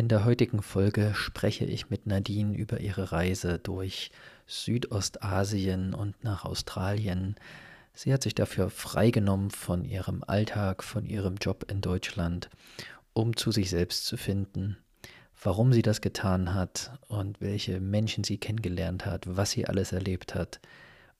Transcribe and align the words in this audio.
In 0.00 0.08
der 0.08 0.24
heutigen 0.24 0.62
Folge 0.62 1.12
spreche 1.14 1.66
ich 1.66 1.90
mit 1.90 2.06
Nadine 2.06 2.56
über 2.56 2.80
ihre 2.80 3.12
Reise 3.12 3.58
durch 3.58 4.10
Südostasien 4.46 5.92
und 5.92 6.24
nach 6.24 6.46
Australien. 6.46 7.36
Sie 7.92 8.10
hat 8.10 8.22
sich 8.22 8.34
dafür 8.34 8.70
freigenommen 8.70 9.50
von 9.50 9.84
ihrem 9.84 10.24
Alltag, 10.26 10.82
von 10.84 11.04
ihrem 11.04 11.36
Job 11.36 11.70
in 11.70 11.82
Deutschland, 11.82 12.48
um 13.12 13.36
zu 13.36 13.52
sich 13.52 13.68
selbst 13.68 14.06
zu 14.06 14.16
finden, 14.16 14.78
warum 15.42 15.70
sie 15.70 15.82
das 15.82 16.00
getan 16.00 16.54
hat 16.54 16.92
und 17.08 17.42
welche 17.42 17.78
Menschen 17.78 18.24
sie 18.24 18.38
kennengelernt 18.38 19.04
hat, 19.04 19.26
was 19.28 19.50
sie 19.50 19.66
alles 19.66 19.92
erlebt 19.92 20.34
hat 20.34 20.60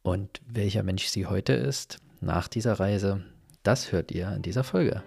und 0.01 0.41
welcher 0.49 0.85
Mensch 0.85 1.05
sie 1.05 1.27
heute 1.27 1.53
ist 1.53 1.99
nach 2.23 2.49
dieser 2.49 2.81
Reise. 2.81 3.23
Das 3.63 3.93
hört 3.93 4.11
ihr 4.11 4.33
in 4.33 4.41
dieser 4.41 4.65
Folge. 4.65 5.03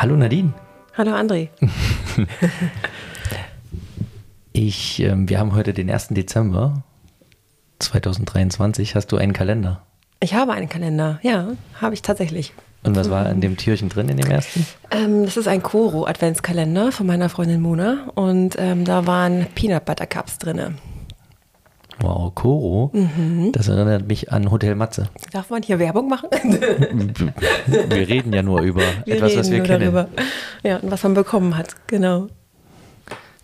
Hallo 0.00 0.14
Nadine. 0.14 0.52
Hallo 0.96 1.10
André. 1.10 1.48
ich, 4.52 5.02
äh, 5.02 5.12
wir 5.16 5.40
haben 5.40 5.56
heute 5.56 5.74
den 5.74 5.90
1. 5.90 6.08
Dezember 6.10 6.84
2023. 7.80 8.94
Hast 8.94 9.10
du 9.10 9.16
einen 9.16 9.32
Kalender? 9.32 9.82
Ich 10.20 10.34
habe 10.34 10.52
einen 10.52 10.68
Kalender, 10.68 11.18
ja, 11.22 11.48
habe 11.80 11.94
ich 11.94 12.02
tatsächlich. 12.02 12.52
Und 12.84 12.94
was 12.94 13.10
war 13.10 13.28
in 13.28 13.40
dem 13.40 13.56
Türchen 13.56 13.88
drin, 13.88 14.08
in 14.08 14.18
dem 14.18 14.30
ersten? 14.30 14.64
Ähm, 14.92 15.24
das 15.24 15.36
ist 15.36 15.48
ein 15.48 15.64
Koro-Adventskalender 15.64 16.92
von 16.92 17.08
meiner 17.08 17.28
Freundin 17.28 17.60
Mona 17.60 18.06
und 18.14 18.54
ähm, 18.56 18.84
da 18.84 19.04
waren 19.04 19.46
Peanut 19.56 19.84
Butter 19.84 20.06
Cups 20.06 20.38
drin. 20.38 20.76
Wow, 22.00 22.34
Koro. 22.34 22.90
Mhm. 22.92 23.50
Das 23.52 23.68
erinnert 23.68 24.06
mich 24.06 24.32
an 24.32 24.50
Hotel 24.50 24.74
Matze. 24.74 25.08
Darf 25.32 25.50
man 25.50 25.62
hier 25.62 25.78
Werbung 25.78 26.08
machen? 26.08 26.28
wir 27.66 28.08
reden 28.08 28.32
ja 28.32 28.42
nur 28.42 28.60
über 28.62 28.82
wir 29.04 29.16
etwas, 29.16 29.36
was 29.36 29.50
wir 29.50 29.62
kennen. 29.62 29.80
Darüber. 29.80 30.08
Ja, 30.62 30.76
und 30.76 30.90
was 30.90 31.02
man 31.02 31.14
bekommen 31.14 31.56
hat, 31.56 31.74
genau. 31.88 32.28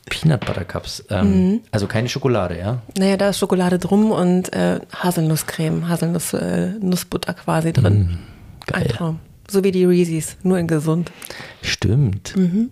Peanut 0.09 0.45
Butter 0.45 0.65
Cups. 0.65 1.05
Ähm, 1.11 1.49
mhm. 1.49 1.61
Also 1.71 1.87
keine 1.87 2.09
Schokolade, 2.09 2.59
ja? 2.59 2.83
Naja, 2.99 3.17
da 3.17 3.31
ist 3.31 3.39
Schokolade 3.39 3.79
drum 3.79 4.11
und 4.11 4.53
äh, 4.53 4.81
Haselnusscreme, 4.95 5.89
Haselnussbutter 5.89 7.33
äh, 7.33 7.35
quasi 7.35 7.73
drin. 7.73 7.99
Mhm. 7.99 8.19
Geil. 8.67 8.83
Ein 8.83 8.89
Traum. 8.89 9.21
So 9.51 9.65
wie 9.65 9.73
die 9.73 9.85
Reese's, 9.85 10.37
nur 10.43 10.59
in 10.59 10.67
gesund. 10.67 11.11
Stimmt. 11.63 12.37
Mhm. 12.37 12.71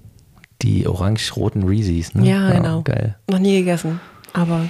Die 0.62 0.86
orange-roten 0.86 1.64
Reese's, 1.64 2.14
ne? 2.14 2.28
Ja, 2.28 2.50
genau. 2.52 2.82
Geil. 2.82 3.16
Noch 3.28 3.40
nie 3.40 3.58
gegessen, 3.58 4.00
aber 4.32 4.66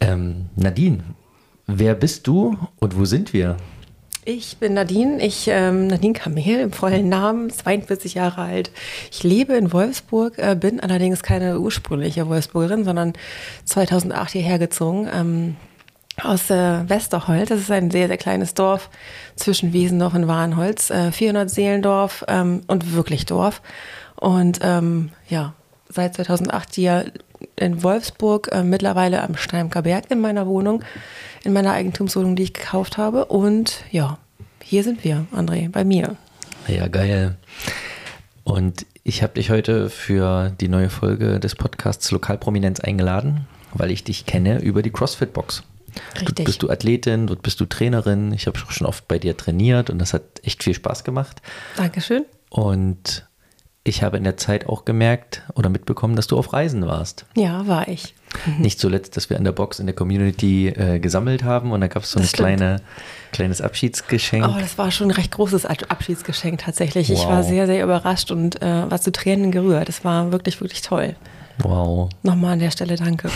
ähm, 0.00 0.46
Nadine, 0.56 1.04
wer 1.66 1.94
bist 1.94 2.26
du 2.26 2.56
und 2.78 2.98
wo 2.98 3.04
sind 3.04 3.32
wir? 3.32 3.56
Ich 4.28 4.56
bin 4.56 4.74
Nadine, 4.74 5.24
ich 5.24 5.46
ähm, 5.46 5.86
Nadine 5.86 6.12
Kamel 6.12 6.58
im 6.58 6.72
vollen 6.72 7.08
Namen, 7.08 7.48
42 7.48 8.14
Jahre 8.14 8.40
alt. 8.42 8.72
Ich 9.12 9.22
lebe 9.22 9.54
in 9.54 9.72
Wolfsburg, 9.72 10.38
äh, 10.38 10.56
bin 10.58 10.80
allerdings 10.80 11.22
keine 11.22 11.60
ursprüngliche 11.60 12.26
Wolfsburgerin, 12.28 12.84
sondern 12.84 13.12
2008 13.66 14.32
hierher 14.32 14.58
gezogen 14.58 15.08
ähm, 15.14 15.56
aus 16.20 16.50
äh, 16.50 16.88
Westerholz. 16.88 17.50
Das 17.50 17.60
ist 17.60 17.70
ein 17.70 17.92
sehr, 17.92 18.08
sehr 18.08 18.16
kleines 18.16 18.54
Dorf 18.54 18.90
zwischen 19.36 19.72
Wiesendorf 19.72 20.14
und 20.14 20.26
Warnholz. 20.26 20.90
Äh, 20.90 21.12
400 21.12 21.48
Seelendorf 21.48 22.24
ähm, 22.26 22.62
und 22.66 22.94
wirklich 22.94 23.26
Dorf. 23.26 23.62
Und 24.16 24.58
ähm, 24.62 25.10
ja, 25.28 25.54
seit 25.88 26.14
2008 26.14 26.74
hier 26.74 27.12
in 27.56 27.82
Wolfsburg, 27.82 28.48
äh, 28.52 28.62
mittlerweile 28.62 29.22
am 29.22 29.36
Steimker 29.36 29.82
Berg 29.82 30.10
in 30.10 30.20
meiner 30.20 30.46
Wohnung, 30.46 30.82
in 31.44 31.52
meiner 31.52 31.72
Eigentumswohnung, 31.72 32.36
die 32.36 32.44
ich 32.44 32.52
gekauft 32.54 32.98
habe. 32.98 33.26
Und 33.26 33.84
ja, 33.90 34.18
hier 34.62 34.82
sind 34.82 35.04
wir, 35.04 35.26
André, 35.34 35.70
bei 35.70 35.84
mir. 35.84 36.16
Ja, 36.68 36.88
geil. 36.88 37.36
Und 38.44 38.86
ich 39.04 39.22
habe 39.22 39.34
dich 39.34 39.50
heute 39.50 39.88
für 39.90 40.50
die 40.60 40.68
neue 40.68 40.90
Folge 40.90 41.38
des 41.40 41.54
Podcasts 41.54 42.10
Lokalprominenz 42.10 42.80
eingeladen, 42.80 43.46
weil 43.72 43.90
ich 43.90 44.04
dich 44.04 44.26
kenne 44.26 44.60
über 44.60 44.82
die 44.82 44.90
CrossFit-Box. 44.90 45.62
Richtig. 46.14 46.26
Dort 46.26 46.44
bist 46.44 46.62
du 46.62 46.70
Athletin, 46.70 47.26
dort 47.26 47.42
bist 47.42 47.60
du 47.60 47.66
Trainerin. 47.66 48.32
Ich 48.32 48.46
habe 48.46 48.58
schon 48.58 48.86
oft 48.86 49.08
bei 49.08 49.18
dir 49.18 49.36
trainiert 49.36 49.90
und 49.90 49.98
das 49.98 50.12
hat 50.12 50.22
echt 50.42 50.62
viel 50.62 50.74
Spaß 50.74 51.04
gemacht. 51.04 51.40
Dankeschön. 51.76 52.24
Und 52.50 53.26
ich 53.86 54.02
habe 54.02 54.16
in 54.16 54.24
der 54.24 54.36
Zeit 54.36 54.68
auch 54.68 54.84
gemerkt 54.84 55.42
oder 55.54 55.68
mitbekommen, 55.68 56.16
dass 56.16 56.26
du 56.26 56.36
auf 56.36 56.52
Reisen 56.52 56.86
warst. 56.86 57.24
Ja, 57.36 57.66
war 57.66 57.86
ich. 57.88 58.14
Mhm. 58.44 58.62
Nicht 58.62 58.80
zuletzt, 58.80 59.16
dass 59.16 59.30
wir 59.30 59.36
in 59.36 59.44
der 59.44 59.52
Box 59.52 59.78
in 59.78 59.86
der 59.86 59.94
Community 59.94 60.68
äh, 60.68 60.98
gesammelt 60.98 61.44
haben 61.44 61.70
und 61.70 61.80
da 61.80 61.86
gab 61.86 62.02
es 62.02 62.10
so 62.10 62.18
ein 62.18 62.26
kleine, 62.26 62.82
kleines 63.32 63.60
Abschiedsgeschenk. 63.60 64.44
Oh, 64.46 64.58
das 64.60 64.76
war 64.76 64.90
schon 64.90 65.08
ein 65.08 65.12
recht 65.12 65.30
großes 65.32 65.66
Abschiedsgeschenk 65.66 66.60
tatsächlich. 66.64 67.10
Wow. 67.10 67.18
Ich 67.18 67.26
war 67.26 67.42
sehr, 67.44 67.66
sehr 67.66 67.84
überrascht 67.84 68.30
und 68.32 68.60
äh, 68.60 68.90
war 68.90 69.00
zu 69.00 69.12
Tränen 69.12 69.52
gerührt. 69.52 69.88
Das 69.88 70.04
war 70.04 70.32
wirklich, 70.32 70.60
wirklich 70.60 70.82
toll. 70.82 71.14
Wow. 71.58 72.10
Nochmal 72.22 72.54
an 72.54 72.58
der 72.58 72.70
Stelle 72.70 72.96
danke. 72.96 73.30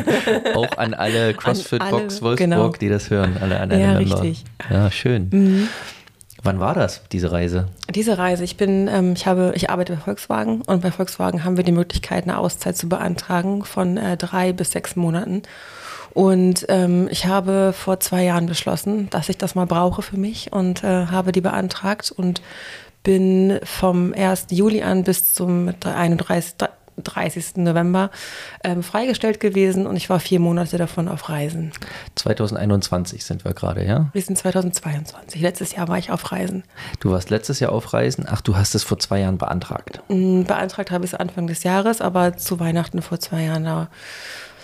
auch 0.54 0.78
an 0.78 0.94
alle 0.94 1.34
CrossFit 1.34 1.80
Box 1.80 1.92
Wolfsburg, 2.22 2.38
genau. 2.38 2.68
die 2.68 2.88
das 2.88 3.10
hören, 3.10 3.36
alle 3.40 3.60
anderen 3.60 3.82
ja. 3.82 3.92
Richtig. 3.98 4.44
Ja, 4.70 4.90
schön. 4.90 5.28
Mhm. 5.30 5.68
Wann 6.46 6.60
war 6.60 6.74
das, 6.74 7.02
diese 7.10 7.32
Reise? 7.32 7.68
Diese 7.92 8.18
Reise, 8.18 8.44
ich 8.44 8.56
bin, 8.56 8.88
ähm, 8.88 9.14
ich 9.14 9.26
habe, 9.26 9.52
ich 9.56 9.68
arbeite 9.68 9.94
bei 9.94 10.00
Volkswagen 10.00 10.62
und 10.62 10.80
bei 10.80 10.92
Volkswagen 10.92 11.44
haben 11.44 11.56
wir 11.56 11.64
die 11.64 11.72
Möglichkeit, 11.72 12.22
eine 12.22 12.38
Auszeit 12.38 12.76
zu 12.76 12.88
beantragen 12.88 13.64
von 13.64 13.96
äh, 13.96 14.16
drei 14.16 14.52
bis 14.52 14.70
sechs 14.70 14.94
Monaten. 14.94 15.42
Und 16.14 16.64
ähm, 16.68 17.08
ich 17.10 17.26
habe 17.26 17.74
vor 17.76 18.00
zwei 18.00 18.22
Jahren 18.24 18.46
beschlossen, 18.46 19.10
dass 19.10 19.28
ich 19.28 19.36
das 19.36 19.54
mal 19.54 19.66
brauche 19.66 20.02
für 20.02 20.16
mich 20.16 20.52
und 20.52 20.82
äh, 20.84 21.06
habe 21.06 21.32
die 21.32 21.40
beantragt 21.42 22.10
und 22.16 22.40
bin 23.02 23.58
vom 23.64 24.14
1. 24.14 24.46
Juli 24.50 24.82
an 24.82 25.04
bis 25.04 25.34
zum 25.34 25.74
31, 25.84 26.54
30. 27.02 27.56
November 27.56 28.10
ähm, 28.64 28.82
freigestellt 28.82 29.40
gewesen 29.40 29.86
und 29.86 29.96
ich 29.96 30.08
war 30.10 30.20
vier 30.20 30.40
Monate 30.40 30.78
davon 30.78 31.08
auf 31.08 31.28
Reisen. 31.28 31.72
2021 32.14 33.24
sind 33.24 33.44
wir 33.44 33.54
gerade, 33.54 33.84
ja? 33.84 34.08
Wir 34.12 34.22
sind 34.22 34.36
2022. 34.36 35.40
Letztes 35.40 35.74
Jahr 35.74 35.88
war 35.88 35.98
ich 35.98 36.10
auf 36.10 36.32
Reisen. 36.32 36.64
Du 37.00 37.10
warst 37.10 37.30
letztes 37.30 37.60
Jahr 37.60 37.72
auf 37.72 37.92
Reisen? 37.92 38.26
Ach, 38.28 38.40
du 38.40 38.56
hast 38.56 38.74
es 38.74 38.82
vor 38.82 38.98
zwei 38.98 39.20
Jahren 39.20 39.38
beantragt? 39.38 40.00
Mm, 40.08 40.42
beantragt 40.42 40.90
habe 40.90 41.04
ich 41.04 41.12
es 41.12 41.18
Anfang 41.18 41.46
des 41.46 41.62
Jahres, 41.62 42.00
aber 42.00 42.36
zu 42.36 42.60
Weihnachten 42.60 43.02
vor 43.02 43.20
zwei 43.20 43.44
Jahren, 43.44 43.64
da, 43.64 43.88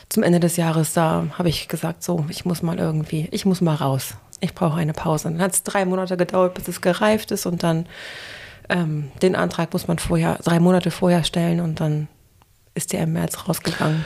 zum 0.09 0.23
Ende 0.23 0.41
des 0.41 0.57
Jahres, 0.57 0.93
da 0.93 1.27
habe 1.39 1.49
ich 1.49 1.69
gesagt, 1.69 2.03
so, 2.03 2.25
ich 2.29 2.45
muss 2.45 2.63
mal 2.63 2.79
irgendwie, 2.79 3.29
ich 3.31 3.45
muss 3.45 3.61
mal 3.61 3.75
raus. 3.75 4.15
Ich 4.41 4.55
brauche 4.55 4.77
eine 4.77 4.93
Pause. 4.93 5.29
Und 5.29 5.35
dann 5.35 5.43
hat 5.43 5.53
es 5.53 5.63
drei 5.63 5.85
Monate 5.85 6.17
gedauert, 6.17 6.55
bis 6.55 6.67
es 6.69 6.81
gereift 6.81 7.31
ist 7.31 7.47
und 7.47 7.63
dann 7.63 7.87
ähm, 8.69 9.11
den 9.23 9.37
Antrag 9.37 9.73
muss 9.73 9.89
man 9.89 9.99
vorher, 9.99 10.39
drei 10.43 10.61
Monate 10.61 10.91
vorher 10.91 11.25
stellen 11.25 11.61
und 11.61 11.81
dann 11.81 12.09
ist 12.75 12.93
der 12.93 13.03
im 13.03 13.13
März 13.15 13.49
rausgegangen. 13.49 14.05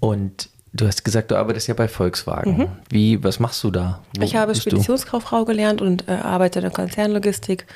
Und 0.00 0.48
du 0.72 0.86
hast 0.86 1.04
gesagt, 1.04 1.30
du 1.30 1.36
arbeitest 1.36 1.68
ja 1.68 1.74
bei 1.74 1.88
Volkswagen. 1.88 2.58
Mhm. 2.58 2.68
Wie, 2.88 3.22
was 3.22 3.40
machst 3.40 3.62
du 3.64 3.70
da? 3.70 4.00
Wo 4.16 4.24
ich 4.24 4.36
habe 4.36 4.54
Speditionskauffrau 4.54 5.44
gelernt 5.44 5.80
und 5.80 6.08
äh, 6.08 6.12
arbeite 6.12 6.60
in 6.60 6.64
der 6.64 6.72
Konzernlogistik, 6.72 7.66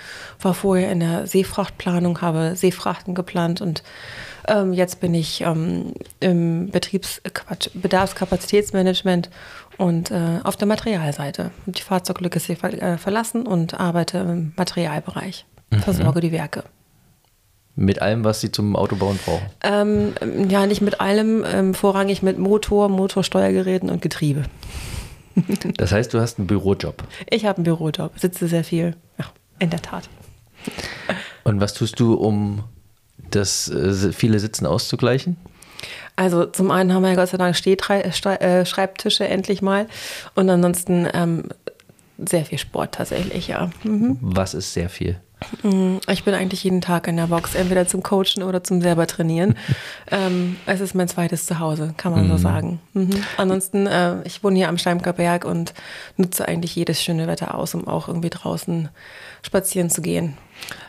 war 0.41 0.55
vorher 0.55 0.91
in 0.93 1.01
der 1.01 1.27
Seefrachtplanung, 1.27 2.21
habe 2.21 2.55
Seefrachten 2.57 3.15
geplant 3.15 3.61
und 3.61 3.83
ähm, 4.49 4.73
jetzt 4.73 5.01
bin 5.01 5.15
ich 5.15 5.43
ähm, 5.43 5.95
im 6.21 6.71
Betriebs 6.71 7.23
Bedarfskapazitätsmanagement 7.75 9.31
und 9.79 10.11
äh, 10.11 10.41
auf 10.43 10.57
der 10.57 10.67
Materialseite. 10.67 11.51
Die 11.67 11.83
Fahrzeuglogistik 11.83 12.63
äh, 12.63 12.99
verlassen 12.99 13.47
und 13.47 13.79
arbeite 13.79 14.19
im 14.19 14.53
Materialbereich, 14.57 15.47
mhm. 15.71 15.81
versorge 15.81 16.21
die 16.21 16.33
Werke. 16.33 16.65
Mit 17.75 18.03
allem, 18.03 18.25
was 18.25 18.41
sie 18.41 18.53
zum 18.53 18.77
Autobauen 18.77 19.19
brauchen? 19.25 19.47
Ähm, 19.63 20.13
ja, 20.51 20.67
nicht 20.67 20.83
mit 20.83 21.01
allem, 21.01 21.43
ähm, 21.47 21.75
vorrangig 21.75 22.23
mit 22.23 22.39
Motor, 22.39 22.89
Motorsteuergeräten 22.89 23.89
und 23.89 24.03
Getriebe. 24.03 24.45
das 25.79 25.93
heißt, 25.93 26.13
du 26.13 26.21
hast 26.21 26.39
einen 26.39 26.47
Bürojob? 26.47 27.03
Ich 27.31 27.47
habe 27.47 27.57
einen 27.57 27.65
Bürojob, 27.65 28.19
sitze 28.19 28.47
sehr 28.47 28.65
viel. 28.65 28.95
Ja, 29.19 29.25
in 29.59 29.71
der 29.71 29.81
Tat. 29.81 30.09
Und 31.45 31.61
was 31.61 31.73
tust 31.73 31.99
du, 31.99 32.15
um 32.15 32.65
das 33.31 33.69
äh, 33.69 34.13
viele 34.13 34.39
Sitzen 34.39 34.67
auszugleichen? 34.67 35.37
Also 36.15 36.45
zum 36.45 36.71
einen 36.71 36.93
haben 36.93 37.03
wir 37.03 37.11
ja 37.11 37.17
Gott 37.17 37.31
sei 37.31 37.39
Dank 37.39 37.57
äh, 37.67 38.67
Schreibtische 38.67 39.27
endlich 39.27 39.63
mal 39.63 39.87
und 40.35 40.49
ansonsten 40.51 41.09
ähm, 41.13 41.45
sehr 42.19 42.45
viel 42.45 42.59
Sport 42.59 42.95
tatsächlich, 42.95 43.49
ja. 43.49 43.71
Mhm. 43.83 44.19
Was 44.21 44.55
ist 44.55 44.75
sehr 44.75 44.89
viel? 44.89 45.19
Mm, 45.63 45.99
ich 46.09 46.25
bin 46.25 46.35
eigentlich 46.35 46.65
jeden 46.65 46.81
Tag 46.81 47.09
in 47.09 47.17
der 47.17 47.27
Box, 47.27 47.55
entweder 47.55 47.87
zum 47.87 48.03
Coachen 48.03 48.43
oder 48.43 48.65
zum 48.65 48.81
selber 48.81 49.07
trainieren. 49.07 49.57
ähm, 50.11 50.57
es 50.67 50.81
ist 50.81 50.95
mein 50.95 51.09
zweites 51.09 51.47
Zuhause, 51.47 51.95
kann 51.97 52.13
man 52.13 52.27
mhm. 52.27 52.31
so 52.31 52.37
sagen. 52.39 52.81
Mhm. 52.95 53.11
Ansonsten, 53.37 53.87
äh, 53.87 54.23
ich 54.25 54.43
wohne 54.45 54.57
hier 54.57 54.69
am 54.69 54.79
Steimker 54.79 55.13
Berg 55.13 55.45
und 55.45 55.75
nutze 56.17 56.47
eigentlich 56.47 56.75
jedes 56.77 57.03
schöne 57.03 57.27
Wetter 57.27 57.55
aus, 57.55 57.75
um 57.75 57.87
auch 57.87 58.09
irgendwie 58.09 58.31
draußen 58.31 58.89
spazieren 59.43 59.91
zu 59.91 60.03
gehen. 60.03 60.37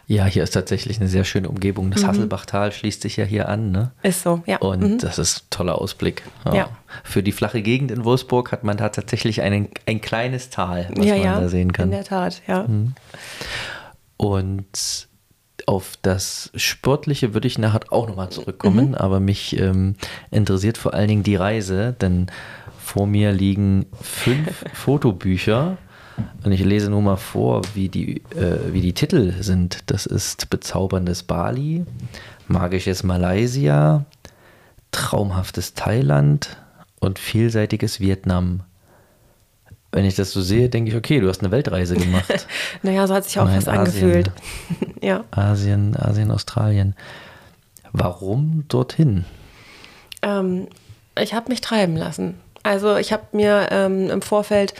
Ja, 0.05 0.25
hier 0.25 0.43
ist 0.43 0.51
tatsächlich 0.51 0.99
eine 0.99 1.07
sehr 1.07 1.23
schöne 1.23 1.49
Umgebung. 1.49 1.89
Das 1.89 2.03
mhm. 2.03 2.07
Hasselbachtal 2.07 2.71
schließt 2.71 3.01
sich 3.01 3.17
ja 3.17 3.25
hier 3.25 3.47
an. 3.49 3.71
Ne? 3.71 3.91
Ist 4.03 4.23
so, 4.23 4.43
ja. 4.45 4.57
Und 4.57 4.81
mhm. 4.81 4.97
das 4.99 5.17
ist 5.17 5.37
ein 5.37 5.49
toller 5.49 5.79
Ausblick. 5.79 6.23
Ja. 6.45 6.53
ja. 6.53 6.69
Für 7.03 7.23
die 7.23 7.31
flache 7.31 7.61
Gegend 7.61 7.89
in 7.89 8.03
Wolfsburg 8.03 8.51
hat 8.51 8.63
man 8.63 8.77
da 8.77 8.89
tatsächlich 8.89 9.41
einen, 9.41 9.69
ein 9.87 10.01
kleines 10.01 10.49
Tal, 10.49 10.89
was 10.95 11.05
ja, 11.05 11.15
man 11.15 11.23
ja, 11.23 11.39
da 11.39 11.47
sehen 11.47 11.71
kann. 11.71 11.85
In 11.85 11.91
der 11.91 12.03
Tat, 12.03 12.41
ja. 12.47 12.63
Mhm. 12.63 12.93
Und 14.23 15.09
auf 15.65 15.97
das 16.01 16.49
Sportliche 16.55 17.33
würde 17.33 17.47
ich 17.47 17.57
nachher 17.57 17.81
auch 17.89 18.07
nochmal 18.07 18.29
zurückkommen, 18.29 18.89
mhm. 18.89 18.95
aber 18.95 19.19
mich 19.19 19.59
ähm, 19.59 19.95
interessiert 20.31 20.77
vor 20.77 20.93
allen 20.93 21.09
Dingen 21.09 21.23
die 21.23 21.35
Reise, 21.35 21.93
denn 21.99 22.27
vor 22.79 23.05
mir 23.05 23.33
liegen 23.33 23.85
fünf 24.01 24.63
Fotobücher 24.73 25.77
und 26.45 26.51
ich 26.53 26.63
lese 26.63 26.89
nur 26.89 27.01
mal 27.01 27.17
vor, 27.17 27.63
wie 27.73 27.89
die, 27.89 28.17
äh, 28.35 28.71
wie 28.71 28.81
die 28.81 28.93
Titel 28.93 29.33
sind. 29.41 29.79
Das 29.87 30.05
ist 30.05 30.49
Bezauberndes 30.49 31.23
Bali, 31.23 31.85
Magisches 32.47 33.03
Malaysia, 33.03 34.05
Traumhaftes 34.91 35.73
Thailand 35.73 36.55
und 36.99 37.19
Vielseitiges 37.19 37.99
Vietnam. 37.99 38.61
Wenn 39.93 40.05
ich 40.05 40.15
das 40.15 40.31
so 40.31 40.41
sehe, 40.41 40.69
denke 40.69 40.91
ich, 40.91 40.97
okay, 40.97 41.19
du 41.19 41.29
hast 41.29 41.41
eine 41.41 41.51
Weltreise 41.51 41.95
gemacht. 41.95 42.47
naja, 42.81 43.07
so 43.07 43.13
hat 43.13 43.25
sich 43.25 43.39
auch 43.39 43.47
fast 43.47 43.69
angefühlt. 43.69 44.31
ja. 45.01 45.23
Asien, 45.31 45.95
Asien, 45.95 46.31
Australien. 46.31 46.95
Warum 47.91 48.65
dorthin? 48.67 49.23
Ähm, 50.23 50.67
ich 51.17 51.33
habe 51.33 51.49
mich 51.49 51.61
treiben 51.61 51.95
lassen. 51.95 52.39
Also 52.63 52.97
ich 52.97 53.13
habe 53.13 53.23
mir 53.33 53.67
ähm, 53.71 54.09
im 54.09 54.21
Vorfeld 54.21 54.73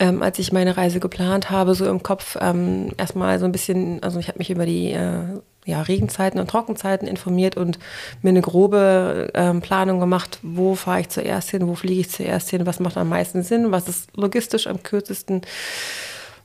ähm, 0.00 0.22
als 0.22 0.38
ich 0.38 0.50
meine 0.50 0.76
Reise 0.76 0.98
geplant 0.98 1.50
habe, 1.50 1.74
so 1.74 1.86
im 1.86 2.02
Kopf 2.02 2.36
ähm, 2.40 2.90
erstmal 2.96 3.38
so 3.38 3.44
ein 3.44 3.52
bisschen, 3.52 4.02
also 4.02 4.18
ich 4.18 4.28
habe 4.28 4.38
mich 4.38 4.50
über 4.50 4.64
die 4.64 4.92
äh, 4.92 5.40
ja, 5.66 5.82
Regenzeiten 5.82 6.40
und 6.40 6.48
Trockenzeiten 6.48 7.06
informiert 7.06 7.56
und 7.56 7.78
mir 8.22 8.30
eine 8.30 8.40
grobe 8.40 9.30
ähm, 9.34 9.60
Planung 9.60 10.00
gemacht, 10.00 10.38
wo 10.42 10.74
fahre 10.74 11.00
ich 11.00 11.08
zuerst 11.10 11.50
hin, 11.50 11.68
wo 11.68 11.74
fliege 11.74 12.00
ich 12.00 12.10
zuerst 12.10 12.50
hin, 12.50 12.66
was 12.66 12.80
macht 12.80 12.96
am 12.96 13.08
meisten 13.08 13.42
Sinn, 13.42 13.70
was 13.70 13.88
ist 13.88 14.16
logistisch 14.16 14.66
am 14.66 14.82
kürzesten, 14.82 15.42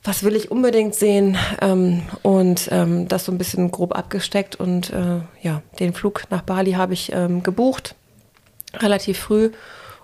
was 0.04 0.22
will 0.22 0.36
ich 0.36 0.50
unbedingt 0.50 0.94
sehen 0.94 1.38
ähm, 1.62 2.02
und 2.22 2.68
ähm, 2.70 3.08
das 3.08 3.24
so 3.24 3.32
ein 3.32 3.38
bisschen 3.38 3.70
grob 3.70 3.96
abgesteckt 3.96 4.56
und 4.56 4.90
äh, 4.90 5.20
ja, 5.40 5.62
den 5.80 5.94
Flug 5.94 6.24
nach 6.30 6.42
Bali 6.42 6.72
habe 6.72 6.92
ich 6.92 7.12
ähm, 7.12 7.42
gebucht, 7.42 7.94
relativ 8.74 9.18
früh 9.18 9.50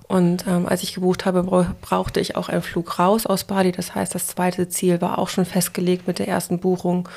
und 0.08 0.47
ähm, 0.47 0.67
als 0.67 0.82
ich 0.82 0.94
gebucht 0.94 1.25
habe, 1.25 1.43
brauchte 1.81 2.20
ich 2.20 2.37
auch 2.37 2.50
einen 2.50 2.61
Flug 2.61 2.99
raus 2.99 3.25
aus 3.25 3.44
Bali. 3.44 3.73
Das 3.73 3.94
heißt, 3.94 4.15
das 4.15 4.26
zweite 4.26 4.69
Ziel 4.69 5.00
war 5.00 5.19
auch 5.19 5.31
schon 5.31 5.47
festgelegt 5.47 6.06
mit 6.06 6.19
der 6.19 6.29
ersten 6.29 6.58
Buchung. 6.58 7.08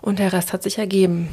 Und 0.00 0.18
der 0.18 0.32
Rest 0.32 0.52
hat 0.52 0.62
sich 0.62 0.78
ergeben. 0.78 1.28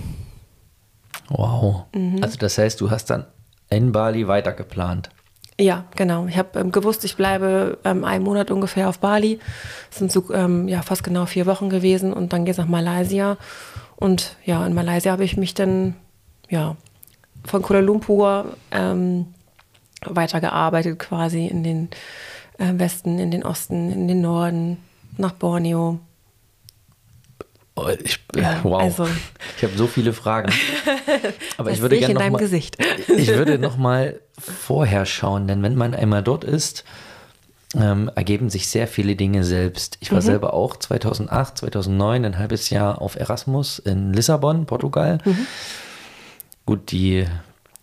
Wow. 1.30 1.86
Mhm. 1.94 2.22
Also 2.22 2.38
das 2.38 2.58
heißt, 2.58 2.80
du 2.82 2.92
hast 2.92 3.10
dann 3.10 3.26
in 3.70 3.92
Bali 3.92 4.28
weiter 4.28 4.54
geplant. 4.54 5.10
Ja, 5.60 5.86
genau. 5.96 6.28
Ich 6.28 6.38
habe 6.38 6.60
ähm, 6.60 6.72
gewusst, 6.72 7.04
ich 7.04 7.16
bleibe 7.16 7.80
ähm, 7.84 8.04
einen 8.04 8.24
Monat 8.24 8.52
ungefähr 8.52 8.90
auf 8.90 9.00
Bali. 9.00 9.40
Das 9.90 10.00
sind 10.00 10.12
so 10.12 10.32
ähm, 10.32 10.68
ja, 10.68 10.84
fast 10.84 11.04
genau 11.04 11.26
vier 11.26 11.48
Wochen 11.48 11.70
gewesen 11.70 12.14
und 12.14 12.32
dann 12.32 12.46
geht 12.46 12.54
es 12.54 12.58
nach 12.60 12.68
Malaysia. 12.68 13.38
Und 13.96 14.36
ja, 14.46 14.66
in 14.66 14.76
Malaysia 14.76 15.12
habe 15.12 15.24
ich 15.24 15.36
mich 15.36 15.56
dann 15.56 15.96
ja, 16.50 16.76
von 17.44 17.64
Kuala 17.64 17.82
Lumpur 17.82 18.56
ähm, 18.72 19.34
weitergearbeitet 20.06 21.00
quasi 21.00 21.48
in 21.48 21.64
den 21.64 21.90
äh, 22.60 22.74
Westen, 22.74 23.18
in 23.18 23.32
den 23.32 23.44
Osten, 23.44 23.92
in 23.92 24.08
den 24.08 24.22
Norden, 24.22 24.78
nach 25.18 25.34
Borneo. 25.34 26.00
Oh, 27.78 27.90
ich, 28.04 28.20
ja, 28.36 28.60
wow. 28.64 28.82
Also, 28.82 29.08
ich 29.56 29.64
habe 29.64 29.78
so 29.78 29.86
viele 29.86 30.12
Fragen. 30.12 30.52
Aber 31.58 31.70
ich 31.70 31.80
würde 31.80 32.00
gerne 32.00 32.16
noch 32.16 32.30
mal, 32.32 32.40
Gesicht. 32.40 32.78
ich 33.08 33.28
würde 33.28 33.60
noch 33.60 33.78
mal 33.78 34.20
vorher 34.40 35.06
schauen, 35.06 35.48
denn 35.48 35.62
wenn 35.62 35.76
man 35.76 35.94
einmal 35.94 36.24
dort 36.24 36.44
ist, 36.44 36.84
ähm, 37.76 38.10
ergeben 38.16 38.50
sich 38.50 38.68
sehr 38.68 38.88
viele 38.88 39.16
Dinge 39.16 39.44
selbst. 39.44 39.98
Ich 40.00 40.12
war 40.12 40.22
mhm. 40.22 40.26
selber 40.26 40.54
auch 40.56 40.76
2008, 40.76 41.60
2009 41.60 42.26
ein 42.26 42.40
halbes 42.40 42.72
Jahr 42.72 43.00
auf 43.00 43.16
Erasmus 43.16 43.78
in 43.78 44.12
Lissabon, 44.12 44.66
Portugal. 44.66 45.20
Mhm. 45.24 45.46
Gut, 46.66 46.92
die, 46.92 47.28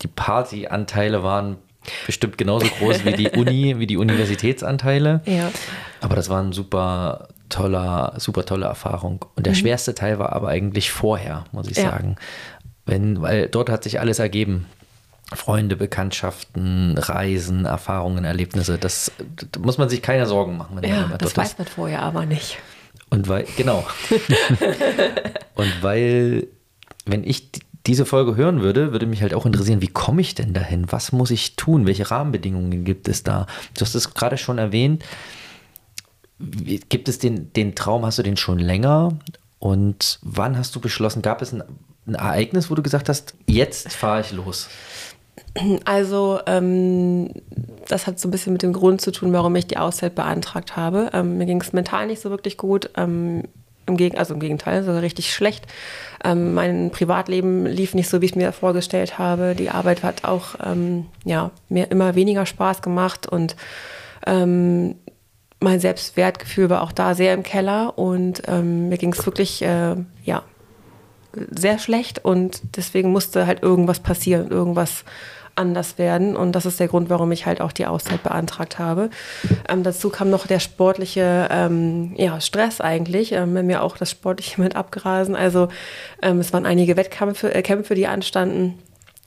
die 0.02 0.08
Partyanteile 0.08 1.22
waren 1.22 1.58
bestimmt 2.04 2.36
genauso 2.36 2.66
groß 2.66 3.04
wie 3.04 3.12
die 3.12 3.28
Uni, 3.30 3.78
wie 3.78 3.86
die 3.86 3.96
Universitätsanteile. 3.96 5.20
Ja. 5.26 5.52
Aber 6.00 6.16
das 6.16 6.28
war 6.30 6.40
eine 6.40 6.52
super 6.52 7.28
toller, 7.48 8.14
super 8.18 8.44
tolle 8.44 8.66
Erfahrung. 8.66 9.24
Und 9.36 9.46
der 9.46 9.52
mhm. 9.52 9.58
schwerste 9.58 9.94
Teil 9.94 10.18
war 10.18 10.32
aber 10.32 10.48
eigentlich 10.48 10.90
vorher, 10.90 11.44
muss 11.52 11.68
ich 11.68 11.76
ja. 11.76 11.90
sagen. 11.90 12.16
Wenn, 12.86 13.22
weil 13.22 13.48
dort 13.48 13.70
hat 13.70 13.84
sich 13.84 14.00
alles 14.00 14.18
ergeben. 14.18 14.66
Freunde, 15.32 15.74
Bekanntschaften, 15.76 16.98
Reisen, 16.98 17.64
Erfahrungen, 17.64 18.24
Erlebnisse. 18.24 18.78
Das, 18.78 19.10
das 19.36 19.62
muss 19.62 19.78
man 19.78 19.88
sich 19.88 20.02
keine 20.02 20.26
Sorgen 20.26 20.56
machen. 20.56 20.76
Wenn 20.80 20.90
ja, 20.90 21.06
man 21.06 21.18
das 21.18 21.36
weiß 21.36 21.56
man 21.58 21.66
vorher 21.66 22.02
aber 22.02 22.26
nicht. 22.26 22.58
Und 23.10 23.28
weil, 23.28 23.46
genau. 23.56 23.86
und 25.54 25.82
weil, 25.82 26.46
wenn 27.06 27.24
ich 27.24 27.50
diese 27.86 28.06
Folge 28.06 28.36
hören 28.36 28.62
würde, 28.62 28.92
würde 28.92 29.06
mich 29.06 29.22
halt 29.22 29.34
auch 29.34 29.46
interessieren, 29.46 29.82
wie 29.82 29.88
komme 29.88 30.20
ich 30.20 30.34
denn 30.34 30.52
dahin? 30.52 30.90
Was 30.90 31.12
muss 31.12 31.30
ich 31.30 31.56
tun? 31.56 31.86
Welche 31.86 32.10
Rahmenbedingungen 32.10 32.84
gibt 32.84 33.08
es 33.08 33.22
da? 33.22 33.46
Du 33.74 33.82
hast 33.82 33.94
es 33.94 34.14
gerade 34.14 34.38
schon 34.38 34.58
erwähnt. 34.58 35.04
Gibt 36.38 37.08
es 37.08 37.18
den, 37.18 37.52
den 37.52 37.74
Traum, 37.74 38.04
hast 38.04 38.18
du 38.18 38.22
den 38.22 38.36
schon 38.36 38.58
länger? 38.58 39.16
Und 39.58 40.18
wann 40.22 40.58
hast 40.58 40.74
du 40.74 40.80
beschlossen, 40.80 41.22
gab 41.22 41.40
es 41.40 41.52
ein, 41.52 41.62
ein 42.06 42.14
Ereignis, 42.14 42.70
wo 42.70 42.74
du 42.74 42.82
gesagt 42.82 43.08
hast, 43.08 43.34
jetzt 43.46 43.92
fahre 43.92 44.20
ich 44.20 44.32
los? 44.32 44.68
Also, 45.84 46.40
ähm, 46.46 47.30
das 47.88 48.06
hat 48.06 48.18
so 48.18 48.28
ein 48.28 48.30
bisschen 48.30 48.52
mit 48.52 48.62
dem 48.62 48.72
Grund 48.72 49.00
zu 49.00 49.12
tun, 49.12 49.32
warum 49.32 49.54
ich 49.56 49.66
die 49.66 49.78
Auszeit 49.78 50.14
beantragt 50.14 50.76
habe. 50.76 51.10
Ähm, 51.12 51.38
mir 51.38 51.46
ging 51.46 51.60
es 51.60 51.72
mental 51.72 52.08
nicht 52.08 52.20
so 52.20 52.30
wirklich 52.30 52.56
gut. 52.56 52.90
Ähm, 52.96 53.44
im, 53.86 53.96
also 54.16 54.34
im 54.34 54.40
Gegenteil, 54.40 54.82
sogar 54.82 55.02
richtig 55.02 55.32
schlecht. 55.32 55.66
Ähm, 56.24 56.54
mein 56.54 56.90
Privatleben 56.90 57.66
lief 57.66 57.94
nicht 57.94 58.08
so, 58.08 58.20
wie 58.20 58.26
ich 58.26 58.36
mir 58.36 58.52
vorgestellt 58.52 59.18
habe. 59.18 59.54
Die 59.54 59.70
Arbeit 59.70 60.02
hat 60.02 60.24
auch 60.24 60.56
ähm, 60.64 61.06
ja, 61.24 61.50
mir 61.68 61.90
immer 61.90 62.14
weniger 62.14 62.46
Spaß 62.46 62.82
gemacht 62.82 63.26
und 63.26 63.56
ähm, 64.26 64.96
mein 65.64 65.80
Selbstwertgefühl 65.80 66.70
war 66.70 66.82
auch 66.82 66.92
da 66.92 67.14
sehr 67.14 67.34
im 67.34 67.42
Keller 67.42 67.98
und 67.98 68.42
ähm, 68.46 68.88
mir 68.88 68.98
ging 68.98 69.12
es 69.12 69.26
wirklich 69.26 69.62
äh, 69.62 69.96
ja, 70.22 70.42
sehr 71.50 71.78
schlecht 71.78 72.24
und 72.24 72.62
deswegen 72.76 73.10
musste 73.10 73.46
halt 73.46 73.62
irgendwas 73.62 74.00
passieren, 74.00 74.50
irgendwas 74.50 75.04
anders 75.56 75.98
werden. 75.98 76.36
Und 76.36 76.52
das 76.52 76.66
ist 76.66 76.80
der 76.80 76.88
Grund, 76.88 77.10
warum 77.10 77.30
ich 77.32 77.46
halt 77.46 77.60
auch 77.60 77.72
die 77.72 77.86
Auszeit 77.86 78.22
beantragt 78.22 78.78
habe. 78.78 79.10
Ähm, 79.68 79.82
dazu 79.82 80.10
kam 80.10 80.30
noch 80.30 80.46
der 80.46 80.58
sportliche 80.58 81.48
ähm, 81.50 82.14
ja, 82.16 82.40
Stress 82.40 82.80
eigentlich, 82.80 83.32
ähm, 83.32 83.52
mir 83.66 83.82
auch 83.82 83.96
das 83.96 84.10
Sportliche 84.10 84.60
mit 84.60 84.76
abgerasen. 84.76 85.36
Also 85.36 85.68
ähm, 86.22 86.40
es 86.40 86.52
waren 86.52 86.66
einige 86.66 86.96
Wettkämpfe, 86.96 87.54
äh, 87.54 87.62
Kämpfe, 87.62 87.94
die 87.94 88.06
anstanden 88.06 88.78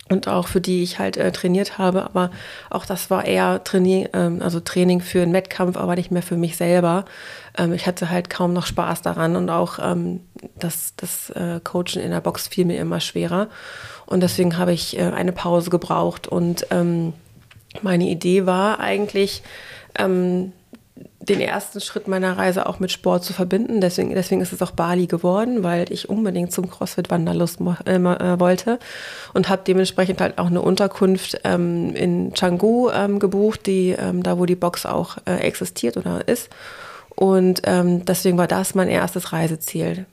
und 0.10 0.28
auch 0.28 0.48
für 0.48 0.62
die 0.62 0.84
ich 0.84 1.00
halt 1.00 1.18
äh, 1.18 1.32
trainiert 1.32 1.78
habe. 1.78 2.04
Aber 2.04 2.32
auch 2.70 2.86
das 2.86 3.10
war 3.10 3.26
eher 3.26 3.64
Trainier, 3.64 4.10
ähm, 4.14 4.42
also 4.42 4.60
Training 4.60 5.02
für 5.02 5.22
einen 5.22 5.34
Wettkampf, 5.34 5.78
aber 5.78 5.96
nicht 5.96 6.12
mehr 6.12 6.24
für 6.24 6.38
mich 6.38 6.58
selber. 6.58 7.06
Ähm, 7.58 7.74
ich 7.74 7.88
hatte 7.88 8.10
halt 8.10 8.30
kaum 8.30 8.54
noch 8.54 8.66
Spaß 8.66 9.02
daran 9.02 9.36
und 9.36 9.50
auch 9.50 9.80
ähm, 9.82 10.22
das, 10.56 10.94
das 10.96 11.30
äh, 11.32 11.60
Coachen 11.64 12.02
in 12.02 12.12
der 12.12 12.22
Box 12.22 12.48
fiel 12.48 12.66
mir 12.66 12.80
immer 12.80 13.00
schwerer. 13.00 13.48
Und 14.06 14.22
deswegen 14.22 14.58
habe 14.58 14.74
ich 14.74 14.98
äh, 14.98 15.04
eine 15.04 15.34
Pause 15.34 15.70
gebraucht. 15.70 16.28
Und 16.28 16.68
ähm, 16.72 17.14
meine 17.82 18.06
Idee 18.06 18.46
war 18.46 18.80
eigentlich, 18.80 19.44
ähm, 20.00 20.54
den 21.30 21.42
ersten 21.42 21.82
Schritt 21.82 22.08
meiner 22.08 22.38
Reise 22.38 22.66
auch 22.68 22.80
mit 22.80 22.92
Sport 22.92 23.24
zu 23.24 23.34
verbinden. 23.34 23.82
Deswegen, 23.82 24.14
deswegen 24.14 24.42
ist 24.42 24.54
es 24.54 24.62
auch 24.62 24.72
Bali 24.72 25.08
geworden, 25.08 25.64
weil 25.64 25.92
ich 25.92 26.10
unbedingt 26.10 26.52
zum 26.52 26.70
CrossFit 26.70 27.10
Wanderlust 27.10 27.60
äh, 27.86 27.96
äh, 27.96 28.40
wollte 28.40 28.80
und 29.34 29.50
habe 29.50 29.62
dementsprechend 29.66 30.22
halt 30.22 30.38
auch 30.38 30.48
eine 30.48 30.62
Unterkunft 30.62 31.40
ähm, 31.44 31.96
in 31.96 32.34
Canggu 32.34 32.90
ähm, 32.90 33.20
gebucht, 33.20 33.66
die 33.66 33.90
ähm, 33.90 34.24
da 34.24 34.38
wo 34.38 34.46
die 34.46 34.56
Box 34.56 34.86
auch 34.86 35.18
äh, 35.26 35.38
existiert 35.38 35.98
oder 35.98 36.28
ist. 36.28 36.50
Und 37.16 37.62
ähm, 37.64 38.06
deswegen 38.06 38.38
war 38.38 38.48
das 38.48 38.76
mein 38.76 38.90
erstes 38.90 39.34
Reiseziel. 39.34 40.06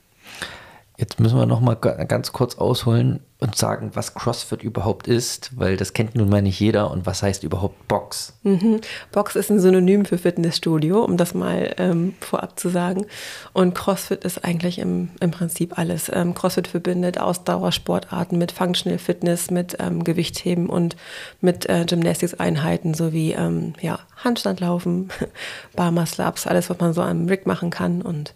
Jetzt 0.97 1.19
müssen 1.19 1.37
wir 1.37 1.47
noch 1.47 1.61
mal 1.61 1.75
ganz 1.75 2.33
kurz 2.33 2.55
ausholen 2.55 3.19
und 3.41 3.57
sagen, 3.57 3.91
was 3.95 4.15
CrossFit 4.15 4.63
überhaupt 4.63 5.09
ist, 5.09 5.51
weil 5.59 5.77
das 5.77 5.93
kennt 5.93 6.15
nun 6.15 6.29
mal 6.29 6.41
nicht 6.41 6.61
jeder 6.61 6.89
und 6.93 7.05
was 7.05 7.21
heißt 7.21 7.43
überhaupt 7.43 7.89
Box? 7.89 8.39
Mhm. 8.45 8.81
Box 9.11 9.35
ist 9.35 9.51
ein 9.51 9.59
Synonym 9.59 10.05
für 10.05 10.19
Fitnessstudio, 10.19 11.03
um 11.03 11.17
das 11.17 11.35
mal 11.35 11.75
ähm, 11.79 12.15
vorab 12.21 12.61
zu 12.61 12.69
sagen. 12.69 13.07
Und 13.53 13.75
CrossFit 13.75 14.23
ist 14.23 14.45
eigentlich 14.45 14.79
im, 14.79 15.11
im 15.19 15.33
Prinzip 15.33 15.79
alles. 15.79 16.13
Ähm, 16.15 16.33
CrossFit 16.33 16.69
verbindet 16.69 17.19
Ausdauersportarten 17.19 18.39
mit 18.39 18.53
Functional 18.53 18.99
Fitness, 18.99 19.51
mit 19.51 19.77
ähm, 19.81 20.05
Gewichtheben 20.05 20.71
und 20.71 20.95
mit 21.41 21.69
äh, 21.69 21.85
Gymnastics-Einheiten 21.87 22.95
sowie 22.95 23.33
ähm, 23.33 23.73
ja, 23.81 23.99
Handstandlaufen, 24.23 25.11
Bar 25.75 25.91
Muscle-Ups, 25.91 26.47
alles, 26.47 26.71
was 26.71 26.79
man 26.79 26.93
so 26.93 27.03
am 27.03 27.27
Rig 27.27 27.47
machen 27.47 27.71
kann. 27.71 28.01
Und 28.01 28.33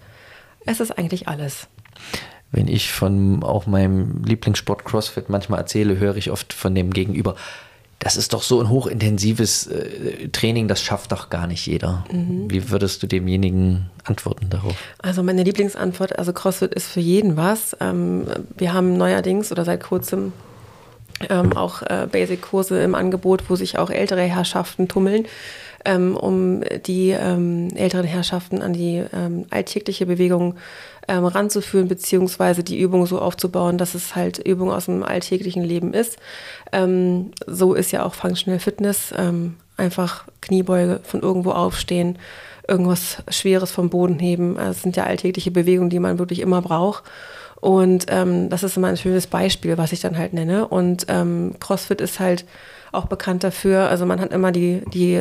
es 0.66 0.80
ist 0.80 0.98
eigentlich 0.98 1.28
alles 1.28 1.68
wenn 2.50 2.68
ich 2.68 2.92
von 2.92 3.42
auch 3.42 3.66
meinem 3.66 4.22
Lieblingssport 4.24 4.84
CrossFit 4.84 5.28
manchmal 5.28 5.60
erzähle, 5.60 5.98
höre 5.98 6.16
ich 6.16 6.30
oft 6.30 6.52
von 6.52 6.74
dem 6.74 6.92
Gegenüber, 6.92 7.36
das 7.98 8.16
ist 8.16 8.32
doch 8.32 8.42
so 8.42 8.60
ein 8.60 8.68
hochintensives 8.68 9.66
äh, 9.66 10.28
Training, 10.28 10.68
das 10.68 10.80
schafft 10.80 11.10
doch 11.10 11.30
gar 11.30 11.46
nicht 11.46 11.66
jeder. 11.66 12.04
Mhm. 12.12 12.50
Wie 12.50 12.70
würdest 12.70 13.02
du 13.02 13.06
demjenigen 13.08 13.90
antworten 14.04 14.48
darauf? 14.50 14.76
Also 14.98 15.22
meine 15.22 15.42
Lieblingsantwort, 15.42 16.18
also 16.18 16.32
CrossFit 16.32 16.72
ist 16.74 16.86
für 16.86 17.00
jeden 17.00 17.36
was. 17.36 17.76
Ähm, 17.80 18.26
wir 18.56 18.72
haben 18.72 18.96
neuerdings 18.96 19.50
oder 19.50 19.64
seit 19.64 19.82
kurzem 19.82 20.32
ähm, 21.28 21.56
auch 21.56 21.82
äh, 21.82 22.06
Basic-Kurse 22.10 22.80
im 22.80 22.94
Angebot, 22.94 23.50
wo 23.50 23.56
sich 23.56 23.78
auch 23.78 23.90
ältere 23.90 24.22
Herrschaften 24.22 24.86
tummeln 24.86 25.26
ähm, 25.84 26.16
um 26.16 26.62
die 26.86 27.10
ähm, 27.10 27.68
älteren 27.74 28.04
Herrschaften 28.04 28.62
an 28.62 28.72
die 28.72 29.04
ähm, 29.12 29.46
alltägliche 29.50 30.06
Bewegung 30.06 30.56
ähm, 31.08 31.24
ranzuführen, 31.24 31.88
beziehungsweise 31.88 32.62
die 32.62 32.78
Übung 32.78 33.06
so 33.06 33.18
aufzubauen, 33.20 33.78
dass 33.78 33.94
es 33.94 34.14
halt 34.14 34.38
Übung 34.38 34.70
aus 34.70 34.84
dem 34.84 35.02
alltäglichen 35.02 35.64
Leben 35.64 35.94
ist. 35.94 36.18
Ähm, 36.72 37.32
so 37.46 37.74
ist 37.74 37.90
ja 37.90 38.04
auch 38.04 38.14
Functional 38.14 38.60
Fitness. 38.60 39.12
Ähm, 39.16 39.56
einfach 39.78 40.24
Kniebeuge 40.40 41.00
von 41.04 41.22
irgendwo 41.22 41.52
aufstehen, 41.52 42.18
irgendwas 42.66 43.22
Schweres 43.28 43.70
vom 43.70 43.88
Boden 43.88 44.18
heben. 44.18 44.56
Das 44.56 44.82
sind 44.82 44.96
ja 44.96 45.04
alltägliche 45.04 45.50
Bewegungen, 45.50 45.90
die 45.90 46.00
man 46.00 46.18
wirklich 46.18 46.40
immer 46.40 46.60
braucht. 46.60 47.04
Und 47.60 48.06
ähm, 48.08 48.50
das 48.50 48.62
ist 48.62 48.76
immer 48.76 48.88
ein 48.88 48.96
schönes 48.96 49.26
Beispiel, 49.26 49.78
was 49.78 49.92
ich 49.92 50.00
dann 50.00 50.18
halt 50.18 50.32
nenne. 50.32 50.68
Und 50.68 51.06
ähm, 51.08 51.54
CrossFit 51.58 52.00
ist 52.00 52.20
halt 52.20 52.44
auch 52.92 53.06
bekannt 53.06 53.44
dafür. 53.44 53.88
Also 53.88 54.06
man 54.06 54.20
hat 54.20 54.32
immer 54.32 54.52
die, 54.52 54.82
die 54.92 55.20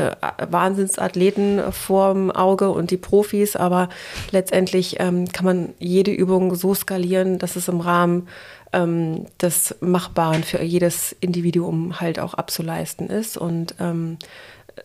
Wahnsinnsathleten 0.50 1.72
vorm 1.72 2.32
Auge 2.32 2.70
und 2.70 2.92
die 2.92 2.98
Profis, 2.98 3.56
aber 3.56 3.90
letztendlich 4.32 5.00
ähm, 5.00 5.28
kann 5.32 5.46
man 5.46 5.74
jede 5.80 6.12
Übung 6.12 6.56
so 6.56 6.74
skalieren, 6.74 7.40
dass 7.40 7.56
es 7.56 7.68
im 7.68 7.82
Rahmen 7.82 8.28
ähm, 8.74 9.26
des 9.42 9.76
Machbaren 9.80 10.44
für 10.44 10.62
jedes 10.62 11.16
Individuum 11.20 12.00
halt 12.00 12.20
auch 12.20 12.34
abzuleisten 12.34 13.10
ist. 13.10 13.38
Und 13.38 13.76
ähm, 13.80 14.18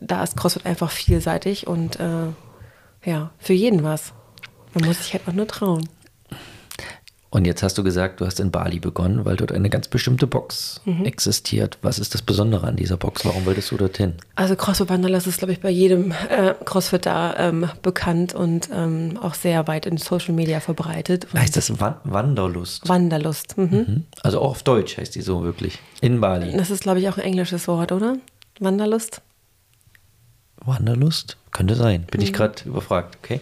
da 0.00 0.22
ist 0.22 0.36
CrossFit 0.36 0.66
einfach 0.66 0.90
vielseitig 0.90 1.66
und 1.66 2.00
äh, 2.00 2.28
ja, 3.04 3.30
für 3.38 3.52
jeden 3.52 3.82
was. 3.82 4.12
Man 4.74 4.86
muss 4.86 4.98
sich 4.98 5.12
halt 5.12 5.28
auch 5.28 5.32
nur 5.32 5.46
trauen. 5.46 5.88
Und 7.32 7.46
jetzt 7.46 7.62
hast 7.62 7.78
du 7.78 7.82
gesagt, 7.82 8.20
du 8.20 8.26
hast 8.26 8.40
in 8.40 8.50
Bali 8.50 8.78
begonnen, 8.78 9.24
weil 9.24 9.36
dort 9.36 9.52
eine 9.52 9.70
ganz 9.70 9.88
bestimmte 9.88 10.26
Box 10.26 10.82
mhm. 10.84 11.06
existiert. 11.06 11.78
Was 11.80 11.98
ist 11.98 12.12
das 12.12 12.20
Besondere 12.20 12.66
an 12.66 12.76
dieser 12.76 12.98
Box? 12.98 13.24
Warum 13.24 13.46
wolltest 13.46 13.70
du 13.70 13.78
dorthin? 13.78 14.12
Also 14.34 14.54
CrossFit 14.54 14.90
Wanderlust 14.90 15.26
ist, 15.26 15.38
glaube 15.38 15.54
ich, 15.54 15.60
bei 15.60 15.70
jedem 15.70 16.12
äh, 16.28 16.52
Crossfit 16.66 17.06
da 17.06 17.34
ähm, 17.38 17.70
bekannt 17.80 18.34
und 18.34 18.68
ähm, 18.70 19.18
auch 19.22 19.32
sehr 19.32 19.66
weit 19.66 19.86
in 19.86 19.96
Social 19.96 20.34
Media 20.34 20.60
verbreitet. 20.60 21.26
heißt 21.32 21.56
das 21.56 21.80
Wa 21.80 22.02
Wanderlust? 22.04 22.86
Wanderlust. 22.86 23.56
Mhm. 23.56 23.64
Mhm. 23.64 24.04
Also 24.22 24.42
auch 24.42 24.50
auf 24.50 24.62
Deutsch 24.62 24.98
heißt 24.98 25.14
die 25.14 25.22
so 25.22 25.42
wirklich. 25.42 25.78
In 26.02 26.20
Bali. 26.20 26.54
Das 26.54 26.70
ist, 26.70 26.82
glaube 26.82 27.00
ich, 27.00 27.08
auch 27.08 27.16
ein 27.16 27.24
englisches 27.24 27.66
Wort, 27.66 27.92
oder? 27.92 28.18
Wanderlust? 28.60 29.22
Wanderlust? 30.62 31.38
Könnte 31.50 31.76
sein. 31.76 32.04
Bin 32.10 32.20
ich 32.20 32.32
mhm. 32.32 32.36
gerade 32.36 32.62
überfragt, 32.66 33.16
okay. 33.22 33.40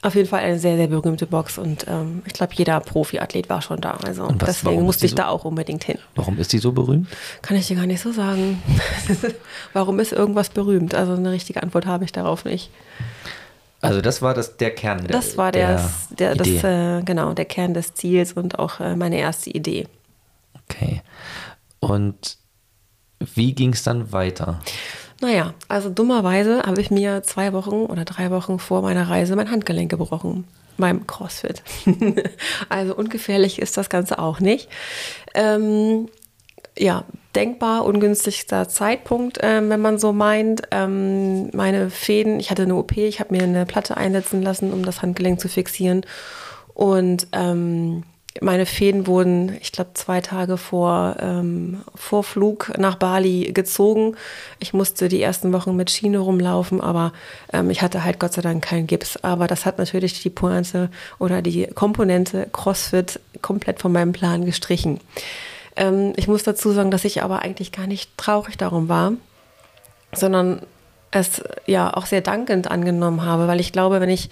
Auf 0.00 0.14
jeden 0.14 0.28
Fall 0.28 0.40
eine 0.40 0.60
sehr, 0.60 0.76
sehr 0.76 0.86
berühmte 0.86 1.26
Box 1.26 1.58
und 1.58 1.86
ähm, 1.88 2.22
ich 2.24 2.32
glaube, 2.32 2.52
jeder 2.54 2.78
Profiathlet 2.78 3.48
war 3.48 3.62
schon 3.62 3.80
da. 3.80 3.98
Also 4.06 4.28
was, 4.28 4.62
deswegen 4.62 4.82
musste 4.82 5.06
ich 5.06 5.10
so, 5.10 5.16
da 5.16 5.28
auch 5.28 5.44
unbedingt 5.44 5.82
hin. 5.82 5.98
Warum 6.14 6.38
ist 6.38 6.52
die 6.52 6.58
so 6.58 6.70
berühmt? 6.70 7.08
Kann 7.42 7.56
ich 7.56 7.66
dir 7.66 7.74
gar 7.74 7.86
nicht 7.86 8.00
so 8.00 8.12
sagen. 8.12 8.62
warum 9.72 9.98
ist 9.98 10.12
irgendwas 10.12 10.50
berühmt? 10.50 10.94
Also 10.94 11.14
eine 11.14 11.32
richtige 11.32 11.64
Antwort 11.64 11.86
habe 11.86 12.04
ich 12.04 12.12
darauf 12.12 12.44
nicht. 12.44 12.70
Also 13.80 14.00
das 14.00 14.22
war 14.22 14.34
das, 14.34 14.56
der 14.56 14.72
Kern 14.72 14.98
der 14.98 15.08
Das 15.08 15.36
war 15.36 15.50
der, 15.50 15.90
der, 16.10 16.34
der 16.34 16.44
das, 16.44 16.64
äh, 16.64 17.02
genau, 17.02 17.32
der 17.32 17.44
Kern 17.44 17.74
des 17.74 17.94
Ziels 17.94 18.32
und 18.34 18.58
auch 18.58 18.78
äh, 18.78 18.94
meine 18.94 19.18
erste 19.18 19.50
Idee. 19.50 19.88
Okay. 20.64 21.02
Und 21.80 22.38
wie 23.18 23.52
ging 23.52 23.72
es 23.72 23.82
dann 23.82 24.12
weiter? 24.12 24.60
Naja, 25.20 25.54
also 25.66 25.90
dummerweise 25.90 26.62
habe 26.62 26.80
ich 26.80 26.90
mir 26.90 27.22
zwei 27.24 27.52
Wochen 27.52 27.86
oder 27.86 28.04
drei 28.04 28.30
Wochen 28.30 28.58
vor 28.58 28.82
meiner 28.82 29.08
Reise 29.08 29.34
mein 29.34 29.50
Handgelenk 29.50 29.90
gebrochen 29.90 30.44
beim 30.76 31.06
CrossFit. 31.06 31.62
also 32.68 32.94
ungefährlich 32.94 33.60
ist 33.60 33.76
das 33.76 33.90
Ganze 33.90 34.20
auch 34.20 34.38
nicht. 34.38 34.68
Ähm, 35.34 36.08
ja, 36.78 37.04
denkbar 37.34 37.84
ungünstigster 37.84 38.68
Zeitpunkt, 38.68 39.38
äh, 39.38 39.68
wenn 39.68 39.80
man 39.80 39.98
so 39.98 40.12
meint. 40.12 40.62
Ähm, 40.70 41.50
meine 41.50 41.90
Fäden, 41.90 42.38
ich 42.38 42.50
hatte 42.50 42.62
eine 42.62 42.76
OP, 42.76 42.96
ich 42.96 43.18
habe 43.18 43.36
mir 43.36 43.42
eine 43.42 43.66
Platte 43.66 43.96
einsetzen 43.96 44.42
lassen, 44.42 44.72
um 44.72 44.84
das 44.84 45.02
Handgelenk 45.02 45.40
zu 45.40 45.48
fixieren. 45.48 46.02
Und 46.74 47.26
ähm, 47.32 48.04
meine 48.40 48.66
Fäden 48.66 49.06
wurden, 49.06 49.56
ich 49.60 49.72
glaube, 49.72 49.90
zwei 49.94 50.20
Tage 50.20 50.56
vor, 50.56 51.16
ähm, 51.20 51.82
vor 51.94 52.22
Flug 52.22 52.72
nach 52.78 52.96
Bali 52.96 53.52
gezogen. 53.52 54.16
Ich 54.58 54.72
musste 54.72 55.08
die 55.08 55.22
ersten 55.22 55.52
Wochen 55.52 55.76
mit 55.76 55.90
Schiene 55.90 56.18
rumlaufen, 56.18 56.80
aber 56.80 57.12
ähm, 57.52 57.70
ich 57.70 57.82
hatte 57.82 58.04
halt 58.04 58.20
Gott 58.20 58.32
sei 58.32 58.42
Dank 58.42 58.64
keinen 58.64 58.86
Gips. 58.86 59.16
Aber 59.22 59.46
das 59.46 59.66
hat 59.66 59.78
natürlich 59.78 60.22
die 60.22 60.30
Pointe 60.30 60.90
oder 61.18 61.42
die 61.42 61.66
Komponente 61.66 62.48
CrossFit 62.52 63.20
komplett 63.42 63.80
von 63.80 63.92
meinem 63.92 64.12
Plan 64.12 64.44
gestrichen. 64.44 65.00
Ähm, 65.76 66.12
ich 66.16 66.28
muss 66.28 66.42
dazu 66.42 66.72
sagen, 66.72 66.90
dass 66.90 67.04
ich 67.04 67.22
aber 67.22 67.42
eigentlich 67.42 67.72
gar 67.72 67.86
nicht 67.86 68.16
traurig 68.16 68.56
darum 68.56 68.88
war, 68.88 69.12
sondern 70.12 70.62
es 71.10 71.42
ja 71.66 71.92
auch 71.94 72.06
sehr 72.06 72.20
dankend 72.20 72.70
angenommen 72.70 73.24
habe, 73.24 73.48
weil 73.48 73.60
ich 73.60 73.72
glaube, 73.72 74.00
wenn 74.00 74.10
ich 74.10 74.30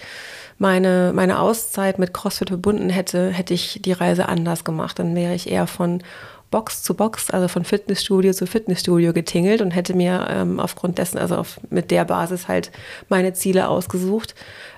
meine, 0.59 1.13
meine 1.15 1.41
Auszeit 1.41 1.99
mit 1.99 2.15
CrossFit 2.15 2.49
verbunden 2.49 2.89
hätte, 2.89 3.31
hätte 3.31 3.55
ich 3.55 3.81
die 3.85 3.93
Reise 3.93 4.29
anders 4.29 4.65
gemacht. 4.65 4.99
Dann 4.99 5.15
wäre 5.15 5.35
ich 5.35 5.51
eher 5.51 5.67
von 5.67 6.03
Box 6.51 6.83
zu 6.83 6.95
Box, 6.95 7.31
also 7.31 7.49
von 7.49 7.65
Fitnessstudio 7.65 8.33
zu 8.33 8.47
Fitnessstudio 8.47 9.13
getingelt 9.13 9.61
und 9.61 9.73
hätte 9.73 9.95
mir 9.95 10.27
ähm, 10.31 10.61
aufgrund 10.61 10.99
dessen, 10.99 11.19
also 11.19 11.37
auf, 11.37 11.61
mit 11.71 11.91
der 11.91 12.05
Basis 12.05 12.49
halt 12.49 12.71
meine 13.09 13.33
Ziele 13.33 13.69
ausgesucht. 13.69 14.35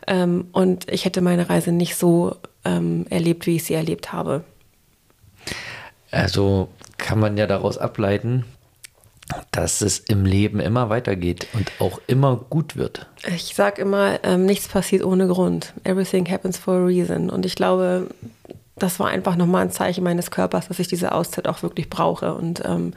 Ähm, 0.06 0.48
und 0.52 0.90
ich 0.90 1.04
hätte 1.04 1.20
meine 1.20 1.48
Reise 1.48 1.70
nicht 1.72 1.96
so 1.96 2.36
ähm, 2.64 3.06
erlebt, 3.10 3.46
wie 3.46 3.56
ich 3.56 3.64
sie 3.64 3.74
erlebt 3.74 4.12
habe. 4.12 4.44
Also 6.10 6.68
kann 6.96 7.20
man 7.20 7.36
ja 7.36 7.46
daraus 7.46 7.78
ableiten, 7.78 8.44
dass 9.50 9.80
es 9.80 9.98
im 9.98 10.24
Leben 10.24 10.60
immer 10.60 10.88
weitergeht 10.90 11.46
und 11.52 11.70
auch 11.78 12.00
immer 12.06 12.36
gut 12.36 12.76
wird. 12.76 13.06
Ich 13.26 13.54
sage 13.54 13.82
immer, 13.82 14.22
ähm, 14.24 14.46
nichts 14.46 14.68
passiert 14.68 15.04
ohne 15.04 15.26
Grund. 15.28 15.74
Everything 15.84 16.28
happens 16.30 16.58
for 16.58 16.74
a 16.74 16.84
reason. 16.84 17.30
Und 17.30 17.44
ich 17.44 17.54
glaube, 17.54 18.08
das 18.76 19.00
war 19.00 19.08
einfach 19.08 19.36
nochmal 19.36 19.62
ein 19.62 19.70
Zeichen 19.70 20.04
meines 20.04 20.30
Körpers, 20.30 20.68
dass 20.68 20.78
ich 20.78 20.88
diese 20.88 21.12
Auszeit 21.12 21.48
auch 21.48 21.62
wirklich 21.62 21.90
brauche. 21.90 22.34
Und 22.34 22.62
ähm, 22.64 22.94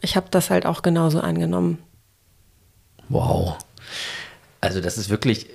ich 0.00 0.16
habe 0.16 0.26
das 0.30 0.50
halt 0.50 0.66
auch 0.66 0.82
genauso 0.82 1.20
angenommen. 1.20 1.78
Wow. 3.08 3.56
Also 4.60 4.80
das 4.80 4.98
ist 4.98 5.08
wirklich, 5.08 5.46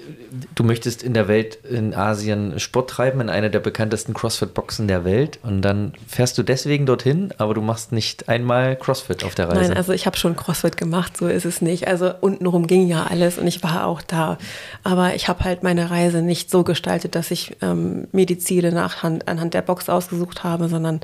du 0.55 0.63
möchtest 0.63 1.03
in 1.03 1.13
der 1.13 1.27
Welt 1.27 1.57
in 1.69 1.93
Asien 1.93 2.57
Sport 2.57 2.89
treiben, 2.89 3.19
in 3.19 3.29
einer 3.29 3.49
der 3.49 3.59
bekanntesten 3.59 4.13
CrossFit-Boxen 4.13 4.87
der 4.87 5.03
Welt 5.03 5.39
und 5.43 5.61
dann 5.61 5.91
fährst 6.07 6.37
du 6.37 6.43
deswegen 6.43 6.85
dorthin, 6.85 7.33
aber 7.37 7.53
du 7.53 7.61
machst 7.61 7.91
nicht 7.91 8.29
einmal 8.29 8.77
CrossFit 8.77 9.25
auf 9.25 9.35
der 9.35 9.49
Reise. 9.49 9.59
Nein, 9.59 9.77
also 9.77 9.91
ich 9.91 10.05
habe 10.05 10.15
schon 10.15 10.37
CrossFit 10.37 10.77
gemacht, 10.77 11.17
so 11.17 11.27
ist 11.27 11.43
es 11.43 11.61
nicht. 11.61 11.85
Also 11.89 12.13
untenrum 12.21 12.65
ging 12.65 12.87
ja 12.87 13.03
alles 13.03 13.37
und 13.37 13.45
ich 13.45 13.61
war 13.61 13.87
auch 13.87 14.01
da. 14.01 14.37
Aber 14.83 15.15
ich 15.15 15.27
habe 15.27 15.43
halt 15.43 15.63
meine 15.63 15.91
Reise 15.91 16.21
nicht 16.21 16.49
so 16.49 16.63
gestaltet, 16.63 17.15
dass 17.15 17.29
ich 17.29 17.57
ähm, 17.61 18.07
mir 18.13 18.25
die 18.25 18.37
Ziele 18.37 18.71
nachhand, 18.71 19.27
anhand 19.27 19.53
der 19.53 19.63
Box 19.63 19.89
ausgesucht 19.89 20.45
habe, 20.45 20.69
sondern 20.69 21.01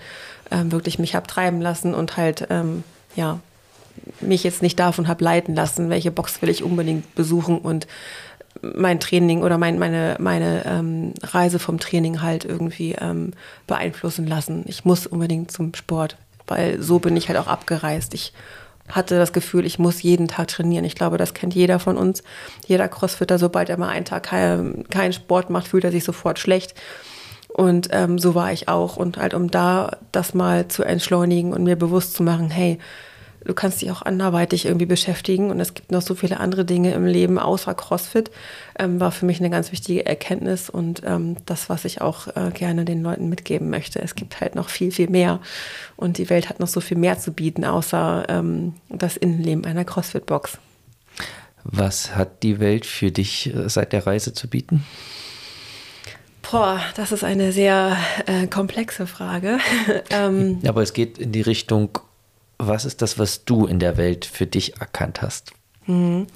ähm, 0.52 0.72
wirklich 0.72 1.00
mich 1.00 1.16
habe 1.16 1.28
treiben 1.28 1.60
lassen 1.60 1.94
und 1.94 2.16
halt, 2.16 2.48
ähm, 2.50 2.86
ja, 3.18 3.42
mich 4.22 4.44
jetzt 4.44 4.62
nicht 4.62 4.80
davon 4.80 5.08
habe 5.08 5.24
leiten 5.24 5.56
lassen, 5.56 5.90
welche 5.90 6.12
Box 6.12 6.42
will 6.42 6.50
ich 6.50 6.64
unbedingt 6.64 7.16
besuchen 7.16 7.60
und 7.60 7.88
mein 8.62 9.00
Training 9.00 9.44
oder 9.44 9.58
mein, 9.58 9.80
meine, 9.80 10.18
meine 10.20 10.66
ähm, 10.66 11.14
Reise 11.22 11.60
vom 11.60 11.80
Training 11.80 12.22
halt 12.22 12.46
irgendwie 12.46 12.94
ähm, 13.00 13.32
beeinflussen 13.68 14.28
lassen. 14.28 14.64
Ich 14.68 14.86
muss 14.86 15.08
unbedingt 15.08 15.52
zum 15.52 15.74
Sport, 15.76 16.18
weil 16.48 16.82
so 16.82 17.00
bin 17.00 17.16
ich 17.16 17.30
halt 17.30 17.38
auch 17.38 17.48
abgereist. 17.48 18.14
Ich 18.14 18.34
hatte 18.90 19.18
das 19.18 19.34
Gefühl, 19.34 19.66
ich 19.66 19.80
muss 19.80 20.02
jeden 20.02 20.28
Tag 20.28 20.48
trainieren. 20.48 20.84
Ich 20.84 20.96
glaube, 20.96 21.18
das 21.18 21.34
kennt 21.34 21.54
jeder 21.54 21.80
von 21.80 21.96
uns. 21.96 22.24
Jeder 22.66 22.88
Crossfitter, 22.88 23.38
sobald 23.38 23.70
er 23.70 23.78
mal 23.78 23.90
einen 23.90 24.06
Tag 24.06 24.24
keinen 24.24 24.88
kein 24.90 25.14
Sport 25.14 25.50
macht, 25.50 25.68
fühlt 25.68 25.84
er 25.84 25.92
sich 25.92 26.04
sofort 26.04 26.40
schlecht. 26.40 26.74
Und 27.50 27.90
ähm, 27.92 28.20
so 28.20 28.36
war 28.36 28.52
ich 28.52 28.68
auch. 28.68 28.98
Und 28.98 29.18
halt, 29.18 29.34
um 29.34 29.52
da 29.52 29.98
das 30.12 30.34
mal 30.34 30.68
zu 30.68 30.84
entschleunigen 30.84 31.54
und 31.54 31.64
mir 31.64 31.76
bewusst 31.76 32.16
zu 32.16 32.24
machen, 32.24 32.50
hey, 32.50 32.80
du 33.46 33.54
kannst 33.54 33.82
dich 33.82 33.92
auch 33.92 34.02
anderweitig 34.02 34.66
irgendwie 34.66 34.86
beschäftigen 34.86 35.50
und 35.52 35.60
es 35.60 35.74
gibt 35.74 35.92
noch 35.92 36.02
so 36.02 36.16
viele 36.16 36.40
andere 36.40 36.66
Dinge 36.66 36.94
im 36.94 37.06
Leben 37.06 37.40
außer 37.40 37.74
CrossFit, 37.74 38.32
ähm, 38.78 39.00
war 39.00 39.12
für 39.12 39.26
mich 39.26 39.40
eine 39.40 39.50
ganz 39.50 39.72
wichtige 39.72 40.06
Erkenntnis 40.06 40.70
und 40.70 41.02
ähm, 41.06 41.38
das, 41.46 41.70
was 41.70 41.86
ich 41.86 42.02
auch 42.02 42.28
äh, 42.36 42.52
gerne 42.54 42.86
den 42.86 43.02
Leuten 43.02 43.30
mitgeben 43.30 43.70
möchte. 43.70 44.02
Es 44.02 44.16
gibt 44.16 44.42
halt 44.42 44.56
noch 44.56 44.70
viel, 44.70 44.92
viel 44.92 45.10
mehr 45.10 45.40
und 45.96 46.18
die 46.18 46.30
Welt 46.30 46.50
hat 46.50 46.60
noch 46.60 46.68
so 46.68 46.82
viel 46.82 46.98
mehr 46.98 47.20
zu 47.20 47.32
bieten, 47.32 47.66
außer 47.66 48.26
ähm, 48.30 48.74
das 48.90 49.18
Innenleben 49.18 49.66
einer 49.66 49.86
CrossFit-Box. 49.86 50.58
Was 51.64 52.16
hat 52.16 52.44
die 52.44 52.60
Welt 52.60 52.86
für 52.86 53.12
dich 53.12 53.54
äh, 53.54 53.70
seit 53.70 53.94
der 53.94 54.06
Reise 54.06 54.34
zu 54.34 54.48
bieten? 54.48 54.86
Boah, 56.50 56.80
das 56.96 57.12
ist 57.12 57.24
eine 57.24 57.52
sehr 57.52 57.96
äh, 58.26 58.48
komplexe 58.48 59.06
Frage. 59.06 59.60
ähm, 60.10 60.60
Aber 60.68 60.82
es 60.82 60.94
geht 60.94 61.20
in 61.20 61.32
die 61.32 61.42
Richtung, 61.42 62.00
was 62.60 62.86
ist 62.86 63.02
das, 63.02 63.18
was 63.18 63.46
du 63.46 63.66
in 63.66 63.80
der 63.80 63.98
Welt 63.98 64.26
für 64.26 64.46
dich 64.46 64.80
erkannt 64.80 65.22
hast? 65.22 65.54
Mhm. 65.86 66.28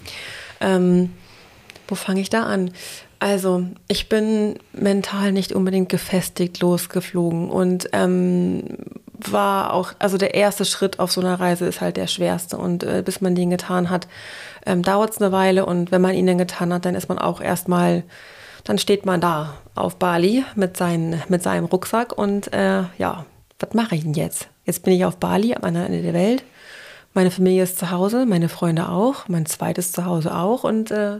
Ähm, 0.61 1.13
wo 1.87 1.95
fange 1.95 2.21
ich 2.21 2.29
da 2.29 2.43
an? 2.43 2.71
Also, 3.19 3.65
ich 3.87 4.09
bin 4.09 4.57
mental 4.73 5.31
nicht 5.31 5.53
unbedingt 5.53 5.89
gefestigt 5.89 6.59
losgeflogen 6.59 7.49
und 7.49 7.89
ähm, 7.93 8.77
war 9.13 9.73
auch, 9.73 9.93
also 9.99 10.17
der 10.17 10.33
erste 10.33 10.65
Schritt 10.65 10.99
auf 10.99 11.11
so 11.11 11.21
einer 11.21 11.39
Reise 11.39 11.65
ist 11.65 11.79
halt 11.79 11.97
der 11.97 12.07
schwerste 12.07 12.57
und 12.57 12.83
äh, 12.83 13.01
bis 13.05 13.21
man 13.21 13.35
den 13.35 13.49
getan 13.49 13.89
hat, 13.89 14.07
ähm, 14.65 14.81
dauert 14.81 15.11
es 15.11 15.21
eine 15.21 15.31
Weile 15.31 15.65
und 15.65 15.91
wenn 15.91 16.01
man 16.01 16.15
ihn 16.15 16.27
dann 16.27 16.37
getan 16.37 16.73
hat, 16.73 16.85
dann 16.85 16.95
ist 16.95 17.07
man 17.07 17.19
auch 17.19 17.39
erstmal 17.39 18.03
dann 18.63 18.77
steht 18.77 19.05
man 19.05 19.19
da 19.19 19.55
auf 19.75 19.97
Bali 19.97 20.45
mit, 20.55 20.77
seinen, 20.77 21.21
mit 21.27 21.43
seinem 21.43 21.65
Rucksack 21.65 22.17
und 22.17 22.53
äh, 22.53 22.83
ja, 22.97 23.25
was 23.59 23.73
mache 23.73 23.95
ich 23.95 24.03
denn 24.03 24.13
jetzt? 24.13 24.47
Jetzt 24.65 24.83
bin 24.83 24.93
ich 24.93 25.05
auf 25.05 25.17
Bali 25.17 25.53
am 25.53 25.63
anderen 25.63 25.87
Ende 25.87 26.01
der 26.01 26.13
Welt. 26.13 26.43
Meine 27.13 27.31
Familie 27.31 27.63
ist 27.63 27.77
zu 27.77 27.91
Hause, 27.91 28.25
meine 28.25 28.49
Freunde 28.49 28.89
auch, 28.89 29.27
mein 29.27 29.45
zweites 29.45 29.91
Zuhause 29.91 30.35
auch 30.35 30.63
und 30.63 30.89
äh, 30.91 31.19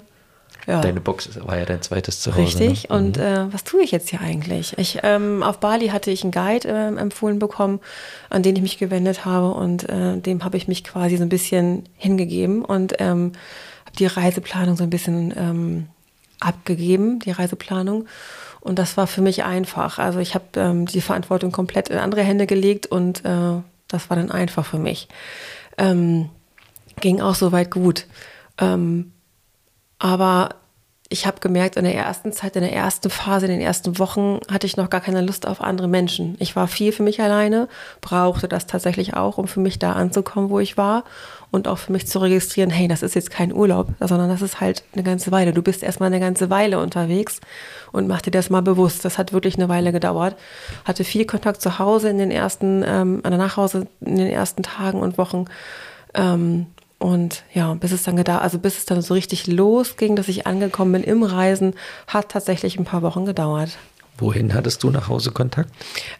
ja. 0.68 0.80
Deine 0.80 1.02
Box 1.02 1.30
war 1.46 1.58
ja 1.58 1.66
dein 1.66 1.82
zweites 1.82 2.22
Zuhause. 2.22 2.42
Richtig. 2.42 2.90
Ne? 2.90 2.96
Und 2.96 3.18
mhm. 3.18 3.24
äh, 3.24 3.54
was 3.54 3.64
tue 3.64 3.84
ich 3.84 3.92
jetzt 3.92 4.10
hier 4.10 4.22
eigentlich? 4.22 4.78
Ich, 4.78 5.00
ähm, 5.04 5.44
auf 5.44 5.60
Bali 5.60 5.90
hatte 5.90 6.10
ich 6.10 6.24
einen 6.24 6.32
Guide 6.32 6.68
äh, 6.68 7.00
empfohlen 7.00 7.40
bekommen, 7.40 7.80
an 8.30 8.44
den 8.44 8.56
ich 8.56 8.62
mich 8.62 8.78
gewendet 8.78 9.26
habe 9.26 9.52
und 9.52 9.90
äh, 9.90 10.18
dem 10.18 10.44
habe 10.46 10.58
ich 10.58 10.68
mich 10.68 10.84
quasi 10.84 11.18
so 11.18 11.24
ein 11.24 11.30
bisschen 11.30 11.84
hingegeben 11.98 12.64
und 12.64 12.94
ähm, 13.00 13.34
habe 13.86 13.98
die 13.98 14.06
Reiseplanung 14.06 14.78
so 14.78 14.84
ein 14.84 14.90
bisschen 14.90 15.34
ähm, 15.36 15.88
abgegeben, 16.44 17.20
die 17.20 17.32
Reiseplanung. 17.32 18.08
Und 18.60 18.80
das 18.80 18.96
war 18.98 19.08
für 19.08 19.22
mich 19.22 19.44
einfach. 19.44 20.00
Also 20.00 20.20
ich 20.20 20.36
habe 20.36 20.46
ähm, 20.56 20.86
die 20.86 21.02
Verantwortung 21.02 21.52
komplett 21.52 21.90
in 21.90 21.98
andere 21.98 22.22
Hände 22.24 22.48
gelegt 22.48 22.86
und 22.88 23.26
äh, 23.26 23.62
das 23.88 24.10
war 24.10 24.18
dann 24.18 24.32
einfach 24.32 24.66
für 24.66 24.80
mich. 24.80 25.08
Ähm, 25.78 26.30
ging 27.02 27.22
auch 27.22 27.36
soweit 27.36 27.72
gut. 27.72 28.06
Ähm, 28.58 29.12
aber 30.00 30.56
ich 31.14 31.28
habe 31.28 31.40
gemerkt, 31.40 31.76
in 31.76 31.84
der 31.84 31.94
ersten 31.94 32.34
Zeit, 32.34 32.56
in 32.56 32.64
der 32.64 32.74
ersten 32.74 33.12
Phase, 33.12 33.46
in 33.46 33.52
den 33.52 33.62
ersten 33.62 34.00
Wochen 34.00 34.40
hatte 34.52 34.66
ich 34.66 34.78
noch 34.78 34.90
gar 34.90 35.00
keine 35.00 35.22
Lust 35.22 35.48
auf 35.48 35.62
andere 35.62 35.88
Menschen. 35.88 36.36
Ich 36.40 36.56
war 36.56 36.68
viel 36.68 36.92
für 36.92 37.04
mich 37.04 37.22
alleine, 37.22 37.70
brauchte 38.02 38.48
das 38.48 38.66
tatsächlich 38.66 39.14
auch, 39.14 39.38
um 39.38 39.48
für 39.48 39.60
mich 39.60 39.78
da 39.78 39.94
anzukommen, 39.94 40.50
wo 40.50 40.60
ich 40.60 40.76
war 40.76 41.04
und 41.52 41.68
auch 41.68 41.78
für 41.78 41.92
mich 41.92 42.08
zu 42.08 42.18
registrieren, 42.18 42.72
hey, 42.72 42.88
das 42.88 43.04
ist 43.04 43.14
jetzt 43.14 43.30
kein 43.30 43.54
Urlaub, 43.54 43.90
sondern 44.00 44.28
das 44.28 44.42
ist 44.42 44.60
halt 44.60 44.84
eine 44.94 45.04
ganze 45.04 45.32
Weile. 45.32 45.54
Du 45.54 45.62
bist 45.62 45.84
erstmal 45.84 46.08
eine 46.08 46.20
ganze 46.20 46.50
Weile 46.50 46.80
unterwegs 46.80 47.42
und 47.92 48.08
mach 48.08 48.22
dir 48.22 48.32
das 48.32 48.50
mal 48.50 48.64
bewusst. 48.64 49.06
Das 49.06 49.20
hat 49.20 49.34
wirklich 49.34 49.56
eine 49.56 49.70
Weile 49.70 49.92
gedauert. 49.92 50.36
Hatte 50.84 51.04
viel 51.04 51.26
Kontakt 51.26 51.62
zu 51.62 51.78
Hause 51.78 52.10
in 52.10 52.18
den 52.18 52.32
ersten, 52.32 52.84
ähm, 52.84 53.22
an 53.22 53.30
der 53.30 53.38
Nachhause 53.38 53.86
in 54.02 54.16
den 54.16 54.32
ersten 54.32 54.64
Tagen 54.64 55.00
und 55.00 55.20
Wochen. 55.20 55.46
Ähm, 56.16 56.66
und 57.04 57.44
ja, 57.54 57.74
bis 57.74 57.92
es 57.92 58.04
dann 58.04 58.16
gedauert, 58.16 58.44
also 58.44 58.58
bis 58.60 58.78
es 58.78 58.86
dann 58.86 59.02
so 59.02 59.14
richtig 59.14 59.46
losging, 59.48 60.16
dass 60.16 60.30
ich 60.30 60.48
angekommen 60.48 60.94
bin 60.94 61.04
im 61.04 61.24
Reisen, 61.24 61.74
hat 62.08 62.30
tatsächlich 62.30 62.80
ein 62.80 62.86
paar 62.86 63.02
Wochen 63.02 63.26
gedauert. 63.26 63.78
Wohin 64.18 64.54
hattest 64.54 64.84
du 64.84 64.90
nach 64.90 65.10
Hause 65.10 65.32
Kontakt? 65.32 65.70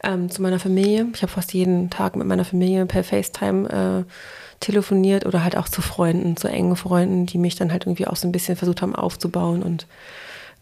Ähm, 0.04 0.30
zu 0.30 0.42
meiner 0.42 0.60
Familie. 0.60 1.08
Ich 1.14 1.22
habe 1.22 1.32
fast 1.32 1.54
jeden 1.54 1.90
Tag 1.90 2.18
mit 2.18 2.28
meiner 2.28 2.44
Familie 2.44 2.86
per 2.86 3.06
FaceTime 3.06 3.70
äh, 3.70 4.12
telefoniert 4.60 5.26
oder 5.26 5.42
halt 5.42 5.56
auch 5.56 5.70
zu 5.70 5.82
Freunden, 5.82 6.36
zu 6.36 6.50
engen 6.50 6.76
Freunden, 6.76 7.28
die 7.28 7.38
mich 7.38 7.56
dann 7.56 7.72
halt 7.72 7.86
irgendwie 7.86 8.08
auch 8.08 8.18
so 8.18 8.28
ein 8.28 8.34
bisschen 8.34 8.58
versucht 8.58 8.82
haben 8.82 8.94
aufzubauen 8.94 9.64
und 9.64 9.88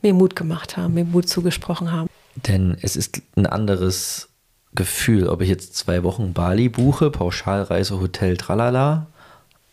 mir 0.03 0.13
Mut 0.13 0.35
gemacht 0.35 0.77
haben, 0.77 0.93
mir 0.93 1.05
Mut 1.05 1.29
zugesprochen 1.29 1.91
haben. 1.91 2.07
Denn 2.35 2.77
es 2.83 2.95
ist 2.95 3.23
ein 3.35 3.47
anderes 3.47 4.29
Gefühl, 4.75 5.27
ob 5.29 5.41
ich 5.41 5.49
jetzt 5.49 5.75
zwei 5.75 6.03
Wochen 6.03 6.33
Bali 6.33 6.69
buche, 6.69 7.09
Pauschalreise, 7.09 7.99
Hotel, 7.99 8.37
tralala, 8.37 9.07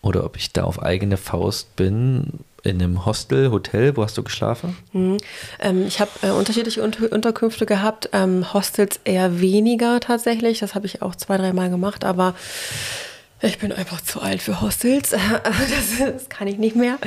oder 0.02 0.24
ob 0.24 0.36
ich 0.36 0.52
da 0.52 0.64
auf 0.64 0.82
eigene 0.82 1.16
Faust 1.16 1.76
bin 1.76 2.40
in 2.62 2.82
einem 2.82 3.06
Hostel, 3.06 3.50
Hotel. 3.50 3.96
Wo 3.96 4.02
hast 4.02 4.16
du 4.18 4.22
geschlafen? 4.22 4.76
Mhm. 4.92 5.18
Ähm, 5.60 5.86
ich 5.86 6.00
habe 6.00 6.10
äh, 6.22 6.30
unterschiedliche 6.30 6.82
Unter 6.82 7.10
Unterkünfte 7.10 7.66
gehabt. 7.66 8.10
Ähm, 8.12 8.52
Hostels 8.52 9.00
eher 9.04 9.40
weniger 9.40 10.00
tatsächlich. 10.00 10.60
Das 10.60 10.74
habe 10.74 10.86
ich 10.86 11.02
auch 11.02 11.14
zwei, 11.14 11.36
dreimal 11.36 11.70
gemacht. 11.70 12.04
Aber 12.04 12.34
ich 13.40 13.58
bin 13.58 13.72
einfach 13.72 14.00
zu 14.00 14.20
alt 14.20 14.42
für 14.42 14.60
Hostels. 14.60 15.12
Das, 15.44 15.98
das 15.98 16.28
kann 16.28 16.48
ich 16.48 16.58
nicht 16.58 16.76
mehr. 16.76 16.98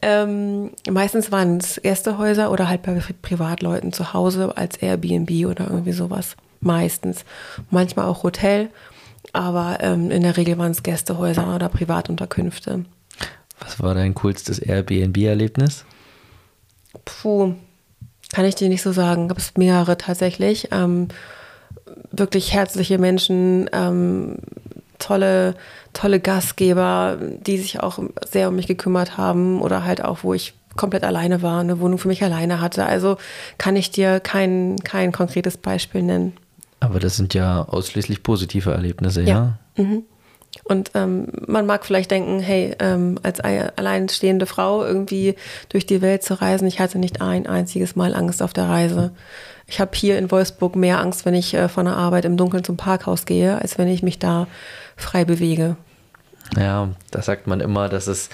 Ähm, 0.00 0.70
meistens 0.88 1.32
waren 1.32 1.58
es 1.58 1.80
Gästehäuser 1.82 2.50
oder 2.50 2.68
halt 2.68 2.82
bei 2.82 3.00
Privatleuten 3.22 3.92
zu 3.92 4.12
Hause 4.12 4.56
als 4.56 4.76
Airbnb 4.76 5.46
oder 5.46 5.68
irgendwie 5.68 5.92
sowas. 5.92 6.36
Meistens. 6.60 7.24
Manchmal 7.70 8.06
auch 8.06 8.22
Hotel 8.22 8.70
aber 9.32 9.78
ähm, 9.80 10.10
in 10.10 10.22
der 10.22 10.36
Regel 10.36 10.58
waren 10.58 10.72
es 10.72 10.82
Gästehäuser 10.82 11.54
oder 11.54 11.68
Privatunterkünfte. 11.68 12.84
Was 13.60 13.80
war 13.80 13.94
dein 13.94 14.14
coolstes 14.14 14.58
Airbnb-Erlebnis? 14.58 15.84
Puh, 17.04 17.54
kann 18.32 18.44
ich 18.44 18.54
dir 18.54 18.68
nicht 18.68 18.82
so 18.82 18.92
sagen. 18.92 19.28
Gab 19.28 19.38
es 19.38 19.56
mehrere 19.56 19.96
tatsächlich. 19.96 20.68
Ähm, 20.72 21.08
wirklich 22.10 22.52
herzliche 22.52 22.98
Menschen, 22.98 23.70
ähm, 23.72 24.36
tolle, 24.98 25.54
tolle 25.92 26.20
Gastgeber, 26.20 27.18
die 27.20 27.58
sich 27.58 27.80
auch 27.80 27.98
sehr 28.28 28.48
um 28.48 28.56
mich 28.56 28.66
gekümmert 28.66 29.16
haben 29.16 29.60
oder 29.60 29.84
halt 29.84 30.04
auch, 30.04 30.18
wo 30.22 30.34
ich 30.34 30.54
komplett 30.76 31.04
alleine 31.04 31.42
war, 31.42 31.60
eine 31.60 31.80
Wohnung 31.80 31.98
für 31.98 32.08
mich 32.08 32.22
alleine 32.22 32.60
hatte. 32.60 32.86
Also 32.86 33.16
kann 33.58 33.76
ich 33.76 33.90
dir 33.90 34.20
kein, 34.20 34.76
kein 34.84 35.12
konkretes 35.12 35.56
Beispiel 35.56 36.02
nennen. 36.02 36.36
Aber 36.82 36.98
das 36.98 37.16
sind 37.16 37.32
ja 37.32 37.62
ausschließlich 37.62 38.24
positive 38.24 38.72
Erlebnisse, 38.72 39.22
ja? 39.22 39.58
ja? 39.76 39.84
Mhm. 39.84 40.02
Und 40.64 40.90
ähm, 40.94 41.28
man 41.46 41.64
mag 41.64 41.86
vielleicht 41.86 42.10
denken, 42.10 42.40
hey, 42.40 42.74
ähm, 42.80 43.18
als 43.22 43.40
alleinstehende 43.40 44.46
Frau 44.46 44.84
irgendwie 44.84 45.36
durch 45.68 45.86
die 45.86 46.02
Welt 46.02 46.24
zu 46.24 46.40
reisen, 46.40 46.66
ich 46.66 46.80
hatte 46.80 46.98
nicht 46.98 47.22
ein 47.22 47.46
einziges 47.46 47.96
Mal 47.96 48.14
Angst 48.14 48.42
auf 48.42 48.52
der 48.52 48.68
Reise. 48.68 49.12
Ich 49.66 49.80
habe 49.80 49.92
hier 49.94 50.18
in 50.18 50.30
Wolfsburg 50.30 50.74
mehr 50.74 51.00
Angst, 51.00 51.24
wenn 51.24 51.34
ich 51.34 51.54
äh, 51.54 51.68
von 51.68 51.86
der 51.86 51.96
Arbeit 51.96 52.24
im 52.24 52.36
Dunkeln 52.36 52.64
zum 52.64 52.76
Parkhaus 52.76 53.26
gehe, 53.26 53.60
als 53.62 53.78
wenn 53.78 53.88
ich 53.88 54.02
mich 54.02 54.18
da 54.18 54.48
frei 54.96 55.24
bewege. 55.24 55.76
Ja, 56.58 56.88
da 57.12 57.22
sagt 57.22 57.46
man 57.46 57.60
immer, 57.60 57.88
dass 57.88 58.08
es 58.08 58.28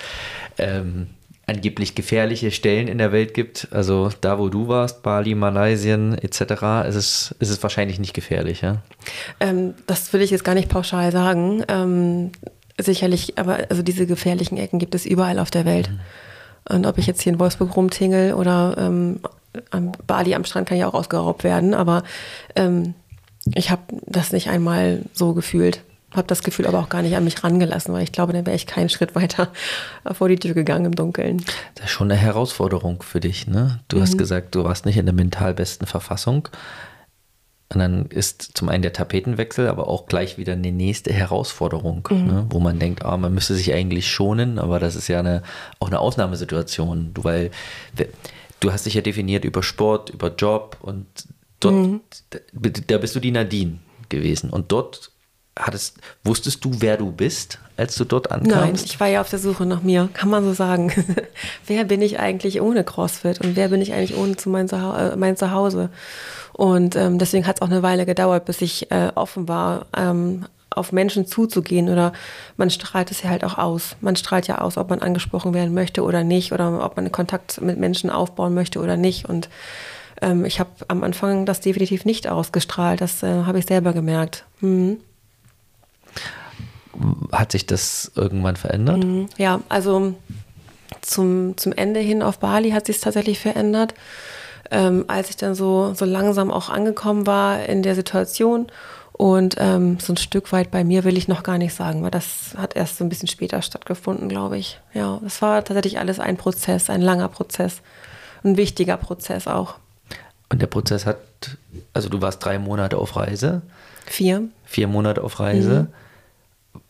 ähm, 0.57 1.09
angeblich 1.49 1.95
gefährliche 1.95 2.51
Stellen 2.51 2.89
in 2.89 2.99
der 2.99 3.11
Welt 3.11 3.35
gibt. 3.35 3.69
Also 3.71 4.11
da, 4.21 4.39
wo 4.39 4.49
du 4.49 4.69
warst, 4.69 5.03
Bali, 5.03 5.35
Malaysien 5.35 6.17
etc., 6.17 6.41
ist 6.87 6.95
es, 6.95 7.35
ist 7.39 7.51
es 7.51 7.63
wahrscheinlich 7.63 7.99
nicht 7.99 8.15
gefährlich, 8.15 8.61
ja? 8.61 8.83
Ähm, 9.41 9.75
das 9.87 10.13
will 10.13 10.21
ich 10.21 10.31
jetzt 10.31 10.45
gar 10.45 10.55
nicht 10.55 10.69
pauschal 10.69 11.11
sagen. 11.11 11.65
Ähm, 11.69 12.31
sicherlich, 12.79 13.39
aber 13.39 13.59
also 13.71 13.83
diese 13.83 14.07
gefährlichen 14.07 14.59
Ecken 14.59 14.79
gibt 14.79 14.95
es 14.95 15.07
überall 15.07 15.39
auf 15.39 15.51
der 15.51 15.65
Welt. 15.65 15.91
Mhm. 15.91 16.01
Und 16.77 16.87
ob 16.87 16.99
ich 16.99 17.07
jetzt 17.07 17.23
hier 17.23 17.33
in 17.33 17.41
Wolfsburg 17.41 17.75
rumtingel 17.75 18.35
oder 18.35 18.77
ähm, 18.79 19.21
am 19.71 19.93
Bali 20.07 20.35
am 20.35 20.45
Strand 20.45 20.69
kann 20.69 20.79
ja 20.79 20.87
auch 20.87 20.95
ausgeraubt 20.95 21.45
werden, 21.45 21.73
aber 21.73 22.03
ähm, 22.55 22.95
ich 23.55 23.71
habe 23.71 23.83
das 24.07 24.33
nicht 24.33 24.51
einmal 24.51 25.03
so 25.15 25.33
gefühlt 25.33 25.81
habe 26.13 26.27
das 26.27 26.43
Gefühl 26.43 26.67
aber 26.67 26.79
auch 26.79 26.89
gar 26.89 27.03
nicht 27.03 27.17
an 27.17 27.25
mich 27.25 27.43
rangelassen, 27.45 27.93
weil 27.93 28.03
ich 28.03 28.13
glaube, 28.13 28.33
dann 28.33 28.47
wäre 28.47 28.57
ich 28.57 28.67
keinen 28.67 28.89
Schritt 28.89 29.15
weiter 29.15 29.53
vor 30.13 30.29
die 30.29 30.37
Tür 30.37 30.55
gegangen 30.55 30.87
im 30.87 30.95
Dunkeln. 30.95 31.45
Das 31.75 31.87
ist 31.87 31.91
schon 31.91 32.11
eine 32.11 32.19
Herausforderung 32.19 33.03
für 33.03 33.21
dich, 33.21 33.47
ne? 33.47 33.81
Du 33.89 33.99
mhm. 33.99 34.03
hast 34.03 34.17
gesagt, 34.17 34.55
du 34.55 34.65
warst 34.65 34.87
nicht 34.87 34.97
in 34.97 35.07
der 35.07 35.15
mental 35.15 35.55
besten 35.55 35.87
Verfassung. 35.87 36.49
Und 37.71 37.81
dann 37.81 38.07
ist 38.07 38.57
zum 38.57 38.71
einen 38.71 38.81
der 38.81 38.95
Tapetenwechsel, 38.95 39.69
aber 39.69 39.89
auch 39.89 40.07
gleich 40.07 40.39
wieder 40.39 40.55
eine 40.55 40.73
nächste 40.73 41.13
Herausforderung, 41.13 42.09
mhm. 42.11 42.27
ne? 42.27 42.47
wo 42.49 42.61
man 42.61 42.79
denkt, 42.79 43.05
ah, 43.05 43.19
man 43.19 43.35
müsste 43.35 43.55
sich 43.55 43.75
eigentlich 43.75 44.11
schonen, 44.11 44.59
aber 44.59 44.79
das 44.79 44.97
ist 44.97 45.09
ja 45.09 45.19
eine, 45.19 45.43
auch 45.79 45.89
eine 45.89 46.01
Ausnahmesituation, 46.01 47.11
du, 47.13 47.25
weil 47.25 47.51
du 48.61 48.73
hast 48.73 48.87
dich 48.87 48.95
ja 48.95 49.03
definiert 49.03 49.45
über 49.45 49.63
Sport, 49.63 50.09
über 50.09 50.35
Job 50.35 50.79
und 50.81 51.07
dort, 51.61 51.75
mhm. 51.75 52.01
da 52.87 52.97
bist 52.97 53.15
du 53.15 53.21
die 53.21 53.33
Nadine 53.33 53.81
gewesen 54.09 54.49
und 54.49 54.73
dort 54.73 55.11
hattest, 55.59 55.97
wusstest 56.25 56.65
du, 56.65 56.71
wer 56.79 56.97
du 56.97 57.11
bist, 57.13 57.59
als 57.77 57.95
du 57.97 58.05
dort 58.05 58.31
ankamst? 58.31 58.57
Nein, 58.57 58.75
ich 58.75 59.01
war 59.01 59.09
ja 59.09 59.21
auf 59.21 59.31
der 59.31 59.39
Suche 59.39 59.67
nach 59.67 59.83
mir, 59.83 60.09
kann 60.13 60.29
man 60.29 60.45
so 60.45 60.53
sagen. 60.53 60.93
wer 61.67 61.85
bin 61.85 62.03
ich 62.03 62.19
eigentlich 62.19 62.61
ohne 62.61 62.85
CrossFit 62.85 63.41
und 63.41 63.57
wer 63.57 63.69
bin 63.69 63.81
ich 63.81 63.93
eigentlich 63.93 64.17
ohne 64.17 64.37
zu 64.37 64.51
mein, 64.51 64.69
Zuha 64.69 65.13
äh, 65.13 65.17
mein 65.17 65.37
Zuhause? 65.37 65.91
Und 66.53 66.97
ähm, 66.97 67.19
deswegen 67.19 67.47
hat 67.47 67.57
es 67.57 67.63
auch 67.63 67.71
eine 67.71 67.83
Weile 67.83 68.05
gedauert, 68.07 68.45
bis 68.45 68.61
ich 68.63 68.91
äh, 68.91 69.13
offen 69.15 69.47
war, 69.47 69.87
ähm, 69.97 70.47
auf 70.71 70.93
Menschen 70.93 71.27
zuzugehen 71.27 71.89
oder 71.89 72.13
man 72.57 72.71
strahlt 72.71 73.11
es 73.11 73.23
ja 73.23 73.31
halt 73.31 73.45
auch 73.45 73.59
aus. 73.59 73.97
Man 74.01 74.17
strahlt 74.17 74.47
ja 74.49 74.59
aus, 74.59 74.77
ob 74.77 74.91
man 74.91 75.01
angesprochen 75.01 75.55
werden 75.55 75.75
möchte 75.75 76.03
oder 76.03 76.25
nicht 76.25 76.53
oder 76.53 76.85
ob 76.85 76.97
man 76.97 77.11
Kontakt 77.13 77.61
mit 77.61 77.79
Menschen 77.79 78.11
aufbauen 78.11 78.55
möchte 78.55 78.81
oder 78.81 78.97
nicht. 78.97 79.29
Und 79.29 79.49
ähm, 80.21 80.45
ich 80.45 80.61
habe 80.61 80.71
am 80.89 81.05
Anfang 81.05 81.47
das 81.47 81.61
definitiv 81.61 82.05
nicht 82.05 82.29
ausgestrahlt. 82.29 83.01
Das 83.01 83.23
äh, 83.23 83.45
habe 83.45 83.59
ich 83.59 83.67
selber 83.67 83.93
gemerkt. 83.93 84.45
Mhm. 84.61 84.99
Hat 87.33 87.53
sich 87.53 87.67
das 87.67 88.13
irgendwann 88.15 88.57
verändert? 88.57 89.05
Mhm. 89.05 89.29
Ja, 89.37 89.61
also 89.69 90.15
zum, 91.01 91.57
zum 91.57 91.73
Ende 91.73 92.01
hin 92.01 92.23
auf 92.23 92.39
Bali 92.39 92.71
hat 92.71 92.87
sich 92.87 92.97
es 92.97 93.03
tatsächlich 93.03 93.39
verändert. 93.39 93.95
Ähm, 94.71 95.05
als 95.09 95.31
ich 95.31 95.37
dann 95.37 95.55
so, 95.55 95.95
so 95.95 96.05
langsam 96.05 96.51
auch 96.51 96.69
angekommen 96.69 97.27
war 97.27 97.65
in 97.65 97.83
der 97.83 97.95
Situation 97.95 98.67
und 99.19 99.57
ähm, 99.59 99.99
so 99.99 100.13
ein 100.13 100.17
Stück 100.17 100.53
weit 100.53 100.71
bei 100.71 100.85
mir 100.85 101.03
will 101.03 101.17
ich 101.17 101.27
noch 101.27 101.43
gar 101.43 101.59
nicht 101.59 101.75
sagen, 101.75 102.05
weil 102.05 102.11
das 102.13 102.55
hat 102.57 102.77
erst 102.77 102.99
so 102.99 103.05
ein 103.05 103.09
bisschen 103.09 103.27
später 103.27 103.63
stattgefunden, 103.63 104.29
glaube 104.29 104.59
ich. 104.59 104.79
Ja, 104.95 105.19
das 105.25 105.43
war 105.43 105.65
tatsächlich 105.65 105.99
alles 105.99 106.21
ein 106.21 106.37
Prozess, 106.37 106.89
ein 106.89 107.03
langer 107.03 107.29
Prozess, 107.29 107.81
ein 108.45 108.57
wichtiger 108.57 108.97
Prozess 108.97 109.49
auch. 109.49 109.75
Und 110.51 110.63
der 110.63 110.69
Prozess 110.69 111.05
hat, 111.05 111.19
also 111.93 112.09
du 112.09 112.23
warst 112.23 112.45
drei 112.45 112.61
Monate 112.61 112.97
auf 112.97 113.17
Reise. 113.17 113.63
Vier. 114.07 114.45
Vier 114.65 114.87
Monate 114.87 115.25
auf 115.25 115.41
Reise. 115.41 115.89
Mhm. 115.89 116.08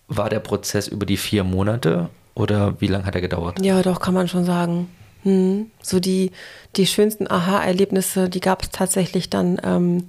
War 0.08 0.30
der 0.30 0.40
Prozess 0.40 0.88
über 0.88 1.06
die 1.06 1.16
vier 1.16 1.44
Monate 1.44 2.08
oder 2.34 2.80
wie 2.80 2.86
lange 2.86 3.04
hat 3.04 3.14
er 3.14 3.20
gedauert? 3.20 3.64
Ja, 3.64 3.82
doch, 3.82 4.00
kann 4.00 4.14
man 4.14 4.28
schon 4.28 4.44
sagen. 4.44 4.88
Mhm. 5.24 5.70
So 5.82 6.00
die, 6.00 6.32
die 6.76 6.86
schönsten 6.86 7.30
Aha-Erlebnisse, 7.30 8.28
die 8.28 8.40
gab 8.40 8.62
es 8.62 8.70
tatsächlich 8.70 9.30
dann. 9.30 9.60
Ähm, 9.62 10.08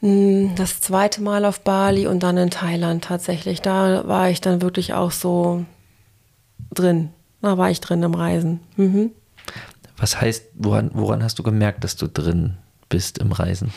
hm, 0.00 0.54
das 0.56 0.80
zweite 0.80 1.22
Mal 1.22 1.44
auf 1.44 1.60
Bali 1.60 2.06
und 2.06 2.22
dann 2.22 2.36
in 2.36 2.50
Thailand 2.50 3.04
tatsächlich. 3.04 3.60
Da 3.60 4.06
war 4.06 4.30
ich 4.30 4.40
dann 4.40 4.62
wirklich 4.62 4.94
auch 4.94 5.10
so 5.10 5.64
drin. 6.72 7.10
Da 7.42 7.56
war 7.58 7.70
ich 7.70 7.80
drin 7.80 8.02
im 8.02 8.14
Reisen. 8.14 8.60
Mhm. 8.76 9.12
Was 9.96 10.20
heißt, 10.20 10.44
woran, 10.54 10.90
woran 10.94 11.22
hast 11.22 11.38
du 11.38 11.42
gemerkt, 11.42 11.84
dass 11.84 11.96
du 11.96 12.08
drin 12.08 12.56
bist 12.88 13.18
im 13.18 13.32
Reisen? 13.32 13.72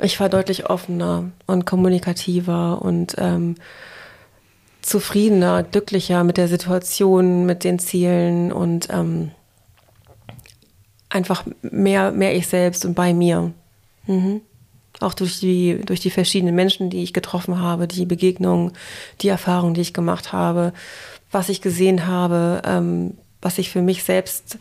Ich 0.00 0.18
war 0.20 0.28
deutlich 0.28 0.70
offener 0.70 1.30
und 1.46 1.66
kommunikativer 1.66 2.80
und 2.82 3.16
ähm, 3.18 3.56
zufriedener, 4.84 5.62
glücklicher 5.62 6.24
mit 6.24 6.36
der 6.36 6.48
Situation, 6.48 7.46
mit 7.46 7.64
den 7.64 7.78
Zielen 7.78 8.52
und 8.52 8.88
ähm, 8.90 9.30
einfach 11.08 11.44
mehr, 11.62 12.12
mehr 12.12 12.36
ich 12.36 12.46
selbst 12.46 12.84
und 12.84 12.94
bei 12.94 13.14
mir. 13.14 13.52
Mhm. 14.06 14.42
Auch 15.00 15.14
durch 15.14 15.40
die, 15.40 15.80
durch 15.84 16.00
die 16.00 16.10
verschiedenen 16.10 16.54
Menschen, 16.54 16.90
die 16.90 17.02
ich 17.02 17.12
getroffen 17.12 17.60
habe, 17.60 17.88
die 17.88 18.04
Begegnungen, 18.04 18.72
die 19.20 19.28
Erfahrungen, 19.28 19.74
die 19.74 19.80
ich 19.80 19.94
gemacht 19.94 20.32
habe, 20.32 20.72
was 21.30 21.48
ich 21.48 21.62
gesehen 21.62 22.06
habe, 22.06 22.62
ähm, 22.64 23.16
was 23.40 23.58
ich 23.58 23.70
für 23.70 23.82
mich 23.82 24.04
selbst 24.04 24.58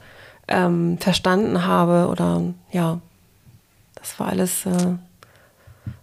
ähm, 0.48 0.98
verstanden 1.00 1.66
habe 1.66 2.08
oder 2.10 2.42
ja, 2.72 3.00
das 3.96 4.20
war 4.20 4.28
alles, 4.28 4.66
äh, 4.66 4.96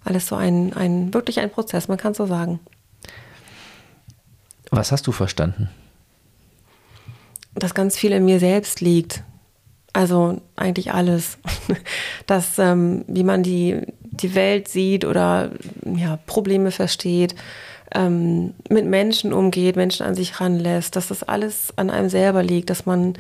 alles 0.05 0.27
so 0.27 0.37
ein, 0.37 0.73
ein, 0.75 1.13
wirklich 1.13 1.41
ein 1.41 1.51
Prozess, 1.51 1.89
man 1.89 1.99
kann 1.99 2.15
so 2.15 2.27
sagen. 2.27 2.61
Was 4.71 4.93
hast 4.93 5.07
du 5.07 5.13
verstanden? 5.13 5.69
Dass 7.55 7.75
ganz 7.75 7.97
viel 7.97 8.13
in 8.13 8.25
mir 8.25 8.39
selbst 8.39 8.81
liegt. 8.81 9.25
Also 9.93 10.41
eigentlich 10.55 10.93
alles. 10.93 11.39
Dass, 12.27 12.59
ähm, 12.59 13.05
wie 13.09 13.25
man 13.25 13.43
die, 13.43 13.81
die 14.03 14.35
Welt 14.35 14.69
sieht 14.69 15.05
oder 15.05 15.51
ja, 15.85 16.19
Probleme 16.27 16.71
versteht, 16.71 17.35
ähm, 17.93 18.55
mit 18.69 18.87
Menschen 18.87 19.33
umgeht, 19.33 19.75
Menschen 19.75 20.07
an 20.07 20.15
sich 20.15 20.41
ranlässt, 20.41 20.95
dass 20.95 21.09
das 21.09 21.25
alles 21.25 21.73
an 21.77 21.91
einem 21.91 22.09
selber 22.09 22.45
liegt, 22.45 22.71
dass 22.71 22.87
man 22.87 23.15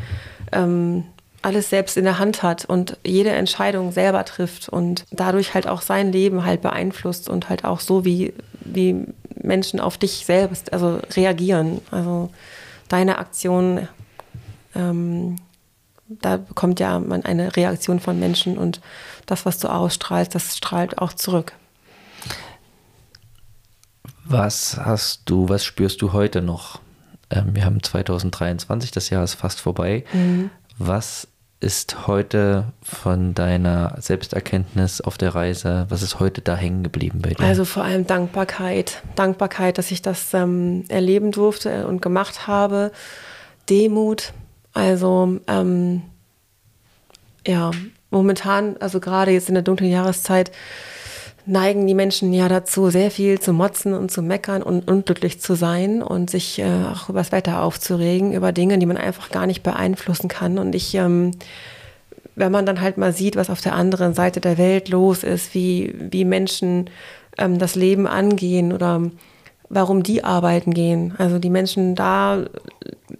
ähm, 0.53 1.05
alles 1.42 1.70
selbst 1.70 1.96
in 1.96 2.05
der 2.05 2.18
Hand 2.18 2.42
hat 2.42 2.64
und 2.64 2.98
jede 3.05 3.31
Entscheidung 3.31 3.92
selber 3.92 4.24
trifft 4.24 4.68
und 4.68 5.05
dadurch 5.11 5.55
halt 5.55 5.66
auch 5.66 5.83
sein 5.83 6.12
Leben 6.12 6.44
halt 6.44 6.61
beeinflusst 6.61 7.29
und 7.29 7.48
halt 7.48 7.64
auch 7.64 7.81
so, 7.81 8.05
wie, 8.05 8.35
wie 8.61 9.07
Menschen 9.42 9.81
auf 9.81 9.96
dich 9.96 10.26
selbst 10.26 10.72
also 10.72 11.00
reagieren. 11.16 11.81
Also 11.90 12.31
deine 12.88 13.18
Aktion 13.18 13.88
ähm, 14.74 15.37
da 16.11 16.38
bekommt 16.38 16.81
ja 16.81 16.98
man 16.98 17.24
eine 17.24 17.57
Reaktion 17.57 18.00
von 18.00 18.18
Menschen 18.18 18.59
und 18.59 18.81
das, 19.26 19.46
was 19.46 19.59
du 19.59 19.68
ausstrahlst, 19.68 20.35
das 20.35 20.57
strahlt 20.57 20.98
auch 20.98 21.12
zurück. 21.12 21.53
Was 24.24 24.76
hast 24.76 25.22
du, 25.26 25.48
was 25.48 25.64
spürst 25.64 26.03
du 26.03 26.12
heute 26.12 26.42
noch? 26.42 26.81
Ähm, 27.31 27.55
wir 27.55 27.64
haben 27.64 27.83
2023, 27.83 28.90
das 28.90 29.11
Jahr 29.11 29.22
ist 29.22 29.35
fast 29.35 29.61
vorbei. 29.61 30.05
Mhm. 30.12 30.50
Was 30.83 31.29
ist 31.61 32.07
heute 32.07 32.73
von 32.83 33.35
deiner 33.35 33.97
Selbsterkenntnis 34.01 35.03
auf 35.03 35.19
der 35.19 35.35
Reise, 35.35 35.85
was 35.90 36.01
ist 36.01 36.21
heute 36.21 36.40
da 36.40 36.57
hängen 36.57 36.83
geblieben 36.83 37.21
bei 37.21 37.35
dir? 37.35 37.45
Also 37.45 37.66
vor 37.66 37.85
allem 37.85 38.07
Dankbarkeit. 38.07 39.03
Dankbarkeit, 39.14 39.77
dass 39.77 39.90
ich 39.90 40.01
das 40.01 40.33
ähm, 40.33 40.87
erleben 40.88 41.33
durfte 41.33 41.87
und 41.87 42.01
gemacht 42.01 42.47
habe. 42.47 42.93
Demut, 43.69 44.33
also 44.73 45.38
ähm, 45.49 46.01
ja, 47.47 47.73
momentan, 48.11 48.79
also 48.81 49.01
gerade 49.01 49.33
jetzt 49.33 49.51
in 49.51 49.55
der 49.55 49.62
dunklen 49.62 49.90
Jahreszeit, 49.90 50.51
neigen 51.51 51.87
die 51.87 51.95
Menschen 51.95 52.33
ja 52.33 52.49
dazu, 52.49 52.91
sehr 52.91 53.11
viel 53.11 53.41
zu 53.41 53.53
motzen 53.53 53.93
und 53.93 54.11
zu 54.11 54.23
meckern 54.23 54.63
und 54.63 54.91
unglücklich 54.91 55.41
zu 55.41 55.55
sein 55.55 56.03
und 56.03 56.31
sich 56.31 56.59
äh, 56.61 56.85
auch 56.93 57.09
über 57.09 57.19
das 57.19 57.33
Wetter 57.33 57.63
aufzuregen, 57.63 58.33
über 58.33 58.53
Dinge, 58.53 58.79
die 58.79 58.87
man 58.87 58.97
einfach 58.97 59.31
gar 59.31 59.47
nicht 59.47 59.63
beeinflussen 59.63 60.29
kann. 60.29 60.59
Und 60.59 60.75
ich, 60.75 60.95
ähm, 60.95 61.33
wenn 62.37 62.53
man 62.53 62.67
dann 62.67 62.81
halt 62.81 62.97
mal 62.97 63.13
sieht, 63.13 63.37
was 63.37 63.51
auf 63.51 63.61
der 63.61 63.75
anderen 63.75 64.15
Seite 64.15 64.41
der 64.41 64.59
Welt 64.59 64.89
los 64.89 65.25
ist, 65.25 65.55
wie, 65.55 65.95
wie 65.99 66.25
Menschen 66.25 66.89
ähm, 67.37 67.59
das 67.59 67.75
Leben 67.75 68.07
angehen 68.07 68.73
oder 68.73 69.03
warum 69.69 70.03
die 70.03 70.25
arbeiten 70.25 70.73
gehen. 70.73 71.15
Also 71.19 71.39
die 71.39 71.51
Menschen 71.51 71.95
da 71.95 72.45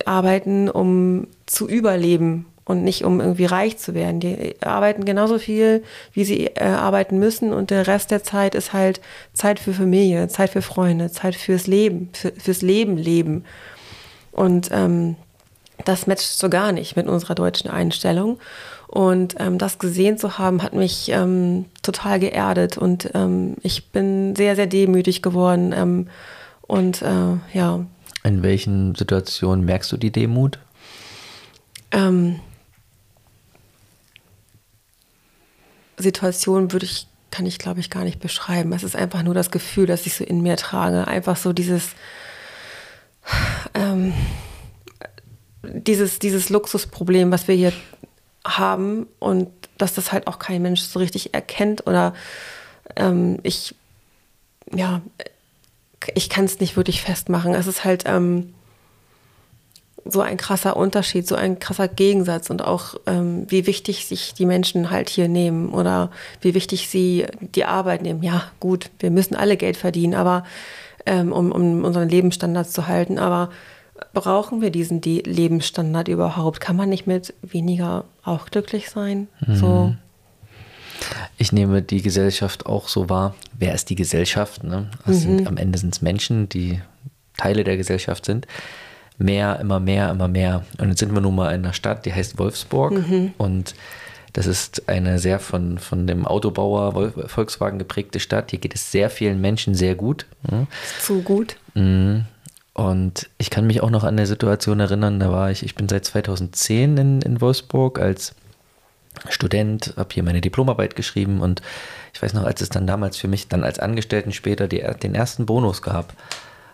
arbeiten, 0.05 0.69
um 0.69 1.27
zu 1.47 1.69
überleben 1.69 2.47
und 2.71 2.85
nicht 2.85 3.05
um 3.05 3.21
irgendwie 3.21 3.45
reich 3.45 3.79
zu 3.79 3.95
werden. 3.95 4.21
Die 4.21 4.55
arbeiten 4.63 5.05
genauso 5.05 5.39
viel, 5.39 5.83
wie 6.13 6.25
sie 6.25 6.47
äh, 6.47 6.65
arbeiten 6.65 7.19
müssen 7.19 7.53
und 7.53 7.71
der 7.71 7.87
Rest 7.87 8.11
der 8.11 8.23
Zeit 8.23 8.55
ist 8.55 8.73
halt 8.73 9.01
Zeit 9.33 9.59
für 9.59 9.73
Familie, 9.73 10.29
Zeit 10.29 10.51
für 10.51 10.63
Freunde, 10.63 11.11
Zeit 11.11 11.35
fürs 11.35 11.67
Leben, 11.67 12.11
für, 12.13 12.33
fürs 12.33 12.63
Leben 12.63 12.97
leben. 12.97 13.45
Und 14.33 14.71
ähm, 14.73 15.17
das 15.85 16.07
matcht 16.07 16.39
so 16.39 16.49
gar 16.49 16.73
nicht 16.73 16.97
mit 16.97 17.09
unserer 17.09 17.35
deutschen 17.35 17.71
Einstellung. 17.71 18.39
Und 18.87 19.37
ähm, 19.39 19.59
das 19.59 19.79
gesehen 19.79 20.19
zu 20.19 20.39
haben, 20.39 20.63
hat 20.63 20.73
mich 20.73 21.11
ähm, 21.11 21.67
total 21.83 22.19
geerdet 22.19 22.77
und 22.77 23.11
ähm, 23.15 23.55
ich 23.63 23.91
bin 23.91 24.35
sehr, 24.35 24.57
sehr 24.57 24.67
demütig 24.67 25.23
geworden. 25.23 25.73
Ähm, 25.77 26.09
und 26.63 27.03
äh, 27.03 27.37
ja. 27.53 27.85
In 28.25 28.43
welchen 28.43 28.95
Situationen 28.95 29.65
merkst 29.65 29.93
du 29.93 29.97
die 29.97 30.11
Demut? 30.11 30.59
Situation 36.03 36.73
würde 36.73 36.87
ich, 36.87 37.07
kann 37.31 37.47
ich 37.47 37.59
glaube 37.59 37.81
ich 37.81 37.91
gar 37.91 38.05
nicht 38.05 38.21
beschreiben. 38.21 38.73
Es 38.73 38.83
ist 38.83 38.97
einfach 38.97 39.23
nur 39.23 39.35
das 39.35 39.51
Gefühl, 39.51 39.87
das 39.87 40.07
ich 40.07 40.15
so 40.15 40.25
in 40.25 40.41
mir 40.43 40.57
trage. 40.57 41.07
Einfach 41.07 41.37
so 41.37 41.53
dieses, 41.53 41.91
ähm, 43.75 44.13
dieses, 45.63 46.19
dieses 46.19 46.49
Luxusproblem, 46.49 47.31
was 47.31 47.49
wir 47.49 47.55
hier 47.55 47.73
haben 48.45 49.07
und 49.19 49.51
dass 49.79 49.95
das 49.95 50.13
halt 50.13 50.27
auch 50.27 50.39
kein 50.39 50.63
Mensch 50.63 50.81
so 50.81 50.99
richtig 50.99 51.35
erkennt 51.35 51.87
oder 51.87 52.15
ähm, 52.97 53.39
ich, 53.43 53.75
ja, 54.73 55.03
ich 56.15 56.31
kann 56.31 56.47
es 56.47 56.61
nicht 56.61 56.77
wirklich 56.77 57.03
festmachen. 57.03 57.55
Es 57.55 57.67
ist 57.67 57.85
halt, 57.85 58.05
ähm, 58.07 58.55
so 60.05 60.21
ein 60.21 60.37
krasser 60.37 60.77
Unterschied, 60.77 61.27
so 61.27 61.35
ein 61.35 61.59
krasser 61.59 61.89
Gegensatz 61.89 62.51
und 62.51 62.63
auch 62.63 62.95
ähm, 63.07 63.47
wie 63.49 63.67
wichtig 63.67 64.07
sich 64.07 64.35
die 64.35 64.47
Menschen 64.47 64.91
halt 64.91 65.09
hier 65.09 65.29
nehmen 65.29 65.71
oder 65.71 66.11
wie 66.41 66.55
wichtig 66.55 66.89
sie 66.89 67.27
die 67.41 67.65
Arbeit 67.65 68.03
nehmen. 68.03 68.23
Ja, 68.23 68.45
gut, 68.61 68.91
wir 68.99 69.11
müssen 69.11 69.37
alle 69.37 69.57
Geld 69.57 69.77
verdienen, 69.77 70.15
aber 70.15 70.45
ähm, 71.07 71.33
um, 71.33 71.53
um 71.53 71.85
unseren 71.85 72.09
Lebensstandard 72.09 72.71
zu 72.71 72.87
halten. 72.87 73.19
Aber 73.19 73.51
brauchen 74.13 74.61
wir 74.61 74.71
diesen 74.71 75.01
die 75.01 75.21
Lebensstandard 75.21 76.09
überhaupt? 76.09 76.61
Kann 76.61 76.77
man 76.77 76.89
nicht 76.89 77.07
mit 77.07 77.35
weniger 77.43 78.05
auch 78.25 78.47
glücklich 78.47 78.91
sein? 78.91 79.29
Mhm. 79.47 79.57
So. 79.57 79.95
ich 81.39 81.53
nehme 81.53 81.83
die 81.83 82.03
Gesellschaft 82.03 82.67
auch 82.67 82.89
so 82.89 83.09
wahr. 83.09 83.35
Wer 83.59 83.75
ist 83.75 83.91
die 83.91 83.97
Gesellschaft? 83.97 84.65
Ne? 84.65 84.91
Mhm. 85.05 85.13
Sind, 85.13 85.47
am 85.47 85.57
Ende 85.57 85.79
sind 85.79 85.95
es 85.95 86.03
Menschen, 86.03 86.49
die 86.49 86.81
Teile 87.37 87.65
der 87.65 87.77
Gesellschaft 87.77 88.27
sind. 88.27 88.47
Mehr, 89.21 89.61
immer 89.61 89.81
mehr, 89.81 90.11
immer 90.11 90.29
mehr. 90.29 90.65
Und 90.79 90.89
jetzt 90.89 90.99
sind 90.99 91.13
wir 91.13 91.21
nun 91.21 91.35
mal 91.35 91.55
in 91.55 91.63
einer 91.63 91.75
Stadt, 91.75 92.07
die 92.07 92.13
heißt 92.13 92.39
Wolfsburg. 92.39 92.93
Mhm. 92.93 93.35
Und 93.39 93.75
das 94.33 94.47
ist 94.47 94.89
eine 94.89 95.19
sehr 95.19 95.39
von, 95.39 95.79
von 95.79 96.07
dem 96.07 96.27
Autobauer 96.27 97.13
Volkswagen 97.27 97.79
geprägte 97.79 98.19
Stadt. 98.19 98.51
Hier 98.51 98.61
geht 98.61 98.75
es 98.75 98.91
sehr 98.91 99.11
vielen 99.11 99.41
Menschen 99.41 99.75
sehr 99.75 99.95
gut. 99.95 100.27
Zu 101.01 101.23
gut. 101.23 101.57
Mhm. 101.75 102.25
Und 102.73 103.29
ich 103.37 103.51
kann 103.51 103.67
mich 103.67 103.83
auch 103.83 103.91
noch 103.91 104.05
an 104.05 104.15
eine 104.15 104.27
Situation 104.27 104.81
erinnern, 104.81 105.21
da 105.21 105.31
war 105.31 105.51
ich, 105.51 105.65
ich 105.65 105.75
bin 105.75 105.89
seit 105.89 106.05
2010 106.07 106.97
in, 106.97 107.21
in 107.21 107.41
Wolfsburg 107.41 107.99
als 107.99 108.35
Student, 109.29 109.95
habe 109.97 110.09
hier 110.15 110.23
meine 110.23 110.41
Diplomarbeit 110.41 110.97
geschrieben 110.97 111.41
und 111.41 111.61
ich 112.15 112.23
weiß 112.23 112.33
noch, 112.33 112.45
als 112.45 112.61
es 112.61 112.71
dann 112.71 112.87
damals 112.87 113.17
für 113.17 113.29
mich 113.29 113.49
dann 113.49 113.65
als 113.65 113.79
Angestellten 113.79 114.33
später 114.33 114.69
die, 114.69 114.83
den 115.03 115.15
ersten 115.15 115.47
Bonus 115.47 115.83
gab, 115.83 116.15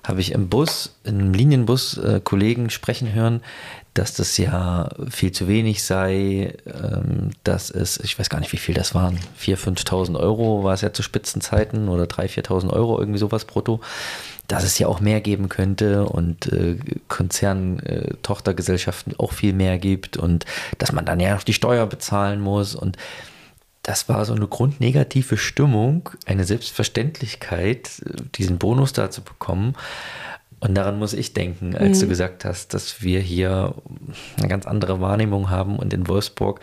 habe 0.07 0.21
ich 0.21 0.33
im 0.33 0.49
Bus, 0.49 0.97
im 1.05 1.35
Linienbus 1.35 1.99
äh, 1.99 2.21
Kollegen 2.23 2.71
sprechen 2.71 3.13
hören, 3.13 3.43
dass 3.95 4.15
das 4.15 4.37
ja 4.37 4.91
viel 5.11 5.33
zu 5.33 5.49
wenig 5.49 5.83
sei, 5.83 6.55
ähm, 6.67 7.31
dass 7.45 7.71
es, 7.71 7.99
ich 7.99 8.19
weiß 8.19 8.29
gar 8.29 8.41
nicht, 8.41 8.53
wie 8.53 8.59
viel 8.59 8.75
das 8.75 8.95
waren, 8.95 9.19
4.000, 9.41 9.87
5.000 9.87 10.21
Euro 10.21 10.65
war 10.65 10.75
es 10.75 10.83
ja 10.83 10.93
zu 10.93 11.03
Spitzenzeiten 11.03 11.89
oder 11.89 12.05
3.000, 12.05 12.47
4.000 12.47 12.71
Euro, 12.73 13.01
irgendwie 13.01 13.19
sowas 13.19 13.47
brutto, 13.47 13.81
dass 14.49 14.65
es 14.65 14.79
ja 14.79 14.87
auch 14.87 15.01
mehr 15.01 15.21
geben 15.21 15.49
könnte 15.49 16.05
und 16.05 16.53
äh, 16.53 16.77
Konzern-Tochtergesellschaften 17.09 19.15
äh, 19.15 19.19
auch 19.19 19.33
viel 19.33 19.55
mehr 19.55 19.79
gibt 19.79 20.17
und 20.17 20.45
dass 20.79 20.93
man 20.93 21.07
dann 21.07 21.19
ja 21.19 21.35
noch 21.35 21.43
die 21.43 21.55
Steuer 21.55 21.87
bezahlen 21.87 22.41
muss 22.41 22.75
und 22.75 22.97
das 23.87 24.09
war 24.09 24.25
so 24.25 24.35
eine 24.35 24.49
grundnegative 24.49 25.37
Stimmung, 25.37 26.11
eine 26.27 26.43
Selbstverständlichkeit, 26.43 28.03
diesen 28.35 28.59
Bonus 28.59 28.93
da 28.93 29.13
zu 29.13 29.23
bekommen. 29.23 29.75
Und 30.59 30.75
daran 30.75 30.99
muss 30.99 31.13
ich 31.13 31.35
denken, 31.35 31.77
als 31.77 31.99
mhm. 31.99 32.03
du 32.03 32.09
gesagt 32.09 32.45
hast, 32.45 32.75
dass 32.75 33.01
wir 33.03 33.21
hier 33.21 33.77
eine 34.39 34.49
ganz 34.49 34.67
andere 34.67 35.01
Wahrnehmung 35.01 35.51
haben 35.51 35.77
und 35.79 35.95
in 35.95 36.09
Wolfsburg. 36.09 36.59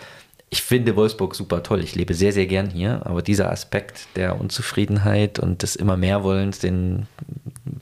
Ich 0.49 0.63
finde 0.63 0.97
Wolfsburg 0.97 1.33
super 1.33 1.63
toll. 1.63 1.81
Ich 1.81 1.95
lebe 1.95 2.13
sehr, 2.13 2.33
sehr 2.33 2.45
gern 2.45 2.69
hier. 2.69 3.05
Aber 3.05 3.21
dieser 3.21 3.49
Aspekt 3.49 4.05
der 4.17 4.41
Unzufriedenheit 4.41 5.39
und 5.39 5.63
des 5.63 5.77
immer 5.77 5.95
mehr 5.95 6.25
Wollens, 6.25 6.59
den 6.59 7.07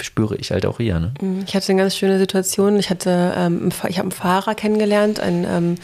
spüre 0.01 0.35
ich 0.35 0.51
halt 0.51 0.67
auch 0.67 0.77
hier. 0.77 0.99
Ne? 0.99 1.15
Mhm. 1.19 1.45
Ich 1.47 1.55
hatte 1.55 1.71
eine 1.71 1.81
ganz 1.81 1.97
schöne 1.97 2.19
Situation. 2.19 2.77
Ich 2.77 2.91
hatte, 2.91 3.33
ähm, 3.35 3.71
ich 3.89 3.97
habe 3.97 4.03
einen 4.03 4.11
Fahrer 4.11 4.53
kennengelernt, 4.53 5.19
ein 5.19 5.47
ähm, 5.49 5.75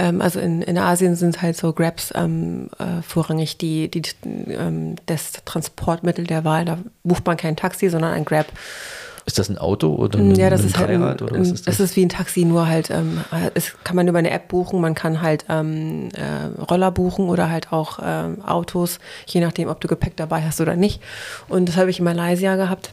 ähm, 0.00 0.22
also 0.22 0.40
in, 0.40 0.62
in 0.62 0.78
Asien 0.78 1.14
sind 1.14 1.42
halt 1.42 1.56
so 1.56 1.72
Grabs 1.74 2.12
ähm, 2.16 2.70
äh, 2.78 3.02
vorrangig 3.02 3.58
die, 3.58 3.90
die 3.90 4.02
ähm, 4.24 4.96
das 5.06 5.32
Transportmittel 5.44 6.26
der 6.26 6.44
Wahl. 6.44 6.64
Da 6.64 6.78
bucht 7.04 7.26
man 7.26 7.36
kein 7.36 7.56
Taxi, 7.56 7.90
sondern 7.90 8.12
ein 8.12 8.24
Grab. 8.24 8.46
Ist 9.26 9.38
das 9.38 9.50
ein 9.50 9.58
Auto 9.58 9.94
oder 9.94 10.18
ein, 10.18 10.34
ja, 10.34 10.48
das 10.48 10.62
ein 10.62 10.66
ist 10.68 10.78
halt 10.78 10.90
ein, 10.90 11.02
oder 11.02 11.38
was 11.38 11.50
ist 11.50 11.68
das? 11.68 11.76
Das 11.76 11.90
ist 11.90 11.96
wie 11.96 12.04
ein 12.04 12.08
Taxi, 12.08 12.46
nur 12.46 12.66
halt, 12.66 12.90
ähm, 12.90 13.20
es 13.52 13.74
kann 13.84 13.94
man 13.94 14.08
über 14.08 14.18
eine 14.18 14.30
App 14.30 14.48
buchen, 14.48 14.80
man 14.80 14.94
kann 14.94 15.20
halt 15.20 15.44
ähm, 15.50 16.08
äh, 16.14 16.62
Roller 16.62 16.90
buchen 16.90 17.28
oder 17.28 17.50
halt 17.50 17.70
auch 17.70 17.98
ähm, 18.02 18.42
Autos, 18.42 18.98
je 19.26 19.42
nachdem, 19.42 19.68
ob 19.68 19.80
du 19.82 19.88
Gepäck 19.88 20.16
dabei 20.16 20.42
hast 20.42 20.62
oder 20.62 20.74
nicht. 20.74 21.02
Und 21.48 21.68
das 21.68 21.76
habe 21.76 21.90
ich 21.90 21.98
in 21.98 22.06
Malaysia 22.06 22.56
gehabt 22.56 22.92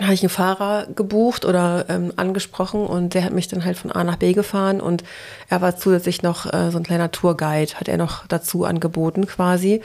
habe 0.00 0.14
ich 0.14 0.22
einen 0.22 0.30
Fahrer 0.30 0.86
gebucht 0.94 1.44
oder 1.44 1.86
ähm, 1.88 2.12
angesprochen 2.16 2.86
und 2.86 3.14
der 3.14 3.24
hat 3.24 3.32
mich 3.32 3.48
dann 3.48 3.64
halt 3.64 3.76
von 3.76 3.92
A 3.92 4.04
nach 4.04 4.16
B 4.16 4.32
gefahren 4.32 4.80
und 4.80 5.04
er 5.48 5.60
war 5.60 5.76
zusätzlich 5.76 6.22
noch 6.22 6.52
äh, 6.52 6.70
so 6.70 6.78
ein 6.78 6.84
kleiner 6.84 7.10
Tourguide, 7.10 7.74
hat 7.74 7.88
er 7.88 7.96
noch 7.96 8.26
dazu 8.26 8.64
angeboten 8.64 9.26
quasi. 9.26 9.80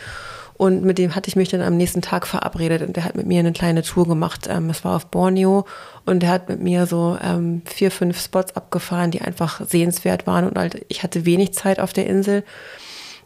Und 0.57 0.85
mit 0.85 0.97
dem 0.97 1.15
hatte 1.15 1.27
ich 1.27 1.35
mich 1.35 1.49
dann 1.49 1.61
am 1.61 1.75
nächsten 1.75 2.01
Tag 2.01 2.25
verabredet 2.25 2.81
und 2.81 2.95
der 2.95 3.03
hat 3.03 3.15
mit 3.15 3.27
mir 3.27 3.39
eine 3.39 3.51
kleine 3.51 3.83
Tour 3.83 4.07
gemacht. 4.07 4.47
Ähm, 4.49 4.69
es 4.69 4.85
war 4.85 4.95
auf 4.95 5.07
Borneo 5.07 5.65
und 6.05 6.21
der 6.21 6.29
hat 6.29 6.47
mit 6.47 6.61
mir 6.61 6.85
so 6.85 7.17
ähm, 7.21 7.61
vier, 7.65 7.91
fünf 7.91 8.21
Spots 8.21 8.55
abgefahren, 8.55 9.11
die 9.11 9.21
einfach 9.21 9.59
sehenswert 9.67 10.27
waren 10.27 10.47
und 10.47 10.57
halt, 10.57 10.85
ich 10.87 11.03
hatte 11.03 11.25
wenig 11.25 11.53
Zeit 11.53 11.79
auf 11.79 11.91
der 11.91 12.07
Insel. 12.07 12.45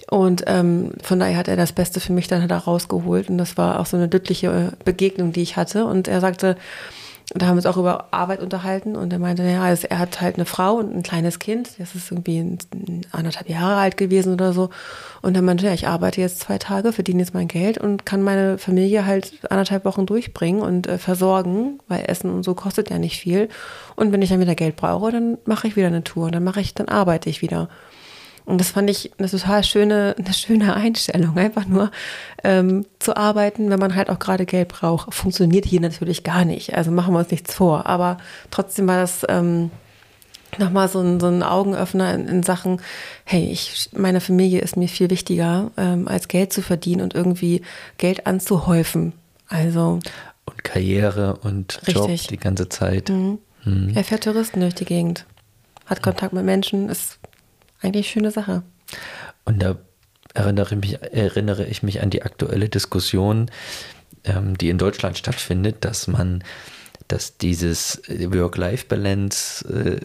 Und 0.10 0.43
ähm, 0.48 0.91
von 1.04 1.19
daher 1.19 1.38
hat 1.38 1.48
er 1.48 1.56
das 1.56 1.72
Beste 1.72 2.00
für 2.00 2.13
mich 2.13 2.28
dann 2.28 2.48
da 2.48 2.58
rausgeholt. 2.58 3.30
Und 3.30 3.38
das 3.38 3.58
war 3.58 3.80
auch 3.80 3.86
so 3.86 3.98
eine 3.98 4.10
glückliche 4.10 4.48
äh, 4.48 4.84
Begegnung, 4.84 5.32
die 5.32 5.41
ich 5.41 5.56
hatte. 5.56 5.86
Und 5.86 6.08
er 6.08 6.19
sagte, 6.19 6.58
da 7.36 7.45
haben 7.45 7.56
wir 7.56 7.58
uns 7.58 7.65
auch 7.67 7.78
über 7.78 8.08
Arbeit 8.12 8.41
unterhalten 8.41 8.95
und 8.95 9.13
er 9.13 9.19
meinte, 9.19 9.43
ja, 9.43 9.67
er 9.67 10.00
hat 10.00 10.19
halt 10.19 10.36
eine 10.38 10.45
Frau 10.45 10.76
und 10.78 10.95
ein 10.95 11.04
kleines 11.04 11.38
Kind, 11.38 11.69
das 11.78 11.93
ist 11.93 12.12
irgendwie 12.12 12.58
anderthalb 13.12 13.48
Jahre 13.50 13.76
alt 13.76 13.98
gewesen 13.98 14.34
oder 14.34 14.52
so. 14.52 14.72
Und 15.22 15.36
er 15.36 15.43
meinte, 15.43 15.67
ja, 15.67 15.74
ich 15.74 15.88
arbeite 15.88 16.22
jetzt 16.22 16.39
zwei 16.39 16.58
Tage, 16.58 16.91
verdiene 16.91 17.19
jetzt 17.19 17.36
mein 17.36 17.48
Geld 17.48 17.78
und 17.78 18.06
kann 18.06 18.24
meine 18.24 18.58
Familie 18.58 19.06
halt 19.06 19.34
anderthalb 19.52 19.86
Wochen 19.86 20.08
durchbringen 20.08 20.62
und 20.62 20.88
äh, 20.88 20.98
versorgen, 20.98 21.80
weil 21.88 22.06
Essen 22.08 22.32
und 22.32 22.41
so 22.43 22.56
kostet 22.56 22.89
ja 22.89 22.98
nicht 22.98 23.19
viel. 23.19 23.48
Und 23.95 24.12
wenn 24.12 24.24
ich 24.24 24.30
dann 24.30 24.39
wieder 24.39 24.56
Geld 24.56 24.76
brauche, 24.76 25.12
dann 25.12 25.38
mache 25.45 25.67
ich 25.67 25.76
wieder 25.76 25.88
eine 25.88 26.04
Tour 26.04 26.32
dann 26.32 26.43
mache 26.43 26.62
ich, 26.62 26.74
dann 26.74 26.88
arbeite 26.88 27.30
ich 27.30 27.43
wieder. 27.43 27.69
Und 28.49 28.57
das 28.59 28.71
fand 28.71 28.89
ich 28.89 29.12
eine 29.19 29.29
total 29.29 29.63
schöne, 29.63 30.15
eine 30.17 30.33
schöne 30.33 30.73
Einstellung, 30.73 31.38
einfach 31.38 31.67
nur 31.67 31.91
ähm, 32.43 32.83
zu 32.97 33.15
arbeiten, 33.15 33.69
wenn 33.69 33.79
man 33.79 33.93
halt 33.93 34.09
auch 34.09 34.17
gerade 34.17 34.47
Geld 34.47 34.69
braucht. 34.69 35.13
Funktioniert 35.13 35.65
hier 35.65 35.81
natürlich 35.81 36.23
gar 36.23 36.45
nicht. 36.45 36.73
Also 36.73 36.89
machen 36.89 37.13
wir 37.13 37.19
uns 37.19 37.29
nichts 37.29 37.53
vor. 37.53 37.85
Aber 37.85 38.17
trotzdem 38.49 38.88
war 38.88 38.97
das 38.97 39.23
ähm, 39.29 39.69
nochmal 40.57 40.88
so 40.88 40.99
ein, 40.99 41.19
so 41.19 41.27
ein 41.27 41.43
Augenöffner 41.43 42.15
in, 42.15 42.27
in, 42.27 42.41
Sachen, 42.41 42.81
hey, 43.23 43.51
ich, 43.51 43.91
meine 43.93 44.19
Familie 44.19 44.62
ist 44.62 44.77
mir 44.77 44.88
viel 44.88 45.12
wichtiger, 45.12 45.69
ähm, 45.77 46.07
als 46.07 46.27
Geld 46.27 46.51
zu 46.51 46.63
verdienen 46.63 47.01
und 47.01 47.13
irgendwie 47.13 47.62
Geld 47.99 48.25
anzuhäufen. 48.25 49.13
Also. 49.47 49.99
Und 50.45 50.63
Karriere 50.63 51.35
und 51.43 51.81
richtig. 51.85 52.23
Job 52.23 52.29
die 52.31 52.38
ganze 52.38 52.67
Zeit. 52.67 53.09
Mhm. 53.09 53.38
Mhm. 53.63 53.91
Er 53.93 54.03
fährt 54.03 54.23
Touristen 54.23 54.62
durch 54.62 54.73
die 54.73 54.85
Gegend, 54.85 55.27
hat 55.85 56.01
Kontakt 56.01 56.33
mit 56.33 56.45
Menschen, 56.45 56.89
ist 56.89 57.19
eigentlich 57.82 58.10
schöne 58.10 58.32
Sache. 58.32 58.63
Und 59.46 59.62
da 59.62 59.78
erinnere, 60.34 60.76
mich, 60.76 61.02
erinnere 61.02 61.65
ich 61.65 61.84
mich 61.84 62.02
an 62.02 62.10
die 62.10 62.24
aktuelle 62.24 62.70
Diskussion, 62.70 63.50
ähm, 64.24 64.58
die 64.58 64.70
in 64.70 64.78
Deutschland 64.78 65.18
stattfindet, 65.18 65.86
dass 65.86 66.08
man 66.08 66.44
dass 67.08 67.38
dieses 67.38 68.02
Work-Life-Balance-Leben 68.08 69.98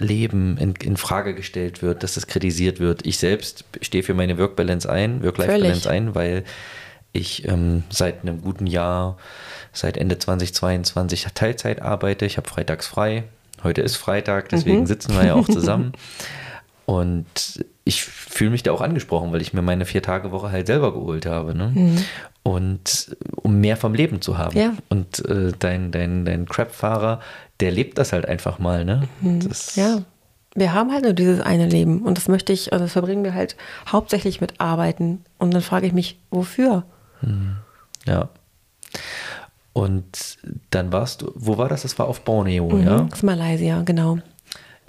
äh, 0.00 0.18
ähm, 0.22 0.56
in, 0.58 0.74
in, 0.76 0.96
Frage 0.96 1.34
gestellt 1.34 1.82
wird, 1.82 2.04
dass 2.04 2.14
das 2.14 2.28
kritisiert 2.28 2.78
wird. 2.78 3.04
Ich 3.04 3.18
selbst 3.18 3.64
stehe 3.82 4.04
für 4.04 4.14
meine 4.14 4.38
Work-Balance 4.38 4.88
ein, 4.88 5.24
Work-Life-Balance 5.24 5.90
ein, 5.90 6.14
weil 6.14 6.44
ich 7.12 7.48
ähm, 7.48 7.82
seit 7.90 8.22
einem 8.22 8.42
guten 8.42 8.68
Jahr, 8.68 9.18
seit 9.72 9.96
Ende 9.96 10.20
2022 10.20 11.26
Teilzeit 11.34 11.82
arbeite. 11.82 12.26
Ich 12.26 12.36
habe 12.36 12.48
freitags 12.48 12.86
frei. 12.86 13.24
Heute 13.64 13.80
ist 13.82 13.96
Freitag, 13.96 14.50
deswegen 14.50 14.82
mhm. 14.82 14.86
sitzen 14.86 15.14
wir 15.14 15.26
ja 15.26 15.34
auch 15.34 15.48
zusammen. 15.52 15.94
Und 16.90 17.64
ich 17.84 18.02
fühle 18.02 18.50
mich 18.50 18.64
da 18.64 18.72
auch 18.72 18.80
angesprochen, 18.80 19.30
weil 19.30 19.40
ich 19.40 19.52
mir 19.52 19.62
meine 19.62 19.84
Vier-Tage-Woche 19.84 20.50
halt 20.50 20.66
selber 20.66 20.92
geholt 20.92 21.24
habe. 21.24 21.54
Ne? 21.54 21.70
Mhm. 21.72 22.04
Und 22.42 23.16
um 23.36 23.60
mehr 23.60 23.76
vom 23.76 23.94
Leben 23.94 24.20
zu 24.20 24.38
haben. 24.38 24.58
Ja. 24.58 24.72
Und 24.88 25.24
äh, 25.26 25.52
dein, 25.56 25.92
dein, 25.92 26.24
dein 26.24 26.46
Crap-Fahrer, 26.46 27.20
der 27.60 27.70
lebt 27.70 27.96
das 27.96 28.12
halt 28.12 28.26
einfach 28.26 28.58
mal. 28.58 28.84
Ne? 28.84 29.04
Mhm. 29.20 29.48
ja. 29.76 30.02
Wir 30.56 30.74
haben 30.74 30.90
halt 30.90 31.04
nur 31.04 31.12
dieses 31.12 31.40
eine 31.40 31.68
Leben 31.68 32.02
und 32.02 32.18
das 32.18 32.26
möchte 32.26 32.52
ich, 32.52 32.72
also 32.72 32.86
das 32.86 32.92
verbringen 32.92 33.22
wir 33.22 33.34
halt 33.34 33.54
hauptsächlich 33.86 34.40
mit 34.40 34.60
Arbeiten. 34.60 35.24
Und 35.38 35.54
dann 35.54 35.62
frage 35.62 35.86
ich 35.86 35.92
mich, 35.92 36.18
wofür? 36.32 36.82
Mhm. 37.22 37.58
Ja. 38.04 38.30
Und 39.72 40.38
dann 40.70 40.92
warst 40.92 41.22
du, 41.22 41.30
wo 41.36 41.56
war 41.56 41.68
das? 41.68 41.82
Das 41.82 41.96
war 42.00 42.08
auf 42.08 42.22
Borneo, 42.22 42.68
mhm, 42.68 42.82
ja? 42.84 43.00
Das 43.02 43.20
ist 43.20 43.22
Malaysia, 43.22 43.82
genau. 43.82 44.18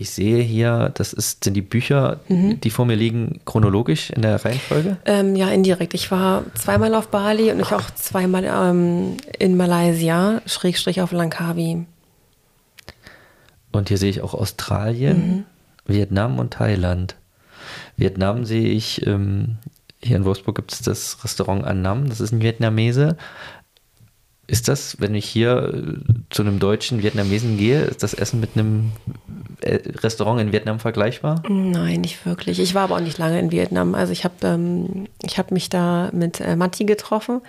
Ich 0.02 0.10
sehe 0.10 0.42
hier, 0.42 0.92
das 0.96 1.14
ist, 1.14 1.44
sind 1.44 1.54
die 1.54 1.62
Bücher, 1.62 2.22
mhm. 2.28 2.60
die 2.60 2.72
vor 2.72 2.88
mir 2.88 2.96
liegen, 2.96 3.40
chronologisch 3.46 4.10
in 4.10 4.24
der 4.24 4.44
Reihenfolge? 4.44 4.98
Ähm, 5.06 5.36
ja, 5.36 5.50
indirekt. 5.50 5.94
Ich 5.94 6.10
war 6.10 6.44
zweimal 6.56 6.96
auf 6.96 7.10
Bali 7.10 7.52
und 7.52 7.60
ich 7.60 7.72
auch 7.72 7.92
zweimal 7.92 8.46
ähm, 8.46 9.18
in 9.38 9.56
Malaysia, 9.56 10.42
Schrägstrich 10.48 11.02
auf 11.02 11.12
Langkawi. 11.12 11.86
Und 13.72 13.90
hier 13.90 14.00
sehe 14.00 14.10
ich 14.10 14.22
auch 14.22 14.34
Australien, 14.34 15.18
mhm. 15.28 15.46
Vietnam 15.86 16.40
und 16.40 16.54
Thailand. 16.54 17.16
Vietnam 17.96 18.44
sehe 18.44 18.70
ich, 18.70 19.06
ähm, 19.06 19.58
hier 20.02 20.18
in 20.18 20.26
Wolfsburg 20.26 20.56
gibt 20.56 20.74
es 20.74 20.82
das 20.82 21.24
Restaurant 21.24 21.64
Annam, 21.64 22.10
das 22.10 22.22
ist 22.22 22.32
ein 22.32 22.42
Vietnamese. 22.42 23.18
Ist 24.52 24.68
das, 24.68 25.00
wenn 25.00 25.16
ich 25.16 25.24
hier 25.24 25.74
äh, 25.74 26.14
zu 26.30 26.42
einem 26.42 26.60
deutschen 26.60 27.02
Vietnamesen 27.02 27.58
gehe, 27.58 27.84
ist 27.84 28.04
das 28.04 28.14
Essen 28.14 28.42
mit 28.42 28.50
einem 28.56 28.92
äh, 29.62 29.80
Restaurant 30.00 30.42
in 30.42 30.52
Vietnam 30.52 30.82
vergleichbar? 30.82 31.42
Nein, 31.48 32.02
nicht 32.02 32.26
wirklich. 32.26 32.60
Ich 32.60 32.76
war 32.76 32.84
aber 32.84 32.96
auch 32.96 33.00
nicht 33.00 33.18
lange 33.18 33.40
in 33.40 33.54
Vietnam. 33.54 33.96
Also 33.96 34.12
ich 34.12 34.26
habe 34.26 34.36
ähm, 34.44 35.08
hab 35.38 35.52
mich 35.52 35.70
da 35.70 36.10
mit 36.12 36.42
äh, 36.42 36.58
Matti 36.58 36.84
getroffen, 36.84 37.40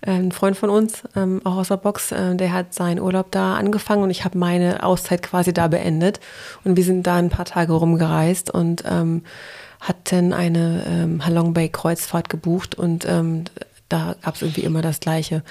äh, 0.00 0.10
ein 0.10 0.32
Freund 0.32 0.56
von 0.56 0.70
uns, 0.70 1.04
ähm, 1.14 1.40
auch 1.44 1.54
aus 1.54 1.68
der 1.68 1.76
Box. 1.76 2.10
Äh, 2.10 2.34
der 2.34 2.52
hat 2.52 2.74
seinen 2.74 2.98
Urlaub 2.98 3.30
da 3.30 3.54
angefangen 3.54 4.02
und 4.02 4.10
ich 4.10 4.24
habe 4.24 4.36
meine 4.36 4.82
Auszeit 4.82 5.22
quasi 5.22 5.52
da 5.52 5.68
beendet. 5.68 6.18
Und 6.64 6.76
wir 6.76 6.82
sind 6.82 7.06
da 7.06 7.14
ein 7.14 7.30
paar 7.30 7.44
Tage 7.44 7.74
rumgereist 7.74 8.50
und 8.50 8.82
ähm, 8.90 9.22
hatten 9.80 10.32
eine 10.32 10.82
ähm, 10.84 11.24
Halong 11.24 11.54
Bay 11.54 11.68
Kreuzfahrt 11.68 12.28
gebucht 12.28 12.74
und 12.74 13.06
ähm, 13.08 13.44
da 13.90 14.14
gab 14.22 14.36
es 14.36 14.42
irgendwie 14.42 14.62
immer 14.62 14.80
das 14.80 15.00
Gleiche. 15.00 15.42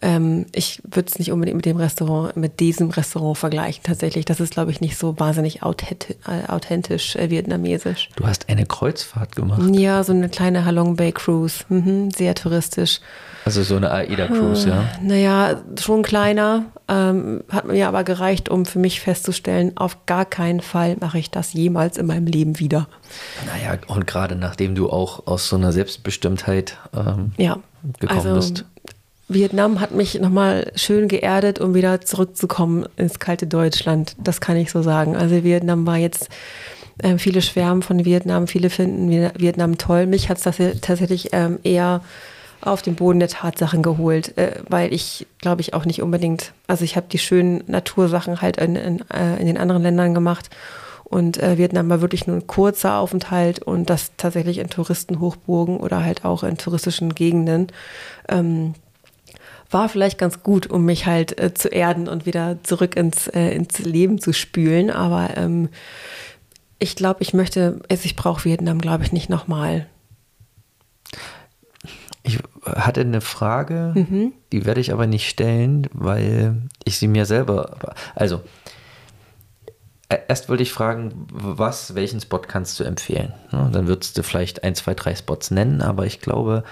Ähm, 0.00 0.46
ich 0.54 0.80
würde 0.84 1.08
es 1.08 1.18
nicht 1.18 1.32
unbedingt 1.32 1.56
mit 1.56 1.66
dem 1.66 1.76
Restaurant, 1.76 2.36
mit 2.36 2.60
diesem 2.60 2.90
Restaurant 2.90 3.36
vergleichen. 3.36 3.82
Tatsächlich, 3.82 4.24
das 4.24 4.40
ist, 4.40 4.52
glaube 4.52 4.70
ich, 4.70 4.80
nicht 4.80 4.96
so 4.96 5.18
wahnsinnig 5.18 5.62
authentisch, 5.62 6.16
äh, 6.26 6.48
authentisch 6.50 7.16
äh, 7.16 7.28
vietnamesisch. 7.28 8.08
Du 8.16 8.26
hast 8.26 8.48
eine 8.48 8.64
Kreuzfahrt 8.66 9.34
gemacht? 9.34 9.62
Ja, 9.74 10.04
so 10.04 10.12
eine 10.12 10.28
kleine 10.28 10.64
Halong 10.64 10.96
Bay 10.96 11.12
Cruise. 11.12 11.64
Mhm, 11.68 12.10
sehr 12.12 12.34
touristisch. 12.34 13.00
Also 13.44 13.62
so 13.62 13.76
eine 13.76 13.90
AIDA-Cruise, 13.90 14.68
ja? 14.68 14.84
Naja, 15.02 15.62
schon 15.80 16.02
kleiner. 16.02 16.66
Ähm, 16.86 17.42
hat 17.48 17.66
mir 17.66 17.88
aber 17.88 18.04
gereicht, 18.04 18.48
um 18.48 18.66
für 18.66 18.78
mich 18.78 19.00
festzustellen, 19.00 19.76
auf 19.76 20.06
gar 20.06 20.24
keinen 20.24 20.60
Fall 20.60 20.96
mache 21.00 21.18
ich 21.18 21.30
das 21.30 21.52
jemals 21.52 21.96
in 21.96 22.06
meinem 22.06 22.26
Leben 22.26 22.58
wieder. 22.58 22.88
Naja, 23.46 23.78
und 23.86 24.06
gerade 24.06 24.36
nachdem 24.36 24.74
du 24.74 24.90
auch 24.90 25.26
aus 25.26 25.48
so 25.48 25.56
einer 25.56 25.72
Selbstbestimmtheit 25.72 26.76
ähm, 26.94 27.32
ja, 27.38 27.58
gekommen 27.98 28.18
also, 28.18 28.34
bist. 28.34 28.64
Vietnam 29.28 29.80
hat 29.80 29.92
mich 29.92 30.18
nochmal 30.18 30.72
schön 30.74 31.06
geerdet, 31.06 31.58
um 31.58 31.74
wieder 31.74 32.00
zurückzukommen 32.00 32.86
ins 32.96 33.18
kalte 33.18 33.46
Deutschland. 33.46 34.16
Das 34.18 34.40
kann 34.40 34.56
ich 34.56 34.70
so 34.70 34.82
sagen. 34.82 35.16
Also 35.16 35.44
Vietnam 35.44 35.86
war 35.86 35.98
jetzt, 35.98 36.30
äh, 36.98 37.18
viele 37.18 37.42
schwärmen 37.42 37.82
von 37.82 38.04
Vietnam, 38.04 38.46
viele 38.46 38.70
finden 38.70 39.10
Vietnam 39.36 39.78
toll. 39.78 40.06
Mich 40.06 40.28
hat 40.28 40.38
es 40.38 40.44
tatsächlich 40.80 41.28
ähm, 41.32 41.58
eher 41.62 42.00
auf 42.60 42.82
den 42.82 42.96
Boden 42.96 43.20
der 43.20 43.28
Tatsachen 43.28 43.82
geholt, 43.82 44.36
äh, 44.36 44.62
weil 44.68 44.92
ich 44.92 45.26
glaube 45.38 45.60
ich 45.60 45.74
auch 45.74 45.84
nicht 45.84 46.02
unbedingt, 46.02 46.52
also 46.66 46.84
ich 46.84 46.96
habe 46.96 47.06
die 47.10 47.18
schönen 47.18 47.62
Natursachen 47.66 48.42
halt 48.42 48.56
in, 48.56 48.74
in, 48.76 49.10
äh, 49.10 49.36
in, 49.38 49.46
den 49.46 49.58
anderen 49.58 49.82
Ländern 49.82 50.14
gemacht 50.14 50.50
und 51.10 51.42
äh, 51.42 51.56
Vietnam 51.56 51.88
war 51.88 52.00
wirklich 52.00 52.26
nur 52.26 52.36
ein 52.36 52.46
kurzer 52.46 52.98
Aufenthalt 52.98 53.62
und 53.62 53.88
das 53.88 54.12
tatsächlich 54.16 54.58
in 54.58 54.68
Touristenhochburgen 54.68 55.78
oder 55.78 56.04
halt 56.04 56.24
auch 56.24 56.42
in 56.42 56.58
touristischen 56.58 57.14
Gegenden. 57.14 57.68
Ähm, 58.28 58.74
war 59.70 59.88
vielleicht 59.88 60.18
ganz 60.18 60.42
gut, 60.42 60.68
um 60.68 60.84
mich 60.84 61.06
halt 61.06 61.38
äh, 61.40 61.52
zu 61.52 61.68
erden 61.68 62.08
und 62.08 62.26
wieder 62.26 62.62
zurück 62.62 62.96
ins, 62.96 63.26
äh, 63.28 63.50
ins 63.50 63.78
Leben 63.78 64.18
zu 64.18 64.32
spülen. 64.32 64.90
Aber 64.90 65.36
ähm, 65.36 65.68
ich 66.78 66.96
glaube, 66.96 67.22
ich 67.22 67.34
möchte, 67.34 67.80
also 67.88 68.04
ich 68.04 68.16
brauche 68.16 68.44
Vietnam, 68.44 68.80
glaube 68.80 69.04
ich, 69.04 69.12
nicht 69.12 69.28
nochmal. 69.28 69.86
Ich 72.22 72.38
hatte 72.64 73.00
eine 73.00 73.20
Frage, 73.22 73.92
mhm. 73.94 74.32
die 74.52 74.66
werde 74.66 74.80
ich 74.80 74.92
aber 74.92 75.06
nicht 75.06 75.28
stellen, 75.28 75.86
weil 75.92 76.62
ich 76.84 76.98
sie 76.98 77.08
mir 77.08 77.24
selber. 77.24 77.94
Also, 78.14 78.42
erst 80.08 80.48
wollte 80.48 80.62
ich 80.62 80.72
fragen, 80.72 81.26
was, 81.30 81.94
welchen 81.94 82.20
Spot 82.20 82.38
kannst 82.38 82.78
du 82.80 82.84
empfehlen? 82.84 83.32
Dann 83.50 83.86
würdest 83.86 84.16
du 84.16 84.22
vielleicht 84.22 84.64
ein, 84.64 84.74
zwei, 84.74 84.94
drei 84.94 85.14
Spots 85.14 85.50
nennen, 85.50 85.82
aber 85.82 86.06
ich 86.06 86.20
glaube, 86.20 86.64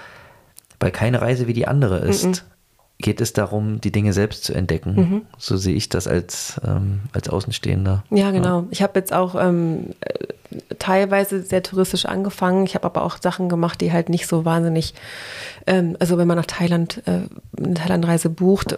weil 0.79 0.91
keine 0.91 1.21
Reise 1.21 1.47
wie 1.47 1.53
die 1.53 1.67
andere 1.67 1.99
ist, 1.99 2.25
mhm 2.25 2.35
geht 2.99 3.21
es 3.21 3.33
darum, 3.33 3.79
die 3.79 3.91
Dinge 3.91 4.11
selbst 4.13 4.43
zu 4.43 4.53
entdecken. 4.53 4.95
Mhm. 4.95 5.21
So 5.37 5.55
sehe 5.57 5.75
ich 5.75 5.89
das 5.89 6.07
als, 6.07 6.59
ähm, 6.65 7.01
als 7.13 7.29
Außenstehender. 7.29 8.03
Ja, 8.09 8.31
genau. 8.31 8.61
Ja. 8.61 8.67
Ich 8.71 8.81
habe 8.81 8.97
jetzt 8.99 9.13
auch 9.13 9.35
ähm, 9.35 9.93
teilweise 10.79 11.43
sehr 11.43 11.61
touristisch 11.61 12.05
angefangen. 12.05 12.65
Ich 12.65 12.73
habe 12.73 12.85
aber 12.85 13.03
auch 13.03 13.17
Sachen 13.21 13.49
gemacht, 13.49 13.81
die 13.81 13.91
halt 13.91 14.09
nicht 14.09 14.27
so 14.27 14.45
wahnsinnig, 14.45 14.95
ähm, 15.67 15.95
also 15.99 16.17
wenn 16.17 16.27
man 16.27 16.37
nach 16.37 16.47
Thailand, 16.47 17.03
äh, 17.05 17.21
eine 17.63 17.73
Thailandreise 17.75 18.29
bucht, 18.29 18.77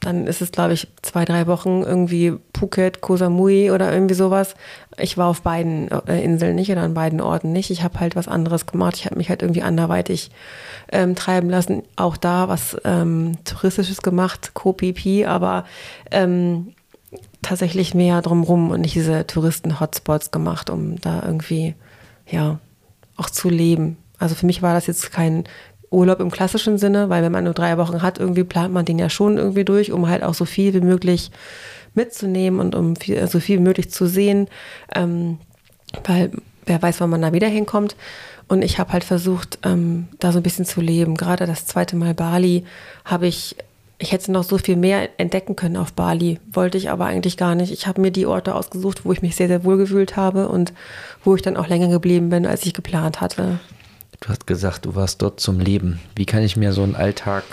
dann 0.00 0.26
ist 0.26 0.42
es, 0.42 0.52
glaube 0.52 0.74
ich, 0.74 0.88
zwei, 1.02 1.24
drei 1.24 1.46
Wochen 1.46 1.82
irgendwie 1.82 2.34
Phuket, 2.56 3.00
Koh 3.00 3.16
Samui 3.16 3.70
oder 3.70 3.92
irgendwie 3.92 4.14
sowas. 4.14 4.54
Ich 4.98 5.18
war 5.18 5.28
auf 5.28 5.42
beiden 5.42 5.90
äh, 6.06 6.22
Inseln 6.22 6.54
nicht 6.54 6.70
oder 6.70 6.82
an 6.82 6.94
beiden 6.94 7.20
Orten 7.20 7.52
nicht. 7.52 7.70
Ich 7.70 7.82
habe 7.82 7.98
halt 8.00 8.14
was 8.14 8.28
anderes 8.28 8.66
gemacht. 8.66 8.96
Ich 8.96 9.06
habe 9.06 9.16
mich 9.16 9.30
halt 9.30 9.42
irgendwie 9.42 9.62
anderweitig 9.62 10.30
ähm, 10.92 11.14
treiben 11.14 11.50
lassen. 11.50 11.82
Auch 11.96 12.16
da 12.16 12.48
was 12.48 12.76
ähm, 12.84 13.38
Touristisches 13.44 14.02
gemacht, 14.02 14.52
Co-PP, 14.54 15.26
aber 15.26 15.64
ähm, 16.10 16.74
tatsächlich 17.42 17.94
mehr 17.94 18.22
drumrum 18.22 18.70
und 18.70 18.80
nicht 18.82 18.94
diese 18.94 19.26
Touristen-Hotspots 19.26 20.30
gemacht, 20.30 20.70
um 20.70 21.00
da 21.00 21.22
irgendwie, 21.24 21.74
ja, 22.26 22.58
auch 23.16 23.30
zu 23.30 23.48
leben. 23.48 23.96
Also 24.18 24.34
für 24.34 24.46
mich 24.46 24.62
war 24.62 24.74
das 24.74 24.86
jetzt 24.86 25.12
kein, 25.12 25.44
Urlaub 25.90 26.20
im 26.20 26.30
klassischen 26.30 26.78
Sinne, 26.78 27.08
weil 27.08 27.22
wenn 27.22 27.32
man 27.32 27.44
nur 27.44 27.54
drei 27.54 27.78
Wochen 27.78 28.02
hat, 28.02 28.18
irgendwie 28.18 28.44
plant 28.44 28.72
man 28.72 28.84
den 28.84 28.98
ja 28.98 29.08
schon 29.08 29.38
irgendwie 29.38 29.64
durch, 29.64 29.92
um 29.92 30.08
halt 30.08 30.22
auch 30.22 30.34
so 30.34 30.44
viel 30.44 30.74
wie 30.74 30.80
möglich 30.80 31.30
mitzunehmen 31.94 32.60
und 32.60 32.74
um 32.74 32.96
viel, 32.96 33.26
so 33.26 33.40
viel 33.40 33.58
wie 33.58 33.62
möglich 33.62 33.90
zu 33.90 34.06
sehen, 34.06 34.48
ähm, 34.94 35.38
weil 36.04 36.30
wer 36.66 36.82
weiß, 36.82 37.00
wann 37.00 37.10
man 37.10 37.22
da 37.22 37.32
wieder 37.32 37.48
hinkommt. 37.48 37.96
Und 38.48 38.62
ich 38.62 38.78
habe 38.78 38.92
halt 38.92 39.04
versucht, 39.04 39.58
ähm, 39.64 40.08
da 40.18 40.30
so 40.30 40.38
ein 40.38 40.42
bisschen 40.42 40.66
zu 40.66 40.80
leben. 40.80 41.16
Gerade 41.16 41.46
das 41.46 41.66
zweite 41.66 41.96
Mal 41.96 42.14
Bali 42.14 42.64
habe 43.04 43.26
ich, 43.26 43.56
ich 43.98 44.12
hätte 44.12 44.30
noch 44.30 44.44
so 44.44 44.58
viel 44.58 44.76
mehr 44.76 45.08
entdecken 45.18 45.56
können 45.56 45.76
auf 45.76 45.92
Bali, 45.92 46.38
wollte 46.52 46.78
ich 46.78 46.90
aber 46.90 47.06
eigentlich 47.06 47.36
gar 47.36 47.54
nicht. 47.54 47.72
Ich 47.72 47.86
habe 47.86 48.00
mir 48.00 48.12
die 48.12 48.26
Orte 48.26 48.54
ausgesucht, 48.54 49.04
wo 49.04 49.12
ich 49.12 49.22
mich 49.22 49.34
sehr, 49.34 49.48
sehr 49.48 49.64
wohl 49.64 49.78
gefühlt 49.78 50.16
habe 50.16 50.48
und 50.48 50.72
wo 51.24 51.34
ich 51.34 51.42
dann 51.42 51.56
auch 51.56 51.66
länger 51.66 51.88
geblieben 51.88 52.28
bin, 52.28 52.46
als 52.46 52.64
ich 52.66 52.74
geplant 52.74 53.20
hatte. 53.20 53.58
Du 54.20 54.28
hast 54.28 54.46
gesagt, 54.46 54.86
du 54.86 54.94
warst 54.94 55.22
dort 55.22 55.40
zum 55.40 55.60
Leben. 55.60 56.00
Wie 56.14 56.26
kann 56.26 56.42
ich 56.42 56.56
mir 56.56 56.72
so 56.72 56.82
einen 56.82 56.94
Alltag 56.94 57.44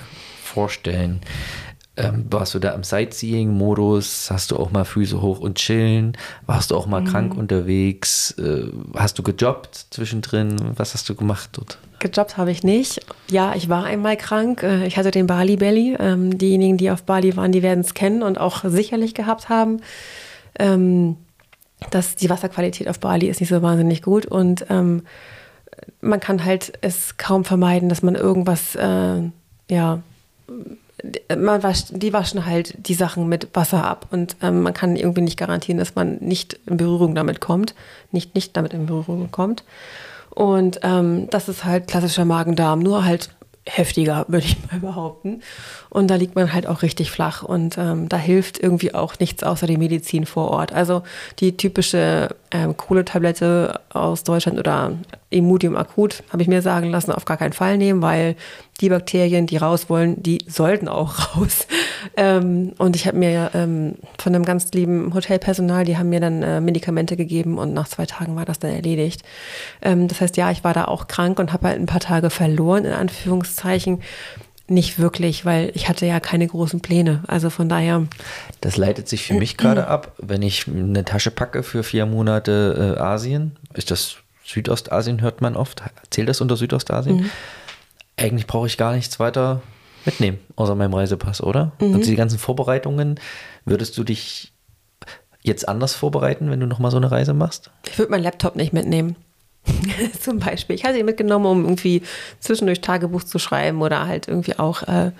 vorstellen? 0.41 1.21
Ähm, 1.95 2.25
warst 2.31 2.55
du 2.55 2.59
da 2.59 2.71
im 2.71 2.83
Sightseeing-Modus? 2.83 4.31
Hast 4.31 4.49
du 4.49 4.57
auch 4.57 4.71
mal 4.71 4.83
Füße 4.83 5.21
hoch 5.21 5.39
und 5.39 5.55
chillen? 5.59 6.17
Warst 6.47 6.71
du 6.71 6.75
auch 6.75 6.87
mal 6.87 7.01
mhm. 7.01 7.05
krank 7.05 7.37
unterwegs? 7.37 8.31
Äh, 8.39 8.63
hast 8.95 9.19
du 9.19 9.23
gejobbt 9.23 9.87
zwischendrin? 9.91 10.55
Was 10.75 10.95
hast 10.95 11.07
du 11.09 11.15
gemacht 11.15 11.49
dort? 11.53 11.77
Gejobbt 11.99 12.37
habe 12.37 12.49
ich 12.49 12.63
nicht. 12.63 13.05
Ja, 13.29 13.53
ich 13.55 13.69
war 13.69 13.83
einmal 13.83 14.17
krank. 14.17 14.63
Äh, 14.63 14.87
ich 14.87 14.97
hatte 14.97 15.11
den 15.11 15.27
Bali 15.27 15.55
Belly. 15.55 15.95
Ähm, 15.99 16.35
diejenigen, 16.35 16.77
die 16.77 16.89
auf 16.89 17.03
Bali 17.03 17.35
waren, 17.37 17.51
die 17.51 17.61
werden 17.61 17.81
es 17.81 17.93
kennen 17.93 18.23
und 18.23 18.39
auch 18.39 18.63
sicherlich 18.65 19.13
gehabt 19.13 19.49
haben. 19.49 19.81
Ähm, 20.57 21.17
dass 21.91 22.15
die 22.15 22.29
Wasserqualität 22.29 22.87
auf 22.87 22.99
Bali 22.99 23.27
ist 23.27 23.39
nicht 23.39 23.49
so 23.49 23.61
wahnsinnig 23.61 24.01
gut 24.01 24.25
und 24.25 24.65
ähm, 24.69 25.03
man 26.01 26.19
kann 26.19 26.43
halt 26.43 26.73
es 26.81 27.17
kaum 27.17 27.45
vermeiden, 27.45 27.89
dass 27.89 28.03
man 28.03 28.15
irgendwas, 28.15 28.75
äh, 28.75 29.21
ja, 29.69 30.01
man 31.35 31.63
wascht, 31.63 31.87
die 31.91 32.13
waschen 32.13 32.45
halt 32.45 32.87
die 32.87 32.93
Sachen 32.93 33.27
mit 33.27 33.49
Wasser 33.53 33.83
ab 33.83 34.07
und 34.11 34.37
ähm, 34.41 34.61
man 34.61 34.73
kann 34.73 34.95
irgendwie 34.95 35.21
nicht 35.21 35.37
garantieren, 35.37 35.77
dass 35.77 35.95
man 35.95 36.17
nicht 36.19 36.59
in 36.65 36.77
Berührung 36.77 37.15
damit 37.15 37.41
kommt, 37.41 37.75
nicht 38.11 38.35
nicht 38.35 38.55
damit 38.55 38.73
in 38.73 38.85
Berührung 38.85 39.29
kommt. 39.31 39.63
Und 40.29 40.79
ähm, 40.83 41.29
das 41.29 41.49
ist 41.49 41.63
halt 41.63 41.87
klassischer 41.87 42.25
Magen-Darm, 42.25 42.79
nur 42.79 43.05
halt 43.05 43.29
heftiger, 43.65 44.25
würde 44.27 44.45
ich 44.45 44.57
mal 44.71 44.79
behaupten. 44.79 45.41
Und 45.89 46.07
da 46.07 46.15
liegt 46.15 46.35
man 46.35 46.53
halt 46.53 46.67
auch 46.67 46.81
richtig 46.81 47.11
flach 47.11 47.43
und 47.43 47.77
ähm, 47.77 48.09
da 48.09 48.17
hilft 48.17 48.59
irgendwie 48.59 48.93
auch 48.93 49.19
nichts 49.19 49.43
außer 49.43 49.67
die 49.67 49.77
Medizin 49.77 50.25
vor 50.25 50.49
Ort. 50.49 50.73
Also 50.73 51.03
die 51.39 51.55
typische 51.55 52.35
ähm, 52.51 52.75
Kohletablette 52.75 53.79
aus 53.89 54.23
Deutschland 54.23 54.59
oder 54.59 54.93
Imodium 55.29 55.77
akut, 55.77 56.23
habe 56.29 56.41
ich 56.41 56.49
mir 56.49 56.61
sagen 56.61 56.89
lassen, 56.89 57.11
auf 57.11 57.25
gar 57.25 57.37
keinen 57.37 57.53
Fall 57.53 57.77
nehmen, 57.77 58.01
weil 58.01 58.35
die 58.81 58.89
Bakterien, 58.89 59.47
die 59.47 59.57
raus 59.57 59.89
wollen, 59.89 60.21
die 60.21 60.39
sollten 60.47 60.87
auch 60.87 61.35
raus. 61.37 61.67
Ähm, 62.17 62.73
und 62.77 62.95
ich 62.95 63.07
habe 63.07 63.17
mir 63.17 63.51
ähm, 63.53 63.95
von 64.19 64.35
einem 64.35 64.45
ganz 64.45 64.71
lieben 64.71 65.13
Hotelpersonal, 65.13 65.85
die 65.85 65.97
haben 65.97 66.09
mir 66.09 66.19
dann 66.19 66.43
äh, 66.43 66.61
Medikamente 66.61 67.15
gegeben 67.15 67.57
und 67.57 67.73
nach 67.73 67.87
zwei 67.87 68.05
Tagen 68.05 68.35
war 68.35 68.45
das 68.45 68.59
dann 68.59 68.71
erledigt. 68.71 69.23
Ähm, 69.81 70.07
das 70.07 70.21
heißt, 70.21 70.37
ja, 70.37 70.51
ich 70.51 70.63
war 70.63 70.73
da 70.73 70.85
auch 70.85 71.07
krank 71.07 71.39
und 71.39 71.53
habe 71.53 71.67
halt 71.67 71.79
ein 71.79 71.85
paar 71.85 71.99
Tage 71.99 72.29
verloren, 72.29 72.85
in 72.85 72.93
Anführungszeichen. 72.93 74.01
Nicht 74.69 74.97
wirklich, 74.97 75.45
weil 75.45 75.71
ich 75.73 75.89
hatte 75.89 76.05
ja 76.05 76.21
keine 76.21 76.47
großen 76.47 76.79
Pläne. 76.79 77.21
Also 77.27 77.49
von 77.49 77.67
daher. 77.67 78.07
Das 78.61 78.77
leitet 78.77 79.09
sich 79.09 79.23
für 79.23 79.33
mich 79.33 79.57
gerade 79.57 79.87
ab, 79.87 80.13
wenn 80.19 80.41
ich 80.41 80.67
eine 80.67 81.03
Tasche 81.03 81.31
packe 81.31 81.63
für 81.63 81.83
vier 81.83 82.05
Monate 82.05 82.95
äh, 82.97 83.01
Asien. 83.01 83.57
Ist 83.73 83.91
das 83.91 84.15
Südostasien, 84.45 85.21
hört 85.21 85.41
man 85.41 85.57
oft. 85.57 85.83
Zählt 86.11 86.29
das 86.29 86.39
unter 86.39 86.55
Südostasien? 86.55 87.17
Mhm. 87.17 87.29
Eigentlich 88.17 88.47
brauche 88.47 88.67
ich 88.67 88.77
gar 88.77 88.93
nichts 88.93 89.19
weiter 89.19 89.61
mitnehmen, 90.05 90.39
außer 90.55 90.75
meinem 90.75 90.93
Reisepass, 90.93 91.41
oder? 91.41 91.71
Mhm. 91.79 91.95
Und 91.95 92.05
die 92.05 92.15
ganzen 92.15 92.39
Vorbereitungen, 92.39 93.19
würdest 93.65 93.97
du 93.97 94.03
dich 94.03 94.53
jetzt 95.41 95.67
anders 95.67 95.93
vorbereiten, 95.93 96.49
wenn 96.49 96.59
du 96.59 96.67
nochmal 96.67 96.91
so 96.91 96.97
eine 96.97 97.11
Reise 97.11 97.33
machst? 97.33 97.71
Ich 97.87 97.97
würde 97.97 98.11
meinen 98.11 98.23
Laptop 98.23 98.55
nicht 98.55 98.73
mitnehmen. 98.73 99.15
Zum 100.19 100.39
Beispiel. 100.39 100.75
Ich 100.75 100.83
hatte 100.83 100.99
ihn 100.99 101.05
mitgenommen, 101.05 101.45
um 101.45 101.63
irgendwie 101.63 102.01
zwischendurch 102.39 102.81
Tagebuch 102.81 103.23
zu 103.23 103.39
schreiben 103.39 103.81
oder 103.81 104.07
halt 104.07 104.27
irgendwie 104.27 104.59
auch 104.59 104.83
äh, 104.83 105.11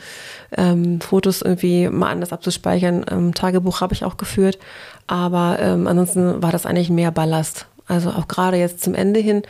ähm, 0.58 1.00
Fotos 1.00 1.42
irgendwie 1.42 1.88
mal 1.88 2.12
anders 2.12 2.34
abzuspeichern. 2.34 3.06
Ähm, 3.10 3.34
Tagebuch 3.34 3.80
habe 3.80 3.94
ich 3.94 4.04
auch 4.04 4.18
geführt, 4.18 4.60
aber 5.08 5.58
ähm, 5.60 5.88
ansonsten 5.88 6.42
war 6.42 6.52
das 6.52 6.66
eigentlich 6.66 6.90
mehr 6.90 7.12
Ballast. 7.12 7.68
Also 7.88 8.12
auch 8.12 8.28
gerade 8.28 8.58
jetzt 8.58 8.82
zum 8.82 8.96
Ende 8.96 9.20
hin. 9.20 9.44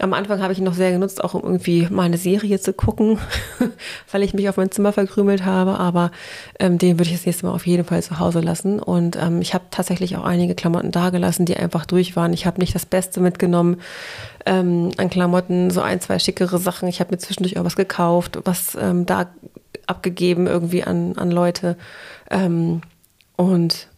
Am 0.00 0.12
Anfang 0.12 0.42
habe 0.42 0.52
ich 0.52 0.58
ihn 0.58 0.64
noch 0.64 0.74
sehr 0.74 0.90
genutzt, 0.90 1.22
auch 1.22 1.34
um 1.34 1.42
irgendwie 1.42 1.86
mal 1.88 2.02
eine 2.02 2.18
Serie 2.18 2.60
zu 2.60 2.72
gucken, 2.72 3.18
weil 4.12 4.22
ich 4.22 4.34
mich 4.34 4.48
auf 4.48 4.56
mein 4.56 4.70
Zimmer 4.70 4.92
verkrümelt 4.92 5.44
habe. 5.44 5.78
Aber 5.78 6.10
ähm, 6.58 6.78
den 6.78 6.98
würde 6.98 7.10
ich 7.10 7.16
das 7.16 7.26
nächste 7.26 7.46
Mal 7.46 7.52
auf 7.52 7.66
jeden 7.66 7.84
Fall 7.84 8.02
zu 8.02 8.18
Hause 8.18 8.40
lassen. 8.40 8.80
Und 8.80 9.16
ähm, 9.16 9.40
ich 9.40 9.54
habe 9.54 9.64
tatsächlich 9.70 10.16
auch 10.16 10.24
einige 10.24 10.54
Klamotten 10.54 10.90
dagelassen, 10.90 11.46
die 11.46 11.56
einfach 11.56 11.86
durch 11.86 12.16
waren. 12.16 12.32
Ich 12.32 12.44
habe 12.44 12.60
nicht 12.60 12.74
das 12.74 12.84
Beste 12.84 13.20
mitgenommen 13.20 13.80
ähm, 14.44 14.90
an 14.96 15.08
Klamotten, 15.08 15.70
so 15.70 15.80
ein, 15.80 16.00
zwei 16.00 16.18
schickere 16.18 16.58
Sachen. 16.58 16.88
Ich 16.88 17.00
habe 17.00 17.12
mir 17.12 17.18
zwischendurch 17.18 17.58
auch 17.58 17.64
was 17.64 17.76
gekauft, 17.76 18.38
was 18.44 18.76
ähm, 18.78 19.06
da 19.06 19.28
abgegeben 19.86 20.46
irgendwie 20.46 20.82
an, 20.82 21.16
an 21.16 21.30
Leute. 21.30 21.76
Ähm, 22.30 22.82
und 23.36 23.88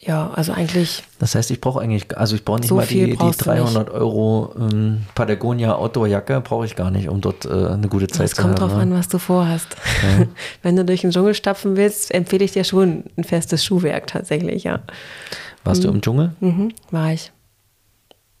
ja, 0.00 0.30
also 0.34 0.52
eigentlich. 0.52 1.02
Das 1.18 1.34
heißt, 1.34 1.50
ich 1.50 1.60
brauche 1.60 1.80
eigentlich, 1.80 2.16
also 2.16 2.36
ich 2.36 2.44
brauche 2.44 2.60
nicht 2.60 2.68
so 2.68 2.76
mal 2.76 2.86
die, 2.86 3.16
die 3.16 3.30
300 3.36 3.90
Euro 3.90 4.54
ähm, 4.56 5.02
Patagonia 5.16 5.74
Outdoor-Jacke, 5.74 6.40
brauche 6.40 6.66
ich 6.66 6.76
gar 6.76 6.92
nicht, 6.92 7.08
um 7.08 7.20
dort 7.20 7.46
äh, 7.46 7.48
eine 7.48 7.88
gute 7.88 8.06
Zeit 8.06 8.30
zu 8.30 8.42
haben. 8.42 8.52
Es 8.52 8.58
kommt 8.58 8.60
drauf 8.60 8.76
ne? 8.76 8.82
an, 8.82 8.92
was 8.92 9.08
du 9.08 9.18
vorhast. 9.18 9.76
Okay. 9.98 10.28
Wenn 10.62 10.76
du 10.76 10.84
durch 10.84 11.00
den 11.00 11.10
Dschungel 11.10 11.34
stapfen 11.34 11.76
willst, 11.76 12.14
empfehle 12.14 12.44
ich 12.44 12.52
dir 12.52 12.62
schon 12.62 13.04
ein 13.16 13.24
festes 13.24 13.64
Schuhwerk 13.64 14.06
tatsächlich, 14.06 14.64
ja. 14.64 14.80
Warst 15.64 15.82
mhm. 15.82 15.86
du 15.86 15.92
im 15.94 16.00
Dschungel? 16.00 16.32
Mhm, 16.40 16.72
war 16.92 17.12
ich. 17.12 17.32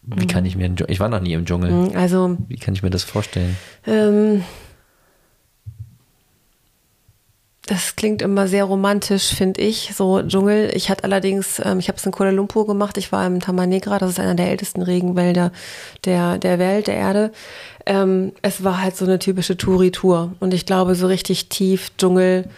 Wie 0.02 0.26
kann 0.26 0.46
ich 0.46 0.56
mir, 0.56 0.72
ich 0.86 1.00
war 1.00 1.08
noch 1.08 1.20
nie 1.20 1.34
im 1.34 1.44
Dschungel. 1.44 1.70
Mhm, 1.70 1.96
also. 1.96 2.38
Wie 2.46 2.56
kann 2.56 2.74
ich 2.74 2.82
mir 2.82 2.90
das 2.90 3.02
vorstellen? 3.02 3.56
Ähm, 3.86 4.44
Das 7.68 7.96
klingt 7.96 8.22
immer 8.22 8.48
sehr 8.48 8.64
romantisch, 8.64 9.34
finde 9.34 9.60
ich, 9.60 9.92
so 9.94 10.22
Dschungel. 10.22 10.70
Ich 10.74 10.88
hatte 10.88 11.04
allerdings, 11.04 11.60
ähm, 11.62 11.78
ich 11.80 11.88
habe 11.88 11.98
es 11.98 12.06
in 12.06 12.12
Kuala 12.12 12.32
Lumpur 12.32 12.66
gemacht, 12.66 12.96
ich 12.96 13.12
war 13.12 13.26
im 13.26 13.40
Tamanegra, 13.40 13.98
das 13.98 14.12
ist 14.12 14.20
einer 14.20 14.34
der 14.34 14.48
ältesten 14.48 14.80
Regenwälder 14.80 15.52
der, 16.06 16.38
der 16.38 16.58
Welt, 16.58 16.86
der 16.86 16.94
Erde. 16.94 17.30
Ähm, 17.84 18.32
es 18.40 18.64
war 18.64 18.80
halt 18.80 18.96
so 18.96 19.04
eine 19.04 19.18
typische 19.18 19.58
Touri-Tour 19.58 20.32
und 20.40 20.54
ich 20.54 20.64
glaube, 20.64 20.94
so 20.94 21.08
richtig 21.08 21.50
tief 21.50 21.94
Dschungel 21.98 22.48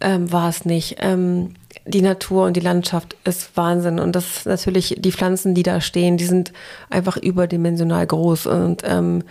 ähm, 0.00 0.32
war 0.32 0.48
es 0.48 0.64
nicht. 0.64 0.96
Ähm, 1.00 1.56
die 1.84 2.00
Natur 2.00 2.46
und 2.46 2.56
die 2.56 2.60
Landschaft 2.60 3.16
ist 3.24 3.58
Wahnsinn 3.58 3.98
und 4.00 4.16
das 4.16 4.46
natürlich, 4.46 4.96
die 4.98 5.12
Pflanzen, 5.12 5.54
die 5.54 5.62
da 5.62 5.82
stehen, 5.82 6.16
die 6.16 6.24
sind 6.24 6.54
einfach 6.88 7.18
überdimensional 7.18 8.06
groß 8.06 8.46
und 8.46 8.80
ähm, 8.86 9.24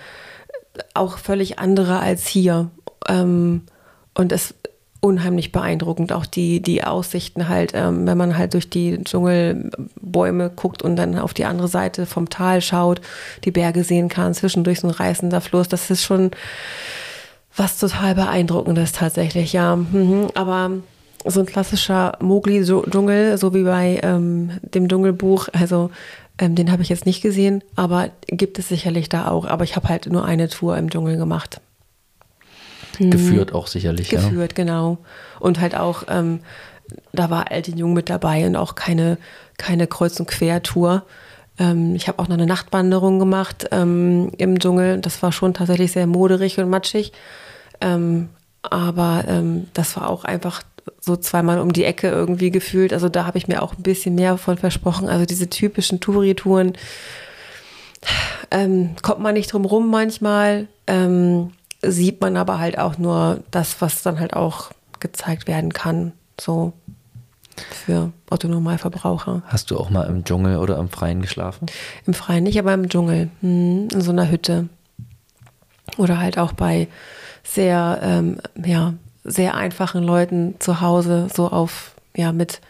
auch 0.94 1.18
völlig 1.18 1.58
andere 1.58 2.02
als 2.02 2.28
hier. 2.28 2.70
Ähm, 3.10 3.64
und 4.14 4.32
es 4.32 4.54
unheimlich 5.04 5.52
beeindruckend. 5.52 6.14
Auch 6.14 6.26
die, 6.26 6.62
die 6.62 6.84
Aussichten 6.84 7.50
halt, 7.50 7.74
ähm, 7.76 8.08
wenn 8.08 8.18
man 8.18 8.38
halt 8.38 8.54
durch 8.54 8.70
die 8.70 9.04
Dschungelbäume 9.04 10.50
guckt 10.50 10.82
und 10.82 10.96
dann 10.96 11.20
auf 11.20 11.34
die 11.34 11.46
andere 11.46 11.68
Seite 11.68 12.06
vom 12.06 12.30
Tal 12.30 12.62
schaut, 12.62 13.02
die 13.44 13.52
Berge 13.52 13.84
sehen 13.84 14.08
kann, 14.08 14.34
zwischendurch 14.34 14.80
so 14.80 14.88
ein 14.88 14.92
reißender 14.92 15.42
Fluss. 15.42 15.68
Das 15.68 15.92
ist 15.92 16.04
schon 16.04 16.32
was 17.56 17.78
total 17.78 18.16
beeindruckendes 18.16 18.94
tatsächlich, 18.94 19.52
ja. 19.52 19.76
Mhm. 19.76 20.30
Aber 20.36 20.72
so 21.26 21.42
ein 21.42 21.46
klassischer 21.46 22.18
Mowgli-Dschungel, 22.22 23.38
so 23.38 23.54
wie 23.54 23.64
bei 23.64 24.00
ähm, 24.04 24.52
dem 24.62 24.88
Dschungelbuch, 24.88 25.50
also 25.52 25.92
ähm, 26.38 26.56
den 26.56 26.72
habe 26.72 26.82
ich 26.82 26.90
jetzt 26.90 27.06
nicht 27.06 27.22
gesehen, 27.22 27.62
aber 27.76 28.10
gibt 28.28 28.58
es 28.58 28.70
sicherlich 28.70 29.10
da 29.10 29.28
auch. 29.28 29.46
Aber 29.46 29.66
ich 29.66 29.76
habe 29.76 29.90
halt 29.90 30.08
nur 30.08 30.24
eine 30.24 30.48
Tour 30.48 30.78
im 30.78 30.90
Dschungel 30.90 31.18
gemacht. 31.18 31.60
Mhm. 33.00 33.12
Geführt 33.12 33.54
auch 33.54 33.68
sicherlich. 33.68 34.10
Geführt, 34.10 34.58
ja. 34.58 34.64
genau. 34.64 34.98
Und 35.40 35.60
halt 35.60 35.76
auch, 35.76 36.04
ähm, 36.10 36.40
da 37.12 37.30
war 37.30 37.52
Alt 37.52 37.70
und 37.70 37.78
Jung 37.78 37.94
mit 37.94 38.10
dabei 38.10 38.46
und 38.46 38.56
auch 38.56 38.76
keine, 38.76 39.18
keine 39.58 39.88
Kreuz- 39.88 40.20
und 40.20 40.28
Quertour. 40.28 41.04
Ähm, 41.60 41.96
ich 41.96 42.08
habe 42.08 42.20
auch 42.20 42.28
noch 42.28 42.36
eine 42.38 42.46
Nachtwanderung 42.46 43.20
gemacht 43.20 43.68
ähm, 43.72 44.32
im 44.38 44.60
Dschungel. 44.60 45.00
Das 45.00 45.22
war 45.22 45.32
schon 45.32 45.54
tatsächlich 45.54 45.92
sehr 45.92 46.08
moderig 46.08 46.58
und 46.60 46.70
matschig. 46.70 47.12
Ähm, 47.82 48.30
aber 48.64 49.26
ähm, 49.28 49.68
das 49.74 49.96
war 49.98 50.10
auch 50.10 50.24
einfach 50.24 50.64
so 51.00 51.16
zweimal 51.16 51.60
um 51.60 51.74
die 51.74 51.84
Ecke 51.84 52.10
irgendwie 52.10 52.52
gefühlt. 52.52 52.94
Also 52.94 53.10
da 53.10 53.26
habe 53.26 53.38
ich 53.38 53.48
mir 53.48 53.62
auch 53.62 53.74
ein 53.74 53.84
bisschen 53.84 54.16
mehr 54.16 54.38
von 54.38 54.58
versprochen. 54.58 55.10
Also 55.10 55.26
diese 55.26 55.50
typischen 55.50 56.00
Touri-Touren 56.00 56.74
ähm, 58.52 58.96
kommt 59.02 59.22
man 59.22 59.34
nicht 59.34 59.52
drum 59.52 59.66
rum 59.66 59.90
manchmal. 59.90 60.68
Ähm, 60.88 61.52
sieht 61.84 62.22
man 62.22 62.38
aber 62.38 62.60
halt 62.60 62.78
auch 62.78 62.98
nur 62.98 63.44
das, 63.52 63.82
was 63.82 64.02
dann 64.02 64.20
halt 64.20 64.34
auch 64.34 64.72
gezeigt 65.00 65.48
werden 65.48 65.74
kann. 65.74 66.14
So 66.40 66.74
für 67.58 68.12
Otto-Normalverbraucher. 68.30 69.44
Hast 69.46 69.72
du 69.72 69.78
auch 69.78 69.90
mal 69.90 70.04
im 70.04 70.24
Dschungel 70.24 70.58
oder 70.58 70.78
im 70.78 70.90
Freien 70.90 71.22
geschlafen? 71.22 71.68
Im 72.06 72.14
Freien 72.14 72.44
nicht, 72.44 72.58
aber 72.60 72.74
im 72.74 72.90
Dschungel. 72.90 73.30
Hm, 73.42 73.90
in 73.92 74.02
so 74.02 74.12
einer 74.12 74.30
Hütte. 74.30 74.70
Oder 75.98 76.20
halt 76.20 76.38
auch 76.38 76.54
bei 76.54 76.88
sehr, 77.44 78.00
ähm, 78.02 78.38
ja, 78.64 78.94
sehr 79.24 79.56
einfachen 79.56 80.04
Leuten 80.04 80.56
zu 80.60 80.82
Hause, 80.82 81.28
so 81.34 81.50
auf, 81.50 81.96
ja, 82.16 82.32
mit, 82.32 82.62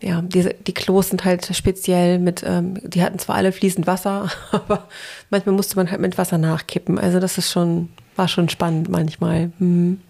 ja, 0.00 0.22
die, 0.22 0.54
die 0.66 0.74
Klos 0.74 1.08
sind 1.08 1.24
halt 1.24 1.54
speziell 1.54 2.18
mit, 2.18 2.44
ähm, 2.46 2.78
die 2.82 3.02
hatten 3.02 3.18
zwar 3.18 3.36
alle 3.36 3.52
fließend 3.52 3.86
Wasser, 3.86 4.30
aber 4.52 4.88
manchmal 5.30 5.54
musste 5.54 5.76
man 5.76 5.90
halt 5.90 6.00
mit 6.00 6.16
Wasser 6.18 6.38
nachkippen. 6.38 6.98
Also 6.98 7.18
das 7.18 7.38
ist 7.38 7.50
schon 7.50 7.88
war 8.16 8.28
schon 8.28 8.48
spannend 8.48 8.88
manchmal. 8.88 9.52
Mhm. 9.58 10.00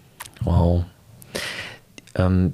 Wow. 0.42 0.84
Ähm, 2.14 2.52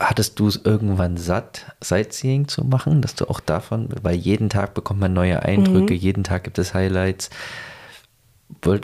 hattest 0.00 0.38
du 0.38 0.48
es 0.48 0.60
irgendwann 0.64 1.16
satt, 1.16 1.66
Sightseeing 1.80 2.48
zu 2.48 2.64
machen, 2.64 3.02
dass 3.02 3.14
du 3.14 3.28
auch 3.28 3.40
davon, 3.40 3.88
weil 4.02 4.16
jeden 4.16 4.48
Tag 4.48 4.74
bekommt 4.74 5.00
man 5.00 5.12
neue 5.12 5.42
Eindrücke, 5.42 5.94
mhm. 5.94 6.00
jeden 6.00 6.24
Tag 6.24 6.44
gibt 6.44 6.58
es 6.58 6.74
Highlights. 6.74 7.30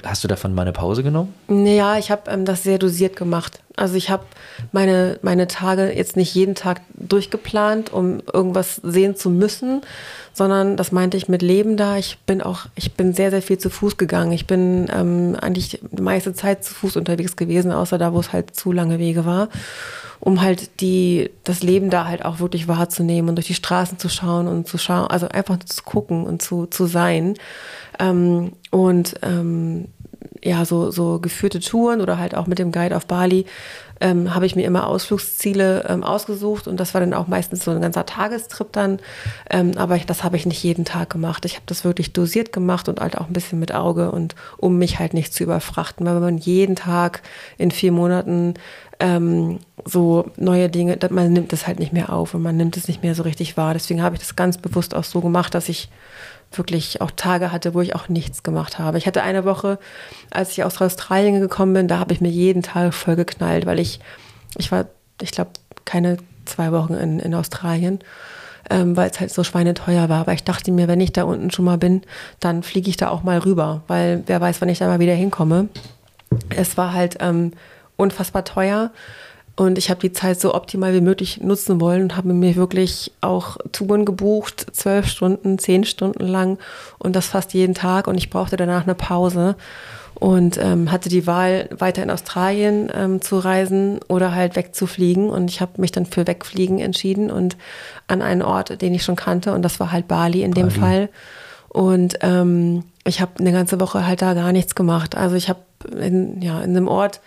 Hast 0.05 0.25
du 0.25 0.29
davon 0.29 0.55
mal 0.55 0.63
eine 0.63 0.73
Pause 0.73 1.03
genommen? 1.03 1.35
Ja, 1.49 1.97
ich 1.97 2.11
habe 2.11 2.31
ähm, 2.31 2.45
das 2.45 2.63
sehr 2.63 2.79
dosiert 2.79 3.17
gemacht. 3.17 3.61
Also 3.77 3.95
ich 3.95 4.11
habe 4.11 4.25
meine, 4.73 5.19
meine 5.23 5.49
Tage 5.49 5.91
jetzt 5.97 6.17
nicht 6.17 6.35
jeden 6.35 6.55
Tag 6.55 6.83
durchgeplant, 6.95 7.91
um 7.91 8.21
irgendwas 8.31 8.77
sehen 8.77 9.17
zu 9.17 9.31
müssen, 9.31 9.81
sondern 10.35 10.77
das 10.77 10.93
meinte 10.93 11.17
ich 11.17 11.29
mit 11.29 11.41
Leben 11.41 11.79
da. 11.79 11.97
Ich 11.97 12.19
bin 12.27 12.43
auch, 12.43 12.67
ich 12.75 12.93
bin 12.93 13.15
sehr, 13.15 13.31
sehr 13.31 13.41
viel 13.41 13.57
zu 13.57 13.71
Fuß 13.71 13.97
gegangen. 13.97 14.33
Ich 14.33 14.47
bin 14.47 14.91
ähm, 14.95 15.37
eigentlich 15.41 15.81
die 15.91 16.03
meiste 16.03 16.35
Zeit 16.35 16.63
zu 16.63 16.75
Fuß 16.75 16.97
unterwegs 16.97 17.37
gewesen, 17.37 17.73
außer 17.73 17.97
da, 17.97 18.13
wo 18.13 18.21
es 18.21 18.35
halt 18.35 18.55
zu 18.55 18.73
lange 18.73 18.99
Wege 18.99 19.25
war, 19.25 19.49
um 20.21 20.41
halt 20.43 20.81
die, 20.81 21.31
das 21.45 21.63
Leben 21.63 21.91
da 21.91 22.07
halt 22.07 22.25
auch 22.25 22.41
wirklich 22.41 22.69
wahrzunehmen 22.69 23.31
und 23.31 23.37
durch 23.37 23.47
die 23.47 23.55
Straßen 23.55 23.99
zu 23.99 24.09
schauen 24.09 24.47
und 24.47 24.69
zu 24.69 24.79
schauen, 24.79 25.09
also 25.09 25.29
einfach 25.29 25.59
zu 25.61 25.83
gucken 25.83 26.25
und 26.25 26.43
zu, 26.43 26.67
zu 26.67 26.87
sein. 26.87 27.35
Ähm, 27.99 28.53
und 28.71 29.15
ähm, 29.23 29.87
ja, 30.43 30.65
so, 30.65 30.91
so 30.91 31.19
geführte 31.19 31.61
Touren 31.61 32.01
oder 32.01 32.19
halt 32.19 32.35
auch 32.35 32.47
mit 32.47 32.59
dem 32.59 32.73
Guide 32.73 32.97
auf 32.97 33.07
Bali 33.07 33.47
ähm, 34.01 34.35
habe 34.35 34.47
ich 34.47 34.57
mir 34.57 34.65
immer 34.65 34.87
Ausflugsziele 34.87 35.85
ähm, 35.89 36.03
ausgesucht 36.03 36.67
und 36.67 36.81
das 36.81 36.95
war 36.95 37.01
dann 37.01 37.13
auch 37.13 37.27
meistens 37.27 37.65
so 37.65 37.71
ein 37.71 37.83
ganzer 37.83 38.07
Tagestrip 38.07 38.73
dann. 38.73 38.99
Ähm, 39.51 39.73
aber 39.77 39.97
ich, 39.97 40.07
das 40.07 40.25
habe 40.25 40.37
ich 40.37 40.47
nicht 40.47 40.63
jeden 40.63 40.87
Tag 40.87 41.11
gemacht. 41.11 41.45
Ich 41.45 41.57
habe 41.57 41.65
das 41.67 41.85
wirklich 41.85 42.13
dosiert 42.13 42.53
gemacht 42.53 42.89
und 42.89 43.01
halt 43.01 43.19
auch 43.19 43.27
ein 43.27 43.35
bisschen 43.35 43.61
mit 43.61 43.75
Auge 43.75 44.11
und 44.11 44.35
um 44.57 44.79
mich 44.79 44.99
halt 44.99 45.13
nicht 45.13 45.35
zu 45.35 45.45
überfrachten. 45.45 46.07
Weil 46.07 46.15
wenn 46.15 46.23
man 46.23 46.39
jeden 46.39 46.77
Tag 46.77 47.23
in 47.59 47.71
vier 47.71 47.93
Monaten 47.93 48.55
ähm, 49.01 49.59
so 49.85 50.31
neue 50.37 50.69
Dinge, 50.69 50.99
man 51.11 51.33
nimmt 51.33 51.53
das 51.53 51.67
halt 51.67 51.79
nicht 51.79 51.93
mehr 51.93 52.13
auf 52.13 52.35
und 52.35 52.43
man 52.43 52.57
nimmt 52.57 52.77
es 52.77 52.87
nicht 52.87 53.03
mehr 53.03 53.15
so 53.15 53.23
richtig 53.23 53.57
wahr. 53.57 53.73
Deswegen 53.73 54.03
habe 54.03 54.15
ich 54.15 54.21
das 54.21 54.37
ganz 54.37 54.59
bewusst 54.59 54.95
auch 54.95 55.05
so 55.05 55.21
gemacht, 55.21 55.55
dass 55.55 55.69
ich 55.69 55.89
wirklich 56.53 57.01
auch 57.01 57.11
Tage 57.11 57.53
hatte, 57.53 57.75
wo 57.75 57.81
ich 57.81 57.95
auch 57.95 58.09
nichts 58.09 58.43
gemacht 58.43 58.79
habe. 58.79 58.99
Ich 58.99 59.07
hatte 59.07 59.23
eine 59.23 59.45
Woche, 59.45 59.79
als 60.31 60.53
ich 60.53 60.65
aus 60.65 60.81
Australien 60.81 61.41
gekommen 61.41 61.73
bin, 61.73 61.89
da 61.89 61.99
habe 61.99 62.13
ich 62.13 62.21
mir 62.21 62.29
jeden 62.29 62.63
Tag 62.63 62.93
voll 62.93 63.17
geknallt, 63.17 63.67
weil 63.67 63.79
ich, 63.79 64.01
ich 64.59 64.71
war, 64.73 64.87
ich 65.21 65.31
glaube, 65.31 65.51
keine 65.85 66.19
zwei 66.45 66.73
Wochen 66.73 66.95
in, 66.95 67.21
in 67.21 67.35
Australien, 67.35 68.01
ähm, 68.69 68.97
weil 68.97 69.11
es 69.11 69.21
halt 69.21 69.31
so 69.33 69.45
schweineteuer 69.45 70.09
war. 70.09 70.21
Aber 70.21 70.33
ich 70.33 70.45
dachte 70.45 70.73
mir, 70.73 70.89
wenn 70.89 71.01
ich 71.01 71.13
da 71.13 71.23
unten 71.23 71.51
schon 71.51 71.65
mal 71.65 71.79
bin, 71.79 72.03
dann 72.41 72.63
fliege 72.63 72.91
ich 72.91 72.97
da 72.97 73.09
auch 73.09 73.23
mal 73.23 73.39
rüber, 73.39 73.83
weil 73.87 74.25
wer 74.27 74.41
weiß, 74.41 74.61
wann 74.61 74.69
ich 74.69 74.79
da 74.79 74.89
mal 74.89 75.01
wieder 75.01 75.15
hinkomme. 75.15 75.69
Es 76.51 76.77
war 76.77 76.93
halt 76.93 77.19
ähm, 77.21 77.53
unfassbar 78.01 78.45
teuer. 78.45 78.91
Und 79.57 79.77
ich 79.77 79.91
habe 79.91 80.01
die 80.01 80.13
Zeit 80.13 80.41
so 80.41 80.55
optimal 80.55 80.95
wie 80.95 81.03
möglich 81.03 81.41
nutzen 81.43 81.81
wollen 81.81 82.03
und 82.03 82.17
habe 82.17 82.33
mir 82.33 82.57
wirklich 82.57 83.13
auch 83.21 83.59
Touren 83.73 84.07
gebucht, 84.07 84.67
zwölf 84.73 85.07
Stunden, 85.07 85.59
zehn 85.59 85.85
Stunden 85.85 86.27
lang 86.27 86.59
und 86.99 87.15
das 87.15 87.27
fast 87.27 87.53
jeden 87.53 87.75
Tag. 87.75 88.07
Und 88.07 88.17
ich 88.17 88.31
brauchte 88.31 88.57
danach 88.57 88.85
eine 88.85 88.95
Pause 88.95 89.57
und 90.15 90.59
ähm, 90.63 90.91
hatte 90.91 91.09
die 91.09 91.27
Wahl, 91.27 91.69
weiter 91.77 92.03
in 92.03 92.11
Australien 92.11 92.91
ähm, 92.95 93.21
zu 93.21 93.39
reisen 93.39 94.01
oder 94.09 94.35
halt 94.35 94.57
wegzufliegen. 94.57 95.29
Und 95.29 95.51
ich 95.51 95.61
habe 95.61 95.81
mich 95.81 95.93
dann 95.93 96.07
für 96.07 96.27
Wegfliegen 96.27 96.79
entschieden 96.79 97.31
und 97.31 97.57
an 98.07 98.23
einen 98.23 98.43
Ort, 98.43 98.81
den 98.81 98.95
ich 98.95 99.03
schon 99.03 99.17
kannte. 99.17 99.53
Und 99.53 99.63
das 99.63 99.79
war 99.79 99.93
halt 99.93 100.09
Bali 100.09 100.43
in 100.43 100.53
Bali. 100.53 100.63
dem 100.63 100.71
Fall. 100.71 101.09
Und 101.69 102.19
ähm, 102.23 102.85
ich 103.05 103.21
habe 103.21 103.33
eine 103.39 103.53
ganze 103.53 103.81
Woche 103.81 104.07
halt 104.07 104.23
da 104.23 104.35
gar 104.35 104.53
nichts 104.53 104.75
gemacht. 104.75 105.17
Also 105.17 105.37
ich 105.37 105.49
habe 105.49 105.61
in, 106.01 106.41
ja, 106.43 106.61
in 106.61 106.77
einem 106.77 106.89
Ort 106.89 107.21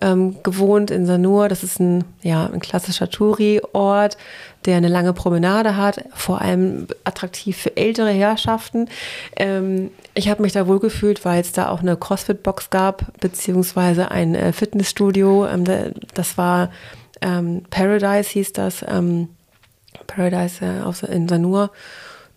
ähm, 0.00 0.36
gewohnt 0.42 0.90
in 0.90 1.06
Sanur. 1.06 1.48
Das 1.48 1.62
ist 1.62 1.80
ein, 1.80 2.04
ja, 2.22 2.46
ein 2.46 2.60
klassischer 2.60 3.10
Touri-Ort, 3.10 4.16
der 4.64 4.76
eine 4.76 4.88
lange 4.88 5.12
Promenade 5.12 5.76
hat, 5.76 6.04
vor 6.14 6.40
allem 6.40 6.86
attraktiv 7.04 7.56
für 7.56 7.76
ältere 7.76 8.10
Herrschaften. 8.10 8.88
Ähm, 9.36 9.90
ich 10.14 10.28
habe 10.28 10.42
mich 10.42 10.52
da 10.52 10.66
wohl 10.66 10.80
gefühlt, 10.80 11.24
weil 11.24 11.40
es 11.40 11.52
da 11.52 11.68
auch 11.68 11.80
eine 11.80 11.96
CrossFit-Box 11.96 12.70
gab, 12.70 13.06
beziehungsweise 13.20 14.10
ein 14.10 14.34
äh, 14.34 14.52
Fitnessstudio. 14.52 15.46
Ähm, 15.46 15.64
das 16.14 16.38
war 16.38 16.70
ähm, 17.20 17.62
Paradise, 17.70 18.30
hieß 18.30 18.52
das. 18.52 18.84
Ähm, 18.86 19.28
Paradise 20.06 20.64
äh, 20.64 21.14
in 21.14 21.28
Sanur. 21.28 21.70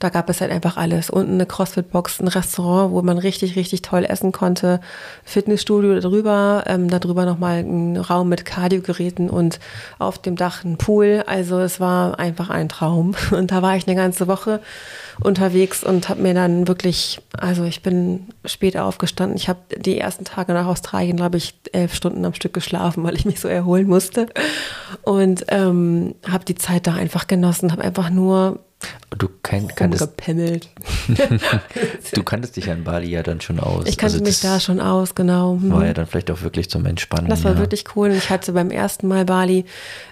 Da 0.01 0.09
gab 0.09 0.31
es 0.31 0.41
halt 0.41 0.51
einfach 0.51 0.77
alles. 0.77 1.11
Unten 1.11 1.35
eine 1.35 1.45
CrossFit-Box, 1.45 2.21
ein 2.21 2.27
Restaurant, 2.27 2.91
wo 2.91 3.03
man 3.03 3.19
richtig, 3.19 3.55
richtig 3.55 3.83
toll 3.83 4.03
essen 4.03 4.31
konnte. 4.31 4.81
Fitnessstudio 5.23 5.99
darüber, 5.99 6.63
ähm, 6.65 6.89
darüber 6.89 7.25
nochmal 7.25 7.59
ein 7.59 7.97
Raum 7.97 8.27
mit 8.27 8.43
Kardiogeräten 8.43 9.29
und 9.29 9.59
auf 9.99 10.17
dem 10.17 10.35
Dach 10.35 10.63
ein 10.63 10.77
Pool. 10.77 11.23
Also 11.27 11.59
es 11.59 11.79
war 11.79 12.17
einfach 12.17 12.49
ein 12.49 12.67
Traum. 12.67 13.13
Und 13.31 13.51
da 13.51 13.61
war 13.61 13.75
ich 13.75 13.87
eine 13.87 13.95
ganze 13.95 14.27
Woche 14.27 14.59
unterwegs 15.23 15.83
und 15.83 16.09
habe 16.09 16.21
mir 16.21 16.33
dann 16.33 16.67
wirklich, 16.67 17.21
also 17.37 17.63
ich 17.63 17.83
bin 17.83 18.27
spät 18.45 18.77
aufgestanden. 18.77 19.37
Ich 19.37 19.49
habe 19.49 19.59
die 19.77 19.99
ersten 19.99 20.25
Tage 20.25 20.53
nach 20.53 20.65
Australien, 20.65 21.15
glaube 21.15 21.37
ich, 21.37 21.53
elf 21.73 21.93
Stunden 21.93 22.25
am 22.25 22.33
Stück 22.33 22.53
geschlafen, 22.53 23.03
weil 23.03 23.15
ich 23.15 23.25
mich 23.25 23.39
so 23.39 23.47
erholen 23.47 23.87
musste. 23.87 24.27
Und 25.03 25.45
ähm, 25.49 26.15
habe 26.27 26.45
die 26.45 26.55
Zeit 26.55 26.87
da 26.87 26.95
einfach 26.95 27.27
genossen, 27.27 27.71
habe 27.71 27.83
einfach 27.83 28.09
nur 28.09 28.59
Du 29.17 29.27
kann, 29.43 29.67
kanntest, 29.75 30.09
du 32.13 32.23
kanntest 32.23 32.55
dich 32.55 32.71
an 32.71 32.85
Bali 32.85 33.09
ja 33.09 33.23
dann 33.23 33.41
schon 33.41 33.59
aus. 33.59 33.85
Ich 33.85 33.97
kannte 33.97 34.15
also 34.15 34.23
mich 34.23 34.39
da 34.39 34.61
schon 34.61 34.79
aus, 34.79 35.15
genau. 35.15 35.59
Hm. 35.61 35.71
War 35.71 35.85
ja 35.85 35.93
dann 35.93 36.07
vielleicht 36.07 36.31
auch 36.31 36.41
wirklich 36.41 36.69
zum 36.69 36.85
Entspannen. 36.85 37.29
Das 37.29 37.43
war 37.43 37.53
ja. 37.53 37.57
wirklich 37.57 37.83
cool. 37.95 38.11
Ich 38.11 38.29
hatte 38.29 38.53
beim 38.53 38.71
ersten 38.71 39.09
Mal 39.09 39.25
Bali 39.25 39.65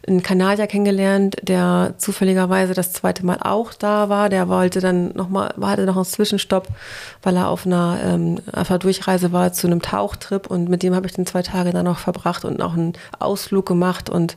einen 0.06 0.22
Kanadier 0.22 0.68
kennengelernt, 0.68 1.38
der 1.42 1.94
zufälligerweise 1.98 2.74
das 2.74 2.92
zweite 2.92 3.26
Mal 3.26 3.38
auch 3.40 3.74
da 3.74 4.10
war. 4.10 4.28
Der 4.28 4.50
wollte 4.50 4.82
dann 4.82 5.14
nochmal, 5.14 5.54
hatte 5.62 5.86
noch 5.86 5.96
einen 5.96 6.06
Zwischenstopp, 6.06 6.68
weil 7.24 7.38
er 7.38 7.48
auf 7.48 7.66
einer, 7.66 8.00
ähm, 8.04 8.40
auf 8.52 8.70
einer 8.70 8.80
Durchreise 8.80 9.32
war 9.32 9.54
zu 9.54 9.68
einem 9.68 9.82
Tauchtrip 9.82 10.48
und 10.48 10.70
mit 10.70 10.84
dem 10.84 10.94
habe 10.94 11.08
ich 11.08 11.14
dann 11.14 11.26
zwei 11.26 11.42
Tage 11.42 11.72
dann 11.72 11.86
noch 11.86 12.00
verbracht 12.00 12.44
und 12.44 12.62
auch 12.62 12.74
einen 12.74 12.94
Ausflug 13.18 13.66
gemacht 13.66 14.10
und 14.10 14.36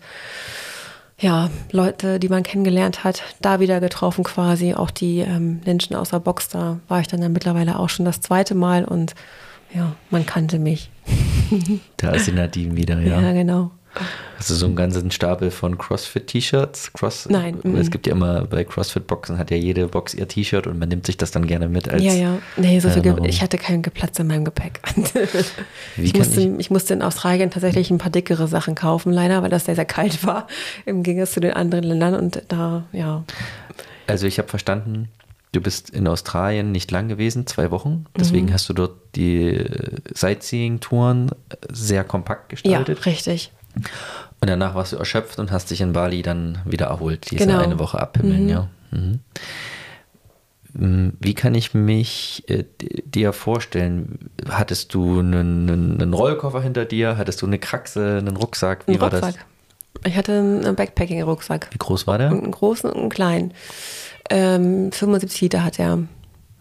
ja, 1.22 1.50
Leute, 1.70 2.18
die 2.18 2.28
man 2.28 2.42
kennengelernt 2.42 3.04
hat, 3.04 3.22
da 3.40 3.60
wieder 3.60 3.78
getroffen 3.78 4.24
quasi. 4.24 4.74
Auch 4.74 4.90
die 4.90 5.20
ähm, 5.20 5.60
Menschen 5.64 5.94
aus 5.94 6.10
der 6.10 6.18
Box, 6.18 6.48
da 6.48 6.80
war 6.88 7.00
ich 7.00 7.06
dann 7.06 7.22
ja 7.22 7.28
mittlerweile 7.28 7.78
auch 7.78 7.88
schon 7.88 8.04
das 8.04 8.20
zweite 8.20 8.56
Mal 8.56 8.84
und 8.84 9.14
ja, 9.72 9.94
man 10.10 10.26
kannte 10.26 10.58
mich. 10.58 10.90
Da 11.98 12.10
ist 12.12 12.26
die 12.26 12.32
Nadine 12.32 12.76
wieder, 12.76 12.98
ja. 13.00 13.20
Ja, 13.20 13.32
genau. 13.32 13.70
Hast 14.38 14.50
du 14.50 14.54
so 14.54 14.66
einen 14.66 14.76
ganzen 14.76 15.10
Stapel 15.10 15.50
von 15.50 15.78
CrossFit-T-Shirts? 15.78 16.92
Cross 16.94 17.28
Nein. 17.28 17.58
Es 17.76 17.90
gibt 17.90 18.06
ja 18.06 18.12
immer 18.12 18.44
bei 18.44 18.64
CrossFit-Boxen 18.64 19.38
hat 19.38 19.50
ja 19.50 19.56
jede 19.56 19.86
Box 19.88 20.14
ihr 20.14 20.26
T-Shirt 20.26 20.66
und 20.66 20.78
man 20.78 20.88
nimmt 20.88 21.06
sich 21.06 21.16
das 21.16 21.30
dann 21.30 21.46
gerne 21.46 21.68
mit 21.68 21.88
als. 21.88 22.02
Ja, 22.02 22.12
ja. 22.12 22.38
Nee, 22.56 22.80
so 22.80 22.88
viel 22.88 23.02
ich 23.24 23.42
hatte 23.42 23.58
keinen 23.58 23.82
Platz 23.82 24.18
in 24.18 24.26
meinem 24.26 24.44
Gepäck. 24.44 24.80
ich, 25.96 26.14
musste, 26.14 26.40
ich? 26.40 26.58
ich 26.58 26.70
musste 26.70 26.94
in 26.94 27.02
Australien 27.02 27.50
tatsächlich 27.50 27.90
ein 27.90 27.98
paar 27.98 28.10
dickere 28.10 28.48
Sachen 28.48 28.74
kaufen, 28.74 29.12
leider, 29.12 29.42
weil 29.42 29.50
das 29.50 29.66
sehr, 29.66 29.76
sehr 29.76 29.84
kalt 29.84 30.24
war 30.26 30.46
im 30.86 31.02
Gegensatz 31.02 31.32
zu 31.32 31.40
den 31.40 31.52
anderen 31.52 31.84
Ländern 31.84 32.14
und 32.14 32.42
da, 32.48 32.84
ja. 32.92 33.24
Also 34.06 34.26
ich 34.26 34.38
habe 34.38 34.48
verstanden, 34.48 35.08
Du 35.52 35.60
bist 35.60 35.90
in 35.90 36.08
Australien 36.08 36.72
nicht 36.72 36.90
lang 36.90 37.08
gewesen, 37.08 37.46
zwei 37.46 37.70
Wochen. 37.70 38.06
Deswegen 38.16 38.46
mhm. 38.46 38.52
hast 38.54 38.70
du 38.70 38.72
dort 38.72 38.96
die 39.14 39.62
Sightseeing-Touren 40.14 41.30
sehr 41.70 42.04
kompakt 42.04 42.48
gestaltet. 42.48 42.98
Ja, 43.00 43.04
richtig. 43.04 43.52
Und 43.74 44.50
danach 44.50 44.74
warst 44.74 44.92
du 44.92 44.96
erschöpft 44.96 45.38
und 45.38 45.52
hast 45.52 45.70
dich 45.70 45.80
in 45.80 45.92
Bali 45.92 46.22
dann 46.22 46.58
wieder 46.64 46.86
erholt, 46.86 47.30
diese 47.30 47.46
genau. 47.46 47.60
eine 47.60 47.78
Woche 47.78 48.00
abhimmeln, 48.00 48.44
mhm. 48.44 48.48
ja. 48.48 48.68
Mhm. 48.90 49.20
Wie 50.74 51.34
kann 51.34 51.54
ich 51.54 51.74
mich 51.74 52.44
äh, 52.48 52.64
dir 53.04 53.34
vorstellen? 53.34 54.30
Hattest 54.48 54.94
du 54.94 55.18
einen, 55.18 55.68
einen, 55.68 56.14
Rollkoffer 56.14 56.62
hinter 56.62 56.86
dir? 56.86 57.18
Hattest 57.18 57.42
du 57.42 57.46
eine 57.46 57.58
Kraxe, 57.58 58.16
einen 58.18 58.36
Rucksack? 58.36 58.86
Wie 58.86 58.94
ein 58.94 59.00
war 59.00 59.12
Rucksack. 59.12 59.34
das? 59.34 60.10
Ich 60.10 60.16
hatte 60.16 60.32
einen 60.32 60.74
Backpacking-Rucksack. 60.74 61.68
Wie 61.72 61.78
groß 61.78 62.06
war 62.06 62.16
der? 62.16 62.30
Einen 62.30 62.50
großen 62.50 62.90
und 62.90 62.98
einen 62.98 63.10
kleinen. 63.10 63.54
Ähm, 64.30 64.90
75 64.92 65.42
Liter 65.42 65.62
hat 65.62 65.78
er. 65.78 65.98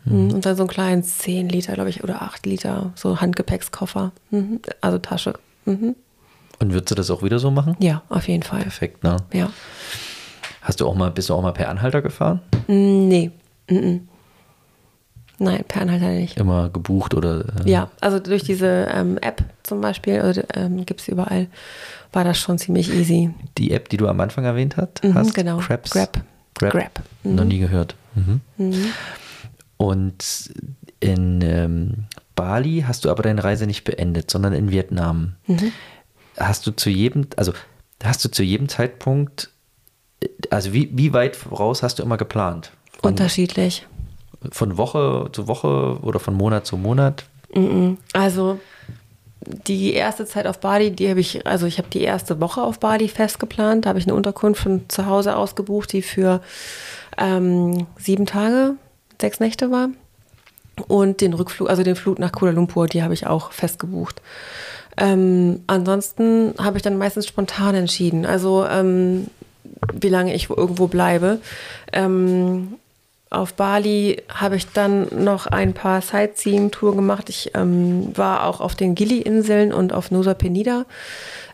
Mhm. 0.03 0.33
Und 0.33 0.45
dann 0.45 0.57
so 0.57 0.63
einen 0.63 0.69
kleinen 0.69 1.03
10 1.03 1.47
Liter, 1.47 1.73
glaube 1.73 1.89
ich, 1.89 2.03
oder 2.03 2.21
8 2.21 2.45
Liter, 2.45 2.91
so 2.95 3.21
Handgepäckskoffer. 3.21 4.11
Mhm. 4.29 4.59
Also 4.81 4.97
Tasche. 4.97 5.35
Mhm. 5.65 5.95
Und 6.61 6.73
würdest 6.73 6.91
du 6.91 6.95
das 6.95 7.09
auch 7.09 7.23
wieder 7.23 7.39
so 7.39 7.49
machen? 7.49 7.75
Ja, 7.79 8.03
auf 8.07 8.27
jeden 8.27 8.43
Fall. 8.43 8.61
Perfekt, 8.61 9.03
ne? 9.03 9.17
Ja. 9.33 9.49
Hast 10.61 10.79
du 10.79 10.87
auch 10.87 10.93
mal, 10.93 11.09
bist 11.09 11.29
du 11.29 11.33
auch 11.33 11.41
mal 11.41 11.53
per 11.53 11.69
Anhalter 11.69 12.03
gefahren? 12.03 12.39
Mm, 12.67 13.07
nee. 13.07 13.31
Mm 13.67 13.75
-mm. 13.75 13.99
Nein, 15.39 15.63
per 15.67 15.81
Anhalter 15.81 16.09
nicht. 16.09 16.37
Immer 16.37 16.69
gebucht 16.69 17.15
oder? 17.15 17.45
Äh 17.65 17.69
ja, 17.69 17.89
also 17.99 18.19
durch 18.19 18.43
diese 18.43 18.87
ähm, 18.93 19.17
App 19.17 19.43
zum 19.63 19.81
Beispiel, 19.81 20.21
also, 20.21 20.43
ähm, 20.53 20.85
gibt 20.85 21.01
es 21.01 21.07
überall, 21.07 21.47
war 22.13 22.23
das 22.23 22.37
schon 22.37 22.59
ziemlich 22.59 22.93
easy. 22.93 23.33
Die 23.57 23.71
App, 23.71 23.89
die 23.89 23.97
du 23.97 24.07
am 24.07 24.19
Anfang 24.19 24.45
erwähnt 24.45 24.77
hast? 24.77 25.03
Mhm, 25.03 25.15
hast 25.15 25.33
genau. 25.33 25.57
Crabs? 25.57 25.89
Grab. 25.89 26.21
Grab. 26.53 26.73
Grab. 26.73 27.01
Mhm. 27.23 27.35
Noch 27.35 27.45
nie 27.45 27.57
gehört. 27.57 27.95
Mhm. 28.13 28.41
Mhm. 28.57 28.85
Und 29.77 30.51
in 30.99 31.41
ähm, 31.41 32.05
Bali 32.35 32.85
hast 32.87 33.05
du 33.05 33.09
aber 33.09 33.23
deine 33.23 33.43
Reise 33.43 33.65
nicht 33.65 33.83
beendet, 33.83 34.29
sondern 34.29 34.53
in 34.53 34.69
Vietnam. 34.69 35.33
Mhm 35.47 35.71
hast 36.37 36.65
du 36.67 36.71
zu 36.71 36.89
jedem, 36.89 37.27
also 37.37 37.53
hast 38.03 38.23
du 38.25 38.29
zu 38.29 38.43
jedem 38.43 38.69
Zeitpunkt, 38.69 39.49
also 40.49 40.73
wie, 40.73 40.89
wie 40.93 41.13
weit 41.13 41.35
voraus 41.35 41.83
hast 41.83 41.99
du 41.99 42.03
immer 42.03 42.17
geplant? 42.17 42.71
Von, 43.01 43.11
Unterschiedlich. 43.11 43.87
Von 44.51 44.77
Woche 44.77 45.29
zu 45.31 45.47
Woche 45.47 45.99
oder 46.01 46.19
von 46.19 46.33
Monat 46.33 46.65
zu 46.65 46.77
Monat? 46.77 47.25
Also 48.13 48.59
die 49.67 49.93
erste 49.93 50.25
Zeit 50.25 50.47
auf 50.47 50.59
Bali, 50.59 50.91
die 50.91 51.09
habe 51.09 51.19
ich, 51.19 51.45
also 51.47 51.65
ich 51.65 51.77
habe 51.77 51.89
die 51.89 52.01
erste 52.01 52.39
Woche 52.39 52.61
auf 52.61 52.79
Bali 52.79 53.07
festgeplant. 53.07 53.85
Da 53.85 53.89
habe 53.89 53.99
ich 53.99 54.05
eine 54.05 54.15
Unterkunft 54.15 54.61
von 54.61 54.87
zu 54.87 55.07
Hause 55.07 55.35
ausgebucht, 55.35 55.91
die 55.93 56.01
für 56.01 56.41
ähm, 57.17 57.87
sieben 57.97 58.25
Tage, 58.25 58.75
sechs 59.19 59.39
Nächte 59.39 59.71
war. 59.71 59.89
Und 60.87 61.21
den 61.21 61.33
Rückflug, 61.33 61.69
also 61.69 61.83
den 61.83 61.95
Flug 61.95 62.19
nach 62.19 62.31
Kuala 62.31 62.53
Lumpur, 62.53 62.87
die 62.87 63.03
habe 63.03 63.13
ich 63.13 63.27
auch 63.27 63.51
festgebucht. 63.51 64.21
Ähm, 64.97 65.63
ansonsten 65.67 66.53
habe 66.57 66.77
ich 66.77 66.83
dann 66.83 66.97
meistens 66.97 67.27
spontan 67.27 67.75
entschieden, 67.75 68.25
also 68.25 68.65
ähm, 68.65 69.27
wie 69.93 70.09
lange 70.09 70.33
ich 70.33 70.49
irgendwo 70.49 70.87
bleibe. 70.87 71.39
Ähm, 71.93 72.75
auf 73.29 73.53
Bali 73.53 74.21
habe 74.27 74.57
ich 74.57 74.67
dann 74.67 75.07
noch 75.23 75.47
ein 75.47 75.73
paar 75.73 76.01
Sightseeing-Touren 76.01 76.97
gemacht. 76.97 77.29
Ich 77.29 77.51
ähm, 77.55 78.11
war 78.17 78.45
auch 78.45 78.59
auf 78.59 78.75
den 78.75 78.93
Gili-Inseln 78.93 79.71
und 79.71 79.93
auf 79.93 80.11
Nusa 80.11 80.33
Penida. 80.33 80.85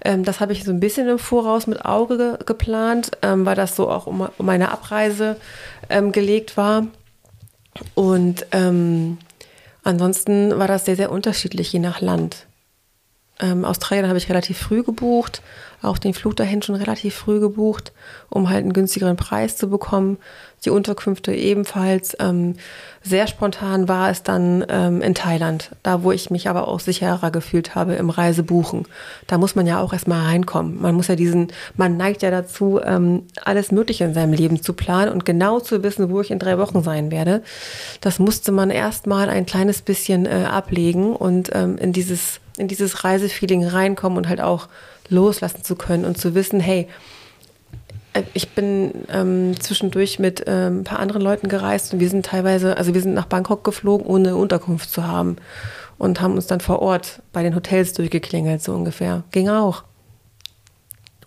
Ähm, 0.04 0.24
das 0.24 0.40
habe 0.40 0.54
ich 0.54 0.64
so 0.64 0.72
ein 0.72 0.80
bisschen 0.80 1.08
im 1.08 1.20
Voraus 1.20 1.68
mit 1.68 1.86
Auge 1.86 2.18
ge 2.18 2.38
geplant, 2.46 3.12
ähm, 3.22 3.46
weil 3.46 3.56
das 3.56 3.76
so 3.76 3.90
auch 3.90 4.08
um, 4.08 4.28
um 4.38 4.46
meine 4.46 4.72
Abreise 4.72 5.38
gelegt 6.12 6.58
war. 6.58 6.88
Und 7.96 8.46
ansonsten 9.84 10.60
war 10.60 10.68
das 10.68 10.84
sehr, 10.84 10.98
sehr 10.98 11.14
unterschiedlich, 11.14 11.72
je 11.72 11.80
nach 11.80 12.02
Land. 12.02 12.47
Ähm, 13.40 13.66
Australien 13.66 14.08
habe 14.08 14.18
ich 14.18 14.30
relativ 14.30 14.58
früh 14.58 14.84
gebucht, 14.84 15.42
auch 15.84 16.00
den 16.00 16.16
Flug 16.16 16.36
dahin 16.36 16.64
schon 16.64 16.76
relativ 16.76 17.14
früh 17.14 17.40
gebucht, 17.40 17.92
um 18.30 18.50
halt 18.50 18.64
einen 18.64 18.74
günstigeren 18.74 19.16
Preis 19.16 19.58
zu 19.58 19.70
bekommen. 19.70 20.18
Die 20.66 20.72
Unterkünfte 20.72 21.34
ebenfalls. 21.34 22.18
Ähm, 22.20 22.56
sehr 23.04 23.28
spontan 23.28 23.88
war 23.88 24.10
es 24.10 24.24
dann 24.24 24.66
ähm, 24.70 25.02
in 25.04 25.14
Thailand, 25.14 25.70
da 25.84 26.02
wo 26.02 26.12
ich 26.12 26.32
mich 26.32 26.50
aber 26.50 26.68
auch 26.68 26.80
sicherer 26.80 27.30
gefühlt 27.30 27.76
habe 27.76 27.94
im 27.94 28.10
Reisebuchen. 28.10 28.88
Da 29.28 29.38
muss 29.38 29.54
man 29.54 29.68
ja 29.68 29.80
auch 29.80 29.94
erstmal 29.94 30.26
reinkommen. 30.26 30.82
Man 30.82 30.96
muss 30.96 31.10
ja 31.10 31.16
diesen, 31.16 31.50
man 31.76 31.96
neigt 31.96 32.24
ja 32.24 32.32
dazu, 32.32 32.82
ähm, 32.84 33.24
alles 33.46 33.72
Mögliche 33.72 34.04
in 34.04 34.16
seinem 34.16 34.34
Leben 34.34 34.64
zu 34.64 34.74
planen 34.74 35.12
und 35.12 35.26
genau 35.26 35.60
zu 35.60 35.84
wissen, 35.84 36.10
wo 36.10 36.22
ich 36.22 36.32
in 36.32 36.40
drei 36.40 36.58
Wochen 36.58 36.82
sein 36.82 37.12
werde. 37.12 37.44
Das 38.02 38.18
musste 38.18 38.52
man 38.52 38.72
erstmal 38.72 39.30
ein 39.30 39.46
kleines 39.46 39.84
bisschen 39.84 40.26
äh, 40.26 40.46
ablegen 40.50 41.16
und 41.16 41.52
ähm, 41.54 41.78
in 41.78 41.94
dieses 41.94 42.40
in 42.58 42.68
dieses 42.68 43.04
Reisefeeling 43.04 43.66
reinkommen 43.66 44.18
und 44.18 44.30
halt 44.30 44.42
auch 44.42 44.68
loslassen 45.10 45.64
zu 45.64 45.76
können 45.76 46.06
und 46.06 46.18
zu 46.18 46.36
wissen, 46.36 46.60
hey, 46.60 46.88
äh, 48.14 48.24
ich 48.34 48.50
bin 48.50 48.92
ähm, 49.10 49.60
zwischendurch 49.60 50.20
mit 50.20 50.44
ähm, 50.48 50.80
ein 50.80 50.84
paar 50.84 51.00
anderen 51.00 51.22
Leuten 51.22 51.48
gereist 51.48 51.94
und 51.94 52.00
wir 52.00 52.10
sind 52.10 52.26
teilweise, 52.26 52.78
also 52.78 52.94
wir 52.94 53.02
sind 53.02 53.14
nach 53.14 53.26
Bangkok 53.26 53.64
geflogen, 53.64 54.06
ohne 54.06 54.36
Unterkunft 54.36 54.92
zu 54.92 55.08
haben 55.08 55.38
und 55.98 56.22
haben 56.22 56.34
uns 56.34 56.48
dann 56.48 56.60
vor 56.60 56.82
Ort 56.82 57.22
bei 57.34 57.44
den 57.44 57.56
Hotels 57.56 57.94
durchgeklingelt, 57.94 58.62
so 58.62 58.74
ungefähr. 58.74 59.24
Ging 59.32 59.50
auch. 59.50 59.84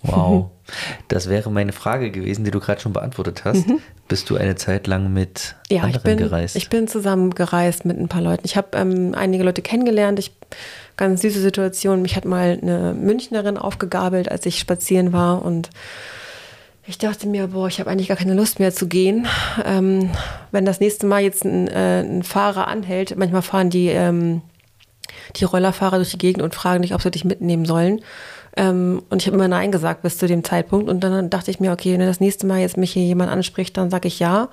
Wow. 0.03 0.51
Das 1.09 1.29
wäre 1.29 1.51
meine 1.51 1.73
Frage 1.73 2.13
gewesen, 2.13 2.45
die 2.45 2.53
du 2.53 2.61
gerade 2.61 2.81
schon 2.81 2.93
beantwortet 2.93 3.45
hast. 3.45 3.67
Mhm. 3.67 3.81
Bist 4.07 4.31
du 4.31 4.37
eine 4.37 4.55
Zeit 4.55 4.87
lang 4.87 5.13
mit 5.13 5.57
ja, 5.69 5.83
anderen 5.83 5.97
ich 5.97 6.03
bin, 6.05 6.17
gereist? 6.17 6.55
Ich 6.55 6.71
bin 6.71 6.87
zusammen 6.87 7.35
gereist 7.35 7.85
mit 7.85 7.99
ein 7.99 8.07
paar 8.07 8.23
Leuten. 8.23 8.43
Ich 8.45 8.57
habe 8.57 8.77
ähm, 8.77 9.13
einige 9.17 9.43
Leute 9.43 9.63
kennengelernt. 9.63 10.21
Ich 10.21 10.31
ganz 11.01 11.23
süße 11.23 11.41
Situation. 11.41 12.03
Mich 12.03 12.15
hat 12.15 12.25
mal 12.25 12.59
eine 12.63 12.95
Münchnerin 12.95 13.57
aufgegabelt, 13.57 14.31
als 14.31 14.47
ich 14.47 14.59
spazieren 14.59 15.13
war 15.13 15.45
und 15.45 15.71
ich 16.87 16.99
dachte 16.99 17.27
mir, 17.29 17.49
boah, 17.49 17.69
ich 17.69 17.79
habe 17.79 17.91
eigentlich 17.91 18.09
gar 18.09 18.17
keine 18.17 18.35
Lust 18.35 18.59
mehr 18.59 18.73
zu 18.73 18.89
gehen. 18.89 19.27
Ähm, 19.65 20.11
wenn 20.51 20.65
das 20.65 20.81
nächste 20.81 21.07
Mal 21.07 21.23
jetzt 21.23 21.45
ein, 21.45 21.69
äh, 21.69 22.01
ein 22.01 22.23
Fahrer 22.23 22.67
anhält, 22.67 23.17
manchmal 23.17 23.43
fahren 23.43 23.71
die, 23.71 23.89
ähm, 23.89 24.43
die 25.37 25.45
Rollerfahrer 25.45 25.97
durch 25.97 26.11
die 26.11 26.19
Gegend 26.19 26.43
und 26.43 26.55
fragen 26.55 26.83
dich, 26.83 26.95
ob 26.95 27.03
sie 27.03 27.11
dich 27.11 27.25
mitnehmen 27.25 27.65
sollen. 27.65 28.01
Ähm, 28.57 29.03
und 29.09 29.23
ich 29.23 29.27
habe 29.27 29.37
immer 29.37 29.49
Nein 29.49 29.71
gesagt 29.71 30.03
bis 30.03 30.19
zu 30.19 30.27
dem 30.27 30.43
Zeitpunkt. 30.43 30.89
Und 30.89 31.01
dann 31.01 31.31
dachte 31.31 31.51
ich 31.51 31.61
mir, 31.61 31.73
okay, 31.73 31.93
wenn 31.93 32.01
das 32.01 32.21
nächste 32.21 32.47
Mal 32.47 32.61
jetzt 32.61 32.77
mich 32.77 32.93
hier 32.93 33.05
jemand 33.05 33.31
anspricht, 33.31 33.77
dann 33.77 33.91
sage 33.91 34.09
ich 34.09 34.19
ja. 34.19 34.49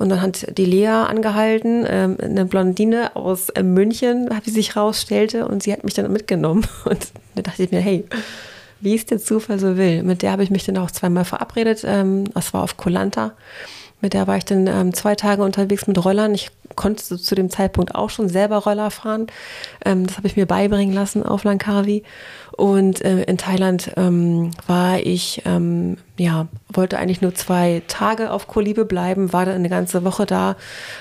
Und 0.00 0.08
dann 0.08 0.22
hat 0.22 0.56
die 0.56 0.64
Lea 0.64 0.86
angehalten, 0.86 1.84
ähm, 1.86 2.16
eine 2.22 2.46
Blondine 2.46 3.14
aus 3.16 3.50
äh, 3.50 3.62
München, 3.62 4.30
wie 4.44 4.50
sich 4.50 4.74
rausstellte, 4.74 5.46
und 5.46 5.62
sie 5.62 5.74
hat 5.74 5.84
mich 5.84 5.92
dann 5.92 6.10
mitgenommen. 6.10 6.66
Und 6.86 7.08
da 7.34 7.42
dachte 7.42 7.64
ich 7.64 7.70
mir, 7.70 7.80
hey, 7.80 8.06
wie 8.80 8.94
es 8.94 9.04
der 9.04 9.18
Zufall 9.18 9.58
so 9.58 9.76
will. 9.76 10.02
Mit 10.02 10.22
der 10.22 10.32
habe 10.32 10.42
ich 10.42 10.48
mich 10.48 10.64
dann 10.64 10.78
auch 10.78 10.90
zweimal 10.90 11.26
verabredet. 11.26 11.82
Ähm, 11.84 12.24
das 12.32 12.54
war 12.54 12.62
auf 12.62 12.78
Kolanta. 12.78 13.32
Mit 14.00 14.14
der 14.14 14.26
war 14.26 14.38
ich 14.38 14.46
dann 14.46 14.66
ähm, 14.66 14.94
zwei 14.94 15.14
Tage 15.16 15.42
unterwegs 15.42 15.86
mit 15.86 16.02
Rollern. 16.02 16.34
Ich 16.34 16.50
konnte 16.76 17.04
zu, 17.04 17.18
zu 17.18 17.34
dem 17.34 17.50
Zeitpunkt 17.50 17.94
auch 17.94 18.08
schon 18.08 18.30
selber 18.30 18.56
Roller 18.56 18.90
fahren. 18.90 19.26
Ähm, 19.84 20.06
das 20.06 20.16
habe 20.16 20.28
ich 20.28 20.36
mir 20.36 20.46
beibringen 20.46 20.94
lassen 20.94 21.22
auf 21.22 21.44
Langkawi. 21.44 22.04
Und 22.60 23.02
äh, 23.02 23.22
in 23.22 23.38
Thailand 23.38 23.92
ähm, 23.96 24.50
war 24.66 24.98
ich, 24.98 25.40
ähm, 25.46 25.96
ja, 26.18 26.46
wollte 26.70 26.98
eigentlich 26.98 27.22
nur 27.22 27.34
zwei 27.34 27.80
Tage 27.88 28.30
auf 28.30 28.48
Kolibe 28.48 28.84
bleiben, 28.84 29.32
war 29.32 29.46
dann 29.46 29.54
eine 29.54 29.70
ganze 29.70 30.04
Woche 30.04 30.26
da, 30.26 30.56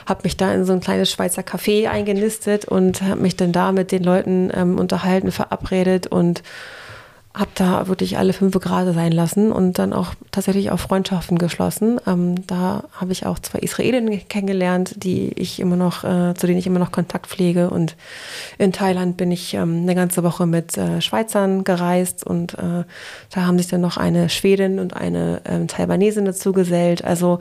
habe 0.05 0.22
mich 0.24 0.38
da 0.38 0.53
in 0.53 0.64
so 0.64 0.72
ein 0.72 0.80
kleines 0.80 1.12
Schweizer 1.12 1.41
Café 1.41 1.89
eingenistet 1.89 2.64
und 2.64 3.01
habe 3.01 3.20
mich 3.20 3.36
dann 3.36 3.51
da 3.51 3.74
mit 3.74 3.91
den 3.91 4.05
Leuten 4.05 4.49
ähm, 4.53 4.80
unterhalten, 4.80 5.34
verabredet 5.34 6.07
und 6.07 6.43
habe 7.34 7.51
da 7.53 7.88
wirklich 7.88 8.17
alle 8.17 8.34
fünf 8.34 8.59
Grade 8.59 8.93
sein 8.93 9.11
lassen 9.11 9.51
und 9.51 9.77
dann 9.77 9.93
auch 9.93 10.15
tatsächlich 10.32 10.71
auch 10.71 10.80
Freundschaften 10.80 11.38
geschlossen. 11.38 12.01
Ähm, 12.07 12.47
da 12.47 12.86
habe 12.91 13.11
ich 13.11 13.25
auch 13.27 13.38
zwei 13.38 13.59
Israelinnen 13.59 14.27
kennengelernt, 14.27 14.95
die 15.03 15.30
ich 15.36 15.59
immer 15.59 15.75
noch, 15.75 16.03
äh, 16.03 16.34
zu 16.34 16.47
denen 16.47 16.57
ich 16.57 16.65
immer 16.65 16.80
noch 16.80 16.91
Kontakt 16.91 17.27
pflege. 17.27 17.69
Und 17.69 17.95
in 18.57 18.73
Thailand 18.73 19.15
bin 19.15 19.32
ich 19.32 19.53
ähm, 19.53 19.84
eine 19.84 19.93
ganze 19.93 20.23
Woche 20.23 20.47
mit 20.47 20.75
äh, 20.77 21.01
Schweizern 21.01 21.63
gereist 21.63 22.25
und 22.25 22.55
äh, 22.55 22.84
da 23.30 23.45
haben 23.45 23.59
sich 23.59 23.67
dann 23.67 23.82
noch 23.82 23.97
eine 23.97 24.30
Schwedin 24.30 24.80
und 24.80 24.95
eine 24.95 25.41
ähm, 25.45 25.67
Taiwanesin 25.67 26.25
dazu 26.25 26.51
gesellt. 26.51 27.03
Also 27.03 27.39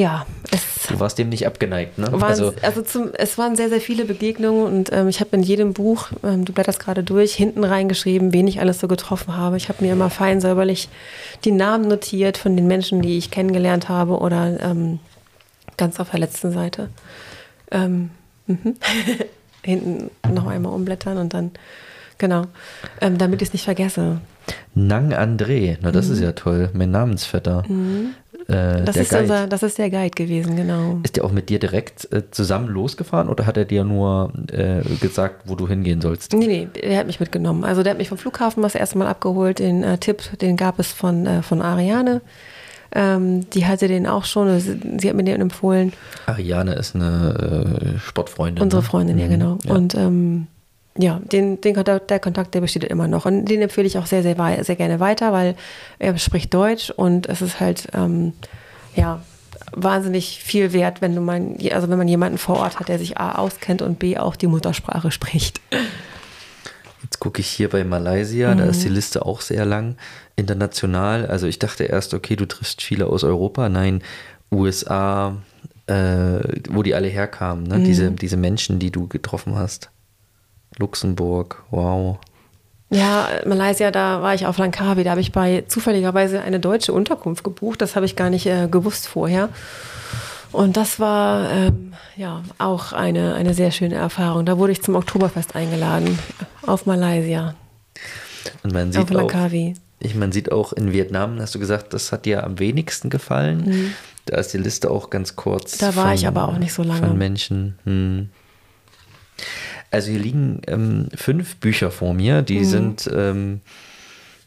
ja, 0.00 0.24
es 0.50 0.86
du 0.88 0.98
warst 0.98 1.18
dem 1.18 1.28
nicht 1.28 1.46
abgeneigt, 1.46 1.98
ne? 1.98 2.10
Waren, 2.10 2.22
also, 2.22 2.54
also 2.62 2.80
zum, 2.80 3.10
es 3.12 3.36
waren 3.36 3.54
sehr, 3.54 3.68
sehr 3.68 3.82
viele 3.82 4.06
Begegnungen 4.06 4.64
und 4.64 4.92
ähm, 4.92 5.08
ich 5.08 5.20
habe 5.20 5.36
in 5.36 5.42
jedem 5.42 5.74
Buch, 5.74 6.08
ähm, 6.24 6.46
du 6.46 6.54
blätterst 6.54 6.80
gerade 6.80 7.02
durch, 7.02 7.34
hinten 7.34 7.64
reingeschrieben, 7.64 8.32
wen 8.32 8.48
ich 8.48 8.60
alles 8.60 8.80
so 8.80 8.88
getroffen 8.88 9.36
habe. 9.36 9.58
Ich 9.58 9.68
habe 9.68 9.84
mir 9.84 9.92
immer 9.92 10.08
fein 10.08 10.40
säuberlich 10.40 10.88
die 11.44 11.52
Namen 11.52 11.86
notiert 11.86 12.38
von 12.38 12.56
den 12.56 12.66
Menschen, 12.66 13.02
die 13.02 13.18
ich 13.18 13.30
kennengelernt 13.30 13.90
habe 13.90 14.18
oder 14.18 14.58
ähm, 14.60 15.00
ganz 15.76 16.00
auf 16.00 16.10
der 16.10 16.20
letzten 16.20 16.50
Seite. 16.50 16.88
Ähm, 17.70 18.10
mhm. 18.46 18.76
hinten 19.62 20.10
noch 20.32 20.46
einmal 20.46 20.72
umblättern 20.72 21.18
und 21.18 21.34
dann, 21.34 21.50
genau, 22.20 22.44
ähm, 23.00 23.18
damit 23.18 23.42
ich 23.42 23.48
es 23.48 23.52
nicht 23.52 23.64
vergesse. 23.64 24.20
Nang 24.74 25.12
André, 25.12 25.76
na 25.80 25.90
das 25.90 26.06
mhm. 26.06 26.12
ist 26.14 26.20
ja 26.20 26.32
toll, 26.32 26.70
mein 26.72 26.92
Namensvetter. 26.92 27.64
Mhm. 27.68 28.14
Äh, 28.48 28.82
das, 28.84 28.96
ist 28.96 29.12
unser, 29.12 29.46
das 29.46 29.62
ist 29.62 29.78
der 29.78 29.90
Guide 29.90 30.10
gewesen, 30.10 30.56
genau. 30.56 31.00
Ist 31.02 31.16
der 31.16 31.24
auch 31.24 31.32
mit 31.32 31.48
dir 31.48 31.58
direkt 31.58 32.12
äh, 32.12 32.30
zusammen 32.30 32.68
losgefahren 32.68 33.28
oder 33.28 33.46
hat 33.46 33.56
er 33.56 33.64
dir 33.64 33.84
nur 33.84 34.32
äh, 34.52 34.82
gesagt, 35.00 35.42
wo 35.46 35.54
du 35.54 35.68
hingehen 35.68 36.00
sollst? 36.00 36.32
Nee, 36.32 36.46
nee, 36.46 36.68
er 36.80 36.98
hat 36.98 37.06
mich 37.06 37.20
mitgenommen. 37.20 37.64
Also 37.64 37.82
der 37.82 37.92
hat 37.92 37.98
mich 37.98 38.08
vom 38.08 38.18
Flughafen 38.18 38.62
das 38.62 38.74
erste 38.74 38.98
Mal 38.98 39.06
abgeholt. 39.06 39.58
Den 39.58 39.82
äh, 39.82 39.98
Tipp, 39.98 40.38
den 40.40 40.56
gab 40.56 40.78
es 40.78 40.92
von, 40.92 41.26
äh, 41.26 41.42
von 41.42 41.62
Ariane. 41.62 42.22
Ähm, 42.92 43.48
die 43.50 43.66
hatte 43.66 43.86
den 43.86 44.06
auch 44.08 44.24
schon, 44.24 44.58
sie 44.58 45.08
hat 45.08 45.14
mir 45.14 45.22
den 45.22 45.40
empfohlen. 45.40 45.92
Ariane 46.26 46.74
ist 46.74 46.96
eine 46.96 47.92
äh, 47.94 47.98
Sportfreundin. 48.00 48.62
Unsere 48.62 48.82
ne? 48.82 48.88
Freundin, 48.88 49.16
ne? 49.16 49.22
ja, 49.22 49.28
genau. 49.28 49.58
Ja. 49.64 49.74
Und 49.74 49.94
ähm, 49.94 50.48
ja, 50.98 51.20
den, 51.32 51.60
den 51.60 51.74
Kontakt, 51.74 52.10
der 52.10 52.20
Kontakt, 52.20 52.54
der 52.54 52.60
besteht 52.60 52.84
immer 52.84 53.08
noch. 53.08 53.26
Und 53.26 53.44
den 53.46 53.62
empfehle 53.62 53.86
ich 53.86 53.98
auch 53.98 54.06
sehr, 54.06 54.22
sehr, 54.22 54.64
sehr 54.64 54.76
gerne 54.76 55.00
weiter, 55.00 55.32
weil 55.32 55.54
er 55.98 56.16
spricht 56.18 56.52
Deutsch 56.52 56.90
und 56.90 57.28
es 57.28 57.42
ist 57.42 57.60
halt, 57.60 57.88
ähm, 57.94 58.32
ja, 58.94 59.20
wahnsinnig 59.72 60.40
viel 60.42 60.72
wert, 60.72 61.00
wenn 61.00 61.14
du 61.14 61.20
mal, 61.20 61.54
also 61.72 61.88
wenn 61.88 61.98
man 61.98 62.08
jemanden 62.08 62.38
vor 62.38 62.58
Ort 62.58 62.80
hat, 62.80 62.88
der 62.88 62.98
sich 62.98 63.18
A 63.18 63.36
auskennt 63.36 63.82
und 63.82 63.98
B 63.98 64.18
auch 64.18 64.36
die 64.36 64.46
Muttersprache 64.46 65.10
spricht. 65.10 65.60
Jetzt 67.02 67.20
gucke 67.20 67.40
ich 67.40 67.46
hier 67.46 67.68
bei 67.68 67.84
Malaysia, 67.84 68.52
mhm. 68.52 68.58
da 68.58 68.64
ist 68.64 68.82
die 68.82 68.88
Liste 68.88 69.24
auch 69.24 69.40
sehr 69.40 69.64
lang. 69.64 69.96
International, 70.36 71.26
also 71.26 71.46
ich 71.46 71.58
dachte 71.58 71.84
erst, 71.84 72.14
okay, 72.14 72.36
du 72.36 72.46
triffst 72.46 72.82
viele 72.82 73.06
aus 73.06 73.24
Europa. 73.24 73.68
Nein, 73.68 74.02
USA, 74.50 75.36
äh, 75.86 76.40
wo 76.70 76.82
die 76.82 76.94
alle 76.94 77.08
herkamen, 77.08 77.64
ne? 77.64 77.78
Mhm. 77.78 77.84
diese, 77.84 78.10
diese 78.10 78.36
Menschen, 78.36 78.78
die 78.78 78.90
du 78.90 79.06
getroffen 79.06 79.56
hast. 79.56 79.90
Luxemburg, 80.78 81.62
wow. 81.70 82.18
Ja, 82.90 83.28
Malaysia, 83.46 83.90
da 83.92 84.20
war 84.20 84.34
ich 84.34 84.46
auf 84.46 84.58
Langkawi. 84.58 85.04
Da 85.04 85.10
habe 85.10 85.20
ich 85.20 85.30
bei 85.30 85.64
zufälligerweise 85.68 86.40
eine 86.40 86.58
deutsche 86.58 86.92
Unterkunft 86.92 87.44
gebucht. 87.44 87.80
Das 87.80 87.94
habe 87.94 88.04
ich 88.04 88.16
gar 88.16 88.30
nicht 88.30 88.46
äh, 88.46 88.66
gewusst 88.68 89.06
vorher. 89.06 89.48
Und 90.50 90.76
das 90.76 90.98
war 90.98 91.48
ähm, 91.52 91.92
ja 92.16 92.42
auch 92.58 92.92
eine, 92.92 93.34
eine 93.34 93.54
sehr 93.54 93.70
schöne 93.70 93.94
Erfahrung. 93.94 94.44
Da 94.44 94.58
wurde 94.58 94.72
ich 94.72 94.82
zum 94.82 94.96
Oktoberfest 94.96 95.54
eingeladen 95.54 96.18
auf 96.66 96.86
Malaysia. 96.86 97.54
Und 98.64 98.72
man 98.72 98.90
sieht 98.90 99.02
auf 99.02 99.10
Langkawi. 99.10 99.74
Auch, 99.76 99.80
ich, 100.00 100.14
man 100.16 100.32
sieht 100.32 100.50
auch 100.50 100.72
in 100.72 100.92
Vietnam, 100.92 101.38
hast 101.40 101.54
du 101.54 101.60
gesagt, 101.60 101.94
das 101.94 102.10
hat 102.10 102.24
dir 102.24 102.42
am 102.42 102.58
wenigsten 102.58 103.10
gefallen. 103.10 103.64
Mhm. 103.66 103.94
Da 104.26 104.38
ist 104.38 104.52
die 104.52 104.58
Liste 104.58 104.90
auch 104.90 105.10
ganz 105.10 105.36
kurz. 105.36 105.78
Da 105.78 105.94
war 105.94 106.06
von, 106.06 106.14
ich 106.14 106.26
aber 106.26 106.48
auch 106.48 106.58
nicht 106.58 106.72
so 106.72 106.82
lange. 106.82 107.06
Von 107.06 107.18
Menschen. 107.18 107.78
Hm. 107.84 108.30
Also 109.90 110.10
hier 110.10 110.20
liegen 110.20 110.62
ähm, 110.66 111.08
fünf 111.14 111.56
Bücher 111.56 111.90
vor 111.90 112.14
mir, 112.14 112.42
die 112.42 112.60
mhm. 112.60 112.64
sind 112.64 113.10
ähm, 113.12 113.60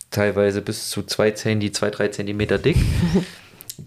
teilweise 0.10 0.62
bis 0.62 0.90
zu 0.90 1.04
zwei, 1.04 1.32
Zenti, 1.32 1.72
zwei, 1.72 1.90
drei 1.90 2.08
Zentimeter 2.10 2.58
dick. 2.58 2.78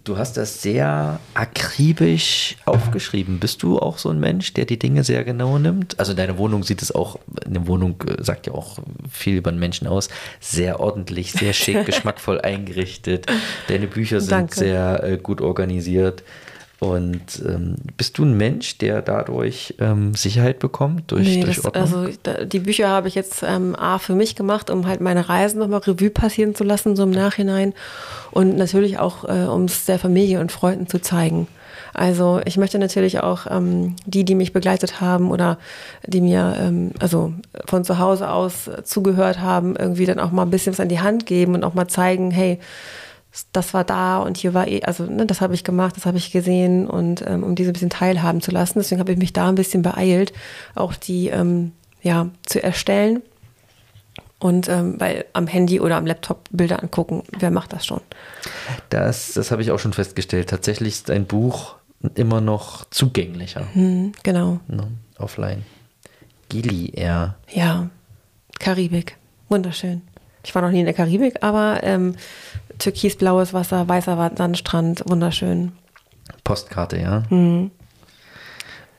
Du 0.05 0.19
hast 0.19 0.37
das 0.37 0.63
sehr 0.63 1.21
akribisch 1.35 2.57
aufgeschrieben. 2.65 3.39
Bist 3.39 3.63
du 3.63 3.79
auch 3.79 3.99
so 3.99 4.11
ein 4.11 4.19
Mensch, 4.19 4.53
der 4.53 4.65
die 4.65 4.81
Dinge 4.81 5.05
sehr 5.05 5.23
genau 5.23 5.59
nimmt? 5.59 5.99
Also 6.01 6.13
deine 6.13 6.39
Wohnung 6.39 6.65
sieht 6.65 6.83
es 6.83 6.93
auch, 6.93 7.21
eine 7.45 7.69
Wohnung 7.69 8.03
äh, 8.03 8.23
sagt 8.23 8.49
ja 8.49 8.55
auch 8.55 8.81
viel 9.09 9.37
über 9.37 9.51
einen 9.51 9.61
Menschen 9.61 9.87
aus, 9.87 10.09
sehr 10.41 10.81
ordentlich, 10.81 11.33
sehr 11.33 11.53
schick, 11.53 11.87
geschmackvoll 11.87 12.41
eingerichtet. 12.41 13.27
Deine 13.69 13.87
Bücher 13.87 14.21
sind 14.21 14.33
Danke. 14.33 14.59
sehr 14.59 15.05
äh, 15.05 15.19
gut 15.19 15.41
organisiert. 15.41 16.25
Und 16.79 17.43
ähm, 17.47 17.77
bist 17.97 18.19
du 18.19 18.25
ein 18.25 18.37
Mensch, 18.37 18.77
der 18.77 19.01
dadurch 19.01 19.75
ähm, 19.79 20.15
Sicherheit 20.15 20.59
bekommt 20.59 21.11
durch, 21.11 21.27
nee, 21.27 21.43
durch 21.43 21.63
das, 21.63 21.75
Also 21.75 22.09
da, 22.23 22.45
die 22.45 22.59
Bücher 22.59 22.89
habe 22.89 23.09
ich 23.09 23.15
jetzt 23.15 23.43
ähm, 23.43 23.75
A 23.75 23.99
für 23.99 24.15
mich 24.15 24.37
gemacht, 24.37 24.69
um 24.69 24.87
halt 24.87 25.01
meine 25.01 25.27
Reisen 25.27 25.59
nochmal 25.59 25.81
Revue 25.81 26.11
passieren 26.11 26.55
zu 26.55 26.65
lassen, 26.65 26.95
so 26.95 27.05
im 27.05 27.13
Nachhinein. 27.13 27.73
Und 28.31 28.57
natürlich 28.57 28.99
auch, 28.99 29.25
äh, 29.25 29.47
um 29.47 29.65
es 29.65 29.87
der 29.87 29.99
Familie 29.99 30.41
und 30.41 30.53
Freunden 30.53 30.87
zu 30.87 31.01
zeigen. 31.01 31.49
Also 31.95 32.43
ich 32.45 32.59
möchte 32.59 32.79
natürlich 32.79 33.21
auch 33.21 33.47
ähm, 33.51 33.97
die, 34.05 34.25
die 34.25 34.35
mich 34.35 34.53
begleitet 34.53 35.01
haben 35.01 35.31
oder 35.31 35.57
die 36.07 36.21
mir 36.21 36.57
ähm, 36.61 36.91
also 36.99 37.33
von 37.65 37.85
zu 37.85 37.99
Hause 37.99 38.29
aus 38.31 38.71
zugehört 38.85 39.41
haben, 39.41 39.77
irgendwie 39.77 40.05
dann 40.05 40.19
auch 40.19 40.31
mal 40.31 40.43
ein 40.43 40.51
bisschen 40.51 40.75
was 40.75 40.81
an 40.81 40.91
die 40.91 41.01
Hand 41.01 41.25
geben 41.25 41.55
und 41.55 41.65
auch 41.65 41.73
mal 41.73 41.89
zeigen, 41.89 42.31
hey, 42.31 42.61
das 43.53 43.75
war 43.75 43.85
da 43.85 44.19
und 44.19 44.37
hier 44.37 44.55
war 44.55 44.67
eh, 44.69 44.83
also 44.83 45.05
ne, 45.05 45.27
das 45.27 45.41
habe 45.41 45.55
ich 45.55 45.65
gemacht, 45.65 45.97
das 45.97 46.07
habe 46.07 46.19
ich 46.19 46.33
gesehen 46.33 46.87
und 46.87 47.25
ähm, 47.27 47.43
um 47.43 47.55
diese 47.55 47.71
ein 47.71 47.73
bisschen 47.73 47.91
teilhaben 47.91 48.41
zu 48.41 48.51
lassen. 48.51 48.79
Deswegen 48.79 49.01
habe 49.01 49.13
ich 49.13 49.19
mich 49.19 49.33
da 49.33 49.49
ein 49.49 49.55
bisschen 49.55 49.83
beeilt, 49.83 50.33
auch 50.75 50.95
die 50.95 51.29
ähm, 51.29 51.73
ja 52.03 52.29
zu 52.45 52.63
erstellen. 52.63 53.23
Und 54.39 54.69
ähm, 54.69 55.01
weil 55.01 55.25
am 55.33 55.47
Handy 55.47 55.81
oder 55.81 55.97
am 55.97 56.07
Laptop 56.07 56.49
Bilder 56.51 56.83
angucken, 56.83 57.23
wer 57.39 57.51
macht 57.51 57.73
das 57.73 57.87
schon? 57.87 58.03
Das, 58.91 59.33
das 59.33 59.51
habe 59.51 59.63
ich 59.63 59.71
auch 59.71 59.79
schon 59.79 59.95
festgestellt. 59.95 60.51
Tatsächlich 60.51 60.95
ist 60.95 61.11
ein 61.11 61.25
Buch 61.25 61.77
immer 62.15 62.43
noch 62.43 62.85
zugänglicher. 62.91 63.67
Hm, 63.73 64.13
genau. 64.23 64.61
Ne, 64.69 64.89
offline. 65.19 65.65
Gili 66.51 66.93
Air. 66.95 67.37
Ja, 67.51 67.89
Karibik. 68.59 69.17
Wunderschön. 69.49 70.03
Ich 70.45 70.55
war 70.55 70.63
noch 70.63 70.71
nie 70.71 70.81
in 70.81 70.85
der 70.85 70.95
Karibik, 70.95 71.43
aber 71.43 71.81
ähm, 71.83 72.15
türkisblaues 72.79 73.53
Wasser, 73.53 73.89
weißer 73.89 74.33
Sandstrand, 74.37 75.03
wunderschön. 75.07 75.73
Postkarte, 76.45 76.99
ja. 76.99 77.23
Mhm. 77.31 77.71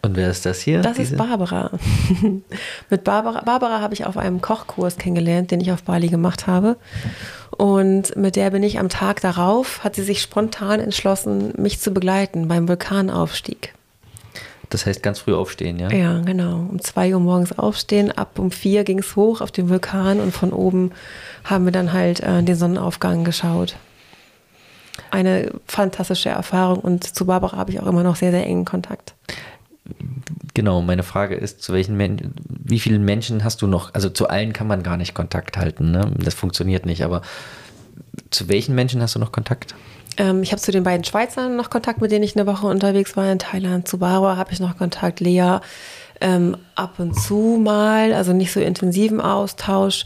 Und 0.01 0.15
wer 0.15 0.30
ist 0.30 0.45
das 0.45 0.61
hier? 0.61 0.82
Das 0.82 0.97
diese? 0.97 1.15
ist 1.15 1.17
Barbara. 1.17 1.71
Mit 2.89 3.03
Barbara, 3.03 3.41
Barbara 3.41 3.82
habe 3.82 3.93
ich 3.93 4.05
auf 4.05 4.15
einem 4.15 4.41
Kochkurs 4.41 4.97
kennengelernt, 4.97 5.51
den 5.51 5.59
ich 5.59 5.71
auf 5.71 5.84
Bali 5.84 6.07
gemacht 6.07 6.47
habe. 6.47 6.78
Und 7.51 8.15
mit 8.15 8.36
der 8.36 8.51
bin 8.51 8.63
ich 8.63 8.80
am 8.80 8.89
Tag 8.89 9.21
darauf, 9.21 9.84
hat 9.84 9.95
sie 9.95 10.03
sich 10.03 10.21
spontan 10.21 10.80
entschlossen, 10.80 11.53
mich 11.57 11.80
zu 11.80 11.91
begleiten 11.91 12.47
beim 12.47 12.67
Vulkanaufstieg. 12.67 13.73
Das 14.70 14.86
heißt 14.86 15.01
ganz 15.01 15.20
früh 15.20 15.34
aufstehen, 15.34 15.80
ja? 15.80 15.89
Ja, 15.91 16.20
genau. 16.20 16.68
Um 16.70 16.82
zwei 16.82 17.13
Uhr 17.13 17.20
morgens 17.20 17.57
aufstehen, 17.57 18.11
ab 18.11 18.38
um 18.38 18.51
vier 18.51 18.84
ging 18.84 18.99
es 18.99 19.15
hoch 19.15 19.41
auf 19.41 19.51
den 19.51 19.70
Vulkan 19.70 20.20
und 20.20 20.34
von 20.34 20.51
oben 20.51 20.91
haben 21.45 21.65
wir 21.65 21.72
dann 21.72 21.93
halt 21.93 22.20
äh, 22.20 22.43
den 22.43 22.55
Sonnenaufgang 22.55 23.24
geschaut. 23.24 23.76
Eine 25.09 25.51
fantastische 25.65 26.30
Erfahrung 26.30 26.80
und 26.80 27.03
zu 27.03 27.26
Barbara 27.26 27.55
habe 27.55 27.72
ich 27.72 27.80
auch 27.80 27.88
immer 27.88 28.03
noch 28.03 28.18
sehr, 28.18 28.32
sehr 28.32 28.45
engen 28.45 28.65
Kontakt. 28.65 29.13
Genau, 30.53 30.82
meine 30.82 31.03
Frage 31.03 31.36
ist, 31.36 31.61
zu 31.61 31.72
welchen 31.72 31.95
Men 31.95 32.34
wie 32.49 32.80
vielen 32.80 33.05
Menschen 33.05 33.43
hast 33.43 33.61
du 33.61 33.68
noch? 33.68 33.93
Also 33.93 34.09
zu 34.09 34.28
allen 34.28 34.51
kann 34.51 34.68
man 34.68 34.84
gar 34.84 34.97
nicht 34.97 35.13
Kontakt 35.13 35.55
halten, 35.55 35.91
ne? 35.91 36.11
Das 36.18 36.34
funktioniert 36.34 36.86
nicht, 36.86 37.03
aber 37.03 37.22
zu 38.32 38.49
welchen 38.49 38.76
Menschen 38.76 39.01
hast 39.01 39.15
du 39.15 39.20
noch 39.20 39.32
Kontakt? 39.32 39.76
Ähm, 40.18 40.43
ich 40.43 40.51
habe 40.51 40.61
zu 40.61 40.72
den 40.72 40.84
beiden 40.84 41.03
Schweizern 41.03 41.55
noch 41.55 41.70
Kontakt, 41.70 42.01
mit 42.01 42.11
denen 42.11 42.24
ich 42.24 42.36
eine 42.36 42.47
Woche 42.47 42.68
unterwegs 42.68 43.15
war 43.15 43.32
in 43.32 43.39
Thailand. 43.39 43.88
Zu 43.88 43.99
Barbara 43.99 44.38
habe 44.38 44.51
ich 44.51 44.59
noch 44.59 44.78
Kontakt, 44.78 45.20
Lea 45.20 45.59
ähm, 46.22 46.57
ab 46.76 46.95
und 46.97 47.20
zu 47.20 47.59
mal, 47.61 48.13
also 48.13 48.34
nicht 48.34 48.51
so 48.51 48.59
intensiven 48.59 49.22
Austausch. 49.22 50.05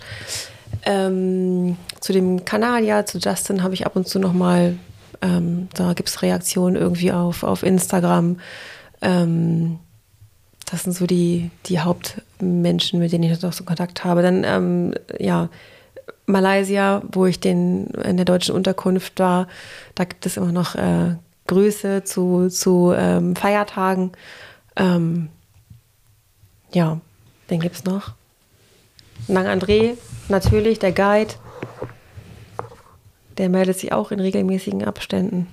Ähm, 0.83 1.77
zu 1.99 2.13
dem 2.13 2.45
Kanadier, 2.45 3.05
zu 3.05 3.17
Justin 3.19 3.63
habe 3.63 3.73
ich 3.73 3.85
ab 3.85 3.95
und 3.95 4.07
zu 4.07 4.19
noch 4.19 4.33
mal, 4.33 4.77
ähm, 5.21 5.69
da 5.73 5.93
gibt 5.93 6.09
es 6.09 6.21
Reaktionen 6.21 6.75
irgendwie 6.75 7.11
auf, 7.11 7.43
auf 7.43 7.63
Instagram. 7.63 8.39
Ähm, 9.01 9.79
das 10.69 10.83
sind 10.83 10.93
so 10.93 11.05
die, 11.05 11.51
die 11.65 11.79
Hauptmenschen, 11.79 12.99
mit 12.99 13.11
denen 13.11 13.25
ich 13.25 13.41
noch 13.41 13.53
so 13.53 13.63
Kontakt 13.63 14.03
habe. 14.03 14.21
Dann, 14.21 14.43
ähm, 14.43 14.93
ja, 15.19 15.49
Malaysia, 16.25 17.01
wo 17.11 17.25
ich 17.25 17.39
den, 17.39 17.87
in 17.87 18.17
der 18.17 18.25
deutschen 18.25 18.55
Unterkunft 18.55 19.19
war, 19.19 19.47
da 19.95 20.03
gibt 20.03 20.25
es 20.25 20.37
immer 20.37 20.51
noch 20.51 20.75
äh, 20.75 21.15
Grüße 21.47 22.03
zu, 22.03 22.49
zu 22.49 22.93
ähm, 22.95 23.35
Feiertagen. 23.35 24.11
Ähm, 24.75 25.29
ja, 26.73 26.99
den 27.49 27.59
gibt 27.59 27.75
es 27.75 27.83
noch. 27.83 28.13
Nang 29.27 29.45
André, 29.47 29.97
natürlich, 30.29 30.79
der 30.79 30.93
Guide. 30.93 31.33
Der 33.37 33.49
meldet 33.49 33.79
sich 33.79 33.91
auch 33.91 34.11
in 34.11 34.19
regelmäßigen 34.19 34.83
Abständen. 34.83 35.47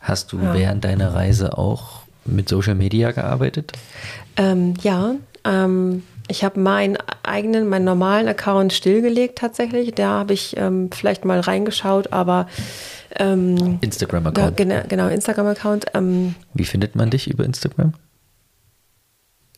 Hast 0.00 0.32
du 0.32 0.38
ja. 0.38 0.54
während 0.54 0.84
deiner 0.84 1.14
Reise 1.14 1.58
auch 1.58 2.02
mit 2.24 2.48
Social 2.48 2.74
Media 2.74 3.12
gearbeitet? 3.12 3.72
Ähm, 4.36 4.74
ja, 4.82 5.16
ähm, 5.44 6.02
ich 6.28 6.44
habe 6.44 6.60
meinen 6.60 6.98
eigenen, 7.22 7.68
meinen 7.68 7.84
normalen 7.84 8.28
Account 8.28 8.72
stillgelegt 8.72 9.38
tatsächlich. 9.38 9.94
Da 9.94 10.08
habe 10.20 10.32
ich 10.34 10.56
ähm, 10.56 10.90
vielleicht 10.92 11.24
mal 11.24 11.40
reingeschaut, 11.40 12.12
aber 12.12 12.46
ähm, 13.16 13.78
Instagram-Account. 13.80 14.56
Genau, 14.56 15.08
Instagram-Account. 15.08 15.86
Ähm, 15.94 16.34
Wie 16.54 16.64
findet 16.64 16.96
man 16.96 17.10
dich 17.10 17.30
über 17.30 17.44
Instagram? 17.44 17.94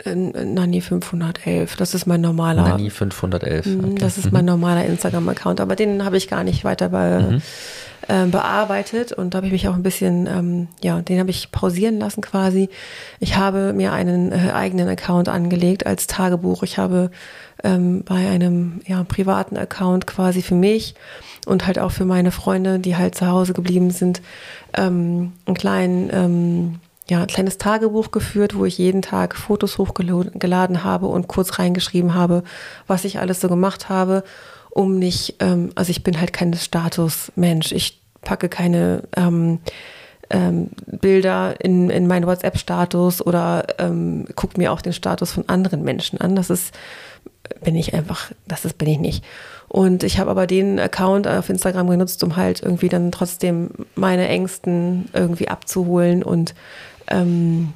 Nani 0.04 0.80
511, 0.80 1.74
das 1.76 1.94
ist 1.94 2.06
mein 2.06 2.20
normaler. 2.20 2.62
Nani 2.62 2.88
511. 2.88 3.66
Mhm, 3.66 3.84
okay. 3.84 3.94
Das 3.98 4.16
ist 4.16 4.30
mein 4.30 4.44
mhm. 4.44 4.50
normaler 4.52 4.84
Instagram-Account, 4.84 5.60
aber 5.60 5.74
den 5.74 6.04
habe 6.04 6.16
ich 6.16 6.28
gar 6.28 6.44
nicht 6.44 6.64
weiter 6.64 6.90
bei, 6.90 7.18
mhm. 7.18 7.42
äh, 8.06 8.26
bearbeitet 8.26 9.12
und 9.12 9.34
da 9.34 9.38
habe 9.38 9.46
ich 9.46 9.52
mich 9.52 9.68
auch 9.68 9.74
ein 9.74 9.82
bisschen, 9.82 10.28
ähm, 10.28 10.68
ja, 10.84 11.02
den 11.02 11.18
habe 11.18 11.30
ich 11.30 11.50
pausieren 11.50 11.98
lassen 11.98 12.20
quasi. 12.20 12.68
Ich 13.18 13.36
habe 13.36 13.72
mir 13.72 13.92
einen 13.92 14.30
äh, 14.30 14.52
eigenen 14.52 14.88
Account 14.88 15.28
angelegt 15.28 15.84
als 15.84 16.06
Tagebuch. 16.06 16.62
Ich 16.62 16.78
habe 16.78 17.10
ähm, 17.64 18.04
bei 18.04 18.28
einem 18.28 18.80
ja, 18.86 19.02
privaten 19.02 19.56
Account 19.56 20.06
quasi 20.06 20.42
für 20.42 20.54
mich 20.54 20.94
und 21.44 21.66
halt 21.66 21.80
auch 21.80 21.90
für 21.90 22.04
meine 22.04 22.30
Freunde, 22.30 22.78
die 22.78 22.96
halt 22.96 23.16
zu 23.16 23.26
Hause 23.26 23.52
geblieben 23.52 23.90
sind, 23.90 24.22
ähm, 24.76 25.32
einen 25.46 25.56
kleinen 25.56 26.10
ähm, 26.12 26.80
ja, 27.10 27.22
ein 27.22 27.26
kleines 27.26 27.58
Tagebuch 27.58 28.10
geführt, 28.10 28.54
wo 28.54 28.64
ich 28.64 28.78
jeden 28.78 29.02
Tag 29.02 29.34
Fotos 29.34 29.78
hochgeladen 29.78 30.84
habe 30.84 31.06
und 31.06 31.26
kurz 31.26 31.58
reingeschrieben 31.58 32.14
habe, 32.14 32.42
was 32.86 33.04
ich 33.04 33.18
alles 33.18 33.40
so 33.40 33.48
gemacht 33.48 33.88
habe, 33.88 34.24
um 34.70 34.98
nicht, 34.98 35.36
ähm, 35.40 35.70
also 35.74 35.90
ich 35.90 36.04
bin 36.04 36.20
halt 36.20 36.32
kein 36.32 36.52
Statusmensch. 36.52 37.72
Ich 37.72 38.00
packe 38.20 38.48
keine 38.48 39.04
ähm, 39.16 39.60
ähm, 40.30 40.70
Bilder 40.86 41.54
in, 41.60 41.88
in 41.88 42.06
meinen 42.06 42.26
WhatsApp-Status 42.26 43.24
oder 43.24 43.64
ähm, 43.78 44.26
gucke 44.36 44.58
mir 44.58 44.72
auch 44.72 44.82
den 44.82 44.92
Status 44.92 45.32
von 45.32 45.48
anderen 45.48 45.82
Menschen 45.82 46.20
an. 46.20 46.36
Das 46.36 46.50
ist, 46.50 46.74
bin 47.64 47.74
ich 47.74 47.94
einfach, 47.94 48.30
das 48.46 48.64
ist, 48.64 48.76
bin 48.76 48.88
ich 48.88 48.98
nicht. 48.98 49.24
Und 49.68 50.02
ich 50.02 50.18
habe 50.18 50.30
aber 50.30 50.46
den 50.46 50.78
Account 50.78 51.26
auf 51.26 51.48
Instagram 51.48 51.88
genutzt, 51.88 52.22
um 52.22 52.36
halt 52.36 52.62
irgendwie 52.62 52.88
dann 52.88 53.12
trotzdem 53.12 53.70
meine 53.94 54.28
Ängsten 54.28 55.08
irgendwie 55.12 55.48
abzuholen 55.48 56.22
und 56.22 56.54
ähm, 57.10 57.72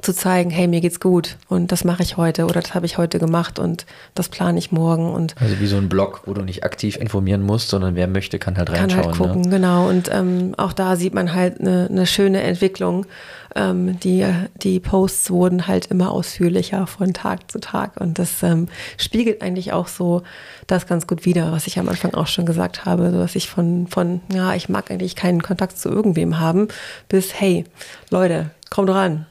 zu 0.00 0.14
zeigen, 0.14 0.50
hey, 0.50 0.66
mir 0.66 0.80
geht's 0.80 1.00
gut 1.00 1.36
und 1.48 1.72
das 1.72 1.84
mache 1.84 2.02
ich 2.02 2.16
heute 2.16 2.44
oder 2.44 2.60
das 2.60 2.74
habe 2.74 2.86
ich 2.86 2.98
heute 2.98 3.18
gemacht 3.18 3.58
und 3.58 3.86
das 4.14 4.28
plane 4.28 4.58
ich 4.58 4.72
morgen 4.72 5.12
und 5.12 5.34
also 5.40 5.60
wie 5.60 5.66
so 5.66 5.76
ein 5.76 5.88
Blog, 5.88 6.22
wo 6.26 6.34
du 6.34 6.42
nicht 6.42 6.64
aktiv 6.64 6.96
informieren 6.96 7.42
musst, 7.42 7.68
sondern 7.68 7.94
wer 7.94 8.06
möchte, 8.06 8.38
kann 8.38 8.56
halt 8.56 8.70
reinschauen. 8.70 8.88
Kann 8.88 9.04
halt 9.04 9.16
gucken, 9.18 9.40
ne? 9.42 9.48
genau 9.50 9.88
und 9.88 10.10
ähm, 10.12 10.54
auch 10.56 10.72
da 10.72 10.96
sieht 10.96 11.14
man 11.14 11.34
halt 11.34 11.60
eine, 11.60 11.88
eine 11.90 12.06
schöne 12.06 12.42
Entwicklung. 12.42 13.06
Ähm, 13.54 14.00
die, 14.00 14.26
die 14.56 14.80
Posts 14.80 15.30
wurden 15.30 15.66
halt 15.66 15.86
immer 15.86 16.10
ausführlicher 16.10 16.86
von 16.86 17.12
Tag 17.12 17.50
zu 17.50 17.60
Tag 17.60 18.00
und 18.00 18.18
das 18.18 18.42
ähm, 18.42 18.68
spiegelt 18.96 19.42
eigentlich 19.42 19.72
auch 19.72 19.88
so 19.88 20.22
das 20.66 20.86
ganz 20.86 21.06
gut 21.06 21.26
wider, 21.26 21.52
was 21.52 21.66
ich 21.66 21.78
am 21.78 21.88
Anfang 21.88 22.14
auch 22.14 22.26
schon 22.26 22.46
gesagt 22.46 22.86
habe, 22.86 23.10
so 23.10 23.18
dass 23.18 23.34
ich 23.34 23.50
von, 23.50 23.86
von 23.88 24.20
ja, 24.32 24.54
ich 24.54 24.68
mag 24.68 24.90
eigentlich 24.90 25.16
keinen 25.16 25.42
Kontakt 25.42 25.78
zu 25.78 25.90
irgendwem 25.90 26.40
haben, 26.40 26.68
bis 27.08 27.34
hey, 27.34 27.64
Leute, 28.10 28.50
kommt 28.70 28.88
ran, 28.88 29.26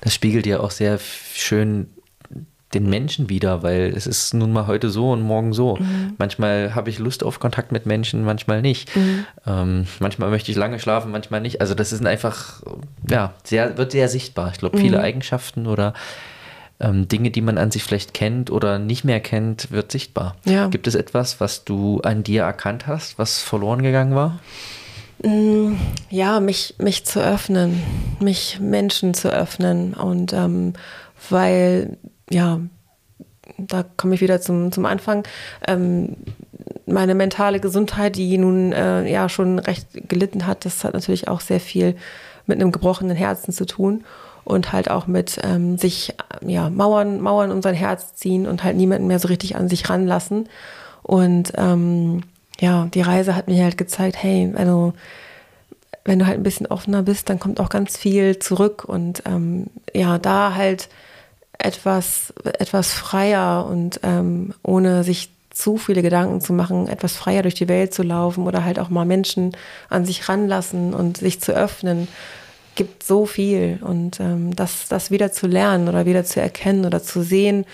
das 0.00 0.14
spiegelt 0.14 0.46
ja 0.46 0.60
auch 0.60 0.70
sehr 0.70 0.98
schön 1.34 1.88
den 2.74 2.88
Menschen 2.90 3.28
wieder, 3.28 3.62
weil 3.62 3.92
es 3.96 4.06
ist 4.06 4.34
nun 4.34 4.52
mal 4.52 4.66
heute 4.66 4.90
so 4.90 5.12
und 5.12 5.22
morgen 5.22 5.52
so. 5.52 5.76
Mhm. 5.76 6.14
Manchmal 6.18 6.74
habe 6.74 6.90
ich 6.90 6.98
Lust 6.98 7.22
auf 7.22 7.40
Kontakt 7.40 7.72
mit 7.72 7.86
Menschen, 7.86 8.24
manchmal 8.24 8.62
nicht. 8.62 8.94
Mhm. 8.96 9.26
Ähm, 9.46 9.86
manchmal 10.00 10.30
möchte 10.30 10.50
ich 10.50 10.56
lange 10.56 10.78
schlafen, 10.78 11.10
manchmal 11.12 11.40
nicht. 11.40 11.60
Also 11.60 11.74
das 11.74 11.92
ist 11.92 12.04
einfach, 12.04 12.62
ja, 13.08 13.34
sehr, 13.44 13.78
wird 13.78 13.92
sehr 13.92 14.08
sichtbar. 14.08 14.50
Ich 14.52 14.58
glaube, 14.58 14.78
viele 14.78 14.98
mhm. 14.98 15.04
Eigenschaften 15.04 15.66
oder 15.66 15.94
ähm, 16.80 17.06
Dinge, 17.08 17.30
die 17.30 17.40
man 17.40 17.58
an 17.58 17.70
sich 17.70 17.84
vielleicht 17.84 18.14
kennt 18.14 18.50
oder 18.50 18.78
nicht 18.78 19.04
mehr 19.04 19.20
kennt, 19.20 19.70
wird 19.70 19.92
sichtbar. 19.92 20.36
Ja. 20.44 20.68
Gibt 20.68 20.86
es 20.86 20.94
etwas, 20.94 21.40
was 21.40 21.64
du 21.64 22.00
an 22.00 22.24
dir 22.24 22.42
erkannt 22.42 22.86
hast, 22.86 23.18
was 23.18 23.40
verloren 23.40 23.82
gegangen 23.82 24.14
war? 24.14 24.40
Mm, 25.22 25.74
ja, 26.10 26.40
mich, 26.40 26.74
mich 26.78 27.04
zu 27.04 27.20
öffnen, 27.20 27.82
mich 28.20 28.58
Menschen 28.60 29.14
zu 29.14 29.32
öffnen. 29.32 29.94
Und 29.94 30.32
ähm, 30.32 30.74
weil, 31.30 31.96
ja, 32.30 32.60
da 33.58 33.84
komme 33.96 34.14
ich 34.14 34.20
wieder 34.20 34.40
zum, 34.40 34.72
zum 34.72 34.86
Anfang. 34.86 35.24
Ähm, 35.66 36.16
meine 36.86 37.14
mentale 37.14 37.60
Gesundheit, 37.60 38.16
die 38.16 38.36
nun 38.38 38.72
äh, 38.72 39.10
ja 39.10 39.28
schon 39.28 39.58
recht 39.58 40.08
gelitten 40.08 40.46
hat, 40.46 40.64
das 40.64 40.84
hat 40.84 40.94
natürlich 40.94 41.28
auch 41.28 41.40
sehr 41.40 41.60
viel 41.60 41.96
mit 42.46 42.60
einem 42.60 42.72
gebrochenen 42.72 43.16
Herzen 43.16 43.52
zu 43.52 43.64
tun 43.64 44.04
und 44.44 44.72
halt 44.72 44.90
auch 44.90 45.06
mit 45.06 45.40
ähm, 45.42 45.78
sich 45.78 46.14
ja 46.42 46.68
Mauern 46.68 47.20
Mauern 47.20 47.50
um 47.50 47.62
sein 47.62 47.74
Herz 47.74 48.14
ziehen 48.14 48.46
und 48.46 48.62
halt 48.62 48.76
niemanden 48.76 49.06
mehr 49.06 49.18
so 49.18 49.28
richtig 49.28 49.56
an 49.56 49.68
sich 49.68 49.88
ranlassen 49.88 50.48
und 51.02 51.52
ähm, 51.56 52.22
ja, 52.60 52.86
die 52.92 53.00
Reise 53.00 53.34
hat 53.34 53.48
mir 53.48 53.64
halt 53.64 53.78
gezeigt, 53.78 54.22
hey, 54.22 54.52
also 54.56 54.92
wenn 56.04 56.18
du 56.18 56.26
halt 56.26 56.38
ein 56.38 56.42
bisschen 56.42 56.66
offener 56.66 57.02
bist, 57.02 57.28
dann 57.30 57.40
kommt 57.40 57.60
auch 57.60 57.70
ganz 57.70 57.96
viel 57.96 58.38
zurück 58.38 58.84
und 58.84 59.22
ähm, 59.26 59.66
ja, 59.92 60.18
da 60.18 60.54
halt 60.54 60.88
etwas, 61.58 62.32
etwas 62.44 62.92
freier 62.92 63.66
und 63.66 64.00
ähm, 64.02 64.54
ohne 64.62 65.02
sich 65.04 65.30
zu 65.50 65.76
viele 65.76 66.02
Gedanken 66.02 66.40
zu 66.40 66.52
machen, 66.52 66.88
etwas 66.88 67.16
freier 67.16 67.42
durch 67.42 67.54
die 67.54 67.68
Welt 67.68 67.94
zu 67.94 68.02
laufen 68.02 68.46
oder 68.46 68.64
halt 68.64 68.78
auch 68.78 68.90
mal 68.90 69.04
Menschen 69.04 69.56
an 69.88 70.04
sich 70.04 70.28
ranlassen 70.28 70.92
und 70.92 71.18
sich 71.18 71.40
zu 71.40 71.52
öffnen, 71.52 72.08
gibt 72.74 73.04
so 73.04 73.24
viel. 73.24 73.78
Und 73.80 74.18
ähm, 74.20 74.54
das, 74.56 74.88
das 74.88 75.10
wieder 75.12 75.30
zu 75.32 75.46
lernen 75.46 75.88
oder 75.88 76.06
wieder 76.06 76.24
zu 76.24 76.40
erkennen 76.40 76.84
oder 76.84 77.02
zu 77.02 77.22
sehen, 77.22 77.64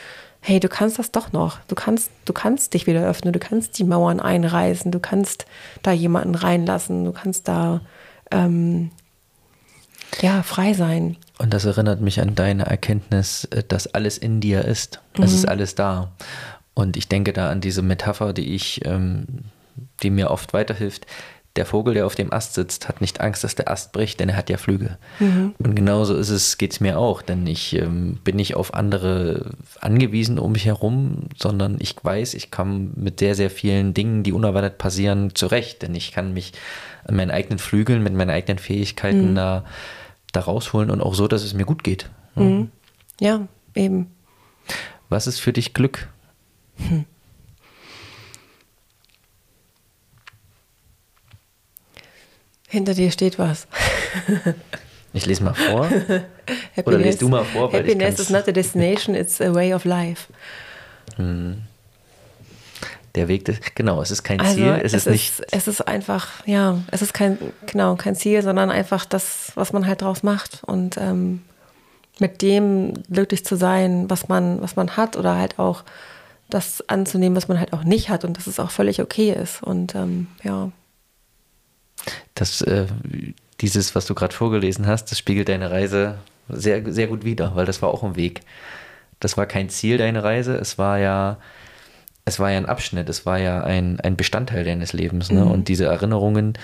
hey, 0.40 0.60
du 0.60 0.68
kannst 0.68 0.98
das 0.98 1.12
doch 1.12 1.32
noch. 1.32 1.58
Du 1.68 1.74
kannst, 1.74 2.10
du 2.24 2.32
kannst 2.32 2.74
dich 2.74 2.86
wieder 2.86 3.06
öffnen, 3.06 3.32
du 3.32 3.38
kannst 3.38 3.78
die 3.78 3.84
Mauern 3.84 4.20
einreißen, 4.20 4.90
du 4.90 4.98
kannst 4.98 5.46
da 5.82 5.92
jemanden 5.92 6.34
reinlassen, 6.34 7.04
du 7.04 7.12
kannst 7.12 7.46
da 7.46 7.82
ähm, 8.30 8.90
ja, 10.20 10.42
frei 10.42 10.74
sein. 10.74 11.16
Und 11.38 11.54
das 11.54 11.64
erinnert 11.64 12.00
mich 12.00 12.20
an 12.20 12.34
deine 12.34 12.66
Erkenntnis, 12.66 13.44
äh, 13.44 13.62
dass 13.66 13.86
alles 13.86 14.18
in 14.18 14.40
dir 14.40 14.64
ist. 14.64 15.00
Es 15.14 15.30
mhm. 15.30 15.36
ist 15.36 15.48
alles 15.48 15.74
da. 15.74 16.12
Und 16.74 16.96
ich 16.96 17.08
denke 17.08 17.32
da 17.32 17.50
an 17.50 17.60
diese 17.60 17.82
Metapher, 17.82 18.32
die 18.32 18.54
ich, 18.54 18.84
ähm, 18.84 19.26
die 20.02 20.10
mir 20.10 20.30
oft 20.30 20.52
weiterhilft. 20.52 21.06
Der 21.56 21.66
Vogel, 21.66 21.94
der 21.94 22.06
auf 22.06 22.14
dem 22.14 22.32
Ast 22.32 22.54
sitzt, 22.54 22.88
hat 22.88 23.00
nicht 23.00 23.20
Angst, 23.20 23.42
dass 23.42 23.56
der 23.56 23.70
Ast 23.70 23.92
bricht, 23.92 24.20
denn 24.20 24.28
er 24.28 24.36
hat 24.36 24.50
ja 24.50 24.56
Flügel. 24.56 24.98
Mhm. 25.18 25.54
Und 25.58 25.74
genauso 25.74 26.14
ist 26.16 26.30
es, 26.30 26.58
geht 26.58 26.72
es 26.72 26.80
mir 26.80 26.98
auch, 26.98 27.22
denn 27.22 27.46
ich 27.46 27.74
ähm, 27.74 28.18
bin 28.22 28.36
nicht 28.36 28.54
auf 28.54 28.72
andere 28.72 29.50
angewiesen 29.80 30.38
um 30.38 30.52
mich 30.52 30.66
herum, 30.66 31.24
sondern 31.36 31.76
ich 31.80 31.96
weiß, 32.02 32.34
ich 32.34 32.52
komme 32.52 32.90
mit 32.94 33.18
sehr, 33.18 33.34
sehr 33.34 33.50
vielen 33.50 33.94
Dingen, 33.94 34.22
die 34.22 34.32
unerwartet 34.32 34.78
passieren, 34.78 35.34
zurecht, 35.34 35.82
denn 35.82 35.94
ich 35.94 36.12
kann 36.12 36.32
mich 36.32 36.52
an 37.04 37.16
meinen 37.16 37.32
eigenen 37.32 37.58
Flügeln, 37.58 38.02
mit 38.02 38.14
meinen 38.14 38.30
eigenen 38.30 38.58
Fähigkeiten 38.58 39.32
mhm. 39.32 39.34
da, 39.34 39.64
da 40.32 40.40
rausholen 40.40 40.90
und 40.90 41.00
auch 41.00 41.14
so, 41.14 41.26
dass 41.26 41.42
es 41.42 41.54
mir 41.54 41.64
gut 41.64 41.82
geht. 41.82 42.08
Mhm. 42.36 42.70
Ja, 43.18 43.48
eben. 43.74 44.06
Was 45.08 45.26
ist 45.26 45.40
für 45.40 45.52
dich 45.52 45.74
Glück? 45.74 46.08
Hm. 46.76 47.04
Hinter 52.70 52.94
dir 52.94 53.10
steht 53.10 53.38
was. 53.38 53.66
Ich 55.12 55.26
lese 55.26 55.42
mal 55.42 55.54
vor. 55.54 55.88
Oder 56.84 56.98
lest 56.98 57.20
du 57.20 57.28
mal 57.28 57.44
vor. 57.44 57.72
Weil 57.72 57.80
Happiness 57.80 58.20
is 58.20 58.30
not 58.30 58.46
a 58.46 58.52
destination, 58.52 59.16
it's 59.16 59.40
a 59.40 59.52
way 59.52 59.74
of 59.74 59.84
life. 59.84 60.32
Hm. 61.16 61.62
Der 63.16 63.26
Weg, 63.26 63.44
des, 63.44 63.58
genau, 63.74 64.00
es 64.00 64.12
ist 64.12 64.22
kein 64.22 64.38
also 64.38 64.54
Ziel, 64.54 64.68
es, 64.84 64.92
es 64.92 64.94
ist, 64.94 65.06
ist 65.06 65.12
nicht. 65.12 65.42
Es 65.50 65.66
ist 65.66 65.80
einfach, 65.80 66.46
ja, 66.46 66.78
es 66.92 67.02
ist 67.02 67.12
kein, 67.12 67.38
genau, 67.66 67.96
kein 67.96 68.14
Ziel, 68.14 68.40
sondern 68.42 68.70
einfach 68.70 69.04
das, 69.04 69.50
was 69.56 69.72
man 69.72 69.88
halt 69.88 70.02
draus 70.02 70.22
macht 70.22 70.62
und 70.64 70.96
ähm, 70.96 71.42
mit 72.20 72.40
dem 72.40 72.94
glücklich 73.10 73.44
zu 73.44 73.56
sein, 73.56 74.08
was 74.08 74.28
man, 74.28 74.62
was 74.62 74.76
man 74.76 74.96
hat 74.96 75.16
oder 75.16 75.34
halt 75.34 75.58
auch 75.58 75.82
das 76.48 76.88
anzunehmen, 76.88 77.36
was 77.36 77.48
man 77.48 77.58
halt 77.58 77.72
auch 77.72 77.82
nicht 77.82 78.10
hat 78.10 78.24
und 78.24 78.36
dass 78.36 78.46
es 78.46 78.60
auch 78.60 78.70
völlig 78.70 79.00
okay 79.00 79.32
ist 79.32 79.60
und 79.60 79.96
ähm, 79.96 80.28
ja 80.44 80.70
das, 82.34 82.62
äh, 82.62 82.86
dieses, 83.60 83.94
was 83.94 84.06
du 84.06 84.14
gerade 84.14 84.34
vorgelesen 84.34 84.86
hast, 84.86 85.10
das 85.10 85.18
spiegelt 85.18 85.48
deine 85.48 85.70
Reise 85.70 86.16
sehr, 86.48 86.82
sehr 86.92 87.06
gut 87.06 87.24
wider, 87.24 87.52
weil 87.54 87.66
das 87.66 87.82
war 87.82 87.90
auch 87.90 88.02
ein 88.02 88.16
Weg. 88.16 88.40
Das 89.20 89.36
war 89.36 89.46
kein 89.46 89.68
Ziel, 89.68 89.98
deine 89.98 90.24
Reise, 90.24 90.56
es 90.56 90.78
war 90.78 90.98
ja, 90.98 91.38
es 92.24 92.38
war 92.38 92.50
ja 92.50 92.58
ein 92.58 92.66
Abschnitt, 92.66 93.08
es 93.08 93.26
war 93.26 93.38
ja 93.38 93.62
ein, 93.62 94.00
ein 94.00 94.16
Bestandteil 94.16 94.64
deines 94.64 94.92
Lebens. 94.92 95.30
Ne? 95.30 95.44
Mhm. 95.44 95.50
Und 95.50 95.68
diese 95.68 95.84
Erinnerungen, 95.84 96.54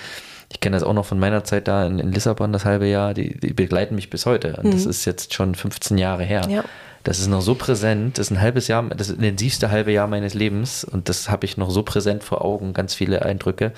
ich 0.51 0.59
kenne 0.59 0.75
das 0.75 0.83
auch 0.83 0.93
noch 0.93 1.05
von 1.05 1.19
meiner 1.19 1.43
Zeit 1.43 1.67
da 1.67 1.85
in, 1.85 1.99
in 1.99 2.11
Lissabon, 2.11 2.53
das 2.53 2.65
halbe 2.65 2.87
Jahr, 2.87 3.13
die, 3.13 3.37
die, 3.37 3.53
begleiten 3.53 3.95
mich 3.95 4.09
bis 4.09 4.25
heute. 4.25 4.55
Und 4.57 4.65
mhm. 4.65 4.71
das 4.71 4.85
ist 4.85 5.05
jetzt 5.05 5.33
schon 5.33 5.55
15 5.55 5.97
Jahre 5.97 6.23
her. 6.23 6.47
Ja. 6.49 6.63
Das 7.03 7.19
ist 7.19 7.27
noch 7.27 7.41
so 7.41 7.55
präsent, 7.55 8.17
das 8.17 8.27
ist 8.27 8.31
ein 8.31 8.41
halbes 8.41 8.67
Jahr, 8.67 8.83
das 8.83 9.09
intensivste 9.09 9.71
halbe 9.71 9.91
Jahr 9.91 10.07
meines 10.07 10.33
Lebens 10.33 10.83
und 10.83 11.07
das 11.09 11.29
habe 11.29 11.45
ich 11.45 11.55
noch 11.55 11.69
so 11.69 11.83
präsent 11.83 12.23
vor 12.23 12.43
Augen, 12.43 12.73
ganz 12.73 12.93
viele 12.93 13.23
Eindrücke. 13.23 13.71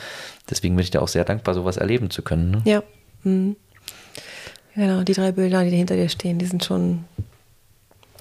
Deswegen 0.49 0.76
bin 0.76 0.84
ich 0.84 0.91
da 0.91 0.99
auch 0.99 1.07
sehr 1.07 1.26
dankbar, 1.26 1.53
sowas 1.53 1.78
erleben 1.78 2.09
zu 2.09 2.24
können. 2.24 2.51
Ne? 2.51 2.61
Ja. 2.65 2.84
Mhm. 3.24 3.55
Genau, 4.76 5.03
die 5.03 5.13
drei 5.13 5.32
Bilder, 5.32 5.63
die 5.63 5.76
hinter 5.76 5.95
dir 5.95 6.09
stehen, 6.09 6.39
die 6.39 6.45
sind 6.45 6.63
schon. 6.63 7.05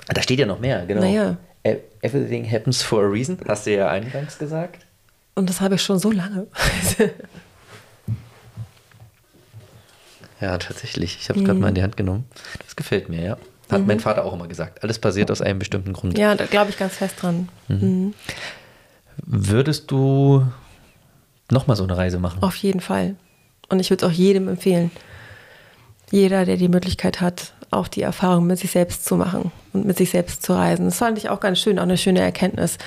Da 0.09 0.23
steht 0.23 0.41
ja 0.41 0.47
noch 0.47 0.61
mehr, 0.61 0.85
genau. 0.87 1.03
Naja. 1.03 1.37
E-, 1.65 1.79
everything 2.03 2.51
happens 2.51 2.83
for 2.83 3.05
a 3.05 3.09
reason, 3.09 3.39
hast 3.47 3.67
du 3.67 3.75
ja 3.75 3.89
eingangs 3.89 4.39
gesagt. 4.39 4.85
Und 5.35 5.49
das 5.49 5.61
habe 5.61 5.77
ich 5.77 5.83
schon 5.83 5.99
so 6.01 6.11
lange. 6.11 6.49
ja, 10.41 10.59
tatsächlich. 10.59 11.19
Ich 11.21 11.29
habe 11.29 11.39
es 11.39 11.43
mhm. 11.43 11.47
gerade 11.47 11.61
mal 11.61 11.69
in 11.69 11.75
die 11.77 11.83
Hand 11.83 11.97
genommen. 11.97 12.25
Das 12.65 12.75
gefällt 12.75 13.09
mir, 13.09 13.23
ja. 13.23 13.37
Hat 13.71 13.81
mhm. 13.81 13.87
mein 13.87 14.01
Vater 14.01 14.25
auch 14.25 14.33
immer 14.33 14.49
gesagt. 14.49 14.83
Alles 14.83 14.99
passiert 14.99 15.31
aus 15.31 15.43
einem 15.43 15.59
bestimmten 15.59 15.93
Grund. 15.93 16.17
Ja, 16.17 16.35
da 16.35 16.47
glaube 16.47 16.71
ich 16.71 16.79
ganz 16.79 16.95
fest 16.95 17.17
dran. 17.21 17.49
Mhm. 17.69 17.77
Mhm. 17.77 18.15
Würdest 19.25 19.91
du 19.91 20.47
nochmal 21.51 21.77
so 21.77 21.85
eine 21.85 21.97
Reise 21.97 22.19
machen? 22.19 22.43
Auf 22.43 22.57
jeden 22.57 22.81
Fall. 22.81 23.17
Und 23.69 23.81
ich 23.81 23.91
würde 23.91 24.07
es 24.07 24.11
auch 24.11 24.15
jedem 24.15 24.49
empfehlen. 24.49 24.91
Jeder, 26.11 26.47
der 26.47 26.57
die 26.57 26.69
Möglichkeit 26.69 27.21
hat, 27.21 27.53
auch 27.71 27.89
die 27.89 28.03
Erfahrung 28.03 28.47
mit 28.47 28.59
sich 28.59 28.71
selbst 28.71 29.05
zu 29.05 29.17
machen 29.17 29.53
und 29.75 29.85
mit 29.85 29.99
sich 29.99 30.11
selbst 30.11 30.43
zu 30.43 30.55
reisen. 30.55 30.87
Das 30.87 30.97
fand 30.97 31.19
ich 31.19 31.29
auch 31.29 31.41
ganz 31.41 31.59
schön, 31.59 31.79
auch 31.79 31.83
eine 31.83 31.99
schöne 31.99 32.21
Erkenntnis. 32.21 32.79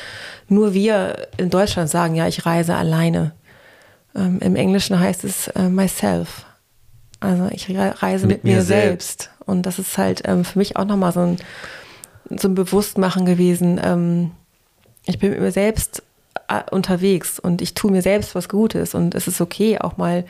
Nur 0.48 0.74
wir 0.74 1.28
in 1.38 1.52
Deutschland 1.52 1.90
sagen 1.90 2.16
ja, 2.16 2.28
ich 2.28 2.46
reise 2.46 2.76
alleine. 2.76 3.34
Ähm, 4.16 4.40
Im 4.40 4.56
Englischen 4.56 5.00
heißt 5.00 5.24
es 5.24 5.50
äh, 5.50 5.70
myself. 5.70 6.46
Also 7.22 7.48
ich 7.52 7.68
reise 7.70 8.28
mit, 8.28 8.44
mit 8.44 8.56
mir, 8.56 8.62
selbst. 8.62 9.22
selbst. 9.22 9.30
Und 9.46 9.66
das 9.66 9.80
ist 9.80 9.98
halt 9.98 10.24
ähm, 10.26 10.44
für 10.44 10.60
mich 10.60 10.76
auch 10.76 10.86
nochmal 10.86 11.14
so 11.14 11.22
ein, 11.22 11.38
so 12.30 12.48
ein 12.48 12.56
Bewusstmachen 12.56 13.26
gewesen. 13.26 13.80
Ähm, 13.82 14.32
ich 15.06 15.20
bin 15.20 15.30
mit 15.30 15.40
mir 15.40 15.52
selbst 15.52 16.04
äh, 16.48 16.62
unterwegs 16.72 17.40
und 17.40 17.62
ich 17.62 17.76
tue 17.76 17.92
mir 17.92 18.02
selbst 18.02 18.36
was 18.36 18.50
Gutes 18.50 18.96
und 18.96 19.16
es 19.16 19.28
ist 19.28 19.40
okay, 19.40 19.78
auch 19.80 19.98
mal 19.98 20.26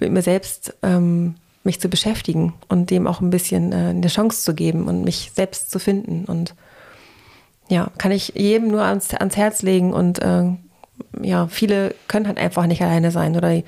mit 0.00 0.10
mir 0.10 0.22
selbst 0.22 0.74
ähm, 0.82 1.34
mich 1.64 1.80
zu 1.80 1.88
beschäftigen 1.88 2.54
und 2.68 2.90
dem 2.90 3.06
auch 3.06 3.20
ein 3.20 3.30
bisschen 3.30 3.72
äh, 3.72 3.90
eine 3.90 4.08
Chance 4.08 4.42
zu 4.42 4.54
geben 4.54 4.88
und 4.88 5.04
mich 5.04 5.32
selbst 5.34 5.70
zu 5.70 5.78
finden. 5.78 6.24
Und 6.24 6.54
ja, 7.68 7.90
kann 7.98 8.10
ich 8.10 8.32
jedem 8.34 8.68
nur 8.68 8.82
ans, 8.82 9.14
ans 9.14 9.36
Herz 9.36 9.62
legen 9.62 9.92
und 9.92 10.20
äh, 10.20 10.44
ja, 11.20 11.46
viele 11.48 11.94
können 12.08 12.26
halt 12.26 12.38
einfach 12.38 12.66
nicht 12.66 12.82
alleine 12.82 13.10
sein 13.10 13.36
oder 13.36 13.62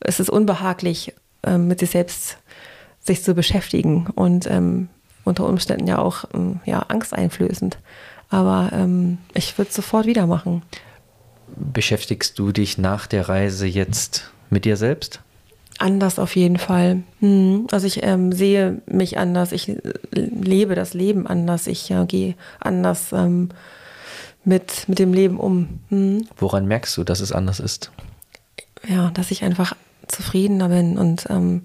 es 0.00 0.20
ist 0.20 0.30
unbehaglich 0.30 1.14
ähm, 1.44 1.68
mit 1.68 1.80
sich 1.80 1.90
selbst 1.90 2.38
sich 3.00 3.22
zu 3.22 3.34
beschäftigen 3.34 4.08
und 4.14 4.50
ähm, 4.50 4.88
unter 5.24 5.46
Umständen 5.46 5.86
ja 5.86 5.98
auch 5.98 6.24
ähm, 6.34 6.60
ja, 6.64 6.80
angsteinflößend. 6.80 7.78
Aber 8.28 8.70
ähm, 8.72 9.18
ich 9.34 9.56
würde 9.58 9.70
es 9.70 9.74
sofort 9.74 10.06
wieder 10.06 10.26
machen. 10.26 10.62
Beschäftigst 11.56 12.38
du 12.38 12.52
dich 12.52 12.78
nach 12.78 13.06
der 13.06 13.28
Reise 13.28 13.66
jetzt 13.66 14.30
mit 14.50 14.64
dir 14.64 14.76
selbst? 14.76 15.20
Anders 15.78 16.18
auf 16.18 16.36
jeden 16.36 16.58
Fall. 16.58 17.02
Hm. 17.20 17.66
Also 17.70 17.86
ich 17.86 18.02
ähm, 18.02 18.32
sehe 18.32 18.82
mich 18.86 19.18
anders, 19.18 19.52
ich 19.52 19.72
lebe 20.12 20.74
das 20.74 20.94
Leben 20.94 21.26
anders, 21.26 21.66
ich 21.66 21.90
äh, 21.90 22.04
gehe 22.06 22.34
anders 22.60 23.12
ähm, 23.12 23.48
mit, 24.44 24.88
mit 24.88 24.98
dem 24.98 25.14
Leben 25.14 25.38
um. 25.38 25.80
Hm. 25.88 26.26
Woran 26.36 26.66
merkst 26.66 26.96
du, 26.96 27.04
dass 27.04 27.20
es 27.20 27.32
anders 27.32 27.60
ist? 27.60 27.90
Ja, 28.86 29.10
dass 29.10 29.30
ich 29.30 29.42
einfach 29.42 29.74
zufriedener 30.10 30.68
bin 30.68 30.98
und 30.98 31.26
ähm, 31.30 31.62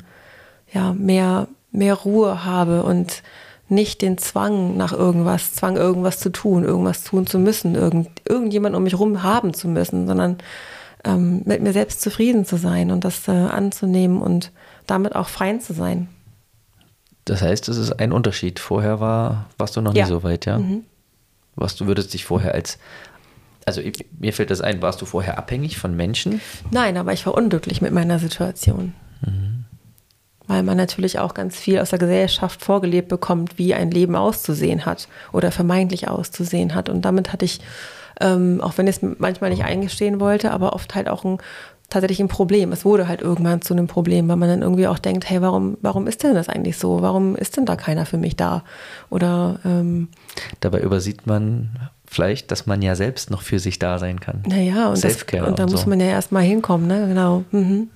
ja, 0.72 0.94
mehr, 0.94 1.48
mehr 1.72 1.96
Ruhe 1.96 2.46
habe 2.46 2.84
und 2.84 3.24
nicht 3.68 4.02
den 4.02 4.18
Zwang 4.18 4.78
nach 4.78 4.94
irgendwas, 4.94 5.54
Zwang 5.54 5.76
irgendwas 5.76 6.20
zu 6.20 6.32
tun, 6.32 6.64
irgendwas 6.64 7.04
tun 7.04 7.26
zu 7.26 7.40
müssen, 7.40 7.76
irgend, 7.76 8.10
irgendjemand 8.28 8.76
um 8.76 8.84
mich 8.84 8.94
herum 8.94 9.24
haben 9.24 9.54
zu 9.54 9.68
müssen, 9.68 10.08
sondern 10.08 10.38
ähm, 11.04 11.42
mit 11.46 11.62
mir 11.62 11.74
selbst 11.74 12.02
zufrieden 12.02 12.46
zu 12.46 12.58
sein 12.58 12.92
und 12.92 13.04
das 13.04 13.28
äh, 13.28 13.32
anzunehmen 13.32 14.22
und 14.22 14.52
damit 14.86 15.16
auch 15.16 15.28
fein 15.28 15.62
zu 15.62 15.74
sein. 15.74 16.10
Das 17.26 17.42
heißt, 17.42 17.70
es 17.70 17.78
ist 17.78 18.00
ein 18.00 18.12
Unterschied. 18.12 18.60
Vorher 18.60 19.00
war, 19.00 19.48
warst 19.58 19.76
du 19.76 19.82
noch 19.82 19.96
ja. 19.96 20.06
nie 20.06 20.10
so 20.10 20.24
weit, 20.24 20.46
ja? 20.46 20.60
Mhm. 20.60 20.84
Was 21.56 21.76
du 21.76 21.88
würdest 21.88 22.14
dich 22.14 22.26
vorher 22.26 22.54
als 22.54 22.78
also 23.66 23.82
mir 24.20 24.34
fällt 24.34 24.52
das 24.52 24.62
ein, 24.62 24.82
warst 24.82 25.02
du 25.02 25.06
vorher 25.06 25.38
abhängig 25.38 25.78
von 25.78 25.96
Menschen? 25.96 26.42
Nein, 26.72 26.98
aber 26.98 27.14
ich 27.14 27.26
war 27.26 27.34
unglücklich 27.34 27.82
mit 27.82 27.92
meiner 27.92 28.20
Situation. 28.20 28.94
Mhm. 29.22 29.66
Weil 30.48 30.62
man 30.62 30.78
natürlich 30.78 31.18
auch 31.18 31.34
ganz 31.34 31.58
viel 31.58 31.80
aus 31.80 31.90
der 31.90 31.98
Gesellschaft 31.98 32.64
vorgelebt 32.64 33.08
bekommt, 33.08 33.58
wie 33.58 33.74
ein 33.74 33.90
Leben 33.90 34.16
auszusehen 34.16 34.86
hat 34.86 35.08
oder 35.34 35.52
vermeintlich 35.52 36.08
auszusehen 36.08 36.76
hat. 36.76 36.88
Und 36.90 37.04
damit 37.04 37.34
hatte 37.34 37.46
ich, 37.46 37.62
ähm, 38.22 38.62
auch 38.62 38.78
wenn 38.78 38.86
ich 38.86 38.98
es 38.98 39.16
manchmal 39.18 39.50
nicht 39.50 39.64
eingestehen 39.64 40.20
wollte, 40.20 40.52
aber 40.52 40.74
oft 40.74 40.94
halt 40.94 41.10
auch 41.10 41.24
ein 41.24 41.40
tatsächlich 41.90 42.20
ein 42.20 42.28
Problem. 42.28 42.72
Es 42.72 42.86
wurde 42.86 43.08
halt 43.08 43.22
irgendwann 43.22 43.62
zu 43.62 43.74
einem 43.74 43.88
Problem, 43.88 44.28
weil 44.28 44.38
man 44.38 44.50
dann 44.50 44.62
irgendwie 44.62 44.88
auch 44.88 45.00
denkt, 45.00 45.30
hey, 45.30 45.42
warum, 45.42 45.78
warum 45.82 46.08
ist 46.08 46.24
denn 46.24 46.34
das 46.34 46.50
eigentlich 46.50 46.78
so? 46.78 47.02
Warum 47.02 47.36
ist 47.36 47.58
denn 47.58 47.66
da 47.66 47.76
keiner 47.76 48.06
für 48.06 48.18
mich 48.18 48.36
da? 48.36 48.64
Oder 49.10 49.60
ähm, 49.66 50.10
dabei 50.60 50.82
übersieht 50.82 51.28
man 51.28 51.90
vielleicht, 52.16 52.50
dass 52.52 52.66
man 52.66 52.82
ja 52.82 52.96
selbst 52.96 53.30
noch 53.30 53.42
für 53.42 53.60
sich 53.60 53.78
da 53.78 54.00
sein 54.00 54.20
kann. 54.20 54.44
Naja, 54.48 54.90
und, 54.90 55.04
das, 55.04 55.24
und 55.24 55.60
da 55.60 55.66
und 55.66 55.72
muss 55.72 55.82
so. 55.82 55.90
man 55.90 56.00
ja 56.00 56.08
erstmal 56.08 56.44
hinkommen, 56.44 56.88
ne? 56.88 57.08
Genau. 57.08 57.44
Mhm. 57.52 57.60
mhm. 57.62 57.90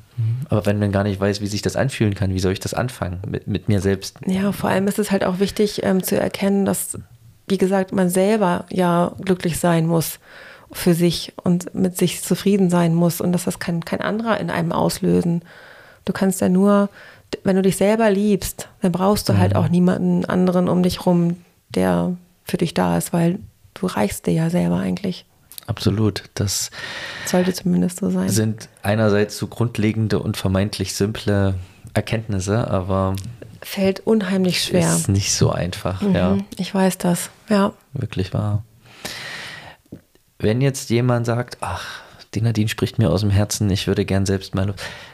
Aber 0.49 0.65
wenn 0.65 0.77
man 0.77 0.91
gar 0.91 1.03
nicht 1.03 1.19
weiß, 1.19 1.41
wie 1.41 1.47
sich 1.47 1.61
das 1.61 1.75
anfühlen 1.75 2.13
kann, 2.13 2.33
wie 2.33 2.39
soll 2.39 2.51
ich 2.51 2.59
das 2.59 2.73
anfangen 2.73 3.19
mit, 3.27 3.47
mit 3.47 3.69
mir 3.69 3.81
selbst? 3.81 4.17
Ja, 4.25 4.51
vor 4.51 4.69
allem 4.69 4.87
ist 4.87 4.99
es 4.99 5.11
halt 5.11 5.23
auch 5.23 5.39
wichtig 5.39 5.83
ähm, 5.83 6.03
zu 6.03 6.19
erkennen, 6.19 6.65
dass, 6.65 6.99
wie 7.47 7.57
gesagt, 7.57 7.93
man 7.93 8.09
selber 8.09 8.65
ja 8.69 9.13
glücklich 9.23 9.57
sein 9.57 9.87
muss 9.87 10.19
für 10.71 10.93
sich 10.93 11.33
und 11.43 11.73
mit 11.73 11.97
sich 11.97 12.21
zufrieden 12.21 12.69
sein 12.69 12.93
muss 12.93 13.21
und 13.21 13.31
dass 13.31 13.45
das 13.45 13.59
kann 13.59 13.85
kein 13.85 14.01
anderer 14.01 14.39
in 14.39 14.51
einem 14.51 14.71
auslösen. 14.71 15.41
Du 16.05 16.13
kannst 16.13 16.41
ja 16.41 16.49
nur, 16.49 16.89
wenn 17.43 17.55
du 17.55 17.61
dich 17.61 17.77
selber 17.77 18.11
liebst, 18.11 18.69
dann 18.81 18.91
brauchst 18.91 19.29
du 19.29 19.37
halt 19.37 19.53
mhm. 19.53 19.55
halt 19.55 19.65
auch 19.65 19.71
niemanden 19.71 20.25
anderen 20.25 20.67
um 20.67 20.83
dich 20.83 21.05
rum, 21.05 21.37
der 21.69 22.15
für 22.43 22.57
dich 22.57 22.73
da 22.73 22.97
ist, 22.97 23.13
weil 23.13 23.39
du 23.73 23.87
reichst 23.87 24.27
dir 24.27 24.33
ja 24.33 24.49
selber 24.49 24.77
eigentlich. 24.77 25.25
Absolut. 25.67 26.23
Das 26.33 26.71
sollte 27.25 27.53
zumindest 27.53 27.99
so 27.99 28.09
sein. 28.09 28.29
Sind 28.29 28.69
einerseits 28.81 29.37
so 29.37 29.47
grundlegende 29.47 30.19
und 30.19 30.35
vermeintlich 30.35 30.95
simple 30.95 31.55
Erkenntnisse, 31.93 32.67
aber 32.69 33.15
fällt 33.61 33.99
unheimlich 34.01 34.63
schwer. 34.63 34.95
Ist 34.95 35.09
nicht 35.09 35.31
so 35.31 35.51
einfach, 35.51 36.01
mhm, 36.01 36.15
ja. 36.15 36.37
Ich 36.57 36.73
weiß 36.73 36.97
das, 36.97 37.29
ja. 37.49 37.73
Wirklich 37.93 38.33
wahr. 38.33 38.63
Wenn 40.39 40.61
jetzt 40.61 40.89
jemand 40.89 41.25
sagt, 41.25 41.57
ach, 41.61 42.01
die 42.35 42.41
Nadine 42.41 42.69
spricht 42.69 42.99
mir 42.99 43.09
aus 43.09 43.21
dem 43.21 43.31
Herzen, 43.31 43.69
ich 43.69 43.87
würde 43.87 44.05
gern 44.05 44.25
selbst 44.25 44.53
mal 44.53 44.73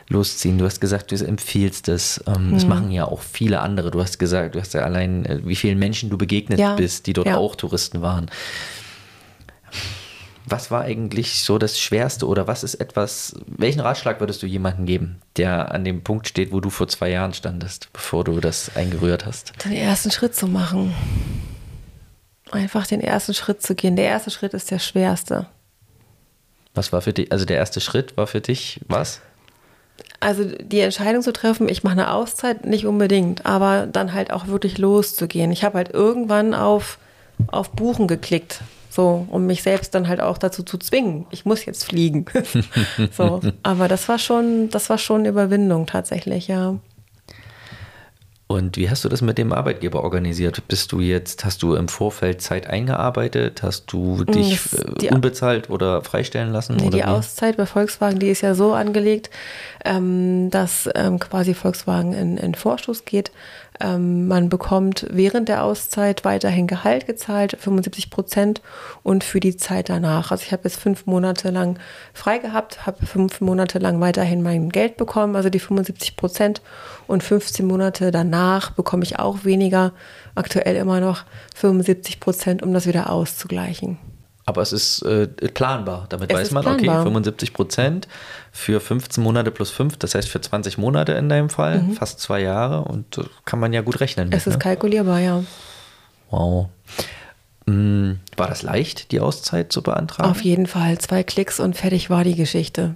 losziehen. 0.09 0.57
Du 0.57 0.65
hast 0.65 0.81
gesagt, 0.81 1.11
du 1.11 1.15
empfiehlst 1.15 1.87
es. 1.87 2.23
Ähm, 2.27 2.51
das 2.53 2.63
mhm. 2.63 2.69
machen 2.69 2.91
ja 2.91 3.05
auch 3.05 3.21
viele 3.21 3.61
andere. 3.61 3.91
Du 3.91 4.01
hast 4.01 4.19
gesagt, 4.19 4.55
du 4.55 4.59
hast 4.59 4.73
ja 4.73 4.81
allein, 4.81 5.25
äh, 5.25 5.39
wie 5.45 5.55
vielen 5.55 5.79
Menschen 5.79 6.09
du 6.09 6.17
begegnet 6.17 6.59
ja. 6.59 6.75
bist, 6.75 7.07
die 7.07 7.13
dort 7.13 7.27
ja. 7.27 7.37
auch 7.37 7.55
Touristen 7.55 8.01
waren. 8.01 8.29
Was 10.47 10.69
war 10.69 10.81
eigentlich 10.81 11.43
so 11.43 11.57
das 11.57 11.79
Schwerste 11.79 12.27
oder 12.27 12.47
was 12.47 12.63
ist 12.63 12.75
etwas, 12.75 13.35
welchen 13.47 13.79
Ratschlag 13.79 14.19
würdest 14.19 14.43
du 14.43 14.47
jemandem 14.47 14.85
geben, 14.85 15.21
der 15.37 15.71
an 15.71 15.83
dem 15.83 16.03
Punkt 16.03 16.27
steht, 16.27 16.51
wo 16.51 16.59
du 16.59 16.69
vor 16.69 16.87
zwei 16.87 17.09
Jahren 17.09 17.33
standest, 17.33 17.91
bevor 17.93 18.23
du 18.23 18.39
das 18.39 18.75
eingerührt 18.75 19.25
hast? 19.25 19.53
Den 19.63 19.71
ersten 19.71 20.11
Schritt 20.11 20.35
zu 20.35 20.47
machen. 20.47 20.93
Einfach 22.51 22.85
den 22.85 23.01
ersten 23.01 23.33
Schritt 23.33 23.63
zu 23.63 23.73
gehen. 23.73 23.95
Der 23.95 24.05
erste 24.05 24.29
Schritt 24.29 24.53
ist 24.53 24.69
der 24.69 24.77
schwerste. 24.77 25.47
Was 26.75 26.91
war 26.93 27.01
für 27.01 27.13
dich, 27.13 27.31
also 27.31 27.45
der 27.45 27.57
erste 27.57 27.81
Schritt 27.81 28.15
war 28.17 28.27
für 28.27 28.41
dich 28.41 28.81
was? 28.87 29.21
Also 30.19 30.43
die 30.43 30.79
Entscheidung 30.79 31.21
zu 31.21 31.33
treffen, 31.33 31.69
ich 31.69 31.83
mache 31.83 31.93
eine 31.93 32.11
Auszeit, 32.11 32.65
nicht 32.65 32.85
unbedingt, 32.85 33.45
aber 33.45 33.87
dann 33.87 34.13
halt 34.13 34.31
auch 34.31 34.47
wirklich 34.47 34.77
loszugehen. 34.77 35.51
Ich 35.51 35.63
habe 35.63 35.77
halt 35.77 35.93
irgendwann 35.93 36.53
auf, 36.53 36.97
auf 37.47 37.71
Buchen 37.71 38.07
geklickt, 38.07 38.61
so, 38.89 39.25
um 39.29 39.45
mich 39.45 39.63
selbst 39.63 39.93
dann 39.93 40.07
halt 40.07 40.21
auch 40.21 40.37
dazu 40.37 40.63
zu 40.63 40.77
zwingen. 40.77 41.25
Ich 41.31 41.45
muss 41.45 41.65
jetzt 41.65 41.85
fliegen. 41.85 42.25
so, 43.11 43.41
aber 43.63 43.87
das 43.87 44.07
war 44.09 44.19
schon, 44.19 44.69
das 44.69 44.89
war 44.89 44.97
schon 44.97 45.21
eine 45.21 45.29
Überwindung 45.29 45.85
tatsächlich, 45.85 46.47
ja. 46.47 46.75
Und 48.47 48.77
wie 48.77 48.91
hast 48.91 49.03
du 49.03 49.09
das 49.09 49.23
mit 49.23 49.39
dem 49.39 49.51
Arbeitgeber 49.51 50.03
organisiert? 50.03 50.67
Bist 50.67 50.91
du 50.91 50.99
jetzt, 50.99 51.45
hast 51.45 51.63
du 51.63 51.73
im 51.73 51.87
Vorfeld 51.87 52.43
Zeit 52.43 52.67
eingearbeitet? 52.67 53.63
Hast 53.63 53.91
du 53.91 54.17
mm, 54.17 54.25
dich 54.31 54.59
die, 55.01 55.09
unbezahlt 55.09 55.71
oder 55.71 56.03
freistellen 56.03 56.51
lassen? 56.51 56.75
Nee, 56.75 56.91
die 56.91 56.97
wie? 56.97 57.03
Auszeit 57.03 57.57
bei 57.57 57.65
Volkswagen, 57.65 58.19
die 58.19 58.29
ist 58.29 58.41
ja 58.41 58.53
so 58.53 58.73
angelegt, 58.73 59.31
ähm, 59.83 60.51
dass 60.51 60.87
ähm, 60.93 61.17
quasi 61.17 61.55
Volkswagen 61.55 62.13
in, 62.13 62.37
in 62.37 62.53
Vorschuss 62.53 63.03
geht. 63.05 63.31
Ähm, 63.79 64.27
man 64.27 64.49
bekommt 64.49 65.05
während 65.09 65.49
der 65.49 65.63
Auszeit 65.63 66.23
weiterhin 66.23 66.67
Gehalt 66.67 67.07
gezahlt, 67.07 67.57
75 67.59 68.09
Prozent, 68.09 68.61
und 69.03 69.23
für 69.23 69.39
die 69.39 69.57
Zeit 69.57 69.89
danach. 69.89 70.31
Also 70.31 70.43
ich 70.45 70.51
habe 70.51 70.63
jetzt 70.63 70.79
fünf 70.79 71.05
Monate 71.05 71.49
lang 71.49 71.79
frei 72.13 72.37
gehabt, 72.37 72.85
habe 72.85 73.05
fünf 73.05 73.41
Monate 73.41 73.79
lang 73.79 73.99
weiterhin 73.99 74.41
mein 74.41 74.69
Geld 74.69 74.97
bekommen, 74.97 75.35
also 75.35 75.49
die 75.49 75.59
75 75.59 76.15
Prozent, 76.15 76.61
und 77.07 77.23
15 77.23 77.65
Monate 77.65 78.11
danach 78.11 78.71
bekomme 78.71 79.03
ich 79.03 79.19
auch 79.19 79.43
weniger, 79.43 79.91
aktuell 80.35 80.75
immer 80.75 80.99
noch 80.99 81.23
75 81.55 82.19
Prozent, 82.19 82.63
um 82.63 82.73
das 82.73 82.87
wieder 82.87 83.09
auszugleichen. 83.09 83.97
Aber 84.47 84.61
es 84.61 84.71
ist 84.71 85.01
äh, 85.01 85.27
planbar. 85.27 86.05
Damit 86.09 86.31
es 86.31 86.37
weiß 86.37 86.51
man, 86.51 86.63
planbar. 86.63 86.97
okay, 86.97 87.03
75 87.03 87.53
Prozent 87.53 88.07
für 88.55 88.79
15 88.79 89.21
Monate 89.21 89.51
plus 89.51 89.69
5, 89.69 89.97
das 89.97 90.15
heißt 90.15 90.29
für 90.29 90.39
20 90.39 90.77
Monate 90.77 91.11
in 91.11 91.27
deinem 91.27 91.49
Fall, 91.49 91.81
mhm. 91.81 91.91
fast 91.91 92.21
zwei 92.21 92.39
Jahre 92.39 92.85
und 92.85 93.17
äh, 93.17 93.23
kann 93.43 93.59
man 93.59 93.73
ja 93.73 93.81
gut 93.81 93.99
rechnen. 93.99 94.29
Mit, 94.29 94.37
es 94.37 94.47
ist 94.47 94.53
ne? 94.53 94.59
kalkulierbar, 94.59 95.19
ja. 95.19 95.43
Wow. 96.29 96.69
Mhm. 97.65 98.21
War 98.37 98.47
das 98.47 98.63
leicht, 98.63 99.11
die 99.11 99.19
Auszeit 99.19 99.73
zu 99.73 99.83
beantragen? 99.83 100.31
Auf 100.31 100.41
jeden 100.41 100.67
Fall. 100.67 100.97
Zwei 100.99 101.21
Klicks 101.23 101.59
und 101.59 101.75
fertig 101.75 102.09
war 102.09 102.23
die 102.23 102.35
Geschichte. 102.35 102.95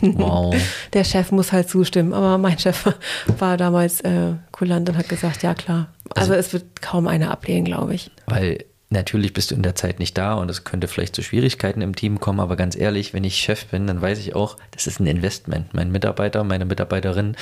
Wow. 0.00 0.56
Der 0.94 1.04
Chef 1.04 1.30
muss 1.30 1.52
halt 1.52 1.68
zustimmen, 1.68 2.14
aber 2.14 2.38
mein 2.38 2.58
Chef 2.58 2.86
war 3.38 3.58
damals 3.58 4.00
äh, 4.00 4.32
kulant 4.50 4.88
und 4.88 4.96
hat 4.96 5.10
gesagt, 5.10 5.42
ja 5.42 5.52
klar. 5.52 5.88
Also, 6.14 6.32
also 6.32 6.34
es 6.34 6.52
wird 6.54 6.80
kaum 6.80 7.06
einer 7.06 7.30
ablehnen, 7.30 7.66
glaube 7.66 7.94
ich. 7.94 8.10
Weil 8.24 8.64
Natürlich 8.88 9.32
bist 9.32 9.50
du 9.50 9.56
in 9.56 9.62
der 9.62 9.74
Zeit 9.74 9.98
nicht 9.98 10.16
da 10.16 10.34
und 10.34 10.48
es 10.48 10.62
könnte 10.62 10.86
vielleicht 10.86 11.16
zu 11.16 11.22
Schwierigkeiten 11.22 11.82
im 11.82 11.96
Team 11.96 12.20
kommen, 12.20 12.38
aber 12.38 12.54
ganz 12.54 12.76
ehrlich, 12.76 13.12
wenn 13.14 13.24
ich 13.24 13.36
Chef 13.36 13.66
bin, 13.66 13.88
dann 13.88 14.00
weiß 14.00 14.18
ich 14.20 14.36
auch, 14.36 14.56
das 14.70 14.86
ist 14.86 15.00
ein 15.00 15.06
Investment. 15.06 15.74
Mein 15.74 15.90
Mitarbeiter, 15.90 16.44
meine 16.44 16.66
Mitarbeiterin 16.66 17.36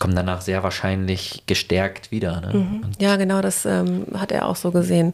kommen 0.00 0.16
danach 0.16 0.40
sehr 0.40 0.64
wahrscheinlich 0.64 1.44
gestärkt 1.46 2.10
wieder. 2.10 2.40
Ne? 2.40 2.54
Mhm. 2.54 2.82
Ja, 2.98 3.14
genau, 3.14 3.40
das 3.40 3.64
ähm, 3.64 4.06
hat 4.14 4.32
er 4.32 4.46
auch 4.46 4.56
so 4.56 4.72
gesehen. 4.72 5.12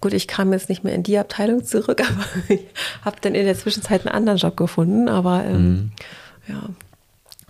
Gut, 0.00 0.12
ich 0.12 0.28
kam 0.28 0.52
jetzt 0.52 0.68
nicht 0.68 0.84
mehr 0.84 0.94
in 0.94 1.02
die 1.02 1.18
Abteilung 1.18 1.64
zurück, 1.64 2.00
aber 2.08 2.24
ich 2.54 2.60
habe 3.04 3.16
dann 3.20 3.34
in 3.34 3.44
der 3.44 3.56
Zwischenzeit 3.56 4.06
einen 4.06 4.14
anderen 4.14 4.38
Job 4.38 4.56
gefunden. 4.56 5.08
Aber 5.08 5.44
ähm, 5.44 5.62
mhm. 5.62 5.92
ja. 6.46 6.62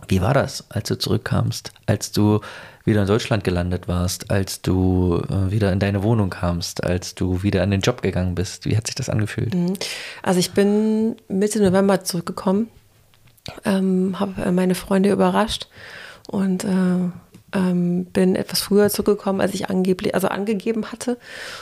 Wie 0.09 0.23
war 0.23 0.33
das, 0.33 0.71
als 0.71 0.89
du 0.89 0.97
zurückkamst, 0.97 1.73
als 1.85 2.13
du 2.13 2.41
wieder 2.87 3.03
in 3.03 3.09
Deutschland 3.09 3.45
gelandet 3.45 3.89
warst, 3.89 4.31
als 4.31 4.63
du 4.63 5.23
äh, 5.29 5.51
wieder 5.51 5.73
in 5.73 5.81
deine 5.81 6.03
Wohnung 6.03 6.31
kamst, 6.31 6.85
als 6.85 7.15
du 7.15 7.43
wieder 7.43 7.63
an 7.63 7.71
den 7.71 7.81
Job 7.81 8.01
gegangen 8.01 8.35
bist? 8.35 8.65
Wie 8.65 8.77
hat 8.77 8.87
sich 8.87 8.95
das 8.95 9.11
angefühlt? 9.11 9.55
Mhm. 9.55 9.75
Also 10.23 10.41
ich 10.41 10.53
bin 10.53 11.17
Mitte 11.29 11.61
November 11.61 12.05
zurückgekommen, 12.05 12.69
ähm, 13.65 14.19
habe 14.19 14.41
äh, 14.41 14.53
meine 14.53 14.77
Freunde 14.77 15.11
überrascht 15.11 15.69
und 16.29 16.65
äh, 16.65 17.11
ähm, 17.53 18.05
bin 18.07 18.37
etwas 18.37 18.61
früher 18.61 18.89
zurückgekommen, 18.89 19.41
als 19.41 19.55
ich 19.55 19.69
angeblich, 19.69 20.15
also 20.15 20.29
angegeben 20.29 20.93
hatte 20.93 21.19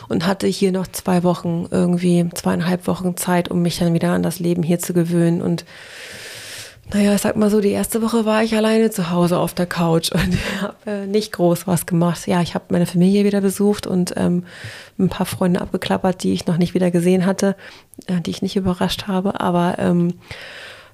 und 0.09 0.27
hatte 0.27 0.47
hier 0.47 0.73
noch 0.73 0.87
zwei 0.87 1.23
Wochen 1.23 1.67
irgendwie, 1.71 2.29
zweieinhalb 2.35 2.87
Wochen 2.87 3.17
Zeit, 3.17 3.51
um 3.51 3.63
mich 3.63 3.79
dann 3.79 3.95
wieder 3.95 4.11
an 4.11 4.23
das 4.23 4.39
Leben 4.39 4.63
hier 4.63 4.79
zu 4.79 4.93
gewöhnen 4.93 5.41
und 5.41 5.65
naja, 6.93 7.15
ich 7.15 7.21
sag 7.21 7.37
mal 7.37 7.51
so, 7.51 7.61
die 7.61 7.71
erste 7.71 8.03
Woche 8.03 8.25
war 8.25 8.43
ich 8.43 8.55
alleine 8.55 8.91
zu 8.91 9.11
Hause 9.11 9.39
auf 9.39 9.55
der 9.55 9.67
Couch 9.67 10.13
und 10.13 10.37
habe 10.61 10.77
äh, 10.87 11.07
nicht 11.07 11.33
groß 11.33 11.67
was 11.67 11.87
gemacht. 11.87 12.27
Ja, 12.27 12.43
ich 12.43 12.55
habe 12.55 12.67
meine 12.69 12.87
Familie 12.87 13.25
wieder 13.25 13.41
besucht 13.41 13.87
und 13.87 14.15
ähm, 14.17 14.45
ein 14.99 15.09
paar 15.09 15.27
Freunde 15.27 15.61
abgeklappert, 15.61 16.23
die 16.23 16.33
ich 16.33 16.47
noch 16.47 16.59
nicht 16.59 16.75
wieder 16.75 16.91
gesehen 16.91 17.27
hatte, 17.27 17.57
äh, 18.07 18.21
die 18.21 18.31
ich 18.31 18.43
nicht 18.43 18.57
überrascht 18.57 19.07
habe. 19.07 19.41
Aber 19.41 19.77
ähm, 19.79 20.15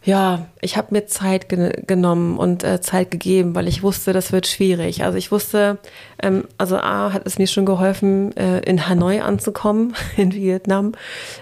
ja, 0.03 0.46
ich 0.62 0.78
habe 0.78 0.88
mir 0.92 1.07
Zeit 1.07 1.51
ge 1.51 1.72
genommen 1.86 2.38
und 2.38 2.64
äh, 2.64 2.80
Zeit 2.80 3.11
gegeben, 3.11 3.55
weil 3.55 3.68
ich 3.68 3.82
wusste, 3.82 4.14
das 4.14 4.32
wird 4.32 4.46
schwierig. 4.46 5.05
Also 5.05 5.18
ich 5.18 5.30
wusste, 5.30 5.76
ähm, 6.22 6.44
also 6.57 6.78
A 6.78 7.12
hat 7.12 7.26
es 7.26 7.38
mir 7.38 7.46
schon 7.46 7.66
geholfen, 7.66 8.34
äh, 8.34 8.61
in 8.61 8.88
Hanoi 8.88 9.20
anzukommen, 9.20 9.94
in 10.16 10.32
Vietnam, 10.32 10.92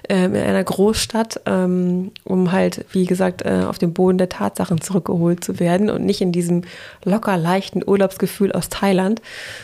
äh, 0.08 0.24
in 0.24 0.34
einer 0.34 0.64
Großstadt, 0.64 1.42
ähm, 1.46 2.10
um 2.24 2.50
halt, 2.50 2.84
wie 2.90 3.06
gesagt, 3.06 3.42
äh, 3.42 3.62
auf 3.64 3.78
den 3.78 3.92
Boden 3.92 4.18
der 4.18 4.28
Tatsachen 4.28 4.80
zurückgeholt 4.80 5.44
zu 5.44 5.60
werden 5.60 5.88
und 5.88 6.04
nicht 6.04 6.20
in 6.20 6.32
diesem 6.32 6.62
locker 7.04 7.36
leichten 7.36 7.86
Urlaubsgefühl 7.86 8.50
aus 8.50 8.68
Thailand, 8.70 9.22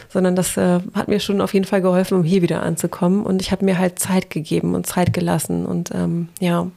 sondern 0.08 0.36
das 0.36 0.56
äh, 0.56 0.78
hat 0.94 1.08
mir 1.08 1.18
schon 1.18 1.40
auf 1.40 1.52
jeden 1.52 1.66
Fall 1.66 1.82
geholfen, 1.82 2.16
um 2.18 2.22
hier 2.22 2.42
wieder 2.42 2.62
anzukommen. 2.62 3.26
Und 3.26 3.42
ich 3.42 3.50
habe 3.50 3.64
mir 3.64 3.76
halt 3.76 3.98
Zeit 3.98 4.30
gegeben 4.30 4.76
und 4.76 4.86
Zeit 4.86 5.12
gelassen 5.12 5.66
und 5.66 5.90
ähm, 5.92 6.28
ja, 6.38 6.68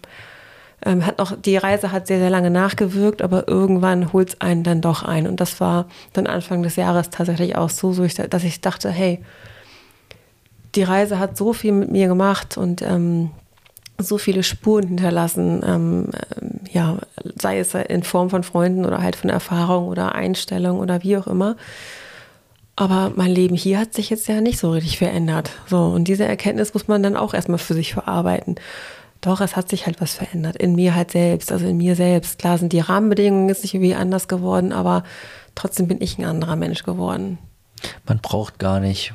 ähm, 0.85 1.05
hat 1.05 1.17
noch, 1.17 1.35
die 1.39 1.57
Reise 1.57 1.91
hat 1.91 2.07
sehr, 2.07 2.19
sehr 2.19 2.29
lange 2.29 2.51
nachgewirkt, 2.51 3.21
aber 3.21 3.47
irgendwann 3.47 4.13
holt 4.13 4.29
es 4.29 4.41
einen 4.41 4.63
dann 4.63 4.81
doch 4.81 5.03
ein. 5.03 5.27
Und 5.27 5.39
das 5.39 5.59
war 5.59 5.87
dann 6.13 6.27
Anfang 6.27 6.63
des 6.63 6.75
Jahres 6.75 7.09
tatsächlich 7.09 7.55
auch 7.55 7.69
so, 7.69 7.93
so 7.93 8.03
ich, 8.03 8.15
dass 8.15 8.43
ich 8.43 8.61
dachte, 8.61 8.89
hey, 8.89 9.19
die 10.75 10.83
Reise 10.83 11.17
hat 11.17 11.37
so 11.37 11.53
viel 11.53 11.71
mit 11.71 11.91
mir 11.91 12.07
gemacht 12.07 12.57
und 12.57 12.81
ähm, 12.83 13.31
so 13.97 14.19
viele 14.19 14.43
Spuren 14.43 14.87
hinterlassen, 14.87 15.63
ähm, 15.65 16.09
äh, 16.13 16.73
ja, 16.73 16.97
sei 17.39 17.59
es 17.59 17.73
in 17.73 18.03
Form 18.03 18.29
von 18.29 18.43
Freunden 18.43 18.85
oder 18.85 19.01
halt 19.01 19.15
von 19.15 19.29
Erfahrung 19.29 19.87
oder 19.87 20.13
Einstellung 20.13 20.79
oder 20.79 21.01
wie 21.03 21.17
auch 21.17 21.27
immer. 21.27 21.55
Aber 22.75 23.11
mein 23.15 23.31
Leben 23.31 23.55
hier 23.55 23.79
hat 23.79 23.95
sich 23.95 24.11
jetzt 24.11 24.27
ja 24.27 24.39
nicht 24.39 24.59
so 24.59 24.69
richtig 24.69 24.99
verändert. 24.99 25.49
So, 25.65 25.79
und 25.79 26.03
diese 26.03 26.25
Erkenntnis 26.25 26.75
muss 26.75 26.87
man 26.87 27.01
dann 27.01 27.17
auch 27.17 27.33
erstmal 27.33 27.57
für 27.57 27.73
sich 27.73 27.93
verarbeiten. 27.93 28.55
Doch, 29.21 29.41
es 29.41 29.55
hat 29.55 29.69
sich 29.69 29.85
halt 29.85 29.99
was 30.01 30.13
verändert. 30.13 30.57
In 30.57 30.75
mir 30.75 30.95
halt 30.95 31.11
selbst, 31.11 31.51
also 31.51 31.65
in 31.67 31.77
mir 31.77 31.95
selbst. 31.95 32.39
Klar 32.39 32.57
sind 32.57 32.73
die 32.73 32.79
Rahmenbedingungen 32.79 33.49
jetzt 33.49 33.63
nicht 33.63 33.73
irgendwie 33.73 33.95
anders 33.95 34.27
geworden, 34.27 34.71
aber 34.71 35.03
trotzdem 35.55 35.87
bin 35.87 36.01
ich 36.01 36.17
ein 36.17 36.25
anderer 36.25 36.55
Mensch 36.55 36.83
geworden. 36.83 37.39
Man 38.05 38.19
braucht 38.19 38.59
gar 38.59 38.79
nicht 38.79 39.13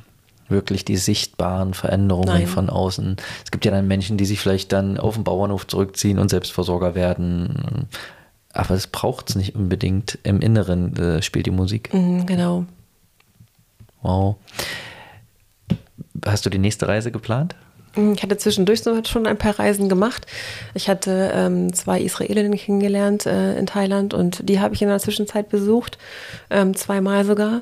wirklich 0.48 0.84
die 0.84 0.96
sichtbaren 0.96 1.74
Veränderungen 1.74 2.28
Nein. 2.28 2.46
von 2.46 2.70
außen. 2.70 3.16
Es 3.44 3.50
gibt 3.50 3.64
ja 3.64 3.70
dann 3.70 3.88
Menschen, 3.88 4.16
die 4.16 4.26
sich 4.26 4.40
vielleicht 4.40 4.72
dann 4.72 4.98
auf 4.98 5.14
den 5.14 5.24
Bauernhof 5.24 5.66
zurückziehen 5.66 6.18
und 6.18 6.28
Selbstversorger 6.28 6.94
werden. 6.94 7.88
Aber 8.52 8.74
es 8.74 8.86
braucht 8.86 9.30
es 9.30 9.36
nicht 9.36 9.54
unbedingt. 9.54 10.18
Im 10.24 10.40
Inneren 10.40 10.94
äh, 10.96 11.22
spielt 11.22 11.46
die 11.46 11.50
Musik. 11.50 11.92
Mhm, 11.94 12.26
genau. 12.26 12.66
Wow. 14.02 14.36
Hast 16.24 16.44
du 16.44 16.50
die 16.50 16.58
nächste 16.58 16.86
Reise 16.86 17.10
geplant? 17.10 17.56
Ich 17.94 18.22
hatte 18.22 18.38
zwischendurch 18.38 18.82
schon 19.06 19.26
ein 19.26 19.36
paar 19.36 19.58
Reisen 19.58 19.90
gemacht. 19.90 20.26
Ich 20.72 20.88
hatte 20.88 21.30
ähm, 21.34 21.74
zwei 21.74 22.00
Israelinnen 22.00 22.56
kennengelernt 22.56 23.26
äh, 23.26 23.58
in 23.58 23.66
Thailand 23.66 24.14
und 24.14 24.48
die 24.48 24.60
habe 24.60 24.74
ich 24.74 24.80
in 24.80 24.88
der 24.88 24.98
Zwischenzeit 24.98 25.50
besucht, 25.50 25.98
ähm, 26.48 26.74
zweimal 26.74 27.26
sogar. 27.26 27.60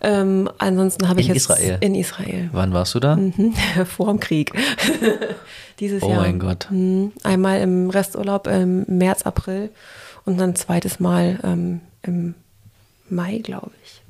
Ähm, 0.00 0.48
ansonsten 0.58 1.08
habe 1.08 1.20
ich 1.20 1.26
jetzt 1.26 1.38
Israel. 1.38 1.78
in 1.80 1.96
Israel. 1.96 2.50
Wann 2.52 2.72
warst 2.72 2.94
du 2.94 3.00
da? 3.00 3.16
Mhm. 3.16 3.54
Vor 3.86 4.06
dem 4.06 4.20
Krieg. 4.20 4.52
Dieses 5.80 6.04
oh 6.04 6.08
Jahr. 6.08 6.18
Oh 6.18 6.22
mein 6.22 6.38
Gott. 6.38 6.68
Mhm. 6.70 7.12
Einmal 7.24 7.60
im 7.60 7.90
Resturlaub 7.90 8.46
im 8.46 8.84
März, 8.86 9.22
April 9.22 9.70
und 10.24 10.38
dann 10.38 10.50
ein 10.50 10.56
zweites 10.56 11.00
Mal 11.00 11.40
ähm, 11.42 11.80
im 12.02 12.34
Mai, 13.10 13.38
glaube 13.38 13.72
ich. 13.82 14.02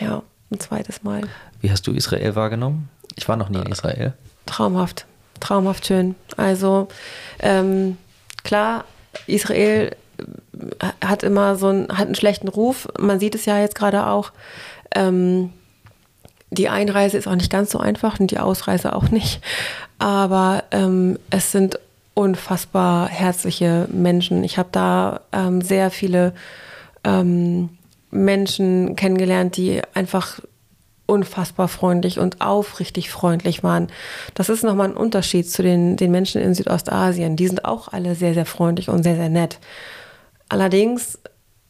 Ja, 0.00 0.22
ein 0.52 0.60
zweites 0.60 1.02
Mal. 1.02 1.22
Wie 1.60 1.72
hast 1.72 1.88
du 1.88 1.92
Israel 1.92 2.36
wahrgenommen? 2.36 2.88
Ich 3.16 3.26
war 3.26 3.36
noch 3.36 3.48
nie 3.48 3.58
in 3.58 3.66
Israel 3.66 4.14
traumhaft, 4.46 5.06
traumhaft 5.40 5.86
schön. 5.86 6.14
Also 6.36 6.88
ähm, 7.40 7.98
klar, 8.44 8.84
Israel 9.26 9.94
äh, 10.78 10.86
hat 11.04 11.22
immer 11.22 11.56
so 11.56 11.68
einen, 11.68 11.88
hat 11.88 12.06
einen 12.06 12.14
schlechten 12.14 12.48
Ruf. 12.48 12.88
Man 12.98 13.20
sieht 13.20 13.34
es 13.34 13.44
ja 13.44 13.58
jetzt 13.58 13.74
gerade 13.74 14.06
auch. 14.06 14.32
Ähm, 14.94 15.52
die 16.50 16.68
Einreise 16.68 17.18
ist 17.18 17.26
auch 17.26 17.34
nicht 17.34 17.50
ganz 17.50 17.70
so 17.70 17.78
einfach 17.78 18.20
und 18.20 18.30
die 18.30 18.38
Ausreise 18.38 18.94
auch 18.94 19.10
nicht. 19.10 19.40
Aber 19.98 20.64
ähm, 20.70 21.18
es 21.30 21.52
sind 21.52 21.78
unfassbar 22.14 23.08
herzliche 23.08 23.88
Menschen. 23.92 24.42
Ich 24.44 24.58
habe 24.58 24.68
da 24.72 25.20
ähm, 25.32 25.60
sehr 25.60 25.90
viele 25.90 26.32
ähm, 27.04 27.70
Menschen 28.10 28.96
kennengelernt, 28.96 29.56
die 29.56 29.82
einfach 29.92 30.40
unfassbar 31.06 31.68
freundlich 31.68 32.18
und 32.18 32.40
aufrichtig 32.40 33.10
freundlich 33.10 33.62
waren. 33.62 33.88
Das 34.34 34.48
ist 34.48 34.64
nochmal 34.64 34.88
ein 34.88 34.96
Unterschied 34.96 35.48
zu 35.50 35.62
den, 35.62 35.96
den 35.96 36.10
Menschen 36.10 36.40
in 36.40 36.54
Südostasien. 36.54 37.36
Die 37.36 37.46
sind 37.46 37.64
auch 37.64 37.88
alle 37.92 38.14
sehr, 38.14 38.34
sehr 38.34 38.46
freundlich 38.46 38.88
und 38.88 39.02
sehr, 39.02 39.16
sehr 39.16 39.28
nett. 39.28 39.58
Allerdings 40.48 41.18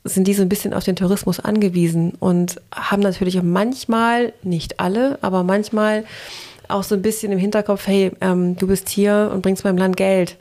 sind 0.04 0.26
die 0.28 0.34
so 0.34 0.42
ein 0.42 0.48
bisschen 0.48 0.72
auf 0.72 0.84
den 0.84 0.96
Tourismus 0.96 1.40
angewiesen 1.40 2.12
und 2.18 2.60
haben 2.74 3.02
natürlich 3.02 3.40
manchmal, 3.42 4.32
nicht 4.42 4.80
alle, 4.80 5.18
aber 5.22 5.42
manchmal 5.42 6.04
auch 6.68 6.82
so 6.82 6.94
ein 6.94 7.02
bisschen 7.02 7.32
im 7.32 7.38
Hinterkopf, 7.38 7.86
hey, 7.86 8.12
ähm, 8.20 8.56
du 8.56 8.66
bist 8.66 8.88
hier 8.88 9.30
und 9.32 9.42
bringst 9.42 9.64
meinem 9.64 9.78
Land 9.78 9.96
Geld. 9.96 10.36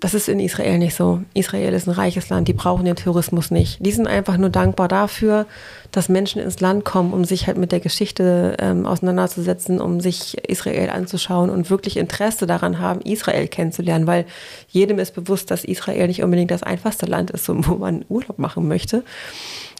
Das 0.00 0.12
ist 0.12 0.28
in 0.28 0.40
Israel 0.40 0.78
nicht 0.78 0.94
so. 0.94 1.22
Israel 1.32 1.72
ist 1.72 1.86
ein 1.86 1.92
reiches 1.92 2.28
Land, 2.28 2.48
die 2.48 2.52
brauchen 2.52 2.84
den 2.84 2.96
Tourismus 2.96 3.50
nicht. 3.50 3.78
Die 3.84 3.92
sind 3.92 4.06
einfach 4.06 4.36
nur 4.36 4.50
dankbar 4.50 4.86
dafür, 4.86 5.46
dass 5.92 6.08
Menschen 6.08 6.42
ins 6.42 6.60
Land 6.60 6.84
kommen, 6.84 7.12
um 7.12 7.24
sich 7.24 7.46
halt 7.46 7.56
mit 7.56 7.72
der 7.72 7.80
Geschichte 7.80 8.56
ähm, 8.58 8.84
auseinanderzusetzen, 8.84 9.80
um 9.80 10.00
sich 10.00 10.36
Israel 10.48 10.90
anzuschauen 10.90 11.48
und 11.48 11.70
wirklich 11.70 11.96
Interesse 11.96 12.46
daran 12.46 12.80
haben, 12.80 13.00
Israel 13.00 13.48
kennenzulernen, 13.48 14.06
weil 14.06 14.26
jedem 14.68 14.98
ist 14.98 15.14
bewusst, 15.14 15.50
dass 15.50 15.64
Israel 15.64 16.08
nicht 16.08 16.22
unbedingt 16.22 16.50
das 16.50 16.62
einfachste 16.62 17.06
Land 17.06 17.30
ist, 17.30 17.48
wo 17.48 17.76
man 17.76 18.04
Urlaub 18.08 18.38
machen 18.38 18.68
möchte. 18.68 19.04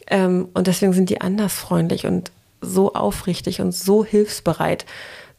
Ähm, 0.06 0.48
und 0.54 0.68
deswegen 0.68 0.92
sind 0.92 1.10
die 1.10 1.20
anders 1.20 1.54
freundlich 1.54 2.06
und 2.06 2.30
so 2.60 2.94
aufrichtig 2.94 3.60
und 3.60 3.72
so 3.72 4.04
hilfsbereit. 4.04 4.86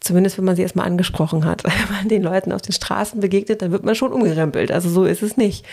Zumindest 0.06 0.38
wenn 0.38 0.46
man 0.46 0.56
sie 0.56 0.62
erstmal 0.62 0.86
angesprochen 0.86 1.46
hat. 1.46 1.64
Wenn 1.64 1.96
man 1.98 2.08
den 2.08 2.22
Leuten 2.22 2.52
auf 2.52 2.62
den 2.62 2.74
Straßen 2.74 3.20
begegnet, 3.20 3.64
dann 3.64 3.72
wird 3.72 3.84
man 3.84 3.96
schon 3.96 4.14
umgerempelt. 4.14 4.72
Also 4.72 4.88
so 4.88 5.04
ist 5.04 5.24
es 5.24 5.36
nicht. 5.36 5.66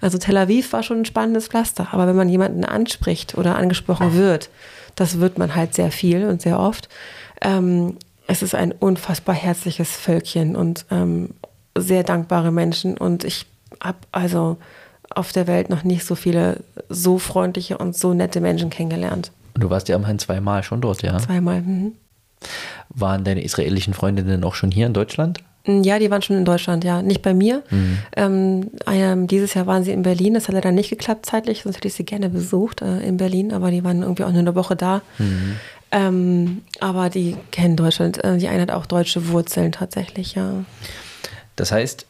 Also 0.00 0.16
Tel 0.16 0.36
Aviv 0.36 0.72
war 0.72 0.84
schon 0.84 0.98
ein 0.98 1.04
spannendes 1.04 1.48
Pflaster. 1.48 1.88
Aber 1.90 2.06
wenn 2.06 2.14
man 2.14 2.28
jemanden 2.28 2.64
anspricht 2.64 3.36
oder 3.36 3.56
angesprochen 3.56 4.14
wird, 4.14 4.48
das 4.94 5.18
wird 5.18 5.38
man 5.38 5.56
halt 5.56 5.74
sehr 5.74 5.90
viel 5.90 6.24
und 6.26 6.40
sehr 6.40 6.60
oft. 6.60 6.88
Ähm, 7.40 7.96
es 8.28 8.42
ist 8.42 8.54
ein 8.54 8.70
unfassbar 8.70 9.34
herzliches 9.34 9.90
Völkchen 9.90 10.54
und 10.54 10.86
ähm, 10.92 11.30
sehr 11.76 12.04
dankbare 12.04 12.52
Menschen. 12.52 12.96
Und 12.96 13.24
ich 13.24 13.46
habe 13.82 13.98
also 14.12 14.56
auf 15.12 15.32
der 15.32 15.48
Welt 15.48 15.68
noch 15.68 15.82
nicht 15.82 16.04
so 16.04 16.14
viele 16.14 16.58
so 16.88 17.18
freundliche 17.18 17.76
und 17.76 17.96
so 17.96 18.14
nette 18.14 18.40
Menschen 18.40 18.70
kennengelernt. 18.70 19.32
Du 19.54 19.68
warst 19.68 19.88
ja 19.88 19.96
immerhin 19.96 20.20
zweimal 20.20 20.62
schon 20.62 20.80
dort, 20.80 21.02
ja? 21.02 21.18
Zweimal. 21.18 21.62
Mhm. 21.62 21.94
Waren 22.88 23.24
deine 23.24 23.42
israelischen 23.42 23.94
Freundinnen 23.94 24.42
auch 24.44 24.54
schon 24.54 24.70
hier 24.70 24.86
in 24.86 24.92
Deutschland? 24.92 25.40
Mm, 25.66 25.82
ja, 25.82 25.98
die 25.98 26.10
waren 26.10 26.22
schon 26.22 26.36
in 26.36 26.44
Deutschland, 26.44 26.84
ja. 26.84 27.02
Nicht 27.02 27.22
bei 27.22 27.34
mir. 27.34 27.62
Mhm. 27.70 27.98
Ähm, 28.16 28.70
ähm, 28.86 29.26
dieses 29.26 29.54
Jahr 29.54 29.66
waren 29.66 29.84
sie 29.84 29.92
in 29.92 30.02
Berlin. 30.02 30.34
Das 30.34 30.48
hat 30.48 30.54
leider 30.54 30.72
nicht 30.72 30.90
geklappt 30.90 31.26
zeitlich, 31.26 31.62
sonst 31.62 31.76
hätte 31.76 31.88
ich 31.88 31.94
sie 31.94 32.04
gerne 32.04 32.30
besucht 32.30 32.82
äh, 32.82 33.00
in 33.00 33.16
Berlin, 33.16 33.52
aber 33.52 33.70
die 33.70 33.84
waren 33.84 34.02
irgendwie 34.02 34.24
auch 34.24 34.30
nur 34.30 34.40
eine 34.40 34.54
Woche 34.54 34.76
da. 34.76 35.02
Mhm. 35.18 35.56
Ähm, 35.92 36.62
aber 36.78 37.10
die 37.10 37.36
kennen 37.50 37.76
Deutschland. 37.76 38.22
Äh, 38.24 38.38
die 38.38 38.48
eine 38.48 38.62
hat 38.62 38.70
auch 38.70 38.86
deutsche 38.86 39.28
Wurzeln 39.28 39.72
tatsächlich, 39.72 40.34
ja. 40.34 40.64
Das 41.56 41.72
heißt, 41.72 42.06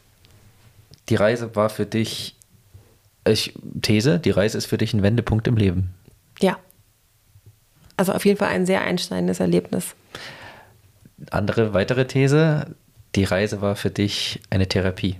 die 1.09 1.15
Reise 1.15 1.55
war 1.55 1.69
für 1.69 1.85
dich, 1.85 2.35
ich, 3.27 3.53
These, 3.81 4.19
die 4.19 4.29
Reise 4.31 4.57
ist 4.57 4.67
für 4.67 4.77
dich 4.77 4.93
ein 4.93 5.03
Wendepunkt 5.03 5.47
im 5.47 5.57
Leben. 5.57 5.89
Ja. 6.39 6.57
Also 8.01 8.13
auf 8.13 8.25
jeden 8.25 8.39
Fall 8.39 8.47
ein 8.47 8.65
sehr 8.65 8.81
einschneidendes 8.81 9.39
Erlebnis. 9.39 9.93
Andere 11.29 11.75
weitere 11.75 12.07
These, 12.07 12.75
die 13.13 13.25
Reise 13.25 13.61
war 13.61 13.75
für 13.75 13.91
dich 13.91 14.41
eine 14.49 14.67
Therapie. 14.67 15.17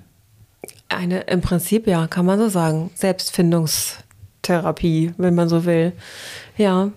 Eine, 0.90 1.20
im 1.22 1.42
Prinzip 1.42 1.86
ja, 1.86 2.08
kann 2.08 2.26
man 2.26 2.40
so 2.40 2.50
sagen. 2.50 2.90
Selbstfindungstherapie, 2.96 5.14
wenn 5.20 5.36
man 5.36 5.48
so 5.48 5.66
will. 5.66 5.94
Ja. 6.58 6.90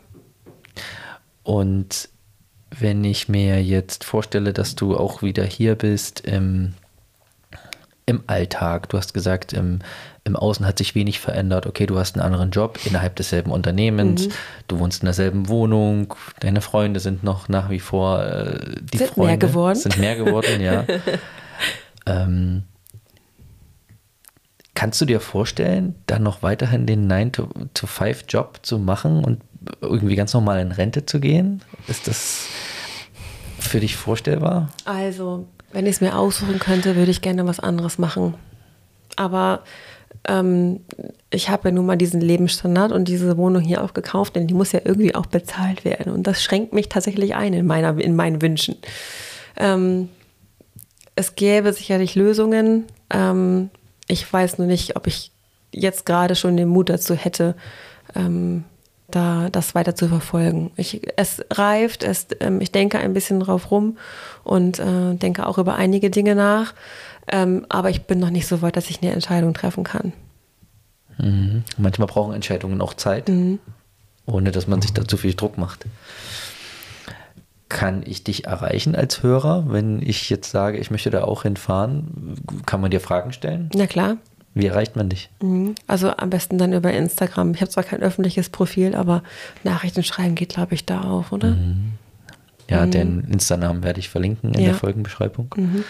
Und 1.43 2.09
wenn 2.71 3.05
ich 3.05 3.29
mir 3.29 3.63
jetzt 3.63 4.05
vorstelle, 4.05 4.55
dass 4.55 4.77
du 4.77 4.97
auch 4.97 5.21
wieder 5.21 5.45
hier 5.45 5.75
bist 5.75 6.21
im, 6.21 6.73
im 8.07 8.23
Alltag, 8.27 8.89
du 8.91 8.99
hast 8.99 9.15
gesagt, 9.15 9.53
im, 9.53 9.79
im 10.25 10.37
Außen 10.37 10.67
hat 10.67 10.79
sich 10.79 10.95
wenig 10.95 11.21
verändert. 11.21 11.67
Okay, 11.67 11.87
du 11.87 11.99
hast 11.99 12.17
einen 12.17 12.25
anderen 12.25 12.51
Job 12.51 12.79
innerhalb 12.85 13.17
desselben 13.17 13.51
Unternehmens, 13.51 14.29
mhm. 14.29 14.33
du 14.69 14.79
wohnst 14.79 15.03
in 15.03 15.07
derselben 15.07 15.49
Wohnung, 15.49 16.15
deine 16.41 16.61
Freunde 16.61 17.01
sind 17.01 17.25
noch 17.25 17.49
nach 17.49 17.71
wie 17.71 17.81
vor 17.81 18.23
äh, 18.23 18.61
die 18.81 18.99
sind 18.99 19.11
Freunde. 19.11 19.29
Mehr 19.29 19.37
geworden. 19.39 19.79
Sind 19.79 19.99
mehr 19.99 20.17
geworden, 20.17 20.61
ja. 20.61 20.85
ähm, 22.07 22.65
kannst 24.75 25.01
du 25.01 25.07
dir 25.07 25.21
vorstellen, 25.21 25.95
dann 26.07 26.23
noch 26.23 26.43
weiterhin 26.43 26.87
den 26.87 27.11
9-to-5-Job 27.11 28.61
zu 28.63 28.79
machen 28.79 29.25
und 29.25 29.41
irgendwie 29.81 30.17
ganz 30.17 30.35
normal 30.35 30.61
in 30.61 30.73
Rente 30.73 31.07
zu 31.07 31.21
gehen? 31.21 31.63
Ist 31.87 32.07
das 32.07 32.49
für 33.59 33.81
dich 33.81 33.97
vorstellbar? 33.97 34.69
Also, 34.85 35.49
wenn 35.75 35.87
ich 35.87 35.97
es 35.97 36.01
mir 36.01 36.17
aussuchen 36.17 36.59
könnte, 36.59 36.97
würde 36.97 37.11
ich 37.11 37.21
gerne 37.21 37.47
was 37.47 37.61
anderes 37.61 37.99
machen. 37.99 38.35
Aber 39.17 39.63
ähm, 40.27 40.81
ich 41.31 41.51
habe 41.51 41.69
ja 41.69 41.75
nun 41.75 41.87
mal 41.87 41.97
diesen 41.97 42.21
Lebensstandard 42.21 42.93
und 42.93 43.07
diese 43.07 43.37
Wohnung 43.37 43.63
hier 43.63 43.83
auch 43.83 43.93
gekauft, 43.93 44.37
denn 44.37 44.47
die 44.47 44.55
muss 44.55 44.73
ja 44.73 44.81
irgendwie 44.85 45.15
auch 45.15 45.27
bezahlt 45.27 45.85
werden. 45.85 46.13
Und 46.13 46.27
das 46.27 46.43
schränkt 46.43 46.73
mich 46.73 46.89
tatsächlich 46.89 47.35
ein 47.35 47.53
in, 47.53 47.67
meiner, 47.67 47.99
in 47.99 48.17
meinen 48.17 48.41
Wünschen. 48.41 48.77
Ähm, 49.57 50.09
es 51.17 51.35
gäbe 51.35 51.73
sicherlich 51.73 52.15
Lösungen. 52.15 52.85
Ähm, 53.11 53.71
ich 54.09 54.31
weiß 54.33 54.59
nur 54.59 54.67
nicht, 54.67 54.97
ob 54.97 55.07
ich 55.07 55.33
jetzt 55.73 56.07
gerade 56.07 56.37
schon 56.37 56.57
den 56.57 56.69
Mut 56.69 56.89
dazu 56.89 57.15
hätte, 57.15 57.57
ähm, 58.15 58.65
da 59.15 59.49
das 59.51 59.75
weiter 59.75 59.95
zu 59.95 60.09
verfolgen. 60.09 60.71
Ich, 60.77 61.03
es 61.17 61.45
reift, 61.51 62.03
es, 62.03 62.27
ähm, 62.41 62.61
ich 62.61 62.73
denke 62.73 62.99
ein 62.99 63.15
bisschen 63.15 63.41
drauf 63.41 63.71
rum 63.71 63.99
und 64.43 64.79
äh, 64.79 65.15
denke 65.15 65.47
auch 65.47 65.59
über 65.59 65.75
einige 65.75 66.11
Dinge 66.11 66.35
nach. 66.35 66.75
Ähm, 67.29 67.65
aber 67.69 67.91
ich 67.91 68.03
bin 68.03 68.19
noch 68.19 68.31
nicht 68.31 68.47
so 68.47 68.63
weit, 68.63 68.77
dass 68.77 68.91
ich 68.91 69.03
eine 69.03 69.13
Entscheidung 69.13 69.55
treffen 69.55 69.85
kann. 69.85 70.13
Mhm. 71.19 71.65
Manchmal 71.79 72.09
brauchen 72.09 72.35
Entscheidungen 72.35 72.81
auch 72.81 72.95
Zeit, 72.95 73.29
mhm. 73.29 73.59
ohne 74.27 74.51
dass 74.51 74.67
man 74.67 74.83
sich 74.83 74.93
da 74.93 75.07
zu 75.07 75.17
viel 75.17 75.35
Druck 75.35 75.59
macht. 75.59 75.87
Kann 77.69 78.03
ich 78.05 78.25
dich 78.25 78.47
erreichen 78.47 78.95
als 78.95 79.23
Hörer, 79.23 79.65
wenn 79.69 80.03
ich 80.03 80.29
jetzt 80.29 80.51
sage, 80.51 80.79
ich 80.79 80.91
möchte 80.91 81.11
da 81.11 81.25
auch 81.25 81.43
hinfahren? 81.43 82.37
Kann 82.67 82.81
man 82.81 82.91
dir 82.91 83.01
Fragen 83.01 83.33
stellen? 83.33 83.71
Na 83.75 83.87
klar. 83.87 84.19
Wie 84.55 84.67
erreicht 84.67 84.95
man 84.95 85.09
dich? 85.09 85.31
Mhm. 85.43 85.75
Also 85.87 86.17
am 86.17 86.31
besten 86.31 86.59
dann 86.59 86.73
über 86.73 86.93
Instagram. 86.93 87.53
Ich 87.55 87.61
habe 87.61 87.71
zwar 87.71 87.83
kein 87.83 88.01
öffentliches 88.01 88.49
Profil, 88.49 88.95
aber 88.95 89.23
Nachrichten 89.65 90.05
schreiben 90.05 90.37
geht, 90.37 90.51
glaube 90.51 90.75
ich, 90.75 90.87
da 90.87 91.03
auch, 91.03 91.33
oder? 91.33 91.51
Mhm. 91.51 91.93
Ja, 92.71 92.87
mhm. 92.87 92.91
den 92.93 93.25
Insta-Namen 93.31 93.83
werde 93.83 94.01
ich 94.01 94.09
verlinken 94.09 94.55
in 94.55 94.61
ja. 94.61 94.67
der 94.67 94.75
Folgenbeschreibung. 94.75 95.53
Mhm. 95.57 95.85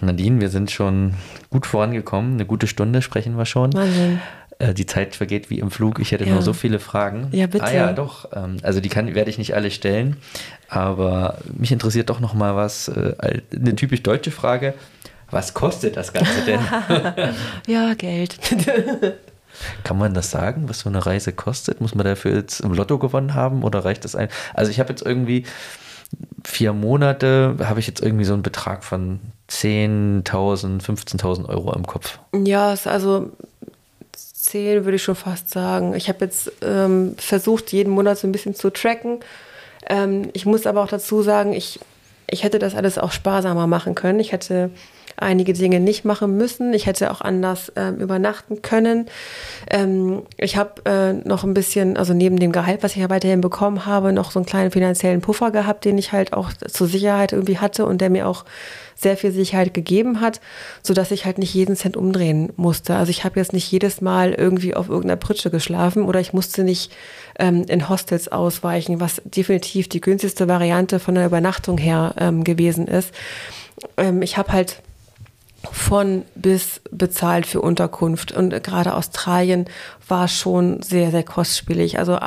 Nadine, 0.00 0.40
wir 0.40 0.48
sind 0.48 0.70
schon 0.70 1.14
gut 1.50 1.66
vorangekommen. 1.66 2.34
Eine 2.34 2.46
gute 2.46 2.66
Stunde 2.66 3.02
sprechen 3.02 3.36
wir 3.36 3.46
schon. 3.46 3.72
Wahnsinn. 3.72 4.20
Äh, 4.58 4.74
die 4.74 4.86
Zeit 4.86 5.14
vergeht 5.14 5.50
wie 5.50 5.58
im 5.58 5.70
Flug. 5.70 5.98
Ich 6.00 6.12
hätte 6.12 6.24
ja. 6.24 6.34
noch 6.34 6.42
so 6.42 6.52
viele 6.52 6.78
Fragen. 6.78 7.28
Ja, 7.32 7.46
bitte. 7.46 7.64
Ah 7.64 7.72
ja, 7.72 7.92
doch. 7.92 8.30
Ähm, 8.34 8.56
also 8.62 8.80
die 8.80 8.88
kann, 8.88 9.14
werde 9.14 9.30
ich 9.30 9.38
nicht 9.38 9.54
alle 9.54 9.70
stellen. 9.70 10.16
Aber 10.68 11.38
mich 11.54 11.72
interessiert 11.72 12.10
doch 12.10 12.20
noch 12.20 12.34
mal 12.34 12.56
was. 12.56 12.88
Äh, 12.88 13.42
eine 13.54 13.76
typisch 13.76 14.02
deutsche 14.02 14.30
Frage. 14.30 14.74
Was 15.30 15.54
kostet 15.54 15.96
das 15.96 16.12
Ganze 16.12 16.42
denn? 16.44 16.60
ja, 17.66 17.94
Geld. 17.94 18.38
Kann 19.84 19.98
man 19.98 20.14
das 20.14 20.30
sagen, 20.30 20.68
was 20.68 20.80
so 20.80 20.88
eine 20.88 21.04
Reise 21.04 21.32
kostet? 21.32 21.80
Muss 21.80 21.94
man 21.94 22.04
dafür 22.04 22.34
jetzt 22.34 22.60
im 22.60 22.72
Lotto 22.74 22.98
gewonnen 22.98 23.34
haben 23.34 23.62
oder 23.64 23.84
reicht 23.84 24.04
das 24.04 24.14
ein? 24.14 24.28
Also 24.54 24.70
ich 24.70 24.80
habe 24.80 24.90
jetzt 24.90 25.02
irgendwie 25.02 25.44
vier 26.44 26.72
Monate, 26.72 27.56
habe 27.60 27.80
ich 27.80 27.86
jetzt 27.86 28.02
irgendwie 28.02 28.24
so 28.24 28.34
einen 28.34 28.42
Betrag 28.42 28.84
von 28.84 29.20
10.000, 29.50 30.24
15.000 30.82 31.48
Euro 31.48 31.72
im 31.72 31.86
Kopf. 31.86 32.18
Ja, 32.32 32.74
also 32.84 33.30
10 34.14 34.84
würde 34.84 34.96
ich 34.96 35.02
schon 35.02 35.16
fast 35.16 35.50
sagen. 35.50 35.94
Ich 35.94 36.08
habe 36.08 36.24
jetzt 36.24 36.52
ähm, 36.62 37.14
versucht, 37.18 37.72
jeden 37.72 37.92
Monat 37.92 38.18
so 38.18 38.28
ein 38.28 38.32
bisschen 38.32 38.54
zu 38.54 38.70
tracken. 38.70 39.20
Ähm, 39.88 40.30
ich 40.32 40.46
muss 40.46 40.66
aber 40.66 40.82
auch 40.82 40.88
dazu 40.88 41.22
sagen, 41.22 41.52
ich, 41.52 41.80
ich 42.28 42.44
hätte 42.44 42.58
das 42.58 42.74
alles 42.74 42.98
auch 42.98 43.12
sparsamer 43.12 43.66
machen 43.66 43.94
können. 43.94 44.20
Ich 44.20 44.32
hätte 44.32 44.70
einige 45.16 45.52
Dinge 45.52 45.80
nicht 45.80 46.04
machen 46.04 46.36
müssen. 46.36 46.72
Ich 46.74 46.86
hätte 46.86 47.10
auch 47.10 47.20
anders 47.20 47.72
ähm, 47.76 47.96
übernachten 47.96 48.62
können. 48.62 49.06
Ähm, 49.70 50.22
ich 50.36 50.56
habe 50.56 50.84
äh, 50.84 51.12
noch 51.28 51.44
ein 51.44 51.54
bisschen, 51.54 51.96
also 51.96 52.14
neben 52.14 52.38
dem 52.38 52.52
Gehalt, 52.52 52.82
was 52.82 52.92
ich 52.92 53.02
ja 53.02 53.10
weiterhin 53.10 53.40
bekommen 53.40 53.86
habe, 53.86 54.12
noch 54.12 54.30
so 54.30 54.38
einen 54.38 54.46
kleinen 54.46 54.70
finanziellen 54.70 55.20
Puffer 55.20 55.50
gehabt, 55.50 55.84
den 55.84 55.98
ich 55.98 56.12
halt 56.12 56.32
auch 56.32 56.52
zur 56.52 56.86
Sicherheit 56.86 57.32
irgendwie 57.32 57.58
hatte 57.58 57.86
und 57.86 58.00
der 58.00 58.10
mir 58.10 58.28
auch 58.28 58.44
sehr 58.96 59.16
viel 59.16 59.30
Sicherheit 59.30 59.74
gegeben 59.74 60.20
hat, 60.20 60.40
sodass 60.82 61.10
ich 61.10 61.26
halt 61.26 61.38
nicht 61.38 61.52
jeden 61.52 61.76
Cent 61.76 61.96
umdrehen 61.96 62.52
musste. 62.56 62.96
Also 62.96 63.10
ich 63.10 63.24
habe 63.24 63.38
jetzt 63.38 63.52
nicht 63.52 63.70
jedes 63.70 64.00
Mal 64.00 64.32
irgendwie 64.32 64.74
auf 64.74 64.88
irgendeiner 64.88 65.16
Pritsche 65.16 65.50
geschlafen 65.50 66.02
oder 66.04 66.18
ich 66.18 66.32
musste 66.32 66.64
nicht 66.64 66.92
ähm, 67.38 67.64
in 67.68 67.88
Hostels 67.88 68.28
ausweichen, 68.28 68.98
was 68.98 69.20
definitiv 69.24 69.88
die 69.88 70.00
günstigste 70.00 70.48
Variante 70.48 70.98
von 70.98 71.14
der 71.14 71.26
Übernachtung 71.26 71.76
her 71.76 72.14
ähm, 72.18 72.42
gewesen 72.42 72.88
ist. 72.88 73.12
Ähm, 73.98 74.22
ich 74.22 74.38
habe 74.38 74.52
halt 74.52 74.82
von 75.72 76.22
bis 76.34 76.80
bezahlt 76.90 77.46
für 77.46 77.60
Unterkunft 77.60 78.32
und 78.32 78.62
gerade 78.62 78.94
Australien 78.94 79.66
war 80.08 80.28
schon 80.28 80.82
sehr, 80.82 81.10
sehr 81.10 81.24
kostspielig. 81.24 81.98
Also 81.98 82.18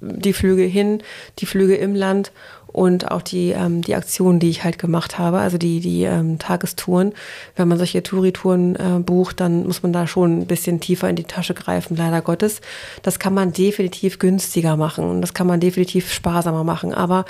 die 0.00 0.32
Flüge 0.32 0.64
hin, 0.64 1.02
die 1.38 1.46
Flüge 1.46 1.76
im 1.76 1.94
Land 1.94 2.32
und 2.72 3.10
auch 3.10 3.22
die, 3.22 3.50
ähm, 3.50 3.82
die 3.82 3.94
Aktionen, 3.94 4.40
die 4.40 4.48
ich 4.48 4.64
halt 4.64 4.78
gemacht 4.78 5.18
habe, 5.18 5.38
also 5.38 5.58
die, 5.58 5.80
die 5.80 6.04
ähm, 6.04 6.38
Tagestouren. 6.38 7.12
Wenn 7.54 7.68
man 7.68 7.78
solche 7.78 8.02
Touritouren 8.02 8.76
äh, 8.76 8.98
bucht, 9.00 9.40
dann 9.40 9.66
muss 9.66 9.82
man 9.82 9.92
da 9.92 10.06
schon 10.06 10.40
ein 10.40 10.46
bisschen 10.46 10.80
tiefer 10.80 11.08
in 11.08 11.16
die 11.16 11.24
Tasche 11.24 11.54
greifen, 11.54 11.96
leider 11.96 12.22
Gottes. 12.22 12.60
Das 13.02 13.18
kann 13.18 13.34
man 13.34 13.52
definitiv 13.52 14.18
günstiger 14.18 14.76
machen 14.76 15.04
und 15.04 15.20
das 15.20 15.34
kann 15.34 15.46
man 15.46 15.60
definitiv 15.60 16.10
sparsamer 16.10 16.64
machen. 16.64 16.94
Aber 16.94 17.26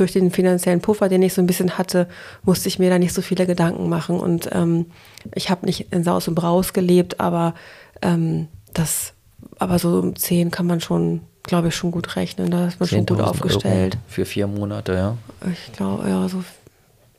durch 0.00 0.12
den 0.12 0.30
finanziellen 0.30 0.80
Puffer, 0.80 1.08
den 1.08 1.22
ich 1.22 1.34
so 1.34 1.42
ein 1.42 1.46
bisschen 1.46 1.78
hatte, 1.78 2.08
musste 2.42 2.68
ich 2.68 2.78
mir 2.78 2.90
da 2.90 2.98
nicht 2.98 3.14
so 3.14 3.22
viele 3.22 3.46
Gedanken 3.46 3.88
machen. 3.88 4.20
Und 4.20 4.48
ähm, 4.52 4.86
ich 5.34 5.50
habe 5.50 5.66
nicht 5.66 5.92
in 5.92 6.04
Saus 6.04 6.28
und 6.28 6.34
Braus 6.34 6.72
gelebt, 6.72 7.20
aber 7.20 7.54
ähm, 8.02 8.48
das, 8.74 9.12
aber 9.58 9.78
so 9.78 9.98
um 9.98 10.16
zehn 10.16 10.50
kann 10.50 10.66
man 10.66 10.80
schon 10.80 11.22
glaube 11.48 11.68
ich, 11.68 11.74
schon 11.74 11.90
gut 11.90 12.14
rechnen. 12.14 12.50
Da 12.50 12.68
ist 12.68 12.78
man 12.78 12.88
schon 12.88 13.06
gut 13.06 13.20
aufgestellt. 13.20 13.94
Euro 13.94 14.04
für 14.06 14.24
vier 14.24 14.46
Monate, 14.46 14.94
ja. 14.94 15.16
Ich 15.50 15.72
glaube, 15.72 16.08
ja, 16.08 16.28
so. 16.28 16.44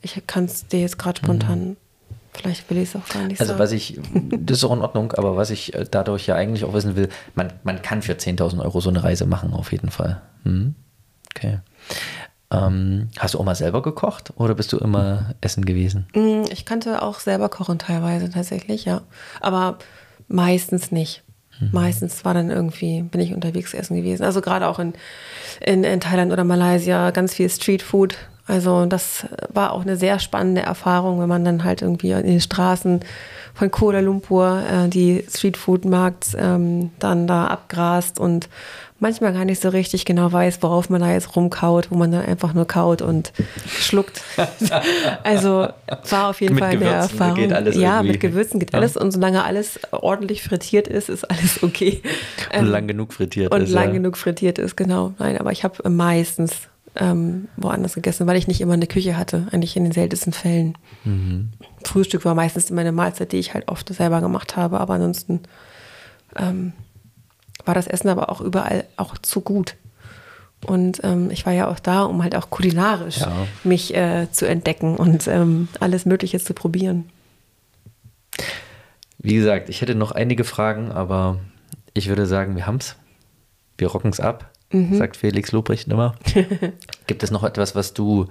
Ich 0.01 0.21
kann 0.27 0.45
es 0.45 0.67
dir 0.67 0.79
jetzt 0.79 0.97
gerade 0.97 1.17
spontan. 1.17 1.69
Mhm. 1.69 1.77
Vielleicht 2.31 2.69
will 2.69 2.77
ich 2.77 2.89
es 2.89 2.95
auch 2.95 3.07
gar 3.09 3.23
nicht 3.23 3.41
also 3.41 3.51
sagen. 3.51 3.59
was 3.59 3.71
ich, 3.73 3.99
das 4.13 4.59
ist 4.59 4.63
auch 4.63 4.71
in 4.71 4.81
Ordnung, 4.81 5.11
aber 5.13 5.35
was 5.35 5.49
ich 5.49 5.73
äh, 5.73 5.85
dadurch 5.89 6.27
ja 6.27 6.35
eigentlich 6.35 6.63
auch 6.63 6.73
wissen 6.73 6.95
will, 6.95 7.09
man, 7.35 7.51
man 7.63 7.81
kann 7.81 8.01
für 8.01 8.13
10.000 8.13 8.61
Euro 8.63 8.79
so 8.79 8.89
eine 8.89 9.03
Reise 9.03 9.25
machen, 9.25 9.51
auf 9.51 9.73
jeden 9.73 9.89
Fall. 9.89 10.21
Mhm. 10.45 10.75
Okay. 11.35 11.59
Ähm, 12.51 13.09
hast 13.19 13.35
du 13.35 13.39
auch 13.39 13.43
mal 13.43 13.55
selber 13.55 13.81
gekocht 13.81 14.33
oder 14.37 14.55
bist 14.55 14.73
du 14.73 14.77
immer 14.77 15.35
essen 15.41 15.65
gewesen? 15.65 16.07
Mm, 16.15 16.45
ich 16.51 16.65
kannte 16.65 17.01
auch 17.03 17.19
selber 17.19 17.47
kochen 17.49 17.77
teilweise 17.77 18.29
tatsächlich, 18.29 18.85
ja. 18.85 19.01
Aber 19.39 19.77
meistens 20.27 20.91
nicht. 20.91 21.23
Mhm. 21.59 21.69
Meistens 21.71 22.25
war 22.25 22.33
dann 22.33 22.49
irgendwie, 22.49 23.03
bin 23.03 23.21
ich 23.21 23.33
unterwegs 23.33 23.73
essen 23.73 23.97
gewesen. 23.97 24.23
Also 24.23 24.41
gerade 24.41 24.67
auch 24.67 24.79
in, 24.79 24.93
in, 25.61 25.83
in 25.83 25.99
Thailand 25.99 26.31
oder 26.31 26.43
Malaysia 26.43 27.11
ganz 27.11 27.35
viel 27.35 27.49
Streetfood. 27.49 28.17
Also 28.47 28.87
das 28.87 29.27
war 29.49 29.73
auch 29.73 29.83
eine 29.83 29.95
sehr 29.95 30.17
spannende 30.17 30.61
Erfahrung, 30.61 31.21
wenn 31.21 31.29
man 31.29 31.45
dann 31.45 31.63
halt 31.63 31.83
irgendwie 31.83 32.11
in 32.11 32.25
den 32.25 32.41
Straßen 32.41 33.01
von 33.59 33.71
Kuala 33.71 33.99
Lumpur 33.99 34.63
äh, 34.63 34.87
die 34.87 35.25
Streetfood-Markt 35.29 36.29
ähm, 36.37 36.91
dann 36.97 37.27
da 37.27 37.47
abgrast 37.47 38.17
und 38.17 38.47
manchmal 38.99 39.33
gar 39.33 39.43
nicht 39.43 39.61
so 39.61 39.67
richtig 39.67 40.05
genau 40.05 40.31
weiß, 40.31 40.63
worauf 40.63 40.89
man 40.89 41.01
da 41.01 41.11
jetzt 41.11 41.35
rumkaut, 41.35 41.91
wo 41.91 41.95
man 41.95 42.09
dann 42.09 42.25
einfach 42.25 42.53
nur 42.53 42.65
kaut 42.65 43.01
und 43.01 43.33
schluckt. 43.67 44.21
also 45.23 45.67
war 46.09 46.29
auf 46.29 46.39
jeden 46.39 46.55
mit 46.55 46.63
Fall 46.63 46.71
Gewürzen 46.71 46.93
eine 46.93 47.03
Erfahrung. 47.03 47.35
Geht 47.35 47.53
alles 47.53 47.75
ja, 47.75 47.97
irgendwie. 47.97 48.11
mit 48.13 48.21
Gewürzen 48.21 48.59
geht 48.61 48.71
ja. 48.71 48.79
alles 48.79 48.95
und 48.95 49.11
solange 49.11 49.43
alles 49.43 49.77
ordentlich 49.91 50.41
frittiert 50.41 50.87
ist, 50.87 51.09
ist 51.09 51.29
alles 51.29 51.61
okay. 51.61 52.01
Und 52.53 52.59
ähm, 52.59 52.65
lang 52.65 52.87
genug 52.87 53.11
frittiert 53.11 53.53
und 53.53 53.63
ist. 53.63 53.69
Und 53.69 53.75
lang 53.75 53.87
ja. 53.87 53.93
genug 53.95 54.15
frittiert 54.15 54.57
ist, 54.57 54.77
genau. 54.77 55.13
Nein, 55.19 55.37
aber 55.37 55.51
ich 55.51 55.65
habe 55.65 55.89
meistens 55.89 56.69
ähm, 56.95 57.49
woanders 57.57 57.95
gegessen, 57.95 58.25
weil 58.25 58.37
ich 58.37 58.47
nicht 58.47 58.61
immer 58.61 58.73
eine 58.73 58.87
Küche 58.87 59.17
hatte, 59.17 59.47
eigentlich 59.51 59.75
in 59.75 59.83
den 59.83 59.91
seltensten 59.91 60.33
Fällen. 60.33 60.77
Mhm. 61.03 61.49
Frühstück 61.83 62.25
war 62.25 62.35
meistens 62.35 62.69
immer 62.69 62.81
eine 62.81 62.91
Mahlzeit, 62.91 63.31
die 63.31 63.37
ich 63.37 63.53
halt 63.53 63.67
oft 63.67 63.93
selber 63.93 64.21
gemacht 64.21 64.55
habe, 64.55 64.79
aber 64.79 64.95
ansonsten 64.95 65.41
ähm, 66.35 66.73
war 67.65 67.75
das 67.75 67.87
Essen 67.87 68.09
aber 68.09 68.29
auch 68.29 68.41
überall 68.41 68.85
auch 68.97 69.17
zu 69.17 69.41
gut. 69.41 69.75
Und 70.65 71.01
ähm, 71.03 71.31
ich 71.31 71.45
war 71.45 71.53
ja 71.53 71.69
auch 71.69 71.79
da, 71.79 72.03
um 72.03 72.21
halt 72.21 72.35
auch 72.35 72.49
kulinarisch 72.49 73.19
ja. 73.19 73.31
mich 73.63 73.95
äh, 73.95 74.27
zu 74.31 74.47
entdecken 74.47 74.97
und 74.97 75.27
ähm, 75.27 75.69
alles 75.79 76.05
Mögliche 76.05 76.39
zu 76.39 76.53
probieren. 76.53 77.09
Wie 79.19 79.35
gesagt, 79.35 79.69
ich 79.69 79.81
hätte 79.81 79.95
noch 79.95 80.11
einige 80.11 80.43
Fragen, 80.43 80.91
aber 80.91 81.39
ich 81.93 82.09
würde 82.09 82.25
sagen, 82.25 82.55
wir 82.55 82.67
haben 82.67 82.77
es. 82.77 82.95
Wir 83.77 83.87
rocken 83.87 84.11
es 84.11 84.19
ab, 84.19 84.51
mhm. 84.71 84.97
sagt 84.97 85.15
Felix 85.15 85.51
Lobrecht 85.51 85.87
immer. 85.87 86.15
Gibt 87.07 87.23
es 87.23 87.31
noch 87.31 87.43
etwas, 87.43 87.75
was 87.75 87.93
du 87.93 88.27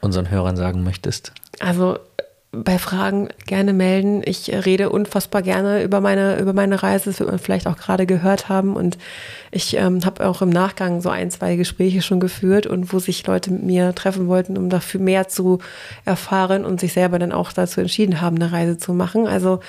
unseren 0.00 0.30
Hörern 0.30 0.56
sagen 0.56 0.82
möchtest? 0.82 1.32
Also 1.60 1.98
bei 2.50 2.78
Fragen 2.78 3.28
gerne 3.46 3.74
melden. 3.74 4.22
Ich 4.24 4.50
rede 4.50 4.88
unfassbar 4.88 5.42
gerne 5.42 5.82
über 5.82 6.00
meine, 6.00 6.38
über 6.38 6.54
meine 6.54 6.82
Reise. 6.82 7.10
Das 7.10 7.20
wird 7.20 7.28
man 7.28 7.38
vielleicht 7.38 7.66
auch 7.66 7.76
gerade 7.76 8.06
gehört 8.06 8.48
haben. 8.48 8.74
Und 8.74 8.96
ich 9.50 9.76
ähm, 9.76 10.02
habe 10.04 10.26
auch 10.26 10.40
im 10.40 10.48
Nachgang 10.48 11.02
so 11.02 11.10
ein, 11.10 11.30
zwei 11.30 11.56
Gespräche 11.56 12.00
schon 12.00 12.20
geführt 12.20 12.66
und 12.66 12.90
wo 12.92 13.00
sich 13.00 13.26
Leute 13.26 13.50
mit 13.50 13.64
mir 13.64 13.94
treffen 13.94 14.28
wollten, 14.28 14.56
um 14.56 14.70
dafür 14.70 15.00
mehr 15.00 15.28
zu 15.28 15.58
erfahren 16.06 16.64
und 16.64 16.80
sich 16.80 16.94
selber 16.94 17.18
dann 17.18 17.32
auch 17.32 17.52
dazu 17.52 17.82
entschieden 17.82 18.22
haben, 18.22 18.36
eine 18.36 18.50
Reise 18.50 18.78
zu 18.78 18.94
machen. 18.94 19.26
Also 19.26 19.60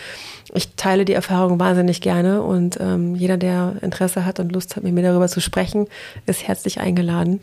ich 0.53 0.75
teile 0.75 1.03
die 1.03 1.13
Erfahrung 1.13 1.59
wahnsinnig 1.59 1.99
gerne 1.99 2.41
und 2.41 2.79
ähm, 2.79 3.13
jeder, 3.13 3.35
der 3.35 3.75
Interesse 3.81 4.25
hat 4.25 4.39
und 4.39 4.53
Lust 4.53 4.77
hat, 4.77 4.83
mit 4.83 4.93
mir 4.93 5.03
darüber 5.03 5.27
zu 5.27 5.41
sprechen, 5.41 5.87
ist 6.25 6.47
herzlich 6.47 6.79
eingeladen. 6.79 7.41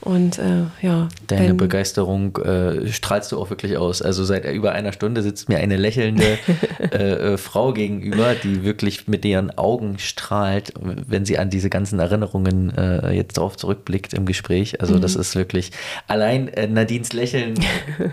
Und 0.00 0.38
äh, 0.38 0.62
ja. 0.80 1.08
Deine 1.26 1.54
Begeisterung 1.54 2.36
äh, 2.36 2.86
strahlst 2.86 3.32
du 3.32 3.38
auch 3.38 3.50
wirklich 3.50 3.76
aus. 3.76 4.00
Also 4.00 4.24
seit 4.24 4.44
über 4.44 4.72
einer 4.72 4.92
Stunde 4.92 5.22
sitzt 5.22 5.48
mir 5.48 5.58
eine 5.58 5.76
lächelnde 5.76 6.38
äh, 6.92 7.32
äh, 7.32 7.36
Frau 7.36 7.72
gegenüber, 7.72 8.34
die 8.34 8.62
wirklich 8.62 9.08
mit 9.08 9.24
ihren 9.24 9.56
Augen 9.58 9.98
strahlt, 9.98 10.72
wenn 10.80 11.24
sie 11.24 11.38
an 11.38 11.50
diese 11.50 11.68
ganzen 11.68 11.98
Erinnerungen 11.98 12.76
äh, 12.76 13.10
jetzt 13.10 13.38
darauf 13.38 13.56
zurückblickt 13.56 14.14
im 14.14 14.24
Gespräch. 14.24 14.80
Also 14.80 14.94
mhm. 14.94 15.00
das 15.00 15.16
ist 15.16 15.34
wirklich, 15.34 15.72
allein 16.06 16.48
äh, 16.48 16.68
Nadines 16.68 17.12
Lächeln 17.12 17.54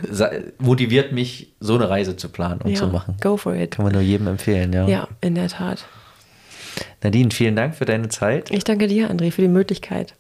motiviert 0.58 1.12
mich, 1.12 1.54
so 1.60 1.76
eine 1.76 1.90
Reise 1.90 2.16
zu 2.16 2.30
planen 2.30 2.62
und 2.62 2.72
ja, 2.72 2.78
zu 2.78 2.88
machen. 2.88 3.16
Go 3.22 3.38
for 3.38 3.56
it. 3.56 3.72
Kann 3.72 3.86
man 3.86 3.94
nur 3.94 4.02
jedem 4.02 4.28
empfehlen, 4.28 4.74
ja. 4.74 4.88
Ja, 4.88 5.08
in 5.22 5.36
der 5.36 5.50
Tat. 5.50 5.86
Nadine, 7.04 7.32
vielen 7.32 7.56
Dank 7.56 7.76
für 7.76 7.86
deine 7.86 8.10
Zeit. 8.10 8.50
Ich 8.52 8.64
danke 8.64 8.88
dir, 8.88 9.12
André, 9.12 9.32
für 9.32 9.42
die 9.42 9.48
Möglichkeit. 9.48 10.16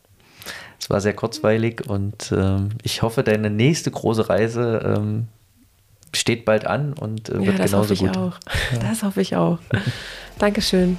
Es 0.79 0.89
war 0.89 1.01
sehr 1.01 1.13
kurzweilig 1.13 1.87
und 1.87 2.31
ähm, 2.35 2.69
ich 2.83 3.01
hoffe, 3.01 3.23
deine 3.23 3.49
nächste 3.49 3.91
große 3.91 4.29
Reise 4.29 4.95
ähm, 4.97 5.27
steht 6.13 6.45
bald 6.45 6.65
an 6.65 6.93
und 6.93 7.29
äh, 7.29 7.33
wird 7.33 7.45
ja, 7.45 7.51
das 7.53 7.71
genauso 7.71 7.77
hoffe 7.77 7.93
ich 7.93 7.99
gut. 7.99 8.17
Auch. 8.17 8.39
Ja. 8.73 8.79
Das 8.89 9.03
hoffe 9.03 9.21
ich 9.21 9.35
auch. 9.35 9.59
Dankeschön. 10.37 10.97